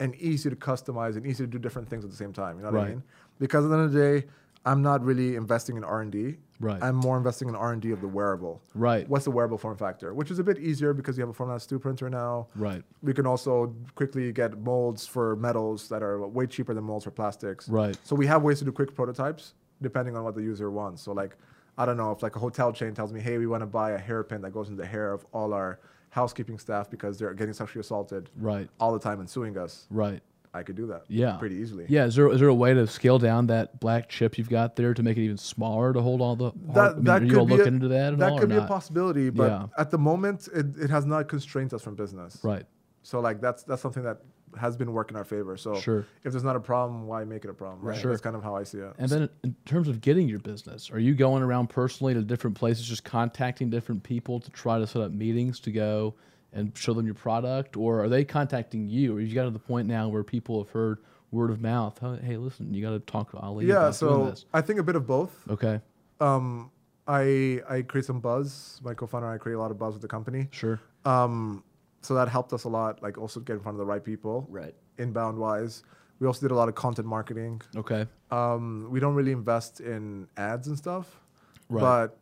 and 0.00 0.14
easy 0.16 0.50
to 0.50 0.56
customize 0.56 1.16
and 1.16 1.26
easy 1.26 1.44
to 1.44 1.46
do 1.46 1.58
different 1.58 1.88
things 1.88 2.04
at 2.04 2.10
the 2.10 2.16
same 2.16 2.32
time. 2.32 2.58
You 2.58 2.64
know 2.64 2.70
what 2.70 2.80
I 2.84 2.88
mean? 2.90 3.02
Because 3.38 3.64
at 3.64 3.68
the 3.68 3.74
end 3.76 3.84
of 3.86 3.92
the 3.92 3.98
day, 4.00 4.26
I'm 4.64 4.82
not 4.82 5.02
really 5.04 5.36
investing 5.36 5.76
in 5.76 5.84
R 5.84 6.00
and 6.02 6.10
D. 6.10 6.36
Right. 6.58 6.82
I'm 6.82 6.96
more 6.96 7.16
investing 7.16 7.48
in 7.48 7.54
R 7.54 7.72
and 7.72 7.80
D 7.80 7.92
of 7.92 8.00
the 8.00 8.08
wearable. 8.08 8.62
right, 8.74 9.08
What's 9.08 9.24
the 9.26 9.30
wearable 9.30 9.58
form 9.58 9.76
factor? 9.76 10.12
Which 10.14 10.30
is 10.30 10.38
a 10.38 10.44
bit 10.44 10.58
easier 10.58 10.92
because 10.94 11.16
you 11.16 11.20
have 11.22 11.28
a 11.28 11.34
Format 11.34 11.60
2 11.60 11.78
printer 11.78 12.08
now. 12.10 12.48
right, 12.56 12.82
We 13.02 13.12
can 13.12 13.26
also 13.26 13.74
quickly 13.94 14.32
get 14.32 14.58
molds 14.58 15.06
for 15.06 15.36
metals 15.36 15.88
that 15.90 16.02
are 16.02 16.26
way 16.26 16.46
cheaper 16.46 16.72
than 16.74 16.84
molds 16.84 17.04
for 17.04 17.10
plastics. 17.10 17.68
right, 17.68 17.96
So 18.04 18.16
we 18.16 18.26
have 18.26 18.42
ways 18.42 18.58
to 18.60 18.64
do 18.64 18.72
quick 18.72 18.94
prototypes 18.94 19.54
depending 19.82 20.16
on 20.16 20.24
what 20.24 20.34
the 20.34 20.42
user 20.42 20.70
wants. 20.70 21.02
So 21.02 21.12
like, 21.12 21.36
I 21.78 21.84
don't 21.84 21.98
know 21.98 22.10
if 22.10 22.22
like 22.22 22.34
a 22.36 22.38
hotel 22.38 22.72
chain 22.72 22.94
tells 22.94 23.12
me, 23.12 23.20
hey, 23.20 23.36
we 23.36 23.46
want 23.46 23.60
to 23.60 23.66
buy 23.66 23.90
a 23.92 23.98
hairpin 23.98 24.40
that 24.40 24.52
goes 24.52 24.68
in 24.70 24.76
the 24.76 24.86
hair 24.86 25.12
of 25.12 25.26
all 25.32 25.52
our 25.52 25.78
housekeeping 26.16 26.58
staff 26.58 26.90
because 26.90 27.18
they're 27.18 27.34
getting 27.34 27.52
sexually 27.54 27.80
assaulted 27.82 28.30
right, 28.40 28.68
all 28.80 28.92
the 28.92 28.98
time 28.98 29.20
and 29.20 29.30
suing 29.30 29.56
us. 29.56 29.86
right. 29.90 30.20
I 30.54 30.62
could 30.62 30.74
do 30.76 30.86
that. 30.86 31.02
Yeah. 31.08 31.36
Pretty 31.36 31.56
easily. 31.56 31.84
Yeah, 31.86 32.06
is 32.06 32.14
there 32.14 32.32
is 32.32 32.40
there 32.40 32.48
a 32.48 32.54
way 32.54 32.72
to 32.72 32.86
scale 32.86 33.18
down 33.18 33.46
that 33.48 33.78
black 33.78 34.08
chip 34.08 34.38
you've 34.38 34.48
got 34.48 34.74
there 34.74 34.94
to 34.94 35.02
make 35.02 35.18
it 35.18 35.20
even 35.24 35.36
smaller 35.36 35.92
to 35.92 36.00
hold 36.00 36.22
all 36.22 36.34
the? 36.34 36.50
That, 36.72 36.92
I 36.92 36.94
mean, 36.94 37.04
that 37.04 37.20
are 37.20 37.24
you 37.26 37.30
could 37.32 37.38
all 37.40 37.46
be 37.46 37.60
a- 37.60 37.64
into 37.66 37.88
that 37.88 38.14
at 38.14 38.18
that 38.20 38.38
could 38.40 38.48
be 38.48 38.56
a 38.56 38.62
possibility, 38.62 39.28
but 39.28 39.50
Yeah. 39.50 39.66
at 39.76 39.90
the 39.90 39.98
moment, 39.98 40.48
it, 40.54 40.64
it 40.78 40.88
has 40.88 41.04
not 41.04 41.28
constrained 41.28 41.74
us 41.74 41.82
from 41.82 41.94
business. 41.94 42.40
Right. 42.42 42.64
So 43.02 43.20
like 43.20 43.42
that's 43.42 43.64
that's 43.64 43.82
something 43.82 44.02
that 44.04 44.22
has 44.56 44.76
been 44.76 44.92
working 44.92 45.14
in 45.14 45.18
our 45.18 45.24
favor. 45.24 45.56
So 45.56 45.74
Sure. 45.76 46.04
if 46.24 46.32
there's 46.32 46.44
not 46.44 46.56
a 46.56 46.60
problem, 46.60 47.06
why 47.06 47.24
make 47.24 47.44
it 47.44 47.50
a 47.50 47.54
problem? 47.54 47.80
Right. 47.86 47.98
Sure. 47.98 48.10
That's 48.10 48.22
kind 48.22 48.36
of 48.36 48.42
how 48.42 48.54
I 48.56 48.62
see 48.64 48.78
it. 48.78 48.92
And 48.98 49.08
then 49.08 49.28
in 49.44 49.54
terms 49.64 49.88
of 49.88 50.00
getting 50.00 50.28
your 50.28 50.38
business, 50.38 50.90
are 50.90 50.98
you 50.98 51.14
going 51.14 51.42
around 51.42 51.68
personally 51.68 52.14
to 52.14 52.22
different 52.22 52.56
places, 52.56 52.86
just 52.86 53.04
contacting 53.04 53.70
different 53.70 54.02
people 54.02 54.40
to 54.40 54.50
try 54.50 54.78
to 54.78 54.86
set 54.86 55.02
up 55.02 55.12
meetings 55.12 55.60
to 55.60 55.70
go 55.72 56.14
and 56.52 56.76
show 56.76 56.94
them 56.94 57.04
your 57.06 57.14
product, 57.14 57.76
or 57.76 58.02
are 58.02 58.08
they 58.08 58.24
contacting 58.24 58.88
you? 58.88 59.14
Or 59.16 59.20
you 59.20 59.34
got 59.34 59.44
to 59.44 59.50
the 59.50 59.58
point 59.58 59.86
now 59.88 60.08
where 60.08 60.22
people 60.24 60.62
have 60.62 60.70
heard 60.72 60.98
word 61.30 61.50
of 61.50 61.60
mouth? 61.60 61.98
"Oh, 62.02 62.16
Hey, 62.16 62.36
listen, 62.38 62.72
you 62.72 62.80
got 62.82 62.92
to 62.92 63.00
talk 63.00 63.30
to 63.32 63.36
Ali 63.38 63.66
yeah. 63.66 63.90
So. 63.90 64.32
I 64.54 64.60
think 64.62 64.78
a 64.78 64.82
bit 64.82 64.96
of 64.96 65.06
both. 65.06 65.46
Okay, 65.50 65.80
Um, 66.20 66.70
I 67.06 67.60
I 67.68 67.82
create 67.82 68.04
some 68.06 68.20
buzz. 68.20 68.80
My 68.82 68.94
co-founder 68.94 69.26
and 69.28 69.34
I 69.34 69.38
create 69.38 69.56
a 69.56 69.58
lot 69.58 69.70
of 69.70 69.78
buzz 69.78 69.92
with 69.94 70.02
the 70.02 70.08
company. 70.08 70.48
sure. 70.50 70.80
Um, 71.04 71.62
so 72.06 72.14
that 72.14 72.28
helped 72.28 72.52
us 72.52 72.64
a 72.64 72.68
lot. 72.68 73.02
Like 73.02 73.18
also 73.18 73.40
get 73.40 73.54
in 73.54 73.60
front 73.60 73.74
of 73.76 73.78
the 73.80 73.86
right 73.86 74.02
people, 74.04 74.46
Right. 74.48 74.74
inbound 74.98 75.38
wise. 75.38 75.82
We 76.20 76.26
also 76.26 76.40
did 76.40 76.52
a 76.52 76.54
lot 76.54 76.68
of 76.68 76.74
content 76.74 77.06
marketing. 77.06 77.60
Okay, 77.76 78.06
Um, 78.30 78.88
we 78.90 79.00
don't 79.00 79.14
really 79.14 79.32
invest 79.32 79.80
in 79.80 80.28
ads 80.36 80.68
and 80.68 80.76
stuff, 80.78 81.20
Right. 81.68 81.80
but 81.80 82.18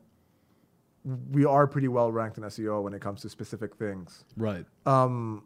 we 1.31 1.45
are 1.45 1.67
pretty 1.67 1.89
well 1.89 2.11
ranked 2.11 2.39
in 2.39 2.45
SEO 2.45 2.83
when 2.83 2.95
it 2.95 3.01
comes 3.01 3.21
to 3.23 3.29
specific 3.29 3.77
things. 3.77 4.25
right. 4.37 4.65
Um, 4.87 5.45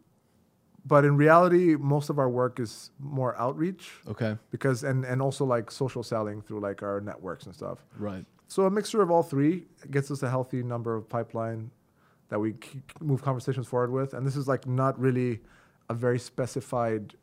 but 0.85 1.03
in 1.03 1.17
reality, 1.17 1.75
most 1.75 2.09
of 2.09 2.17
our 2.17 2.29
work 2.29 2.59
is 2.59 2.91
more 2.99 3.37
outreach 3.37 3.91
Okay, 4.07 4.37
because 4.49 4.83
and 4.85 5.03
and 5.05 5.21
also 5.21 5.43
like 5.45 5.69
social 5.69 6.01
selling 6.03 6.41
through 6.41 6.61
like 6.61 6.81
our 6.81 7.01
networks 7.01 7.45
and 7.45 7.53
stuff. 7.53 7.85
right. 7.99 8.25
So 8.47 8.65
a 8.65 8.71
mixture 8.71 9.01
of 9.03 9.11
all 9.11 9.21
three 9.21 9.67
gets 9.91 10.09
us 10.09 10.23
a 10.23 10.29
healthy 10.29 10.63
number 10.63 10.95
of 10.95 11.07
pipeline 11.07 11.69
that 12.29 12.39
we 12.39 12.55
move 13.01 13.21
conversations 13.21 13.67
forward 13.67 13.91
with. 13.91 14.13
And 14.13 14.25
this 14.25 14.35
is 14.35 14.47
like 14.47 14.65
not 14.67 14.99
really 14.99 15.41
a 15.89 15.93
very 15.93 16.19
specified 16.19 17.15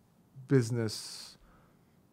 business 0.49 1.39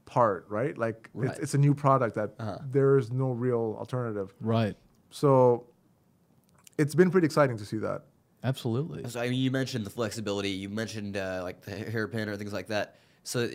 part, 0.05 0.45
right? 0.49 0.77
Like 0.77 1.09
Right. 1.13 1.29
It's, 1.31 1.39
it's 1.39 1.53
a 1.53 1.57
new 1.57 1.73
product 1.73 2.15
that 2.15 2.33
Uh-huh. 2.39 2.59
there 2.69 2.97
is 2.97 3.11
no 3.11 3.31
real 3.31 3.75
alternative. 3.79 4.33
Right. 4.39 4.75
So 5.09 5.67
it's 6.77 6.95
been 6.95 7.09
pretty 7.11 7.25
exciting 7.25 7.57
to 7.57 7.65
see 7.65 7.77
that. 7.77 8.03
Absolutely. 8.43 9.07
So 9.09 9.19
I 9.21 9.29
mean, 9.29 9.39
you 9.39 9.51
mentioned 9.51 9.85
the 9.85 9.89
flexibility. 9.89 10.49
You 10.49 10.69
mentioned 10.69 11.15
uh, 11.17 11.39
like 11.43 11.61
the 11.61 11.71
hairpin 11.71 12.27
or 12.29 12.35
things 12.37 12.53
like 12.53 12.67
that. 12.67 12.95
So 13.23 13.49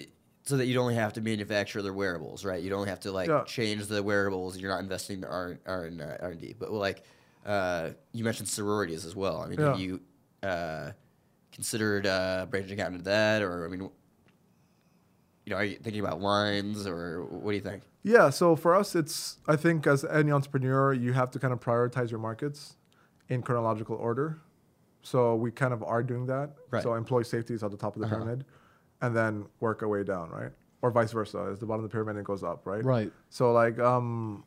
so 0.45 0.57
that 0.57 0.65
you'd 0.67 0.79
only 0.79 0.95
have 0.95 1.13
to 1.13 1.21
manufacture 1.21 1.83
their 1.83 1.93
wearables, 1.93 2.43
right? 2.43 2.63
You 2.63 2.71
don't 2.71 2.87
have 2.89 3.01
to 3.01 3.13
like 3.13 3.29
Yeah. 3.29 3.45
change 3.45 3.87
the 3.87 4.03
wearables. 4.03 4.57
You're 4.57 4.71
not 4.71 4.81
investing 4.81 5.19
in 5.19 5.25
R 5.25 5.59
R 5.67 5.85
and 5.85 6.01
uh, 6.01 6.17
R 6.21 6.31
and 6.31 6.41
D. 6.41 6.55
But 6.59 6.73
like 6.73 7.03
uh, 7.49 7.91
you 8.13 8.23
mentioned 8.25 8.49
sororities 8.49 9.05
as 9.07 9.17
well. 9.17 9.39
I 9.43 9.49
mean, 9.49 9.59
have 9.59 9.81
you 9.81 10.01
uh, 10.43 10.91
considered 11.51 12.07
uh, 12.07 12.47
branching 12.51 12.81
out 12.81 12.93
into 12.93 13.05
that, 13.05 13.43
or 13.43 13.65
I 13.65 13.69
mean, 13.69 13.81
you 13.81 15.51
know, 15.51 15.57
are 15.57 15.65
you 15.65 15.77
thinking 15.79 16.01
about 16.01 16.21
lines, 16.21 16.87
or 16.87 17.25
what 17.25 17.51
do 17.53 17.57
you 17.57 17.63
think? 17.63 17.83
Yeah, 18.03 18.31
so 18.31 18.55
for 18.55 18.75
us, 18.77 18.95
it's 18.95 19.39
I 19.49 19.57
think 19.57 19.87
as 19.87 20.05
any 20.05 20.31
entrepreneur, 20.31 20.93
you 20.93 21.13
have 21.15 21.31
to 21.33 21.39
kind 21.39 21.53
of 21.53 21.61
prioritize 21.61 22.11
your 22.11 22.21
markets 22.21 22.77
in 23.29 23.43
chronological 23.43 23.97
order. 23.97 24.41
So 25.03 25.35
we 25.37 25.51
kind 25.51 25.73
of 25.73 25.83
are 25.83 26.03
doing 26.03 26.27
that. 26.27 26.51
Right. 26.71 26.83
So 26.83 26.95
employee 26.95 27.25
safety 27.25 27.55
is 27.55 27.63
at 27.63 27.71
the 27.71 27.77
top 27.77 27.97
of 27.97 28.01
the 28.03 28.07
Uh-huh. 28.07 28.17
pyramid, 28.17 28.45
and 29.01 29.17
then 29.17 29.47
work 29.61 29.83
our 29.83 29.89
way 29.89 30.05
down, 30.05 30.29
right? 30.31 30.53
Or 30.83 30.91
vice 30.91 31.13
versa, 31.13 31.49
as 31.51 31.59
the 31.59 31.67
bottom 31.67 31.83
of 31.85 31.91
the 31.91 31.93
pyramid 31.93 32.17
and 32.17 32.21
it 32.21 32.27
goes 32.27 32.43
up, 32.43 32.67
right? 32.67 32.85
Right. 32.85 33.11
So 33.31 33.53
like 33.53 33.79
um, 33.79 34.45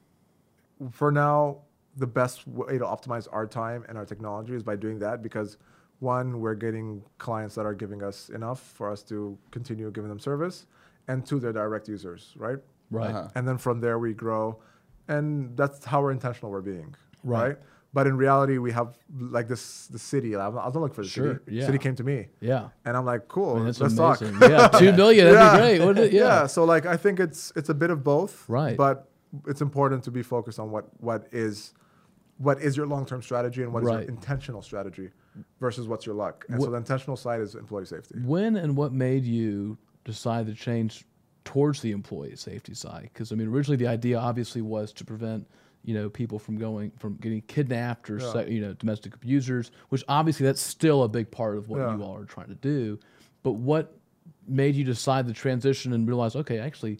for 0.92 1.12
now, 1.12 1.64
the 1.98 2.08
best 2.08 2.48
way 2.48 2.78
to 2.78 2.86
optimize 2.86 3.28
our 3.32 3.46
time 3.46 3.86
and 3.90 3.98
our 3.98 4.06
technology 4.06 4.54
is 4.56 4.64
by 4.64 4.76
doing 4.76 5.00
that 5.00 5.22
because 5.22 5.58
one, 6.00 6.40
we're 6.40 6.56
getting 6.56 7.04
clients 7.20 7.54
that 7.56 7.66
are 7.66 7.74
giving 7.76 8.02
us 8.02 8.30
enough 8.30 8.60
for 8.60 8.90
us 8.90 9.04
to 9.04 9.38
continue 9.52 9.92
giving 9.92 10.10
them 10.10 10.20
service, 10.20 10.66
and 11.08 11.26
two, 11.26 11.40
they're 11.40 11.54
direct 11.54 11.88
users, 11.88 12.34
right? 12.38 12.58
Right. 12.90 13.10
Uh-huh. 13.12 13.30
and 13.36 13.48
then 13.48 13.58
from 13.58 13.80
there 13.80 13.98
we 14.00 14.14
grow 14.14 14.60
and 15.08 15.56
that's 15.56 15.86
how 15.86 16.02
we're 16.02 16.12
intentional 16.12 16.52
we're 16.52 16.60
being 16.62 16.94
Right. 17.24 17.48
right, 17.48 17.58
but 17.94 18.06
in 18.06 18.18
reality 18.18 18.58
we 18.58 18.72
have 18.74 18.98
like 19.18 19.48
this 19.48 19.88
the 19.88 19.98
city 20.00 20.36
i 20.36 20.46
was 20.48 20.56
not 20.74 20.76
looking 20.82 20.94
for 20.96 21.04
the 21.04 21.08
Sure, 21.08 21.34
city 21.46 21.56
yeah. 21.58 21.66
city 21.68 21.78
came 21.78 21.96
to 21.96 22.04
me 22.04 22.28
Yeah. 22.42 22.68
and 22.84 22.98
i'm 22.98 23.06
like 23.06 23.30
cool 23.30 23.52
I 23.54 23.56
mean, 23.56 23.66
that's 23.68 23.80
let's 23.80 23.98
amazing. 23.98 24.40
talk 24.40 24.50
yeah, 24.50 24.68
two 24.80 24.92
million. 24.92 25.26
That'd 25.26 25.40
yeah. 25.40 25.52
be 25.54 25.58
great. 25.78 25.88
Wouldn't 25.88 26.06
it? 26.08 26.12
Yeah. 26.14 26.48
so 26.48 26.66
like 26.66 26.86
i 26.86 26.98
think 26.98 27.20
it's 27.22 27.54
it's 27.56 27.70
a 27.70 27.74
bit 27.74 27.92
of 27.92 28.04
both 28.04 28.44
Right. 28.50 28.76
but 28.76 29.08
it's 29.48 29.62
important 29.62 30.04
to 30.04 30.12
be 30.12 30.22
focused 30.22 30.60
on 30.60 30.70
what 30.70 30.86
what 31.00 31.28
is 31.32 31.74
what 32.42 32.62
is 32.62 32.76
your 32.78 32.88
long-term 32.88 33.22
strategy 33.22 33.62
and 33.64 33.72
what 33.74 33.84
is 33.84 33.88
Right. 33.90 34.02
your 34.02 34.10
intentional 34.10 34.62
strategy 34.62 35.10
versus 35.60 35.88
what's 35.88 36.06
your 36.06 36.16
luck 36.16 36.46
and 36.50 36.62
so 36.62 36.70
the 36.70 36.78
intentional 36.78 37.16
side 37.16 37.40
is 37.42 37.56
employee 37.56 37.86
safety 37.86 38.16
When 38.24 38.56
and 38.56 38.76
what 38.76 38.92
made 38.94 39.24
you 39.26 39.78
decide 40.06 40.48
to 40.48 40.54
change 40.54 41.06
towards 41.44 41.82
the 41.82 41.92
employee 41.92 42.36
safety 42.36 42.74
side? 42.74 43.10
Because 43.14 43.32
I 43.32 43.36
mean, 43.36 43.48
originally 43.48 43.78
the 43.78 43.88
idea 43.88 44.18
obviously 44.20 44.62
was 44.62 44.92
to 44.94 45.06
prevent 45.06 45.48
you 45.84 45.94
know 45.96 46.10
people 46.10 46.38
from 46.38 46.58
going 46.58 46.92
from 47.00 47.16
getting 47.16 47.42
kidnapped 47.42 48.10
or 48.10 48.18
Yeah. 48.20 48.42
you 48.46 48.62
know 48.62 48.74
domestic 48.74 49.16
abusers, 49.16 49.72
which 49.90 50.04
obviously 50.08 50.46
that's 50.46 50.62
still 50.62 51.04
a 51.04 51.10
big 51.10 51.32
part 51.32 51.58
of 51.58 51.70
what 51.70 51.80
Yeah. 51.80 51.96
you 51.96 52.04
all 52.04 52.16
are 52.18 52.26
trying 52.26 52.50
to 52.50 52.56
do. 52.56 53.00
But 53.44 53.54
what 53.54 53.98
made 54.48 54.76
you 54.76 54.84
decide 54.84 55.26
the 55.28 55.34
transition 55.34 55.94
and 55.94 56.08
realize, 56.08 56.36
okay, 56.36 56.60
actually, 56.60 57.00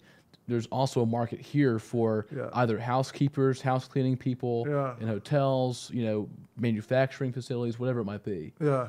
there's 0.52 0.66
also 0.66 1.02
a 1.02 1.06
market 1.06 1.40
here 1.40 1.78
for 1.78 2.26
Yeah. 2.34 2.48
either 2.52 2.78
housekeepers, 2.78 3.60
house 3.62 3.88
cleaning 3.88 4.16
people 4.16 4.64
Yeah. 4.68 4.94
in 5.00 5.08
hotels, 5.08 5.90
you 5.92 6.04
know, 6.04 6.28
manufacturing 6.56 7.32
facilities, 7.32 7.78
whatever 7.78 8.00
it 8.00 8.04
might 8.04 8.22
be. 8.22 8.52
Yeah. 8.60 8.88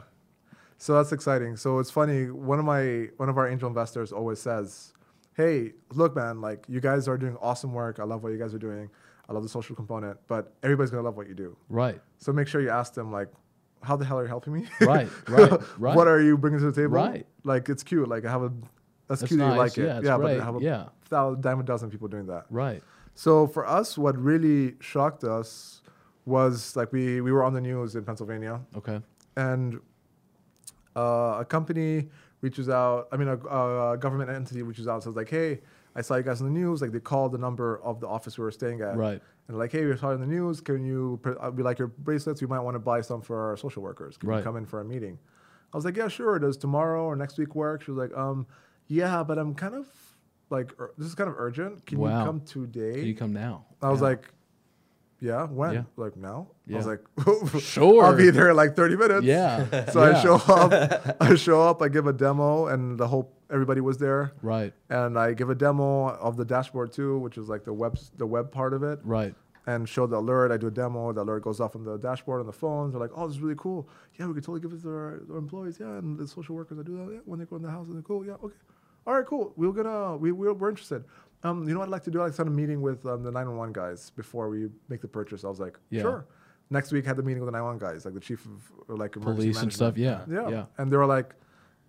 So 0.77 0.93
that's 0.95 1.11
exciting. 1.11 1.55
So 1.55 1.79
it's 1.79 1.89
funny. 1.89 2.29
One 2.29 2.59
of 2.59 2.65
my 2.65 3.09
one 3.17 3.29
of 3.29 3.37
our 3.37 3.47
angel 3.47 3.67
investors 3.69 4.11
always 4.11 4.39
says, 4.39 4.93
"Hey, 5.33 5.73
look, 5.93 6.15
man, 6.15 6.41
like 6.41 6.65
you 6.67 6.81
guys 6.81 7.07
are 7.07 7.17
doing 7.17 7.37
awesome 7.41 7.73
work. 7.73 7.99
I 7.99 8.03
love 8.03 8.21
what 8.23 8.31
you 8.33 8.37
guys 8.37 8.53
are 8.53 8.59
doing. 8.59 8.89
I 9.29 9.33
love 9.33 9.43
the 9.43 9.49
social 9.49 9.75
component, 9.75 10.17
but 10.27 10.53
everybody's 10.61 10.91
gonna 10.91 11.03
love 11.03 11.15
what 11.15 11.27
you 11.29 11.33
do. 11.35 11.55
Right. 11.69 12.01
So 12.17 12.33
make 12.33 12.47
sure 12.49 12.59
you 12.59 12.69
ask 12.69 12.93
them 12.93 13.11
like, 13.11 13.29
how 13.81 13.95
the 13.95 14.03
hell 14.03 14.19
are 14.19 14.23
you 14.23 14.27
helping 14.27 14.53
me? 14.53 14.67
Right, 14.81 15.07
right, 15.29 15.51
right. 15.79 15.95
what 15.95 16.07
are 16.07 16.19
you 16.21 16.37
bringing 16.37 16.59
to 16.59 16.65
the 16.71 16.73
table? 16.81 16.95
Right. 16.95 17.25
Like 17.45 17.69
it's 17.69 17.83
cute. 17.83 18.07
Like 18.09 18.25
I 18.25 18.31
have 18.31 18.43
a 18.43 18.51
that's, 19.07 19.19
That's 19.21 19.29
cute 19.31 19.39
that 19.41 19.51
you 19.53 19.57
like 19.59 19.77
it. 19.77 19.83
Yeah, 19.83 19.97
it's 19.97 20.05
yeah, 20.05 20.17
great. 20.17 20.37
but 20.37 20.41
I 20.41 20.45
have 20.45 20.55
a 20.55 20.59
Yeah. 20.61 20.85
Thou- 21.15 21.35
dime 21.45 21.59
a 21.59 21.63
dozen 21.63 21.89
people 21.93 22.07
doing 22.15 22.27
that. 22.33 22.43
Right. 22.49 22.81
So 23.15 23.47
for 23.55 23.63
us, 23.79 23.97
what 23.97 24.15
really 24.31 24.75
shocked 24.91 25.23
us 25.23 25.81
was 26.25 26.75
like 26.75 26.91
we 26.97 27.05
we 27.21 27.31
were 27.35 27.43
on 27.47 27.53
the 27.53 27.61
news 27.69 27.95
in 27.95 28.03
Pennsylvania, 28.09 28.55
Okay. 28.79 28.99
and 29.37 29.79
uh, 30.95 31.37
a 31.39 31.45
company 31.45 32.09
reaches 32.41 32.69
out. 32.69 33.07
I 33.11 33.17
mean, 33.17 33.27
a, 33.27 33.37
a 33.37 33.97
government 33.97 34.29
entity 34.29 34.61
reaches 34.63 34.87
out 34.87 34.95
and 34.95 35.03
says 35.03 35.15
like, 35.15 35.29
"Hey, 35.29 35.61
I 35.95 36.01
saw 36.01 36.15
you 36.15 36.23
guys 36.23 36.39
in 36.41 36.47
the 36.47 36.57
news." 36.61 36.81
Like 36.81 36.91
they 36.91 36.99
called 36.99 37.31
the 37.31 37.37
number 37.37 37.81
of 37.83 37.99
the 37.99 38.07
office 38.07 38.37
we 38.37 38.43
were 38.43 38.51
staying 38.51 38.81
at, 38.81 38.95
Right. 38.97 39.21
And 39.47 39.57
like, 39.57 39.71
"Hey, 39.71 39.85
we 39.85 39.95
saw 39.97 40.09
you 40.09 40.15
in 40.15 40.21
the 40.21 40.27
news. 40.27 40.61
Can 40.61 40.83
you? 40.85 41.19
uh, 41.25 41.51
We 41.53 41.63
like 41.63 41.77
your 41.79 41.89
bracelets. 41.89 42.41
We 42.41 42.47
might 42.47 42.59
want 42.67 42.75
to 42.75 42.79
buy 42.79 43.01
some 43.01 43.21
for 43.21 43.37
our 43.49 43.57
social 43.57 43.81
workers. 43.83 44.17
Can 44.17 44.29
Right. 44.29 44.37
you 44.37 44.43
come 44.43 44.57
in 44.57 44.65
for 44.65 44.79
a 44.81 44.85
meeting?" 44.85 45.17
I 45.73 45.77
was 45.77 45.85
like, 45.85 45.97
"Yeah, 45.97 46.07
sure. 46.07 46.37
Does 46.39 46.57
tomorrow 46.57 47.03
or 47.05 47.15
next 47.15 47.37
week 47.37 47.53
work?" 47.55 47.81
She 47.83 47.91
was 47.91 47.97
like, 47.97 48.15
"Um, 48.17 48.45
yeah, 48.87 49.23
but 49.23 49.37
I'm 49.37 49.53
kind 49.55 49.75
of 49.75 49.87
like 50.53 50.71
this 50.97 51.07
is 51.07 51.15
kind 51.15 51.29
of 51.29 51.35
urgent. 51.37 51.85
Can 51.85 51.99
Wow. 51.99 52.19
you 52.19 52.25
come 52.25 52.39
today?" 52.41 52.93
Can 52.93 53.05
you 53.05 53.15
come 53.15 53.33
now? 53.33 53.65
I 53.81 53.89
was 53.89 54.01
like, 54.01 54.29
yeah, 55.19 55.45
when? 55.47 55.73
Yeah. 55.73 55.83
Like 55.95 56.15
now? 56.17 56.47
I 56.71 56.75
was 56.77 56.85
like, 56.85 57.01
Sure. 57.61 58.03
I'll 58.05 58.15
be 58.15 58.29
there 58.29 58.49
in 58.51 58.55
like 58.57 58.75
30 58.75 58.95
minutes. 58.97 59.25
Yeah. 59.25 59.85
So 59.93 60.01
I 60.03 60.21
show 60.21 60.35
up, 60.35 61.15
I 61.21 61.35
show 61.35 61.61
up, 61.61 61.81
I 61.81 61.87
give 61.89 62.07
a 62.07 62.13
demo, 62.13 62.67
and 62.67 62.97
the 62.97 63.07
whole 63.07 63.31
everybody 63.49 63.81
was 63.81 63.97
there, 63.97 64.33
Right. 64.41 64.73
and 64.89 65.17
I 65.17 65.33
give 65.33 65.49
a 65.49 65.55
demo 65.55 66.09
of 66.09 66.37
the 66.37 66.45
dashboard 66.45 66.91
too, 66.91 67.19
which 67.19 67.37
is 67.37 67.47
like 67.49 67.63
the 67.63 67.73
web 67.73 67.97
the 68.17 68.25
web 68.27 68.51
part 68.51 68.73
of 68.73 68.81
it, 68.83 68.99
Right. 69.03 69.33
and 69.67 69.87
show 69.87 70.07
the 70.07 70.17
alert. 70.17 70.51
I 70.51 70.57
do 70.57 70.67
a 70.67 70.71
demo, 70.71 71.13
the 71.13 71.21
alert 71.21 71.43
goes 71.43 71.59
off 71.61 71.75
on 71.75 71.83
the 71.85 71.97
dashboard 71.97 72.39
on 72.41 72.45
the 72.47 72.51
phones. 72.63 72.91
They're 72.93 72.99
like, 73.01 73.11
oh, 73.15 73.27
this 73.27 73.37
is 73.37 73.41
really 73.41 73.55
cool. 73.57 73.87
Yeah, 74.19 74.25
we 74.27 74.33
could 74.33 74.43
totally 74.43 74.61
give 74.61 74.73
it 74.73 74.81
to 74.83 74.89
our, 74.89 75.21
our 75.31 75.37
employees. 75.37 75.77
Yeah, 75.79 75.99
and 75.99 76.17
the 76.17 76.27
social 76.27 76.55
workers 76.55 76.77
I 76.79 76.83
do 76.83 76.97
that. 76.97 77.07
Yeah, 77.13 77.19
when 77.25 77.39
they 77.39 77.45
go 77.45 77.55
in 77.57 77.61
the 77.61 77.69
house, 77.71 77.85
and 77.87 77.95
they're 77.95 78.01
cool. 78.01 78.25
Yeah, 78.25 78.33
okay. 78.43 78.55
All 79.05 79.13
right, 79.13 79.25
cool. 79.25 79.53
We're 79.55 79.71
gonna 79.71 80.17
we 80.17 80.31
we're, 80.31 80.53
we're 80.53 80.69
interested. 80.69 81.03
Um, 81.43 81.67
you 81.67 81.73
know 81.73 81.79
what 81.81 81.89
I'd 81.89 81.91
like 81.91 82.03
to 82.03 82.11
do? 82.11 82.19
I'd 82.21 82.25
like 82.25 82.31
to 82.31 82.37
set 82.37 82.47
a 82.47 82.49
meeting 82.49 82.81
with 82.81 83.05
um, 83.05 83.21
the 83.23 83.29
911 83.31 83.73
guys 83.73 84.11
before 84.11 84.47
we 84.49 84.69
make 84.87 85.01
the 85.01 85.09
purchase. 85.09 85.43
I 85.43 85.49
was 85.49 85.59
like, 85.59 85.77
Yeah. 85.89 86.01
sure. 86.01 86.25
Next 86.69 86.93
week, 86.93 87.05
had 87.05 87.17
the 87.17 87.23
meeting 87.23 87.41
with 87.43 87.47
the 87.47 87.51
911 87.57 87.79
guys, 87.95 88.05
like 88.05 88.13
the 88.13 88.21
chief 88.21 88.45
of 88.45 88.71
or, 88.87 88.95
like 88.95 89.17
emergency 89.17 89.41
Police 89.51 89.61
and 89.61 89.73
stuff. 89.73 89.97
Yeah. 89.97 90.21
yeah, 90.31 90.47
Yeah. 90.49 90.65
And 90.77 90.89
they 90.89 90.95
were 90.95 91.05
like, 91.05 91.35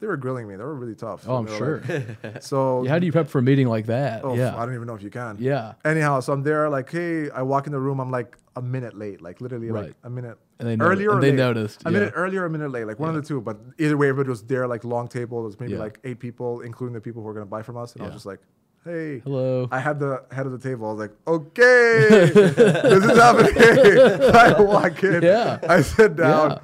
they 0.00 0.08
were 0.08 0.16
grilling 0.16 0.48
me. 0.48 0.56
They 0.56 0.64
were 0.64 0.74
really 0.74 0.96
tough. 0.96 1.24
Oh, 1.28 1.36
I'm 1.36 1.46
And 1.46 1.54
they 1.54 1.60
were 1.60 1.82
sure. 1.86 2.16
like- 2.24 2.42
so 2.42 2.82
Yeah, 2.82 2.90
How 2.90 2.98
do 2.98 3.06
you 3.06 3.12
prep 3.12 3.28
for 3.28 3.38
a 3.38 3.42
meeting 3.42 3.68
like 3.68 3.86
that? 3.86 4.24
Oh, 4.24 4.34
yeah. 4.34 4.56
I 4.56 4.66
don't 4.66 4.74
even 4.74 4.88
know 4.88 4.94
if 4.96 5.02
you 5.02 5.10
can. 5.10 5.36
Yeah. 5.38 5.74
Anyhow, 5.84 6.18
so 6.18 6.32
I'm 6.32 6.42
there, 6.42 6.68
like, 6.68 6.90
hey, 6.90 7.30
I 7.30 7.42
walk 7.42 7.66
in 7.68 7.72
the 7.72 7.78
room, 7.78 8.00
I'm 8.00 8.10
like 8.10 8.36
a 8.56 8.60
minute 8.62 8.98
late, 8.98 9.22
like 9.22 9.40
literally 9.40 9.70
like 9.70 9.94
a 10.02 10.10
minute 10.10 10.36
And 10.58 10.68
they 10.68 10.76
noti- 10.76 10.90
earlier. 10.92 11.10
and 11.10 11.18
or 11.18 11.20
they 11.20 11.30
late. 11.30 11.36
noticed, 11.36 11.82
A 11.84 11.90
yeah. 11.90 11.98
minute 11.98 12.12
earlier, 12.16 12.44
a 12.44 12.50
minute 12.50 12.70
late, 12.70 12.84
like 12.86 12.98
one 13.00 13.12
Yeah. 13.12 13.18
of 13.18 13.22
the 13.24 13.28
two. 13.28 13.40
But 13.40 13.58
either 13.78 13.96
way, 13.96 14.08
everybody 14.08 14.30
was 14.30 14.42
there, 14.44 14.66
like 14.68 14.84
long 14.84 15.08
table. 15.08 15.38
There 15.38 15.46
was 15.46 15.58
maybe 15.58 15.72
Yeah. 15.72 15.78
like 15.80 15.98
eight 16.04 16.20
people, 16.20 16.60
including 16.60 16.94
the 16.94 17.00
people 17.00 17.22
who 17.22 17.26
were 17.28 17.34
gonna 17.34 17.46
buy 17.46 17.62
from 17.62 17.76
us, 17.76 17.94
and 17.94 18.02
I 18.02 18.06
was 18.06 18.14
just 18.14 18.26
like, 18.26 18.40
hey. 18.84 19.18
Hello. 19.20 19.66
I 19.72 19.80
had 19.80 19.98
the 19.98 20.22
head 20.30 20.46
of 20.46 20.52
the 20.52 20.58
table. 20.58 20.86
I 20.88 20.92
was 20.92 21.00
like, 21.00 21.12
okay, 21.26 22.30
this 22.34 23.04
is 23.04 23.18
happening. 23.18 23.52
I 24.34 24.60
walk 24.60 25.02
in. 25.02 25.22
Yeah. 25.22 25.58
I 25.68 25.80
sit 25.82 26.14
down. 26.16 26.60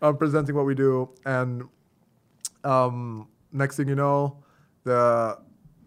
I'm 0.00 0.16
presenting 0.16 0.54
what 0.54 0.64
we 0.66 0.74
do, 0.74 1.10
and 1.26 1.64
um, 2.64 3.28
next 3.52 3.76
thing 3.76 3.88
you 3.88 3.94
know, 3.94 4.38
the 4.84 5.38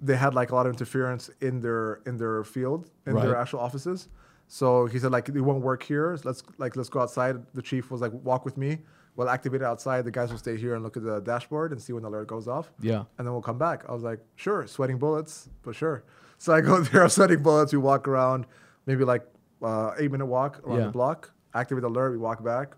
they 0.01 0.15
had 0.15 0.35
like 0.35 0.51
a 0.51 0.55
lot 0.55 0.67
of 0.67 0.73
interference 0.73 1.29
in 1.41 1.59
their 1.61 2.01
in 2.05 2.17
their 2.17 2.43
field 2.43 2.89
in 3.07 3.15
their 3.15 3.35
actual 3.35 3.59
offices. 3.59 4.09
So 4.47 4.85
he 4.85 4.97
said 4.99 5.11
like 5.11 5.27
it 5.29 5.39
won't 5.41 5.63
work 5.63 5.83
here. 5.83 6.15
So 6.17 6.23
let's 6.29 6.43
like 6.57 6.75
let's 6.75 6.89
go 6.89 7.01
outside. 7.01 7.35
The 7.53 7.61
chief 7.61 7.91
was 7.91 8.01
like 8.01 8.11
walk 8.13 8.45
with 8.45 8.57
me. 8.57 8.79
We'll 9.15 9.29
activate 9.29 9.61
it 9.61 9.65
outside. 9.65 10.05
The 10.05 10.11
guys 10.11 10.29
will 10.31 10.37
stay 10.37 10.57
here 10.57 10.75
and 10.75 10.83
look 10.83 10.95
at 10.95 11.03
the 11.03 11.19
dashboard 11.21 11.71
and 11.71 11.81
see 11.81 11.91
when 11.91 12.03
the 12.03 12.09
alert 12.09 12.27
goes 12.27 12.47
off. 12.47 12.71
Yeah. 12.79 13.03
And 13.17 13.25
then 13.25 13.31
we'll 13.33 13.41
come 13.41 13.57
back. 13.57 13.83
I 13.89 13.91
was 13.91 14.03
like, 14.03 14.19
sure, 14.35 14.67
sweating 14.67 14.97
bullets, 14.99 15.49
but 15.63 15.75
sure. 15.75 16.03
So 16.39 16.53
I 16.53 16.61
go 16.61 16.79
there, 16.81 17.01
I'm 17.01 17.09
sweating 17.09 17.41
bullets. 17.41 17.73
We 17.73 17.79
walk 17.79 18.07
around, 18.07 18.45
maybe 18.85 19.03
like 19.03 19.23
uh, 19.63 19.93
eight 19.97 20.11
minute 20.11 20.27
walk 20.27 20.61
around 20.67 20.77
Yeah. 20.77 20.85
the 20.85 20.91
block. 20.91 21.33
Activate 21.55 21.81
the 21.81 21.87
alert. 21.87 22.11
We 22.11 22.19
walk 22.19 22.43
back. 22.43 22.75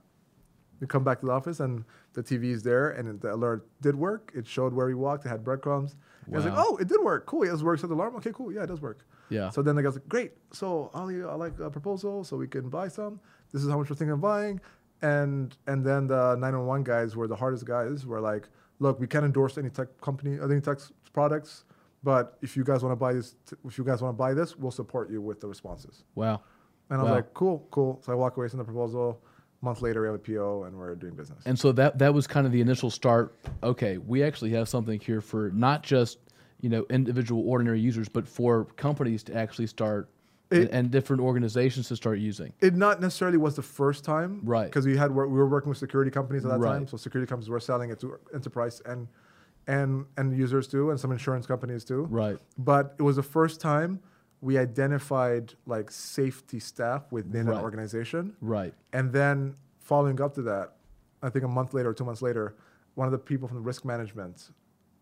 We 0.79 0.87
come 0.87 1.03
back 1.03 1.19
to 1.19 1.25
the 1.25 1.33
office 1.33 1.59
and 1.59 1.83
the 2.13 2.23
TV 2.23 2.51
is 2.53 2.63
there, 2.63 2.91
and 2.91 3.19
the 3.19 3.33
alert 3.33 3.67
did 3.81 3.95
work. 3.95 4.31
It 4.33 4.47
showed 4.47 4.73
where 4.73 4.87
we 4.87 4.93
walked. 4.93 5.25
It 5.25 5.29
had 5.29 5.43
breadcrumbs. 5.43 5.97
I 6.31 6.35
was 6.37 6.45
like, 6.45 6.53
oh, 6.55 6.77
it 6.77 6.87
did 6.87 7.01
work. 7.03 7.25
Cool. 7.25 7.45
Yeah, 7.45 7.53
it 7.53 7.59
works 7.61 7.83
at 7.83 7.89
the 7.89 7.95
alarm. 7.95 8.15
Okay, 8.15 8.31
cool. 8.33 8.49
Yeah, 8.53 8.63
it 8.63 8.67
does 8.67 8.79
work. 8.79 9.05
Yeah. 9.29 9.49
So 9.49 9.61
then 9.61 9.75
the 9.75 9.83
guy's 9.83 9.93
like, 9.95 10.07
great. 10.09 10.31
So 10.51 10.89
Ali, 10.93 11.23
I 11.23 11.33
like 11.35 11.59
a 11.59 11.69
proposal 11.69 12.23
so 12.23 12.37
we 12.37 12.47
can 12.47 12.69
buy 12.69 12.87
some. 12.87 13.19
This 13.51 13.63
is 13.63 13.69
how 13.69 13.77
much 13.77 13.89
we're 13.89 13.95
thinking 13.95 14.13
of 14.13 14.21
buying. 14.21 14.59
And 15.01 15.55
and 15.67 15.85
then 15.85 16.07
the 16.07 16.35
911 16.35 16.83
guys 16.83 17.15
were 17.15 17.27
the 17.27 17.35
hardest 17.35 17.65
guys. 17.65 18.05
Were 18.05 18.19
like, 18.19 18.47
look, 18.79 18.99
we 18.99 19.07
can't 19.07 19.25
endorse 19.25 19.57
any 19.57 19.69
tech 19.69 19.87
company, 20.01 20.37
or 20.37 20.51
any 20.51 20.61
tech 20.61 20.79
products, 21.13 21.63
but 22.03 22.37
if 22.41 22.55
you 22.57 22.63
guys 22.63 22.83
want 22.83 22.91
to 22.91 22.95
buy 22.97 23.13
this, 23.13 23.35
if 23.65 23.77
you 23.77 23.83
guys 23.83 24.01
want 24.01 24.13
to 24.15 24.17
buy 24.17 24.33
this, 24.33 24.57
we'll 24.57 24.71
support 24.71 25.09
you 25.09 25.21
with 25.21 25.39
the 25.41 25.47
responses. 25.47 26.03
Wow. 26.15 26.41
And 26.89 26.99
I 26.99 27.03
was 27.03 27.09
Wow. 27.09 27.15
like, 27.17 27.33
cool, 27.33 27.67
cool. 27.71 28.01
So 28.03 28.11
I 28.11 28.15
walk 28.15 28.37
away 28.37 28.47
from 28.47 28.59
the 28.59 28.65
proposal. 28.65 29.21
A 29.61 29.65
month 29.65 29.81
later, 29.81 30.01
we 30.01 30.07
have 30.07 30.15
a 30.15 30.19
PO 30.19 30.63
and 30.63 30.77
we're 30.77 30.95
doing 30.95 31.13
business. 31.15 31.43
And 31.45 31.57
so 31.59 31.71
that 31.73 31.97
that 31.99 32.13
was 32.13 32.25
kind 32.27 32.45
of 32.45 32.51
the 32.53 32.61
initial 32.61 32.89
start. 32.89 33.35
Okay, 33.63 33.97
we 33.97 34.23
actually 34.23 34.51
have 34.51 34.69
something 34.69 34.99
here 34.99 35.19
for 35.21 35.51
not 35.53 35.83
just 35.83 36.19
you 36.61 36.69
know 36.69 36.85
individual 36.89 37.47
ordinary 37.47 37.79
users, 37.79 38.09
but 38.09 38.27
for 38.27 38.65
companies 38.75 39.23
to 39.23 39.35
actually 39.35 39.67
start 39.67 40.09
and, 40.51 40.63
It- 40.63 40.71
and 40.71 40.89
different 40.91 41.21
organizations 41.21 41.87
to 41.89 41.95
start 41.95 42.19
using. 42.19 42.53
It 42.59 42.75
not 42.75 42.99
necessarily 43.01 43.37
was 43.37 43.55
the 43.55 43.61
first 43.61 44.03
time, 44.03 44.41
Right. 44.43 44.65
Because 44.65 44.85
we 44.85 44.97
had 44.97 45.11
we 45.11 45.23
were 45.25 45.47
working 45.47 45.69
with 45.69 45.77
security 45.77 46.11
companies 46.11 46.43
at 46.45 46.51
that 46.51 46.65
time, 46.65 46.87
so 46.87 46.97
security 46.97 47.27
companies 47.29 47.49
were 47.49 47.59
selling 47.59 47.89
it 47.91 47.99
to 47.99 48.17
enterprise 48.33 48.81
and 48.85 49.07
and 49.67 50.05
and 50.17 50.35
users 50.35 50.67
too, 50.67 50.89
and 50.89 50.99
some 50.99 51.11
insurance 51.11 51.45
companies 51.45 51.83
too. 51.85 52.05
Right. 52.09 52.37
But 52.57 52.95
it 52.97 53.03
was 53.03 53.15
the 53.17 53.23
first 53.23 53.61
time 53.61 53.99
we 54.41 54.57
identified 54.57 55.53
like 55.65 55.91
safety 55.91 56.59
staff 56.59 57.11
within 57.11 57.45
Right. 57.45 57.57
an 57.57 57.61
organization, 57.63 58.33
Right. 58.41 58.73
and 58.93 59.11
then 59.13 59.55
following 59.79 60.19
up 60.21 60.33
to 60.35 60.41
that, 60.43 60.75
I 61.21 61.29
think 61.29 61.43
a 61.45 61.47
month 61.47 61.73
later 61.73 61.89
or 61.89 61.93
two 61.93 62.05
months 62.05 62.21
later, 62.21 62.55
one 62.95 63.05
of 63.07 63.11
the 63.11 63.17
people 63.19 63.47
from 63.47 63.57
the 63.57 63.63
risk 63.63 63.85
management 63.85 64.49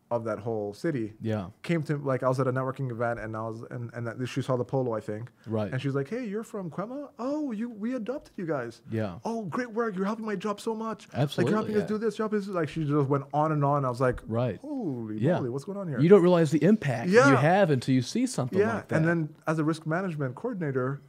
of 0.10 0.24
that 0.24 0.40
whole 0.40 0.74
city 0.74 1.14
Yeah. 1.20 1.48
came 1.64 1.84
to 1.84 1.98
like 1.98 2.24
I 2.24 2.30
was 2.30 2.40
at 2.40 2.48
a 2.48 2.54
networking 2.54 2.90
event 2.92 3.20
and 3.20 3.36
I 3.36 3.42
was 3.42 3.64
and 3.70 3.92
and 3.94 4.08
that, 4.08 4.26
she 4.28 4.42
saw 4.42 4.56
the 4.56 4.64
polo 4.64 4.94
I 4.96 5.02
think 5.02 5.30
Right. 5.46 5.70
and 5.72 5.82
she's 5.82 5.96
like 5.96 6.08
hey 6.10 6.26
you're 6.26 6.46
from 6.46 6.70
Kwema 6.72 7.10
oh 7.20 7.52
you 7.52 7.70
we 7.70 7.94
adopted 7.96 8.32
you 8.38 8.46
guys 8.46 8.82
Yeah. 8.90 9.20
oh 9.26 9.42
great 9.44 9.70
work 9.72 9.98
you're 9.98 10.06
helping 10.06 10.26
my 10.26 10.38
job 10.38 10.62
so 10.62 10.74
much 10.74 11.08
like 11.10 11.18
Absolutely, 11.24 11.52
you're 11.52 11.58
helping 11.60 11.82
us 11.82 11.88
do 11.90 11.98
this 11.98 12.18
you're 12.18 12.24
helping 12.30 12.40
us 12.40 12.48
like 12.48 12.70
she 12.70 12.86
just 12.86 13.10
went 13.10 13.26
on 13.34 13.52
and 13.52 13.66
on 13.66 13.84
I 13.84 13.90
was 13.90 14.00
like 14.00 14.22
Right. 14.28 14.58
holy 14.62 15.18
Yeah. 15.20 15.40
moly 15.40 15.50
what's 15.50 15.66
going 15.66 15.78
on 15.78 15.90
here 15.90 16.00
You 16.00 16.08
don't 16.08 16.22
realize 16.22 16.52
the 16.52 16.64
impact 16.64 17.10
Yeah. 17.10 17.30
you 17.30 17.36
have 17.36 17.70
until 17.70 17.94
you 17.94 18.02
see 18.02 18.26
something 18.28 18.60
yeah 18.60 18.76
like 18.76 18.88
that. 18.88 18.96
and 18.96 19.06
then 19.08 19.36
as 19.46 19.60
a 19.60 19.64
risk 19.66 19.86
management 19.86 20.36
coordinator 20.36 21.02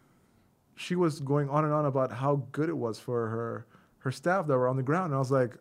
she 0.74 0.96
was 0.96 1.20
going 1.20 1.48
on 1.50 1.64
and 1.64 1.72
on 1.72 1.86
about 1.86 2.10
how 2.12 2.42
good 2.50 2.68
it 2.68 2.76
was 2.76 2.98
for 2.98 3.28
her 3.28 3.66
her 3.98 4.10
staff 4.10 4.46
that 4.48 4.56
were 4.56 4.66
on 4.66 4.76
the 4.76 4.82
ground 4.82 5.06
and 5.06 5.14
I 5.14 5.18
was 5.18 5.30
like 5.30 5.56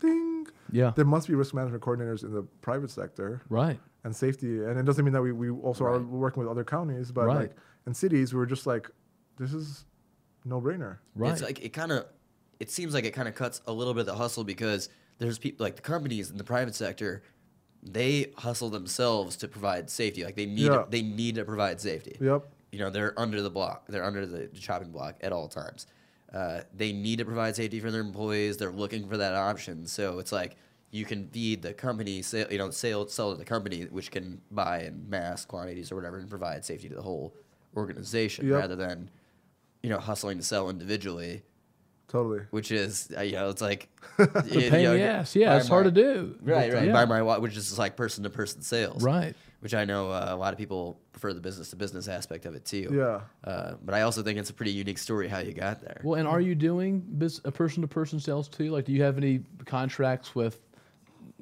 ding 0.00 0.29
yeah. 0.72 0.92
there 0.96 1.04
must 1.04 1.28
be 1.28 1.34
risk 1.34 1.54
management 1.54 1.82
coordinators 1.82 2.22
in 2.24 2.32
the 2.32 2.42
private 2.62 2.90
sector 2.90 3.42
Right. 3.48 3.78
and 4.04 4.14
safety. 4.14 4.58
And 4.64 4.78
it 4.78 4.84
doesn't 4.84 5.04
mean 5.04 5.12
that 5.14 5.22
we, 5.22 5.32
we 5.32 5.50
also 5.50 5.84
are 5.84 5.98
working 5.98 6.42
with 6.42 6.50
other 6.50 6.64
counties, 6.64 7.10
but 7.12 7.26
Right. 7.26 7.36
like 7.36 7.56
in 7.86 7.94
cities, 7.94 8.32
we 8.32 8.38
were 8.38 8.46
just 8.46 8.66
like, 8.66 8.90
this 9.38 9.52
is 9.52 9.84
no 10.44 10.60
brainer. 10.60 10.98
Right. 11.14 11.32
It's 11.32 11.42
like 11.42 11.60
it 11.64 11.70
kind 11.70 11.92
of, 11.92 12.06
it 12.58 12.70
seems 12.70 12.94
like 12.94 13.04
it 13.04 13.12
kind 13.12 13.28
of 13.28 13.34
cuts 13.34 13.60
a 13.66 13.72
little 13.72 13.94
bit 13.94 14.00
of 14.00 14.06
the 14.06 14.14
hustle 14.14 14.44
because 14.44 14.88
there's 15.18 15.38
people 15.38 15.64
like 15.64 15.76
the 15.76 15.82
companies 15.82 16.30
in 16.30 16.36
the 16.36 16.44
private 16.44 16.74
sector, 16.74 17.22
they 17.82 18.32
hustle 18.36 18.68
themselves 18.70 19.36
to 19.38 19.48
provide 19.48 19.88
safety. 19.88 20.24
Like 20.24 20.36
they 20.36 20.46
need, 20.46 20.66
Yeah. 20.66 20.84
they 20.88 21.02
need 21.02 21.36
to 21.36 21.44
provide 21.44 21.80
safety. 21.80 22.16
Yep. 22.20 22.46
You 22.72 22.78
know, 22.78 22.90
they're 22.90 23.18
under 23.18 23.40
the 23.42 23.50
block. 23.50 23.86
They're 23.88 24.04
under 24.04 24.26
the 24.26 24.46
chopping 24.48 24.92
block 24.92 25.16
at 25.22 25.32
all 25.32 25.48
times. 25.48 25.86
Uh, 26.32 26.60
they 26.74 26.92
need 26.92 27.18
to 27.18 27.24
provide 27.24 27.56
safety 27.56 27.80
for 27.80 27.90
their 27.90 28.00
employees. 28.00 28.56
They're 28.56 28.70
looking 28.70 29.08
for 29.08 29.16
that 29.16 29.34
option. 29.34 29.86
So 29.86 30.18
it's 30.20 30.30
like 30.32 30.56
you 30.92 31.04
can 31.04 31.28
feed 31.28 31.62
the 31.62 31.72
company, 31.74 32.22
sell, 32.22 32.46
you 32.50 32.58
know, 32.58 32.70
sell 32.70 33.08
sell 33.08 33.32
to 33.32 33.36
the 33.38 33.44
company, 33.44 33.82
which 33.84 34.10
can 34.10 34.40
buy 34.50 34.82
in 34.82 35.08
mass 35.08 35.44
quantities 35.44 35.90
or 35.90 35.96
whatever, 35.96 36.18
and 36.18 36.28
provide 36.30 36.64
safety 36.64 36.88
to 36.88 36.94
the 36.94 37.02
whole 37.02 37.34
organization, 37.76 38.48
Yep. 38.48 38.58
rather 38.60 38.76
than, 38.76 39.10
you 39.82 39.90
know, 39.90 39.98
hustling 39.98 40.38
to 40.38 40.44
sell 40.44 40.68
individually, 40.70 41.42
Totally. 42.08 42.40
which 42.50 42.70
is 42.72 43.10
uh, 43.16 43.20
you 43.22 43.32
know, 43.32 43.48
it's 43.50 43.62
like 43.62 43.88
It's 44.18 44.28
a 44.56 44.70
pain 44.70 44.84
in 44.86 44.92
the 44.94 45.02
ass. 45.02 45.34
Yeah, 45.36 45.56
it's 45.56 45.68
hard 45.68 45.84
to 45.84 45.90
do. 45.92 46.36
Right, 46.42 46.72
right. 46.72 46.86
Yeah. 46.86 46.92
Buy 46.92 47.04
my 47.06 47.22
watch, 47.22 47.40
which 47.40 47.56
is 47.56 47.78
like 47.78 47.96
person 47.96 48.24
to 48.24 48.30
person 48.30 48.62
sales, 48.62 49.02
Right. 49.02 49.34
Which 49.60 49.74
I 49.74 49.84
know 49.84 50.10
uh, 50.10 50.28
a 50.30 50.36
lot 50.36 50.54
of 50.54 50.58
people 50.58 50.98
prefer 51.12 51.34
the 51.34 51.40
business 51.40 51.68
to 51.70 51.76
business 51.76 52.08
aspect 52.08 52.46
of 52.46 52.54
it 52.54 52.64
too. 52.64 52.88
Yeah. 52.92 53.20
Uh, 53.44 53.74
but 53.84 53.94
I 53.94 54.02
also 54.02 54.22
think 54.22 54.38
it's 54.38 54.48
a 54.48 54.54
pretty 54.54 54.72
unique 54.72 54.96
story 54.96 55.28
how 55.28 55.40
you 55.40 55.52
got 55.52 55.82
there. 55.82 56.00
Well, 56.02 56.18
and 56.18 56.26
are 56.26 56.40
you 56.40 56.54
doing 56.54 57.00
bus- 57.06 57.42
a 57.44 57.52
person 57.52 57.82
to 57.82 57.86
person 57.88 58.18
sales 58.20 58.48
too? 58.48 58.70
Like, 58.70 58.86
do 58.86 58.92
you 58.92 59.02
have 59.02 59.18
any 59.18 59.40
contracts 59.66 60.34
with, 60.34 60.58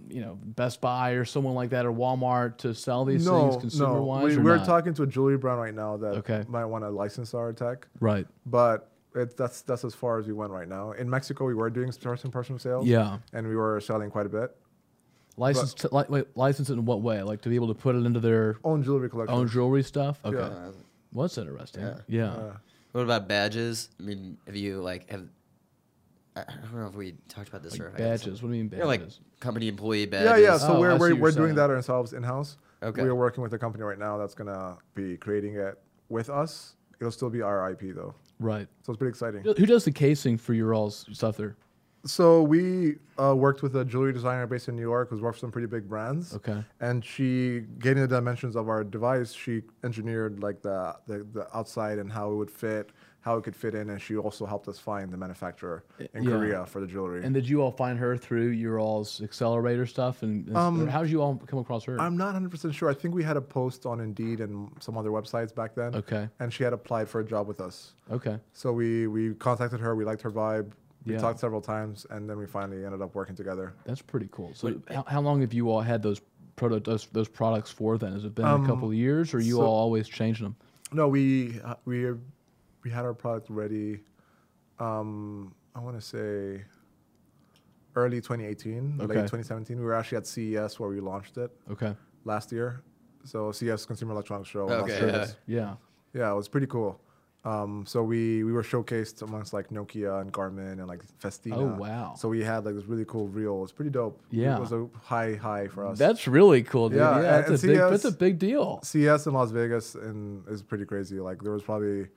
you 0.09 0.21
know, 0.21 0.37
Best 0.43 0.81
Buy 0.81 1.11
or 1.13 1.25
someone 1.25 1.55
like 1.55 1.71
that 1.71 1.87
or 1.87 1.93
Walmart 1.93 2.57
to 2.59 2.75
sell 2.75 3.05
these 3.05 3.25
no, 3.25 3.51
things 3.51 3.61
consumer 3.61 3.95
no. 3.95 4.03
wise? 4.03 4.25
We, 4.35 4.41
or 4.41 4.43
we're 4.45 4.57
not? 4.57 4.67
talking 4.67 4.95
to 4.95 5.05
a 5.05 5.07
jewelry 5.07 5.39
brand 5.39 5.61
right 5.61 5.75
now 5.75 5.97
that 5.99 6.15
Okay. 6.17 6.45
might 6.49 6.65
want 6.65 6.83
to 6.83 6.91
license 6.91 7.35
our 7.35 7.53
tech, 7.53 7.87
Right. 8.01 8.27
but 8.47 8.91
it, 9.15 9.37
that's 9.37 9.63
that's 9.63 9.85
as 9.85 9.95
far 9.95 10.19
as 10.19 10.27
we 10.27 10.33
went 10.33 10.51
right 10.51 10.69
now. 10.69 10.91
In 10.91 11.09
Mexico, 11.09 11.45
we 11.45 11.55
were 11.55 11.71
doing 11.71 11.93
person-person 11.93 12.59
sales. 12.59 12.85
Yeah. 12.85 13.19
and 13.33 13.47
we 13.47 13.55
were 13.55 13.81
selling 13.81 14.11
quite 14.11 14.27
a 14.27 14.29
bit. 14.29 14.57
License, 15.39 15.75
to, 15.75 15.95
li- 15.95 16.05
wait, 16.09 16.27
license 16.37 16.71
it 16.71 16.75
in 16.75 16.85
what 16.85 17.01
way? 17.03 17.23
Like 17.23 17.41
to 17.43 17.49
be 17.49 17.55
able 17.55 17.69
to 17.69 17.75
put 17.75 17.95
it 17.95 18.05
into 18.05 18.21
their 18.21 18.57
Own 18.65 18.83
jewelry 18.83 19.09
collection. 19.09 19.35
own 19.35 19.49
jewelry 19.49 19.83
stuff? 19.83 20.19
Okay. 20.25 20.37
Yeah. 20.37 20.71
Well, 21.13 21.27
that's 21.27 21.39
interesting. 21.39 21.83
Yeah. 21.83 21.99
Yeah. 22.09 22.33
Uh, 22.33 22.57
what 22.93 23.03
about 23.03 23.29
badges? 23.29 23.89
I 23.99 24.03
mean, 24.03 24.37
have 24.47 24.57
you 24.57 24.81
like 24.81 25.09
have? 25.11 25.25
I 26.37 26.41
I 26.41 26.45
don't 26.71 26.81
know 26.81 26.87
if 26.89 26.95
we 26.95 27.15
talked 27.29 27.49
about 27.49 27.63
this 27.63 27.79
or 27.79 27.85
Like 27.85 27.95
if 27.95 28.01
I 28.01 28.03
had 28.03 28.21
badges. 28.21 28.43
What 28.43 28.49
do 28.51 28.55
you 28.57 28.61
mean 28.63 28.69
badges? 28.69 28.79
You 28.79 28.85
know, 28.85 28.89
like 28.89 29.03
company 29.41 29.69
employee 29.69 30.07
badges. 30.07 30.31
yeah, 30.31 30.37
yeah. 30.53 30.59
So 30.59 30.75
Oh, 30.75 30.77
I 30.77 30.79
we're 30.79 30.89
see 30.89 30.93
what 30.93 31.01
we're, 31.01 31.09
you're 31.09 31.17
we're 31.19 31.31
doing 31.33 31.47
saying. 31.49 31.55
that 31.57 31.71
ourselves 31.71 32.13
in 32.13 32.23
house. 32.23 32.57
Okay. 32.83 33.03
We're 33.03 33.15
working 33.15 33.43
with 33.43 33.53
a 33.55 33.59
company 33.59 33.85
right 33.85 33.99
now 33.99 34.19
that's 34.19 34.35
gonna 34.35 34.77
be 34.95 35.17
creating 35.17 35.55
it 35.57 35.79
with 36.09 36.31
us. 36.31 36.75
It'll 37.01 37.11
still 37.13 37.31
be 37.31 37.43
our 37.43 37.71
IP 37.71 37.95
though, 37.95 38.15
right. 38.41 38.67
so 38.83 38.93
it's 38.93 38.99
pretty 38.99 39.11
exciting. 39.11 39.43
Who 39.43 39.67
does 39.67 39.85
the 39.85 39.93
casing 39.93 40.37
for 40.37 40.53
your 40.53 40.75
all's 40.75 41.07
stuff 41.13 41.37
there? 41.37 41.57
So 42.05 42.43
we 42.43 42.97
uh, 43.21 43.35
worked 43.35 43.63
with 43.63 43.75
a 43.77 43.85
jewelry 43.85 44.13
designer 44.13 44.47
based 44.47 44.69
in 44.69 44.77
New 44.77 44.83
York 44.83 45.11
who's 45.11 45.21
worked 45.21 45.37
for 45.37 45.41
some 45.41 45.51
pretty 45.51 45.67
big 45.67 45.89
brands. 45.89 46.35
Okay. 46.37 46.63
And 46.81 47.05
she, 47.05 47.65
getting 47.81 48.03
the 48.03 48.09
dimensions 48.09 48.55
of 48.57 48.69
our 48.69 48.85
device, 48.85 49.33
she 49.33 49.63
engineered 49.85 50.41
like 50.43 50.63
the, 50.63 50.95
the 51.07 51.27
the 51.33 51.57
outside 51.57 51.99
and 51.99 52.11
how 52.11 52.31
it 52.31 52.37
would 52.37 52.51
fit, 52.51 52.91
how 53.21 53.37
it 53.37 53.43
could 53.43 53.57
fit 53.57 53.75
in, 53.75 53.91
and 53.91 54.01
she 54.01 54.17
also 54.17 54.47
helped 54.47 54.69
us 54.69 54.79
find 54.79 55.13
the 55.13 55.17
manufacturer 55.17 55.83
in 56.15 56.23
Yeah. 56.23 56.31
Korea 56.31 56.67
for 56.67 56.81
the 56.81 56.87
jewelry. 56.87 57.25
And 57.25 57.35
did 57.35 57.49
you 57.49 57.61
all 57.61 57.73
find 57.73 57.99
her 57.99 58.17
through 58.17 58.51
your 58.51 58.79
all's 58.79 59.21
accelerator 59.21 59.85
stuff? 59.85 60.23
And, 60.23 60.47
and 60.47 60.57
Um, 60.57 60.87
how 60.87 61.03
did 61.03 61.11
you 61.11 61.21
all 61.21 61.37
come 61.49 61.59
across 61.59 61.85
her? 61.85 62.01
I'm 62.01 62.17
not 62.17 62.35
100% 62.37 62.73
sure. 62.73 62.89
I 62.89 62.95
think 62.95 63.13
we 63.15 63.25
had 63.25 63.37
a 63.37 63.41
post 63.43 63.87
on 63.87 64.01
Indeed 64.01 64.41
and 64.41 64.71
some 64.79 64.97
other 64.97 65.11
websites 65.11 65.53
back 65.53 65.75
then. 65.75 65.97
Okay. 65.97 66.29
And 66.39 66.53
she 66.55 66.63
had 66.63 66.73
applied 66.73 67.09
for 67.09 67.21
a 67.21 67.25
job 67.25 67.49
with 67.49 67.61
us. 67.61 67.95
okay. 68.11 68.39
So 68.53 68.73
we, 68.73 69.09
we 69.09 69.35
contacted 69.35 69.81
her. 69.81 69.97
We 69.97 70.05
liked 70.05 70.23
her 70.23 70.31
vibe. 70.31 70.71
We 71.09 71.15
Yeah. 71.15 71.21
talked 71.21 71.41
several 71.41 71.63
times, 71.63 72.07
and 72.11 72.29
then 72.29 72.37
we 72.37 72.47
finally 72.47 72.85
ended 72.85 73.01
up 73.01 73.15
working 73.15 73.35
together. 73.35 73.73
That's 73.85 74.03
pretty 74.03 74.29
cool. 74.31 74.53
So 74.55 74.79
how, 74.91 75.05
how 75.07 75.21
long 75.23 75.41
have 75.41 75.55
you 75.55 75.71
all 75.71 75.81
had 75.81 76.03
those 76.03 76.21
proto 76.55 76.81
those, 76.81 77.07
those 77.13 77.29
products 77.29 77.71
for 77.71 77.97
then? 77.97 78.13
Has 78.13 78.25
it 78.27 78.35
been 78.35 78.45
a 78.45 78.67
couple 78.67 78.89
of 78.89 78.95
years 78.95 79.33
or 79.33 79.41
you 79.41 79.57
Um, 79.59 79.65
so- 79.65 79.67
all 79.67 79.79
always 79.79 80.07
changing 80.07 80.45
them? 80.45 80.57
No, 80.93 81.09
we 81.09 81.61
uh, 81.63 81.75
we 81.87 82.13
we 82.85 82.91
had 82.91 83.05
our 83.07 83.15
product 83.15 83.49
ready. 83.49 84.01
Um, 84.79 85.55
I 85.75 85.81
want 85.81 85.97
to 85.97 86.01
say 86.03 86.65
early 87.97 88.21
2018, 88.21 88.99
late 88.99 89.09
2017. 89.09 89.79
We 89.79 89.85
were 89.85 89.95
actually 89.95 90.19
at 90.19 90.27
CES 90.27 90.79
where 90.79 90.89
we 90.91 91.01
launched 91.01 91.37
it 91.39 91.51
Okay. 91.71 91.95
last 92.25 92.53
year. 92.53 92.83
So 93.25 93.51
CES 93.51 93.85
Consumer 93.87 94.13
Electronics 94.13 94.49
Show. 94.51 94.65
in 94.69 94.73
Las 94.73 94.83
Okay, 94.83 95.01
Vegas. 95.01 95.37
Yeah. 95.47 95.75
Yeah, 96.15 96.31
it 96.33 96.37
was 96.37 96.49
pretty 96.49 96.67
cool. 96.69 97.01
Um, 97.49 97.85
so 97.87 97.99
we 98.03 98.45
we 98.45 98.53
were 98.53 98.63
showcased 98.73 99.23
amongst 99.23 99.53
like 99.53 99.69
Nokia 99.71 100.21
and 100.21 100.31
Garmin 100.33 100.73
and 100.81 100.87
like 100.93 101.03
Festina. 101.19 101.57
Oh, 101.57 101.77
wow. 101.85 102.15
So 102.21 102.29
we 102.29 102.43
had 102.45 102.65
like 102.67 102.75
this 102.75 102.85
really 102.93 103.05
cool 103.07 103.27
reel. 103.29 103.57
It 103.59 103.61
was 103.61 103.73
pretty 103.73 103.91
dope. 103.91 104.21
Yeah. 104.31 104.57
it 104.57 104.61
was 104.61 104.73
a 104.73 104.83
high 105.03 105.35
high 105.35 105.69
for 105.69 105.87
us. 105.87 105.99
That's 105.99 106.27
really 106.29 106.63
cool, 106.63 106.89
dude. 106.91 106.99
Yeah, 106.99 107.17
Yeah, 107.17 107.23
that's, 107.23 107.49
a 107.49 107.53
and 107.53 107.63
big, 107.63 107.77
CS 107.77 107.91
that's 107.91 108.05
a 108.05 108.13
big 108.27 108.39
deal. 108.39 108.81
CES 108.83 109.27
in 109.29 109.33
Las 109.33 109.51
Vegas 109.51 109.95
and 109.95 110.47
is 110.49 110.63
pretty 110.63 110.85
crazy. 110.85 111.21
Like 111.21 111.43
there 111.43 111.53
was 111.53 111.63
probably 111.63 112.09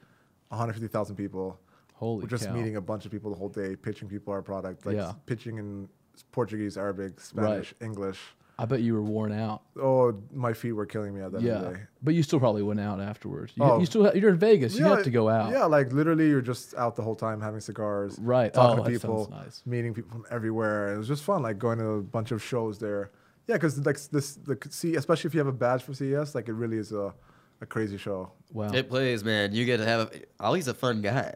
150,000 0.49 1.15
people. 1.15 1.59
Holy 1.93 2.23
We're 2.23 2.27
just 2.29 2.47
cow. 2.47 2.53
meeting 2.53 2.75
a 2.75 2.82
bunch 2.82 3.05
of 3.05 3.11
people 3.11 3.29
the 3.32 3.38
whole 3.38 3.49
day, 3.49 3.75
pitching 3.75 4.09
people 4.09 4.34
our 4.34 4.41
product, 4.41 4.86
like 4.86 4.95
Yeah. 4.95 5.13
pitching 5.27 5.59
in 5.59 5.88
Portuguese, 6.32 6.77
Arabic, 6.77 7.19
Spanish, 7.21 7.73
English. 7.79 8.19
I 8.60 8.66
bet 8.66 8.82
you 8.82 8.93
were 8.93 9.02
worn 9.02 9.32
out. 9.32 9.64
Oh, 9.82 10.14
my 10.32 10.54
feet 10.54 10.74
were 10.74 10.86
killing 10.86 11.16
me 11.16 11.22
at 11.22 11.32
the 11.32 11.39
end 11.39 11.47
of 11.47 11.62
the 11.64 11.68
Yeah. 11.70 11.74
day. 11.74 11.82
But 12.04 12.14
you 12.14 12.22
still 12.22 12.39
probably 12.39 12.62
went 12.62 12.80
out 12.80 12.99
afterwards. 12.99 13.54
You, 13.56 13.64
Oh. 13.64 13.80
you 13.80 13.86
still 13.88 14.04
ha- 14.06 14.12
you're 14.14 14.30
in 14.30 14.38
Vegas. 14.38 14.78
you 14.78 14.86
have 14.86 15.04
to 15.04 15.10
go 15.10 15.30
out. 15.30 15.52
Yeah, 15.52 15.66
like 15.66 15.91
literally, 15.91 16.30
you're 16.30 16.41
just 16.41 16.76
out 16.76 16.95
the 16.95 17.02
whole 17.02 17.16
time 17.16 17.41
having 17.41 17.60
cigars, 17.60 18.20
Right. 18.20 18.54
Talking 18.54 18.82
Oh, 18.82 18.84
to 18.84 18.89
people, 18.91 19.28
nice. 19.32 19.64
meeting 19.66 19.93
people 19.95 20.12
from 20.12 20.26
everywhere. 20.30 20.93
It 20.93 20.97
was 20.99 21.08
just 21.08 21.24
fun, 21.24 21.41
like 21.41 21.58
going 21.58 21.80
to 21.80 21.86
a 21.86 22.02
bunch 22.02 22.32
of 22.32 22.43
shows 22.43 22.78
there. 22.78 23.10
Yeah, 23.47 23.56
because 23.56 23.84
like 23.86 23.99
this, 24.12 24.36
the 24.36 24.58
see, 24.70 24.95
especially 24.95 25.28
if 25.30 25.34
you 25.34 25.39
have 25.39 25.47
a 25.47 25.52
badge 25.52 25.82
for 25.82 25.93
CES, 25.95 26.36
like 26.36 26.47
it 26.47 26.54
really 26.54 26.78
is 26.78 26.91
a, 26.91 27.14
a 27.62 27.66
crazy 27.66 27.97
show. 27.97 28.32
Wow. 28.54 28.72
It 28.74 28.89
plays, 28.89 29.24
man. 29.24 29.54
You 29.54 29.66
get 29.66 29.78
to 29.78 29.86
have. 29.86 30.12
Oh, 30.39 30.45
Ali's 30.49 30.68
a 30.68 30.74
fun 30.76 31.02
guy. 31.02 31.34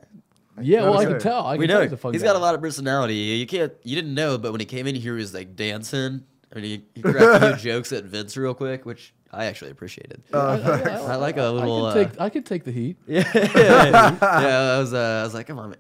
yeah, 0.62 0.84
well, 0.84 1.00
I 1.00 1.06
can 1.06 1.20
tell. 1.20 1.46
I 1.48 1.56
can 1.56 1.62
we 1.62 1.68
tell 1.68 1.78
know 1.80 1.84
he's 1.84 1.92
a 1.92 1.98
fun 1.98 2.14
he's 2.14 2.22
guy. 2.22 2.28
got 2.30 2.36
a 2.36 2.40
lot 2.40 2.54
of 2.56 2.62
personality. 2.62 3.16
You 3.16 3.48
can't. 3.48 3.74
You 3.84 3.96
didn't 3.96 4.14
know, 4.14 4.38
but 4.38 4.52
when 4.52 4.60
he 4.62 4.66
came 4.66 4.86
in 4.86 4.96
here, 4.96 5.16
he 5.16 5.22
was 5.22 5.34
like 5.34 5.56
dancing. 5.56 6.24
I 6.56 6.60
mean, 6.62 6.66
he, 6.66 6.84
he 6.96 7.02
cracked 7.02 7.44
a 7.44 7.58
few 7.58 7.72
jokes 7.72 7.92
at 7.92 8.06
Vince 8.06 8.38
real 8.38 8.54
quick, 8.54 8.86
which 8.86 9.14
I 9.32 9.46
actually 9.46 9.72
appreciated. 9.72 10.24
I, 10.34 10.38
I 10.38 11.16
like 11.16 11.36
a 11.36 11.50
little, 11.50 11.86
I 11.86 11.90
uh, 11.90 11.94
can, 11.94 12.10
take, 12.10 12.22
I 12.22 12.30
can 12.30 12.44
take 12.44 12.64
the 12.64 12.72
heat. 12.72 12.98
yeah, 13.08 13.30
yeah. 13.34 14.18
I 14.22 14.80
was. 14.80 14.94
Uh, 14.94 15.20
I 15.22 15.24
was 15.24 15.34
like, 15.34 15.48
come 15.48 15.60
on, 15.60 15.76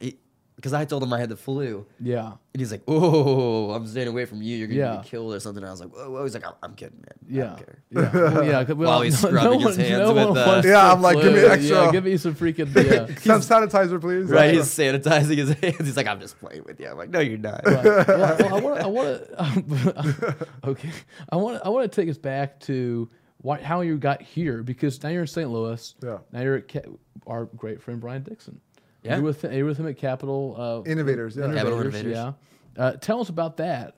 because 0.65 0.73
I 0.73 0.83
told 0.83 1.03
him 1.03 1.13
I 1.13 1.19
had 1.19 1.29
the 1.29 1.35
flu, 1.37 1.85
Yeah. 2.01 2.25
and 2.25 2.59
he's 2.59 2.71
like, 2.71 2.81
"Oh, 2.87 3.69
I'm 3.69 3.85
staying 3.85 4.07
away 4.07 4.25
from 4.25 4.41
you. 4.41 4.57
You're 4.57 4.67
gonna 4.67 4.79
Yeah. 4.79 4.95
get 4.95 5.05
killed 5.05 5.31
or 5.35 5.39
something." 5.39 5.61
And 5.61 5.67
I 5.67 5.71
was 5.71 5.79
like, 5.79 5.91
"Whoa, 5.91 6.09
whoa." 6.09 6.23
He's 6.23 6.33
like, 6.33 6.43
"I'm, 6.47 6.53
I'm 6.63 6.73
kidding, 6.73 6.97
man. 6.97 7.13
I 7.21 7.37
Yeah. 7.37 7.45
don't 7.45 7.57
care." 7.57 7.83
Yeah. 7.91 8.11
Well, 8.33 8.43
yeah. 8.45 8.63
'cause, 8.65 8.75
Well, 8.77 8.89
While 8.89 9.01
he's 9.01 9.21
no, 9.23 9.29
scrubbing 9.29 9.59
no 9.61 9.67
his 9.67 9.77
one, 9.77 9.85
hands 9.85 9.99
no 9.99 10.13
with, 10.15 10.29
one 10.29 10.37
uh, 10.39 10.61
Yeah, 10.65 10.91
I'm 10.91 11.01
like, 11.03 11.17
give 11.21 11.33
me 11.33 11.39
flu. 11.39 11.49
extra. 11.49 11.85
Yeah, 11.85 11.91
give 11.91 12.03
me 12.05 12.17
some 12.17 12.33
freaking. 12.33 12.75
Yeah. 12.75 13.15
Some 13.19 13.41
sanitizer, 13.41 14.01
please. 14.01 14.25
Right? 14.31 14.45
Yeah. 14.47 14.51
He's 14.61 14.63
sanitizing 14.75 15.37
his 15.37 15.49
hands. 15.51 15.77
He's 15.85 15.97
like, 15.97 16.07
"I'm 16.07 16.19
just 16.19 16.39
playing 16.39 16.63
with 16.65 16.79
you." 16.79 16.87
I'm 16.87 16.97
like, 16.97 17.11
"No, 17.11 17.19
you're 17.19 17.37
not." 17.37 17.61
Right. 17.63 17.83
Well, 18.07 18.61
well, 18.61 18.83
I 18.83 18.87
want 18.87 19.27
to. 19.27 19.35
I 19.37 19.53
want 19.67 19.83
to. 20.17 20.47
okay. 20.63 20.89
I 21.29 21.35
want. 21.35 21.61
I 21.63 21.69
want 21.69 21.91
to 21.91 21.95
take 22.01 22.09
us 22.09 22.17
back 22.17 22.59
to 22.61 23.07
why, 23.37 23.61
how 23.61 23.81
you 23.81 23.99
got 23.99 24.23
here 24.23 24.63
because 24.63 25.01
now 25.03 25.09
you're 25.09 25.21
in 25.21 25.27
St. 25.27 25.47
Louis. 25.47 25.93
Yeah. 26.03 26.17
Now 26.31 26.41
you're 26.41 26.55
at 26.55 26.67
Ca- 26.71 26.89
our 27.27 27.45
great 27.45 27.79
friend 27.81 27.99
Brian 28.01 28.23
Dixon. 28.23 28.59
Yeah. 29.05 29.15
You're 29.15 29.23
with 29.23 29.43
you're 29.43 29.65
with 29.65 29.77
him 29.77 29.87
at 29.87 29.97
Capital 29.97 30.55
uh, 30.57 30.89
Innovators, 30.89 31.35
yeah. 31.35 31.53
Capital 31.53 31.79
Innovators. 31.79 32.11
Yeah. 32.11 32.33
Uh, 32.77 32.93
tell 32.93 33.21
us 33.21 33.29
about 33.29 33.57
that 33.57 33.95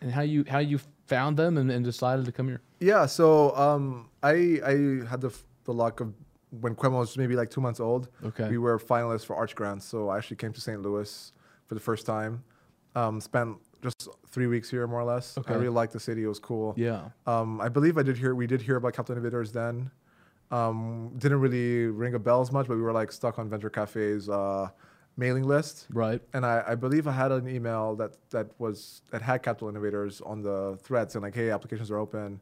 and 0.00 0.10
how 0.10 0.22
you 0.22 0.44
how 0.48 0.58
you 0.58 0.80
found 1.06 1.36
them 1.36 1.58
and, 1.58 1.70
and 1.70 1.84
decided 1.84 2.24
to 2.24 2.32
come 2.32 2.48
here. 2.48 2.60
Yeah, 2.80 3.06
so 3.06 3.54
um, 3.56 4.08
I 4.22 4.60
I 4.64 5.06
had 5.08 5.20
the 5.20 5.32
the 5.64 5.72
luck 5.72 6.00
of 6.00 6.14
when 6.60 6.74
Kwema 6.74 6.98
was 6.98 7.16
maybe 7.18 7.36
like 7.36 7.50
two 7.50 7.60
months 7.60 7.80
old. 7.80 8.08
Okay. 8.24 8.48
We 8.48 8.58
were 8.58 8.78
finalists 8.78 9.26
for 9.26 9.36
Arch 9.36 9.54
Grants, 9.54 9.84
so 9.84 10.08
I 10.08 10.16
actually 10.16 10.36
came 10.36 10.52
to 10.52 10.60
St. 10.60 10.80
Louis 10.80 11.32
for 11.66 11.74
the 11.74 11.80
first 11.80 12.06
time. 12.06 12.42
Um, 12.94 13.20
spent 13.20 13.58
just 13.82 14.08
three 14.30 14.46
weeks 14.46 14.70
here, 14.70 14.86
more 14.86 15.00
or 15.00 15.04
less. 15.04 15.36
Okay. 15.36 15.52
I 15.52 15.56
really 15.56 15.68
liked 15.68 15.92
the 15.92 16.00
city; 16.00 16.24
it 16.24 16.28
was 16.28 16.38
cool. 16.38 16.74
Yeah. 16.76 17.08
Um, 17.26 17.60
I 17.60 17.68
believe 17.68 17.98
I 17.98 18.02
did 18.02 18.16
hear 18.16 18.34
we 18.34 18.46
did 18.46 18.62
hear 18.62 18.76
about 18.76 18.94
Capital 18.94 19.16
Innovators 19.16 19.52
then. 19.52 19.90
Um, 20.50 21.12
didn't 21.18 21.40
really 21.40 21.86
ring 21.86 22.14
a 22.14 22.18
bell 22.18 22.40
as 22.40 22.52
much, 22.52 22.68
but 22.68 22.76
we 22.76 22.82
were 22.82 22.92
like 22.92 23.10
stuck 23.10 23.38
on 23.38 23.48
Venture 23.48 23.70
Cafe's 23.70 24.28
uh, 24.28 24.68
mailing 25.16 25.42
list. 25.42 25.86
Right. 25.90 26.22
And 26.34 26.46
I, 26.46 26.62
I 26.68 26.74
believe 26.76 27.08
I 27.08 27.12
had 27.12 27.32
an 27.32 27.48
email 27.48 27.96
that 27.96 28.16
that 28.30 28.50
was 28.58 29.02
that 29.10 29.22
had 29.22 29.42
Capital 29.42 29.68
Innovators 29.68 30.20
on 30.20 30.42
the 30.42 30.78
thread 30.82 31.10
saying 31.10 31.24
like, 31.24 31.34
hey, 31.34 31.50
applications 31.50 31.90
are 31.90 31.98
open, 31.98 32.40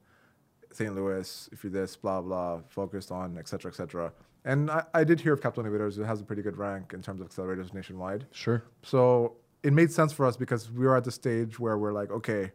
St. 0.71 0.95
Louis, 0.95 1.49
if 1.53 1.65
you're 1.65 1.73
this, 1.73 1.97
blah 1.97 2.21
blah, 2.21 2.61
focused 2.69 3.11
on, 3.11 3.39
et 3.39 3.49
cetera, 3.49 3.71
et 3.71 3.75
cetera. 3.75 4.13
And 4.45 4.71
I, 4.71 4.85
I 4.93 5.05
did 5.05 5.21
hear 5.21 5.33
of 5.33 5.41
Capital 5.41 5.63
Innovators. 5.65 5.97
It 5.97 6.05
has 6.05 6.21
a 6.21 6.25
pretty 6.25 6.43
good 6.43 6.59
rank 6.59 6.93
in 6.93 7.01
terms 7.01 7.23
of 7.23 7.29
accelerators 7.31 7.73
nationwide. 7.73 8.27
Sure. 8.33 8.63
So 8.83 9.37
it 9.63 9.73
made 9.73 9.91
sense 9.91 10.13
for 10.13 10.27
us 10.27 10.37
because 10.37 10.71
we 10.71 10.85
were 10.85 10.97
at 10.97 11.05
the 11.05 11.11
stage 11.11 11.59
where 11.59 11.79
we're 11.79 11.95
like, 11.95 12.11
okay, 12.11 12.53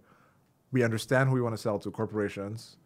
we 0.71 0.83
understand 0.83 1.27
who 1.27 1.33
we 1.33 1.41
want 1.41 1.55
to 1.55 1.61
sell 1.61 1.79
to 1.79 1.89
corporations. 1.89 2.77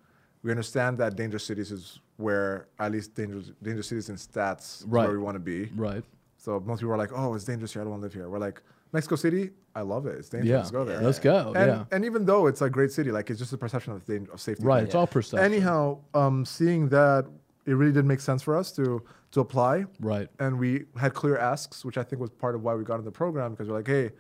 We 0.44 0.52
understand 0.52 0.98
that 0.98 1.16
dangerous 1.16 1.46
cities 1.46 1.72
is 1.72 2.00
where 2.18 2.68
at 2.80 2.91
least 2.91 3.16
dangerous 3.16 3.52
dangerous 3.62 3.88
cities 3.88 4.10
in 4.10 4.16
stats 4.18 4.82
is 4.82 4.86
Right. 4.88 5.08
where 5.08 5.18
we 5.18 5.24
want 5.24 5.36
to 5.36 5.39
be. 5.39 5.72
Right. 5.76 6.04
So 6.38 6.60
most 6.60 6.80
people 6.80 6.94
are 6.94 6.98
like, 6.98 7.12
"Oh, 7.14 7.34
it's 7.34 7.46
dangerous 7.46 7.72
here. 7.74 7.82
I 7.82 7.86
don't 7.86 7.91
want 7.91 8.02
to 8.02 8.06
live 8.08 8.14
here." 8.14 8.30
We're 8.30 8.39
like, 8.39 8.62
Mexico 8.91 9.16
City, 9.16 9.50
I 9.74 9.82
love 9.82 10.06
it. 10.06 10.16
It's 10.20 10.30
dangerous. 10.30 10.50
Yeah. 10.50 10.58
Let's 10.58 10.72
go 10.72 10.84
there. 10.86 11.02
Let's 11.02 11.20
go. 11.20 11.54
And, 11.56 11.68
yeah. 11.72 11.86
and 11.91 12.06
even 12.06 12.26
though 12.26 12.46
it's 12.48 12.62
a 12.62 12.70
great 12.70 12.91
city, 12.91 13.12
like 13.12 13.30
it's 13.32 13.39
just 13.39 13.54
a 13.54 13.58
perception 13.58 13.94
of, 13.94 14.06
dan- 14.06 14.28
of 14.32 14.39
safety. 14.41 14.64
Right. 14.64 14.80
thing. 14.80 14.86
It's 14.88 14.96
all 14.96 15.08
perception. 15.08 15.44
Anyhow, 15.44 15.98
um, 16.14 16.46
seeing 16.46 16.89
that, 16.89 17.26
it 17.66 17.74
really 17.74 17.94
did 17.94 18.06
make 18.06 18.20
sense 18.20 18.41
for 18.44 18.56
us 18.56 18.72
to 18.74 19.02
to 19.32 19.39
apply. 19.39 19.86
Right. 20.00 20.28
And 20.39 20.60
we 20.60 20.86
had 20.98 21.14
clear 21.16 21.38
asks, 21.38 21.84
which 21.84 21.98
I 21.98 22.04
think 22.04 22.22
was 22.22 22.30
part 22.30 22.54
of 22.54 22.62
why 22.64 22.76
we 22.76 22.84
got 22.84 23.00
in 23.00 23.06
the 23.06 23.12
program 23.12 23.52
because 23.52 23.68
we're 23.70 23.78
like, 23.78 23.88
"Hey, 23.88 24.12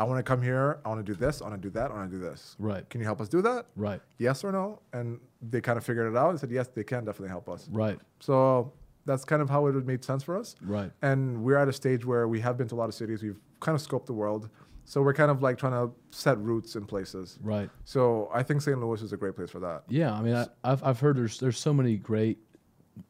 I 0.00 0.04
want 0.04 0.18
to 0.18 0.22
come 0.22 0.40
here. 0.40 0.80
I 0.82 0.88
want 0.88 1.04
to 1.04 1.12
do 1.12 1.14
this. 1.14 1.42
I 1.42 1.48
want 1.48 1.60
to 1.60 1.68
do 1.68 1.72
that. 1.78 1.90
I 1.90 1.94
want 1.94 2.10
to 2.10 2.16
do 2.16 2.22
this. 2.22 2.56
Right. 2.58 2.88
Can 2.88 3.02
you 3.02 3.04
help 3.04 3.20
us 3.20 3.28
do 3.28 3.42
that? 3.42 3.66
Right. 3.76 4.00
Yes 4.16 4.42
or 4.42 4.50
no?" 4.50 4.80
And 4.94 5.20
they 5.42 5.60
kind 5.60 5.76
of 5.76 5.84
figured 5.84 6.10
it 6.10 6.16
out 6.16 6.30
and 6.30 6.40
said, 6.40 6.50
"Yes, 6.50 6.68
they 6.68 6.84
can 6.84 7.04
definitely 7.04 7.28
help 7.28 7.50
us." 7.50 7.68
Right. 7.70 7.98
So 8.18 8.72
that's 9.04 9.26
kind 9.26 9.42
of 9.42 9.50
how 9.50 9.66
it 9.66 9.74
made 9.84 10.02
sense 10.02 10.22
for 10.22 10.38
us. 10.38 10.56
Right. 10.62 10.90
And 11.02 11.44
we're 11.44 11.58
at 11.58 11.68
a 11.68 11.72
stage 11.72 12.06
where 12.06 12.26
we 12.28 12.40
have 12.40 12.56
been 12.56 12.68
to 12.68 12.74
a 12.74 12.80
lot 12.82 12.88
of 12.88 12.94
cities. 12.94 13.22
We've 13.22 13.38
kind 13.60 13.76
of 13.78 13.86
scoped 13.86 14.06
the 14.06 14.14
world. 14.14 14.48
So 14.86 15.02
we're 15.02 15.14
kind 15.14 15.30
of 15.30 15.42
like 15.42 15.58
trying 15.58 15.72
to 15.72 15.92
set 16.10 16.38
roots 16.38 16.76
in 16.76 16.86
places. 16.86 17.38
Right. 17.42 17.68
So 17.84 18.30
I 18.32 18.42
think 18.42 18.62
St. 18.62 18.80
Louis 18.80 19.02
is 19.02 19.12
a 19.12 19.18
great 19.18 19.36
place 19.36 19.50
for 19.50 19.60
that. 19.60 19.84
Yeah, 19.88 20.14
I 20.14 20.22
mean, 20.22 20.34
I, 20.34 20.46
I've 20.64 20.82
I've 20.82 20.98
heard 20.98 21.16
there's 21.18 21.38
there's 21.38 21.58
so 21.58 21.74
many 21.74 21.96
great 21.96 22.38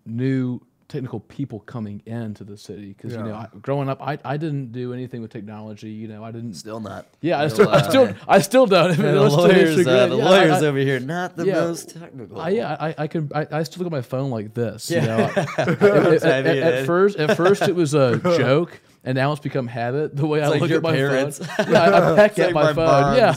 new 0.05 0.61
technical 0.91 1.20
people 1.20 1.61
coming 1.61 2.03
into 2.05 2.45
the 2.45 2.57
city 2.59 2.88
because 2.88 3.12
you 3.14 3.22
know 3.22 3.34
I, 3.34 3.49
growing 3.62 3.88
up 3.88 4.03
I, 4.03 4.18
I 4.24 4.36
didn't 4.36 4.72
do 4.72 4.93
anything 4.93 5.22
with 5.22 5.30
technology 5.30 5.88
you 5.91 6.09
know 6.09 6.22
I 6.22 6.30
didn't 6.32 6.55
Still 6.55 6.80
not. 6.80 7.07
yeah 7.22 7.38
I 7.41 7.49
still 7.49 7.68
I 7.68 7.76
uh, 7.78 7.88
still 7.88 8.14
I 8.28 8.41
still 8.41 8.66
don't 8.66 8.97
the 8.97 9.12
lawyers, 9.30 9.86
uh, 9.86 10.07
the 10.09 10.16
Yeah, 10.16 10.24
lawyers 10.24 10.53
I, 10.62 10.66
I, 10.66 10.68
over 10.68 10.78
here, 10.78 11.01
not 11.01 11.36
the 11.36 11.47
yeah, 11.47 11.55
most 11.55 11.91
technical. 11.97 12.38
I, 12.41 12.49
yeah, 12.51 12.76
I, 12.78 12.95
I 12.99 13.07
can 13.07 13.30
I, 13.34 13.47
I 13.51 13.62
still 13.62 13.84
look 13.84 13.93
at 13.93 13.97
my 13.97 14.03
phone 14.03 14.30
like 14.30 14.53
this. 14.53 14.91
You 14.91 14.97
Yeah. 14.99 15.16
know, 15.16 15.43
at, 15.57 15.82
at- 15.82 16.22
at- 16.24 16.47
at 16.47 16.86
first 16.86 17.16
at 17.18 17.36
first 17.36 17.62
it 17.62 17.74
was 17.74 17.95
a 17.95 18.18
joke, 18.36 18.80
and 19.05 19.14
now 19.16 19.32
it's 19.32 19.41
become 19.41 19.66
habit. 19.68 20.16
The 20.16 20.26
way 20.26 20.43
I 20.43 20.49
like 20.49 20.61
look 20.61 20.70
your 20.70 20.78
at 20.78 20.82
my 20.82 20.93
parents. 20.93 21.38
phone, 21.38 21.70
yeah, 21.72 21.80
I, 21.82 22.12
I 22.12 22.16
peck 22.16 22.36
like 22.38 22.49
at 22.49 22.53
my, 22.55 22.62
my 22.64 22.74
phone. 22.74 23.16
Yeah, 23.16 23.34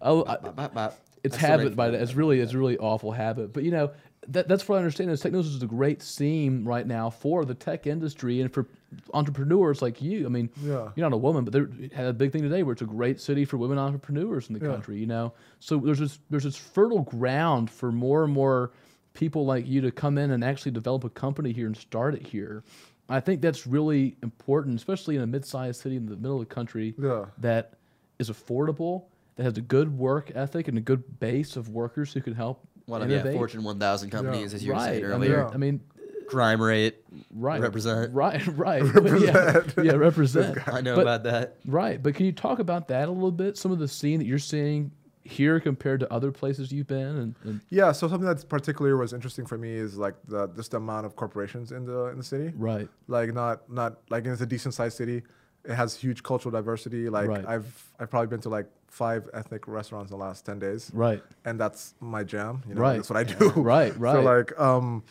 I, 0.00 0.10
I, 0.10 0.14
Bop, 0.24 0.56
bop, 0.56 0.74
bop. 0.74 0.98
it's 1.24 1.36
I 1.36 1.40
habit 1.40 1.64
make 1.66 1.76
by 1.76 1.84
fun 1.86 1.92
the, 1.92 1.98
of 1.98 2.02
it's 2.04 2.14
really 2.14 2.40
it's 2.40 2.54
really 2.54 2.78
awful 2.78 3.12
habit 3.12 3.52
but 3.52 3.62
you 3.64 3.70
know 3.70 3.90
that, 4.28 4.46
that's 4.48 4.68
what 4.68 4.76
i 4.76 4.78
understand 4.78 5.10
is 5.10 5.20
technology 5.20 5.48
is 5.50 5.62
a 5.62 5.66
great 5.66 6.00
theme 6.02 6.66
right 6.66 6.86
now 6.86 7.10
for 7.10 7.44
the 7.44 7.54
tech 7.54 7.86
industry 7.86 8.40
and 8.40 8.52
for 8.52 8.66
entrepreneurs 9.14 9.82
like 9.82 10.00
you 10.02 10.26
i 10.26 10.28
mean 10.28 10.48
Yeah. 10.62 10.90
you're 10.94 11.08
not 11.08 11.14
a 11.14 11.18
woman 11.18 11.44
but 11.44 11.52
they 11.52 11.88
had 11.94 12.06
a 12.06 12.12
big 12.12 12.32
thing 12.32 12.42
today 12.42 12.62
where 12.62 12.72
it's 12.72 12.82
a 12.82 12.86
great 12.86 13.20
city 13.20 13.44
for 13.44 13.56
women 13.56 13.78
entrepreneurs 13.78 14.48
in 14.48 14.58
the 14.58 14.64
Yeah. 14.64 14.72
country 14.72 14.98
you 14.98 15.06
know 15.06 15.32
so 15.60 15.78
there's 15.78 15.98
this 15.98 16.18
there's 16.30 16.44
this 16.44 16.56
fertile 16.56 17.02
ground 17.02 17.70
for 17.70 17.90
more 17.90 18.24
and 18.24 18.32
more 18.32 18.72
people 19.14 19.44
like 19.44 19.66
you 19.66 19.80
to 19.82 19.90
come 19.90 20.18
in 20.18 20.30
and 20.30 20.42
actually 20.44 20.72
develop 20.72 21.04
a 21.04 21.10
company 21.10 21.52
here 21.52 21.66
and 21.66 21.76
start 21.76 22.14
it 22.14 22.26
here 22.26 22.62
i 23.08 23.18
think 23.20 23.40
that's 23.40 23.66
really 23.66 24.16
important 24.22 24.76
especially 24.76 25.16
in 25.16 25.22
a 25.22 25.26
mid-sized 25.26 25.80
city 25.80 25.96
in 25.96 26.06
the 26.06 26.16
middle 26.16 26.40
of 26.40 26.48
the 26.48 26.54
country 26.54 26.94
Yeah. 26.98 27.26
that 27.38 27.74
is 28.18 28.30
affordable, 28.30 29.04
that 29.36 29.42
has 29.42 29.56
a 29.56 29.60
good 29.62 29.98
work 29.98 30.30
ethic 30.34 30.68
and 30.68 30.78
a 30.78 30.80
good 30.80 31.18
base 31.18 31.56
of 31.56 31.70
workers 31.70 32.12
who 32.12 32.20
can 32.20 32.34
help 32.34 32.64
One 32.92 33.00
of 33.00 33.10
yeah. 33.10 33.32
Fortune 33.32 33.64
1000 33.64 34.10
companies, 34.10 34.52
as 34.52 34.62
you 34.62 34.68
were 34.68 34.74
right. 34.74 34.84
saying 34.90 35.04
earlier. 35.04 35.46
I 35.46 35.56
mean, 35.56 35.80
Crime 36.28 36.60
rate, 36.60 36.96
right. 37.30 37.60
Represent. 37.60 38.12
Right. 38.14 38.46
Right. 38.56 38.82
yeah. 39.20 39.62
Yeah. 39.82 39.92
Represent. 39.92 40.66
I 40.68 40.82
know 40.82 40.96
But- 40.96 41.02
about 41.02 41.22
that. 41.24 41.56
Right. 41.66 42.02
But 42.02 42.14
can 42.14 42.26
you 42.26 42.32
talk 42.32 42.58
about 42.58 42.88
that 42.88 43.08
a 43.08 43.10
little 43.10 43.32
bit? 43.32 43.56
Some 43.56 43.72
of 43.72 43.78
the 43.78 43.88
scene 43.88 44.18
that 44.18 44.26
you're 44.26 44.38
seeing 44.38 44.92
here 45.24 45.58
compared 45.58 46.00
to 46.00 46.12
other 46.12 46.30
places 46.32 46.70
you've 46.72 46.86
been, 46.86 47.16
and, 47.16 47.34
and 47.44 47.60
Yeah, 47.70 47.92
so 47.92 48.08
something 48.08 48.26
that's 48.26 48.44
particularly 48.44 48.94
was 48.98 49.12
interesting 49.12 49.46
for 49.46 49.56
me 49.56 49.72
is 49.72 49.96
like 49.96 50.14
the 50.28 50.48
just 50.48 50.72
the 50.72 50.78
amount 50.78 51.06
of 51.06 51.16
corporations 51.16 51.72
in 51.72 51.86
the 51.86 52.06
in 52.06 52.18
the 52.18 52.24
city. 52.24 52.52
right. 52.56 52.88
Like 53.08 53.32
not 53.32 53.70
not 53.70 53.98
like 54.10 54.26
it's 54.26 54.40
a 54.42 54.46
decent 54.46 54.74
sized 54.74 54.96
city. 54.98 55.22
It 55.64 55.74
has 55.74 55.94
huge 55.96 56.22
cultural 56.22 56.50
diversity. 56.52 57.08
Like 57.08 57.28
Right. 57.28 57.44
I've 57.46 57.92
I've 58.00 58.10
probably 58.10 58.26
been 58.28 58.40
to 58.40 58.48
like 58.48 58.66
five 58.88 59.28
ethnic 59.32 59.66
restaurants 59.68 60.10
in 60.10 60.18
the 60.18 60.24
last 60.24 60.44
ten 60.44 60.58
days. 60.58 60.90
Right. 60.92 61.22
And 61.44 61.58
that's 61.60 61.94
my 62.00 62.24
jam. 62.24 62.62
You 62.68 62.74
know, 62.74 62.80
Right. 62.80 62.96
that's 62.96 63.08
what 63.10 63.16
I 63.16 63.24
do. 63.24 63.50
Right, 63.50 63.96
Right. 63.98 64.12
So 64.14 64.20
like 64.22 64.58
um 64.60 65.04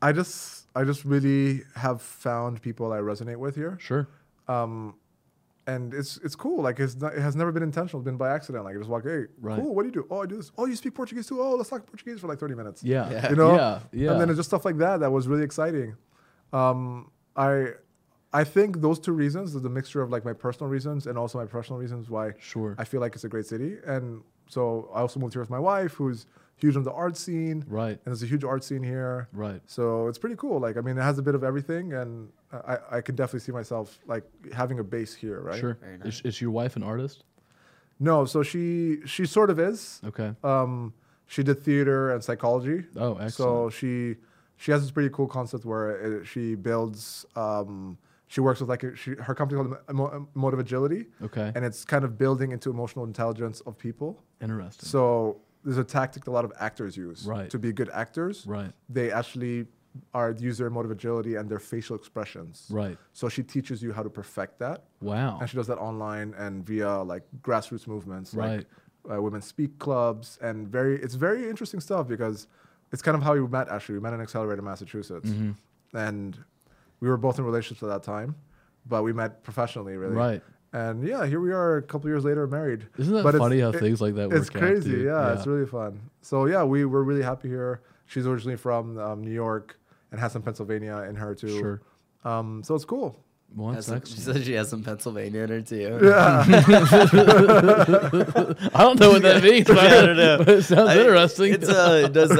I 0.00 0.12
just 0.12 0.66
I 0.76 0.84
just 0.84 1.04
really 1.04 1.62
have 1.74 2.00
found 2.00 2.62
people 2.62 2.92
I 2.92 2.98
resonate 2.98 3.36
with 3.38 3.56
here. 3.56 3.76
Sure. 3.80 4.06
Um 4.46 4.94
and 5.66 5.92
it's 5.92 6.16
it's 6.24 6.34
cool. 6.36 6.62
Like 6.62 6.80
it's 6.80 6.96
not, 6.96 7.12
it 7.14 7.20
has 7.20 7.36
never 7.36 7.52
been 7.52 7.62
intentional. 7.64 8.00
It's 8.00 8.04
been 8.06 8.16
by 8.16 8.30
accident. 8.30 8.64
Like 8.64 8.76
I 8.76 8.78
just 8.78 8.88
walk, 8.88 9.02
hey, 9.04 9.24
Right. 9.40 9.60
cool. 9.60 9.74
What 9.74 9.82
do 9.82 9.88
you 9.88 9.92
do? 9.92 10.06
Oh, 10.10 10.22
I 10.22 10.26
do 10.26 10.36
this. 10.36 10.50
Oh, 10.56 10.64
you 10.64 10.76
speak 10.76 10.94
Portuguese 10.94 11.26
too. 11.26 11.42
Oh, 11.42 11.56
let's 11.56 11.68
talk 11.68 11.84
Portuguese 11.84 12.20
for 12.20 12.28
like 12.28 12.38
thirty 12.38 12.54
minutes. 12.54 12.82
Yeah. 12.82 13.10
Yeah. 13.10 13.30
You 13.30 13.36
know. 13.36 13.54
Yeah. 13.56 13.80
Yeah. 13.92 14.12
And 14.12 14.20
then 14.20 14.30
it's 14.30 14.38
just 14.38 14.48
stuff 14.48 14.64
like 14.64 14.78
that 14.78 15.00
that 15.00 15.10
was 15.10 15.26
really 15.28 15.42
exciting. 15.44 15.96
Um, 16.52 17.10
I 17.36 17.72
I 18.32 18.44
think 18.44 18.80
those 18.80 18.98
two 18.98 19.12
reasons, 19.12 19.54
the 19.54 19.68
mixture 19.70 20.02
of 20.02 20.10
like 20.10 20.24
my 20.24 20.34
personal 20.34 20.68
reasons 20.68 21.06
and 21.06 21.16
also 21.16 21.38
my 21.38 21.46
professional 21.46 21.78
reasons, 21.78 22.10
why 22.10 22.34
Sure. 22.38 22.74
I 22.78 22.84
feel 22.84 23.00
like 23.00 23.14
it's 23.14 23.24
a 23.24 23.28
great 23.28 23.46
city. 23.46 23.76
And 23.86 24.22
so 24.48 24.90
I 24.94 25.00
also 25.00 25.18
moved 25.18 25.32
here 25.34 25.42
with 25.42 25.50
my 25.50 25.58
wife, 25.58 25.94
who's 25.94 26.26
huge 26.56 26.76
on 26.76 26.82
the 26.82 26.92
art 26.92 27.16
scene. 27.16 27.64
Right. 27.66 27.92
And 27.92 28.00
there's 28.04 28.22
a 28.22 28.26
huge 28.26 28.44
art 28.44 28.64
scene 28.64 28.82
here. 28.82 29.28
Right. 29.32 29.62
So 29.66 30.08
it's 30.08 30.18
pretty 30.18 30.36
cool. 30.36 30.60
Like, 30.60 30.76
I 30.76 30.80
mean, 30.80 30.98
it 30.98 31.02
has 31.02 31.18
a 31.18 31.22
bit 31.22 31.34
of 31.34 31.42
everything, 31.42 31.94
and 31.94 32.28
I, 32.52 32.78
I 32.90 33.00
can 33.00 33.14
definitely 33.14 33.40
see 33.40 33.52
myself 33.52 33.98
like 34.06 34.24
having 34.52 34.78
a 34.78 34.84
base 34.84 35.14
here, 35.14 35.40
right? 35.40 35.58
Sure. 35.58 35.78
Very 35.80 35.98
Is, 36.04 36.20
is 36.22 36.40
your 36.40 36.50
wife 36.50 36.76
an 36.76 36.82
artist? 36.82 37.24
No, 38.00 38.24
so 38.26 38.42
she 38.42 38.98
she 39.06 39.26
sort 39.26 39.50
of 39.50 39.58
is. 39.58 40.00
Okay. 40.04 40.32
Um, 40.44 40.92
she 41.26 41.42
did 41.42 41.60
theater 41.62 42.12
and 42.12 42.22
psychology. 42.22 42.84
Oh, 42.96 43.14
excellent. 43.14 43.32
So 43.32 43.70
she 43.70 44.16
she 44.56 44.70
has 44.70 44.82
this 44.82 44.90
pretty 44.90 45.10
cool 45.10 45.26
concept 45.26 45.64
where 45.64 46.20
it, 46.20 46.26
she 46.26 46.54
builds. 46.54 47.26
Um, 47.34 47.98
she 48.28 48.40
works 48.40 48.60
with 48.60 48.68
like 48.68 48.82
a, 48.84 48.94
she, 48.94 49.12
her 49.14 49.34
company 49.34 49.60
called 49.60 49.76
Emo- 49.90 50.28
Emotive 50.36 50.60
Agility, 50.60 51.06
Okay. 51.22 51.50
and 51.54 51.64
it's 51.64 51.84
kind 51.84 52.04
of 52.04 52.16
building 52.16 52.52
into 52.52 52.70
emotional 52.70 53.04
intelligence 53.04 53.60
of 53.62 53.76
people. 53.78 54.22
Interesting. 54.40 54.86
So 54.86 55.40
there's 55.64 55.78
a 55.78 55.84
tactic 55.84 56.24
that 56.24 56.30
a 56.30 56.36
lot 56.38 56.44
of 56.44 56.52
actors 56.60 56.96
use 56.96 57.26
Right. 57.26 57.50
to 57.50 57.58
be 57.58 57.72
good 57.72 57.90
actors. 57.92 58.46
right. 58.46 58.72
They 58.88 59.10
actually 59.10 59.66
are 60.14 60.30
use 60.38 60.58
their 60.58 60.68
emotive 60.68 60.90
agility 60.92 61.34
and 61.36 61.48
their 61.50 61.58
facial 61.58 61.96
expressions. 61.96 62.68
Right. 62.70 62.96
So 63.14 63.28
she 63.28 63.42
teaches 63.42 63.82
you 63.82 63.92
how 63.92 64.02
to 64.04 64.10
perfect 64.10 64.58
that, 64.60 64.84
Wow. 65.00 65.38
and 65.40 65.48
she 65.50 65.56
does 65.56 65.66
that 65.66 65.78
online 65.78 66.34
and 66.38 66.64
via 66.64 67.02
like 67.02 67.24
grassroots 67.42 67.86
movements, 67.88 68.34
Right. 68.34 68.58
like 68.58 68.66
uh, 69.16 69.20
women 69.22 69.40
speak 69.40 69.78
clubs, 69.78 70.38
and 70.42 70.68
very 70.68 71.00
it's 71.02 71.14
very 71.14 71.48
interesting 71.48 71.80
stuff 71.80 72.06
because 72.06 72.46
it's 72.92 73.00
kind 73.02 73.16
of 73.16 73.22
how 73.22 73.32
we 73.32 73.40
met. 73.48 73.68
Actually, 73.70 73.94
we 73.96 74.00
met 74.02 74.12
in 74.12 74.20
Accelerator, 74.20 74.60
Massachusetts, 74.62 75.30
Mm-hmm. 75.30 75.96
and 75.96 76.38
we 77.00 77.08
were 77.08 77.16
both 77.16 77.38
in 77.38 77.44
relationships 77.44 77.82
at 77.82 77.88
that 77.88 78.02
time, 78.02 78.34
but 78.86 79.02
we 79.02 79.12
met 79.12 79.42
professionally, 79.42 79.96
really. 79.96 80.14
Right. 80.14 80.42
And 80.72 81.02
yeah, 81.06 81.24
here 81.24 81.40
we 81.40 81.50
are 81.52 81.78
a 81.78 81.82
couple 81.82 82.10
years 82.10 82.24
later, 82.24 82.46
married. 82.46 82.86
Isn't 82.98 83.14
that 83.14 83.22
But 83.22 83.36
funny 83.36 83.60
how 83.60 83.70
it- 83.70 83.80
things 83.80 84.00
like 84.00 84.14
that 84.16 84.28
work 84.28 84.38
It's 84.38 84.50
crazy, 84.50 84.90
dude? 84.90 85.06
yeah, 85.06 85.28
Yeah. 85.28 85.34
It's 85.34 85.46
really 85.46 85.66
fun. 85.66 86.00
So 86.20 86.44
yeah, 86.46 86.62
we 86.64 86.84
we're 86.84 87.02
really 87.04 87.22
happy 87.22 87.48
here. 87.48 87.80
She's 88.06 88.26
originally 88.26 88.56
from 88.56 88.98
um, 88.98 89.22
New 89.22 89.30
York 89.32 89.78
and 90.10 90.20
has 90.20 90.32
some 90.32 90.42
Pennsylvania 90.42 91.06
in 91.08 91.14
her 91.16 91.34
too. 91.34 91.58
Sure. 91.58 91.82
Um, 92.24 92.62
so 92.62 92.74
it's 92.74 92.84
cool. 92.84 93.22
Well, 93.56 93.72
Has 93.72 93.86
that's 93.86 94.10
some, 94.10 94.16
she 94.16 94.20
excellent. 94.20 94.36
said 94.36 94.46
she 94.46 94.52
has 94.52 94.68
some 94.68 94.84
Pennsylvania 94.84 95.40
in 95.42 95.48
her 95.48 95.60
too. 95.62 95.98
Yeah. 96.02 96.44
I 98.74 98.82
don't 98.82 99.00
know 99.00 99.10
what 99.10 99.22
that 99.22 99.42
means, 99.42 99.66
but, 99.66 99.78
I 99.78 100.06
don't 100.06 100.16
know. 100.16 100.38
but 100.38 100.48
it 100.48 100.62
sounds 100.62 100.90
I- 100.90 100.98
interesting. 100.98 101.52
It's 101.54 101.68
uh, 101.68 102.02
it 102.04 102.12
does. 102.12 102.30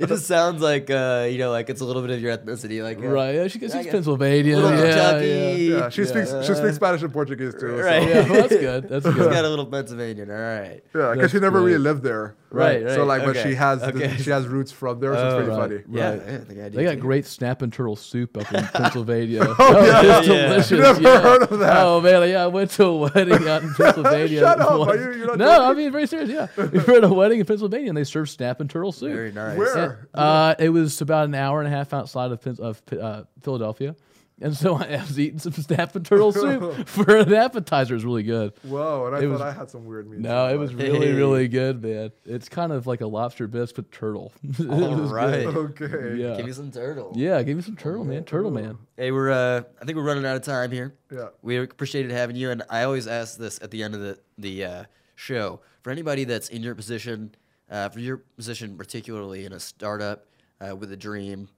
it 0.00 0.06
just 0.08 0.26
sounds 0.26 0.60
like 0.62 0.90
uh, 0.90 1.26
you 1.30 1.38
know, 1.38 1.50
like 1.50 1.70
it's 1.70 1.80
a 1.80 1.84
little 1.84 2.02
bit 2.02 2.10
of 2.12 2.20
your 2.20 2.36
ethnicity, 2.36 2.82
like 2.82 2.98
uh, 2.98 3.06
right. 3.08 3.34
Yeah, 3.34 3.48
she 3.48 3.58
gets 3.58 3.74
I 3.74 3.78
she's 3.78 3.86
guess- 3.86 3.92
Pennsylvania. 3.94 4.56
little 4.56 4.70
Yeah, 4.78 4.92
Kentucky. 4.92 5.26
yeah. 5.26 5.78
yeah, 5.78 5.88
she 5.88 6.04
speaks 6.04 6.30
she 6.46 6.54
speaks 6.54 6.76
Spanish 6.76 7.02
and 7.02 7.12
Portuguese 7.12 7.54
too. 7.58 7.76
Right. 7.76 8.02
So. 8.02 8.08
Yeah, 8.08 8.28
well, 8.28 8.40
that's 8.42 8.56
good. 8.56 8.88
That's 8.88 9.06
She's 9.06 9.14
got 9.16 9.44
a 9.44 9.48
little 9.48 9.66
Pennsylvanian. 9.66 10.30
All 10.30 10.36
right. 10.36 10.82
Yeah, 10.94 11.12
because 11.14 11.30
she 11.30 11.38
never 11.40 11.60
really 11.62 11.78
lived 11.78 12.02
there. 12.02 12.36
Right, 12.50 12.82
So 12.88 12.98
right, 13.00 13.06
like, 13.06 13.24
but 13.24 13.36
she 13.42 13.54
has 13.54 13.80
the- 13.80 14.16
she 14.18 14.30
has 14.30 14.46
roots 14.46 14.70
from 14.70 15.00
there, 15.00 15.14
so 15.14 15.26
it's 15.26 15.32
Oh, 15.34 15.36
pretty 15.36 15.50
right. 15.50 15.58
funny. 15.84 15.96
Yeah, 15.98 16.10
Right. 16.10 16.22
I 16.22 16.36
think 16.44 16.60
I 16.60 16.68
do 16.68 16.76
They 16.76 16.84
got 16.84 16.94
too. 16.94 17.00
great 17.00 17.26
snap 17.26 17.60
and 17.62 17.72
turtle 17.72 17.96
soup 17.96 18.36
up 18.36 18.52
in 18.52 18.64
Pennsylvania. 18.74 19.42
Oh, 19.48 19.56
Oh, 19.58 19.84
yeah. 19.84 20.18
it's 20.20 20.28
Yeah. 20.28 20.48
delicious. 20.48 20.70
Never 20.80 21.00
yeah. 21.02 21.20
heard 21.20 21.42
of 21.42 21.58
that. 21.58 21.76
Oh 21.78 22.00
man, 22.00 22.28
yeah, 22.28 22.44
I 22.44 22.46
went 22.46 22.70
to 22.72 22.84
a 22.84 22.96
wedding 22.96 23.48
out 23.48 23.62
in 23.64 23.74
Pennsylvania. 23.74 24.40
Shut 24.46 24.60
up, 24.60 24.70
are 24.88 24.96
you- 24.96 25.18
you're 25.18 25.26
not 25.26 25.38
no, 25.38 25.64
I 25.70 25.74
mean 25.74 25.90
very 25.90 26.06
serious. 26.06 26.30
Yeah, 26.30 26.46
we 26.56 26.78
were 26.78 26.94
at 26.98 27.04
a 27.04 27.08
wedding 27.08 27.40
in 27.40 27.46
Pennsylvania 27.46 27.88
and 27.88 27.96
they 27.96 28.04
served 28.04 28.30
snap 28.30 28.60
and 28.60 28.70
turtle 28.70 28.92
soup. 28.92 29.12
Very 29.12 29.32
nice. 29.32 29.58
Where? 29.58 30.08
Uh, 30.14 30.54
it 30.58 30.68
was 30.70 31.00
about 31.00 31.26
an 31.26 31.34
hour 31.34 31.60
and 31.60 31.66
a 31.66 31.76
half 31.76 31.92
outside 31.92 32.30
of, 32.30 32.40
Pen- 32.40 32.56
of 32.60 32.80
uh, 32.98 33.22
Philadelphia. 33.42 33.96
And 34.38 34.54
so 34.54 34.74
I 34.74 34.96
was 34.96 35.18
eating 35.18 35.38
some 35.38 35.52
snap 35.54 35.92
turtle 36.04 36.30
soup 36.30 36.86
for 36.88 37.16
an 37.16 37.32
appetizer. 37.32 37.94
It 37.94 37.96
was 37.96 38.04
really 38.04 38.22
good. 38.22 38.52
Whoa, 38.64 39.06
and 39.06 39.16
I 39.16 39.20
It 39.20 39.22
thought 39.22 39.30
was- 39.30 39.40
I 39.40 39.50
had 39.52 39.70
some 39.70 39.86
weird 39.86 40.10
meat. 40.10 40.20
No, 40.20 40.48
it 40.48 40.56
was 40.58 40.72
but- 40.74 40.82
really, 40.82 41.06
Hey. 41.06 41.14
really 41.14 41.48
good, 41.48 41.82
man. 41.82 42.12
It's 42.26 42.46
kind 42.50 42.70
of 42.70 42.86
like 42.86 43.00
a 43.00 43.06
lobster 43.06 43.46
bisque 43.46 43.76
but 43.76 43.90
turtle. 43.90 44.32
It 44.58 44.68
All 44.68 44.94
was 45.00 45.10
right. 45.10 45.44
good. 45.46 45.56
Okay. 45.82 46.16
Yeah. 46.22 46.36
Give 46.36 46.44
me 46.46 46.52
some 46.52 46.70
turtle. 46.70 47.12
Yeah, 47.16 47.42
give 47.42 47.56
me 47.56 47.62
some 47.62 47.76
turtle, 47.76 48.04
man. 48.04 48.24
Turtle 48.24 48.50
man. 48.50 48.76
Hey, 48.98 49.10
we're 49.10 49.30
uh, 49.30 49.62
I 49.80 49.84
think 49.86 49.96
we're 49.96 50.04
running 50.04 50.26
out 50.26 50.36
of 50.36 50.42
time 50.42 50.70
here. 50.70 50.94
Yeah. 51.10 51.28
We 51.40 51.56
appreciated 51.56 52.10
having 52.10 52.36
you, 52.36 52.50
and 52.50 52.62
I 52.68 52.82
always 52.82 53.06
ask 53.06 53.38
this 53.38 53.58
at 53.62 53.70
the 53.70 53.82
end 53.82 53.94
of 53.94 54.00
the 54.00 54.18
the 54.36 54.64
uh, 54.64 54.84
show 55.14 55.60
for 55.82 55.90
anybody 55.90 56.24
that's 56.24 56.50
in 56.50 56.62
your 56.62 56.74
position, 56.74 57.34
uh, 57.70 57.88
for 57.88 58.00
your 58.00 58.18
position 58.36 58.76
particularly 58.76 59.46
in 59.46 59.54
a 59.54 59.60
startup 59.60 60.26
uh, 60.60 60.76
with 60.76 60.92
a 60.92 60.96
dream. 60.96 61.48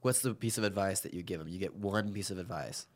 What's 0.00 0.20
the 0.20 0.34
piece 0.34 0.58
of 0.58 0.64
advice 0.64 1.00
that 1.00 1.14
you 1.14 1.22
give 1.22 1.38
them? 1.38 1.48
You 1.48 1.58
get 1.58 1.74
one 1.74 2.12
piece 2.12 2.30
of 2.30 2.38
advice. 2.38 2.86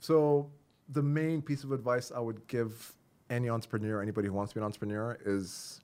So 0.00 0.50
the 0.88 1.02
main 1.02 1.42
piece 1.42 1.64
of 1.64 1.72
advice 1.72 2.12
I 2.14 2.20
would 2.20 2.46
give 2.48 2.94
any 3.30 3.48
entrepreneur, 3.48 4.02
anybody 4.02 4.28
who 4.28 4.34
wants 4.34 4.52
to 4.52 4.56
be 4.56 4.60
an 4.60 4.66
entrepreneur, 4.66 5.18
is 5.24 5.80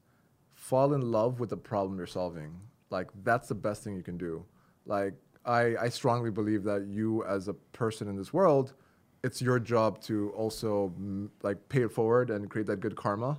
fall 0.55 0.93
in 0.95 1.01
love 1.01 1.41
with 1.41 1.51
the 1.51 1.57
problem 1.57 1.97
you're 1.99 2.07
solving. 2.07 2.55
Like 2.91 3.09
that's 3.23 3.49
the 3.49 3.55
best 3.55 3.83
thing 3.83 3.97
you 3.97 4.03
can 4.03 4.19
do. 4.19 4.45
Like 4.85 5.15
I, 5.45 5.77
I 5.81 5.89
strongly 5.89 6.31
believe 6.31 6.65
that 6.65 6.87
you 6.87 7.25
as 7.25 7.49
a 7.49 7.55
person 7.55 8.09
in 8.09 8.17
this 8.17 8.33
world, 8.33 8.75
it's 9.23 9.41
your 9.41 9.59
job 9.59 10.01
to 10.03 10.31
also 10.31 10.93
mm, 11.01 11.29
like 11.43 11.57
pay 11.69 11.83
it 11.83 11.93
forward 11.93 12.31
and 12.31 12.51
create 12.51 12.67
that 12.67 12.81
good 12.81 12.97
karma. 12.97 13.39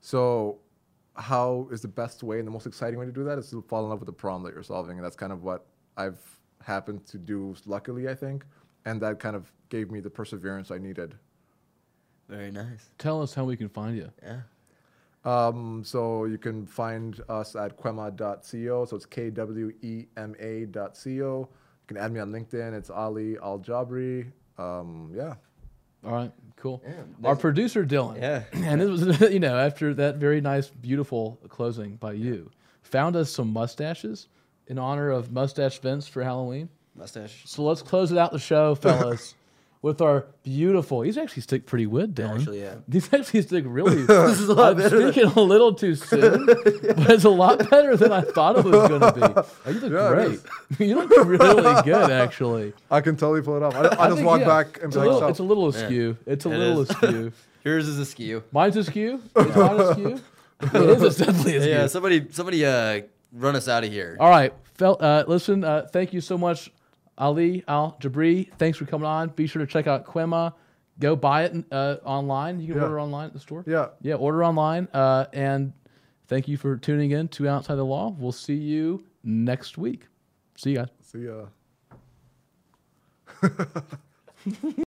So 0.00 0.58
how 1.14 1.68
is 1.70 1.82
the 1.82 1.88
best 1.88 2.22
way 2.22 2.38
and 2.38 2.46
the 2.46 2.52
most 2.52 2.66
exciting 2.66 2.98
way 2.98 3.06
to 3.06 3.12
do 3.12 3.24
that 3.24 3.38
is 3.38 3.50
to 3.50 3.62
fall 3.62 3.84
in 3.84 3.90
love 3.90 4.00
with 4.00 4.06
the 4.06 4.12
problem 4.12 4.42
that 4.44 4.54
you're 4.54 4.62
solving. 4.62 4.96
And 4.96 5.04
that's 5.04 5.16
kind 5.16 5.32
of 5.32 5.42
what 5.42 5.66
I've 5.96 6.39
happened 6.62 7.06
to 7.06 7.18
do 7.18 7.54
luckily, 7.66 8.08
I 8.08 8.14
think. 8.14 8.44
And 8.84 9.00
that 9.02 9.18
kind 9.18 9.36
of 9.36 9.52
gave 9.68 9.90
me 9.90 10.00
the 10.00 10.10
perseverance 10.10 10.70
I 10.70 10.78
needed. 10.78 11.14
Very 12.28 12.50
nice. 12.50 12.90
Tell 12.98 13.20
us 13.22 13.34
how 13.34 13.44
we 13.44 13.56
can 13.56 13.68
find 13.68 13.96
you. 13.96 14.10
Yeah. 14.22 14.40
Um, 15.24 15.82
so 15.84 16.24
you 16.24 16.38
can 16.38 16.64
find 16.66 17.20
us 17.28 17.54
at 17.56 17.76
kwema.co. 17.76 18.84
So 18.84 18.96
it's 18.96 19.06
K 19.06 19.30
W 19.30 19.72
E 19.82 20.06
M 20.16 20.34
A 20.38 20.64
dot 20.66 20.98
co. 21.02 21.10
You 21.10 21.48
can 21.86 21.96
add 21.98 22.12
me 22.12 22.20
on 22.20 22.30
LinkedIn. 22.30 22.72
It's 22.72 22.88
Ali 22.88 23.36
Al 23.42 23.58
Jabri. 23.58 24.30
Um, 24.58 25.10
yeah. 25.14 25.34
All 26.04 26.12
right, 26.12 26.32
cool. 26.56 26.82
Yeah, 26.86 27.28
Our 27.28 27.36
producer 27.36 27.84
Dylan. 27.84 28.18
Yeah. 28.18 28.44
And 28.52 28.80
this 28.80 28.88
was, 28.88 29.20
you 29.32 29.40
know, 29.40 29.58
after 29.58 29.92
that 29.94 30.16
very 30.16 30.40
nice, 30.40 30.68
beautiful 30.68 31.38
closing 31.48 31.96
by 31.96 32.12
you, 32.12 32.50
found 32.82 33.16
us 33.16 33.30
some 33.30 33.52
mustaches 33.52 34.28
in 34.70 34.78
honor 34.78 35.10
of 35.10 35.32
Mustache 35.32 35.78
Vince 35.80 36.06
for 36.08 36.22
Halloween. 36.22 36.68
Mustache. 36.94 37.42
So 37.44 37.62
let's 37.64 37.82
close 37.82 38.12
it 38.12 38.18
out 38.18 38.30
the 38.32 38.38
show, 38.38 38.74
fellas, 38.76 39.34
with 39.82 40.00
our 40.00 40.26
beautiful. 40.44 41.02
He's 41.02 41.18
actually 41.18 41.42
stick 41.42 41.66
pretty 41.66 41.86
good, 41.86 42.14
Dylan. 42.14 42.36
Actually, 42.38 42.60
yeah. 42.60 42.74
These 42.86 43.12
actually 43.12 43.42
stick 43.42 43.64
really. 43.66 44.02
This 44.06 44.38
is 44.40 44.48
a 44.48 44.54
lot 44.54 44.72
I'm 44.72 44.76
better. 44.78 45.10
speaking 45.12 45.30
a 45.34 45.40
little 45.40 45.74
too 45.74 45.94
soon, 45.96 46.46
but 46.46 47.10
it's 47.10 47.24
a 47.24 47.30
lot 47.30 47.68
better 47.70 47.96
than 47.96 48.12
I 48.12 48.20
thought 48.20 48.58
it 48.58 48.64
was 48.64 48.88
going 48.88 49.00
to 49.00 49.12
be. 49.12 49.22
Oh, 49.22 49.70
you 49.70 49.80
look 49.80 49.92
Yeah, 49.92 50.08
great. 50.78 50.88
you 50.88 50.94
look 50.96 51.10
really 51.26 51.82
good, 51.82 52.10
actually. 52.10 52.72
I 52.90 53.00
can 53.00 53.16
totally 53.16 53.42
pull 53.42 53.56
it 53.56 53.62
off. 53.62 53.74
I, 53.74 53.80
I, 53.80 54.04
I 54.04 54.06
just 54.08 54.16
think, 54.16 54.26
walk 54.26 54.40
yeah, 54.40 54.46
back 54.46 54.76
and 54.82 54.86
It's 54.86 54.96
be 54.96 55.00
a 55.00 55.04
like, 55.04 55.12
little, 55.14 55.28
it's 55.28 55.38
a 55.40 55.42
little 55.42 55.68
askew. 55.68 56.16
It's 56.26 56.46
a 56.46 56.50
It 56.52 56.58
little 56.58 56.80
is. 56.82 56.90
askew. 56.90 57.32
Yours 57.64 57.88
is 57.88 57.98
askew. 57.98 58.42
Mine's 58.52 58.76
askew. 58.76 59.20
Is 59.36 59.56
mine 59.56 59.80
askew? 59.80 60.20
It 60.62 60.74
is. 60.74 61.02
It's 61.02 61.16
definitely 61.16 61.56
askew. 61.56 61.70
Yeah, 61.72 61.86
somebody, 61.88 62.26
somebody, 62.30 62.64
uh, 62.66 63.02
run 63.32 63.56
us 63.56 63.68
out 63.68 63.84
of 63.84 63.90
here. 63.92 64.16
All 64.20 64.30
right, 64.30 64.52
fel- 64.74 64.98
uh, 65.00 65.24
listen. 65.26 65.64
Uh, 65.64 65.86
thank 65.92 66.12
you 66.12 66.20
so 66.20 66.36
much, 66.38 66.70
Ali 67.18 67.64
Al 67.68 67.96
Jabri. 68.00 68.52
Thanks 68.58 68.78
for 68.78 68.84
coming 68.86 69.06
on. 69.06 69.28
Be 69.30 69.46
sure 69.46 69.60
to 69.64 69.70
check 69.70 69.86
out 69.86 70.04
Kwema. 70.06 70.54
Go 70.98 71.16
buy 71.16 71.44
it 71.44 71.64
uh, 71.72 71.96
online. 72.04 72.60
You 72.60 72.68
can 72.68 72.76
Yeah. 72.76 72.82
order 72.82 73.00
online 73.00 73.26
at 73.28 73.32
the 73.32 73.40
store. 73.40 73.64
yeah, 73.66 73.88
Yeah, 74.02 74.14
order 74.14 74.44
online. 74.44 74.86
Uh, 74.92 75.24
and 75.32 75.72
thank 76.28 76.46
you 76.46 76.56
for 76.58 76.76
tuning 76.76 77.12
in 77.12 77.28
to 77.28 77.48
Outside 77.48 77.76
the 77.76 77.84
Law. 77.84 78.14
We'll 78.18 78.32
see 78.32 78.54
you 78.54 79.04
next 79.24 79.78
week. 79.78 80.06
See 80.56 80.72
you 80.72 80.76
guys. 80.76 80.88
see 81.02 81.24
ya. 81.24 81.46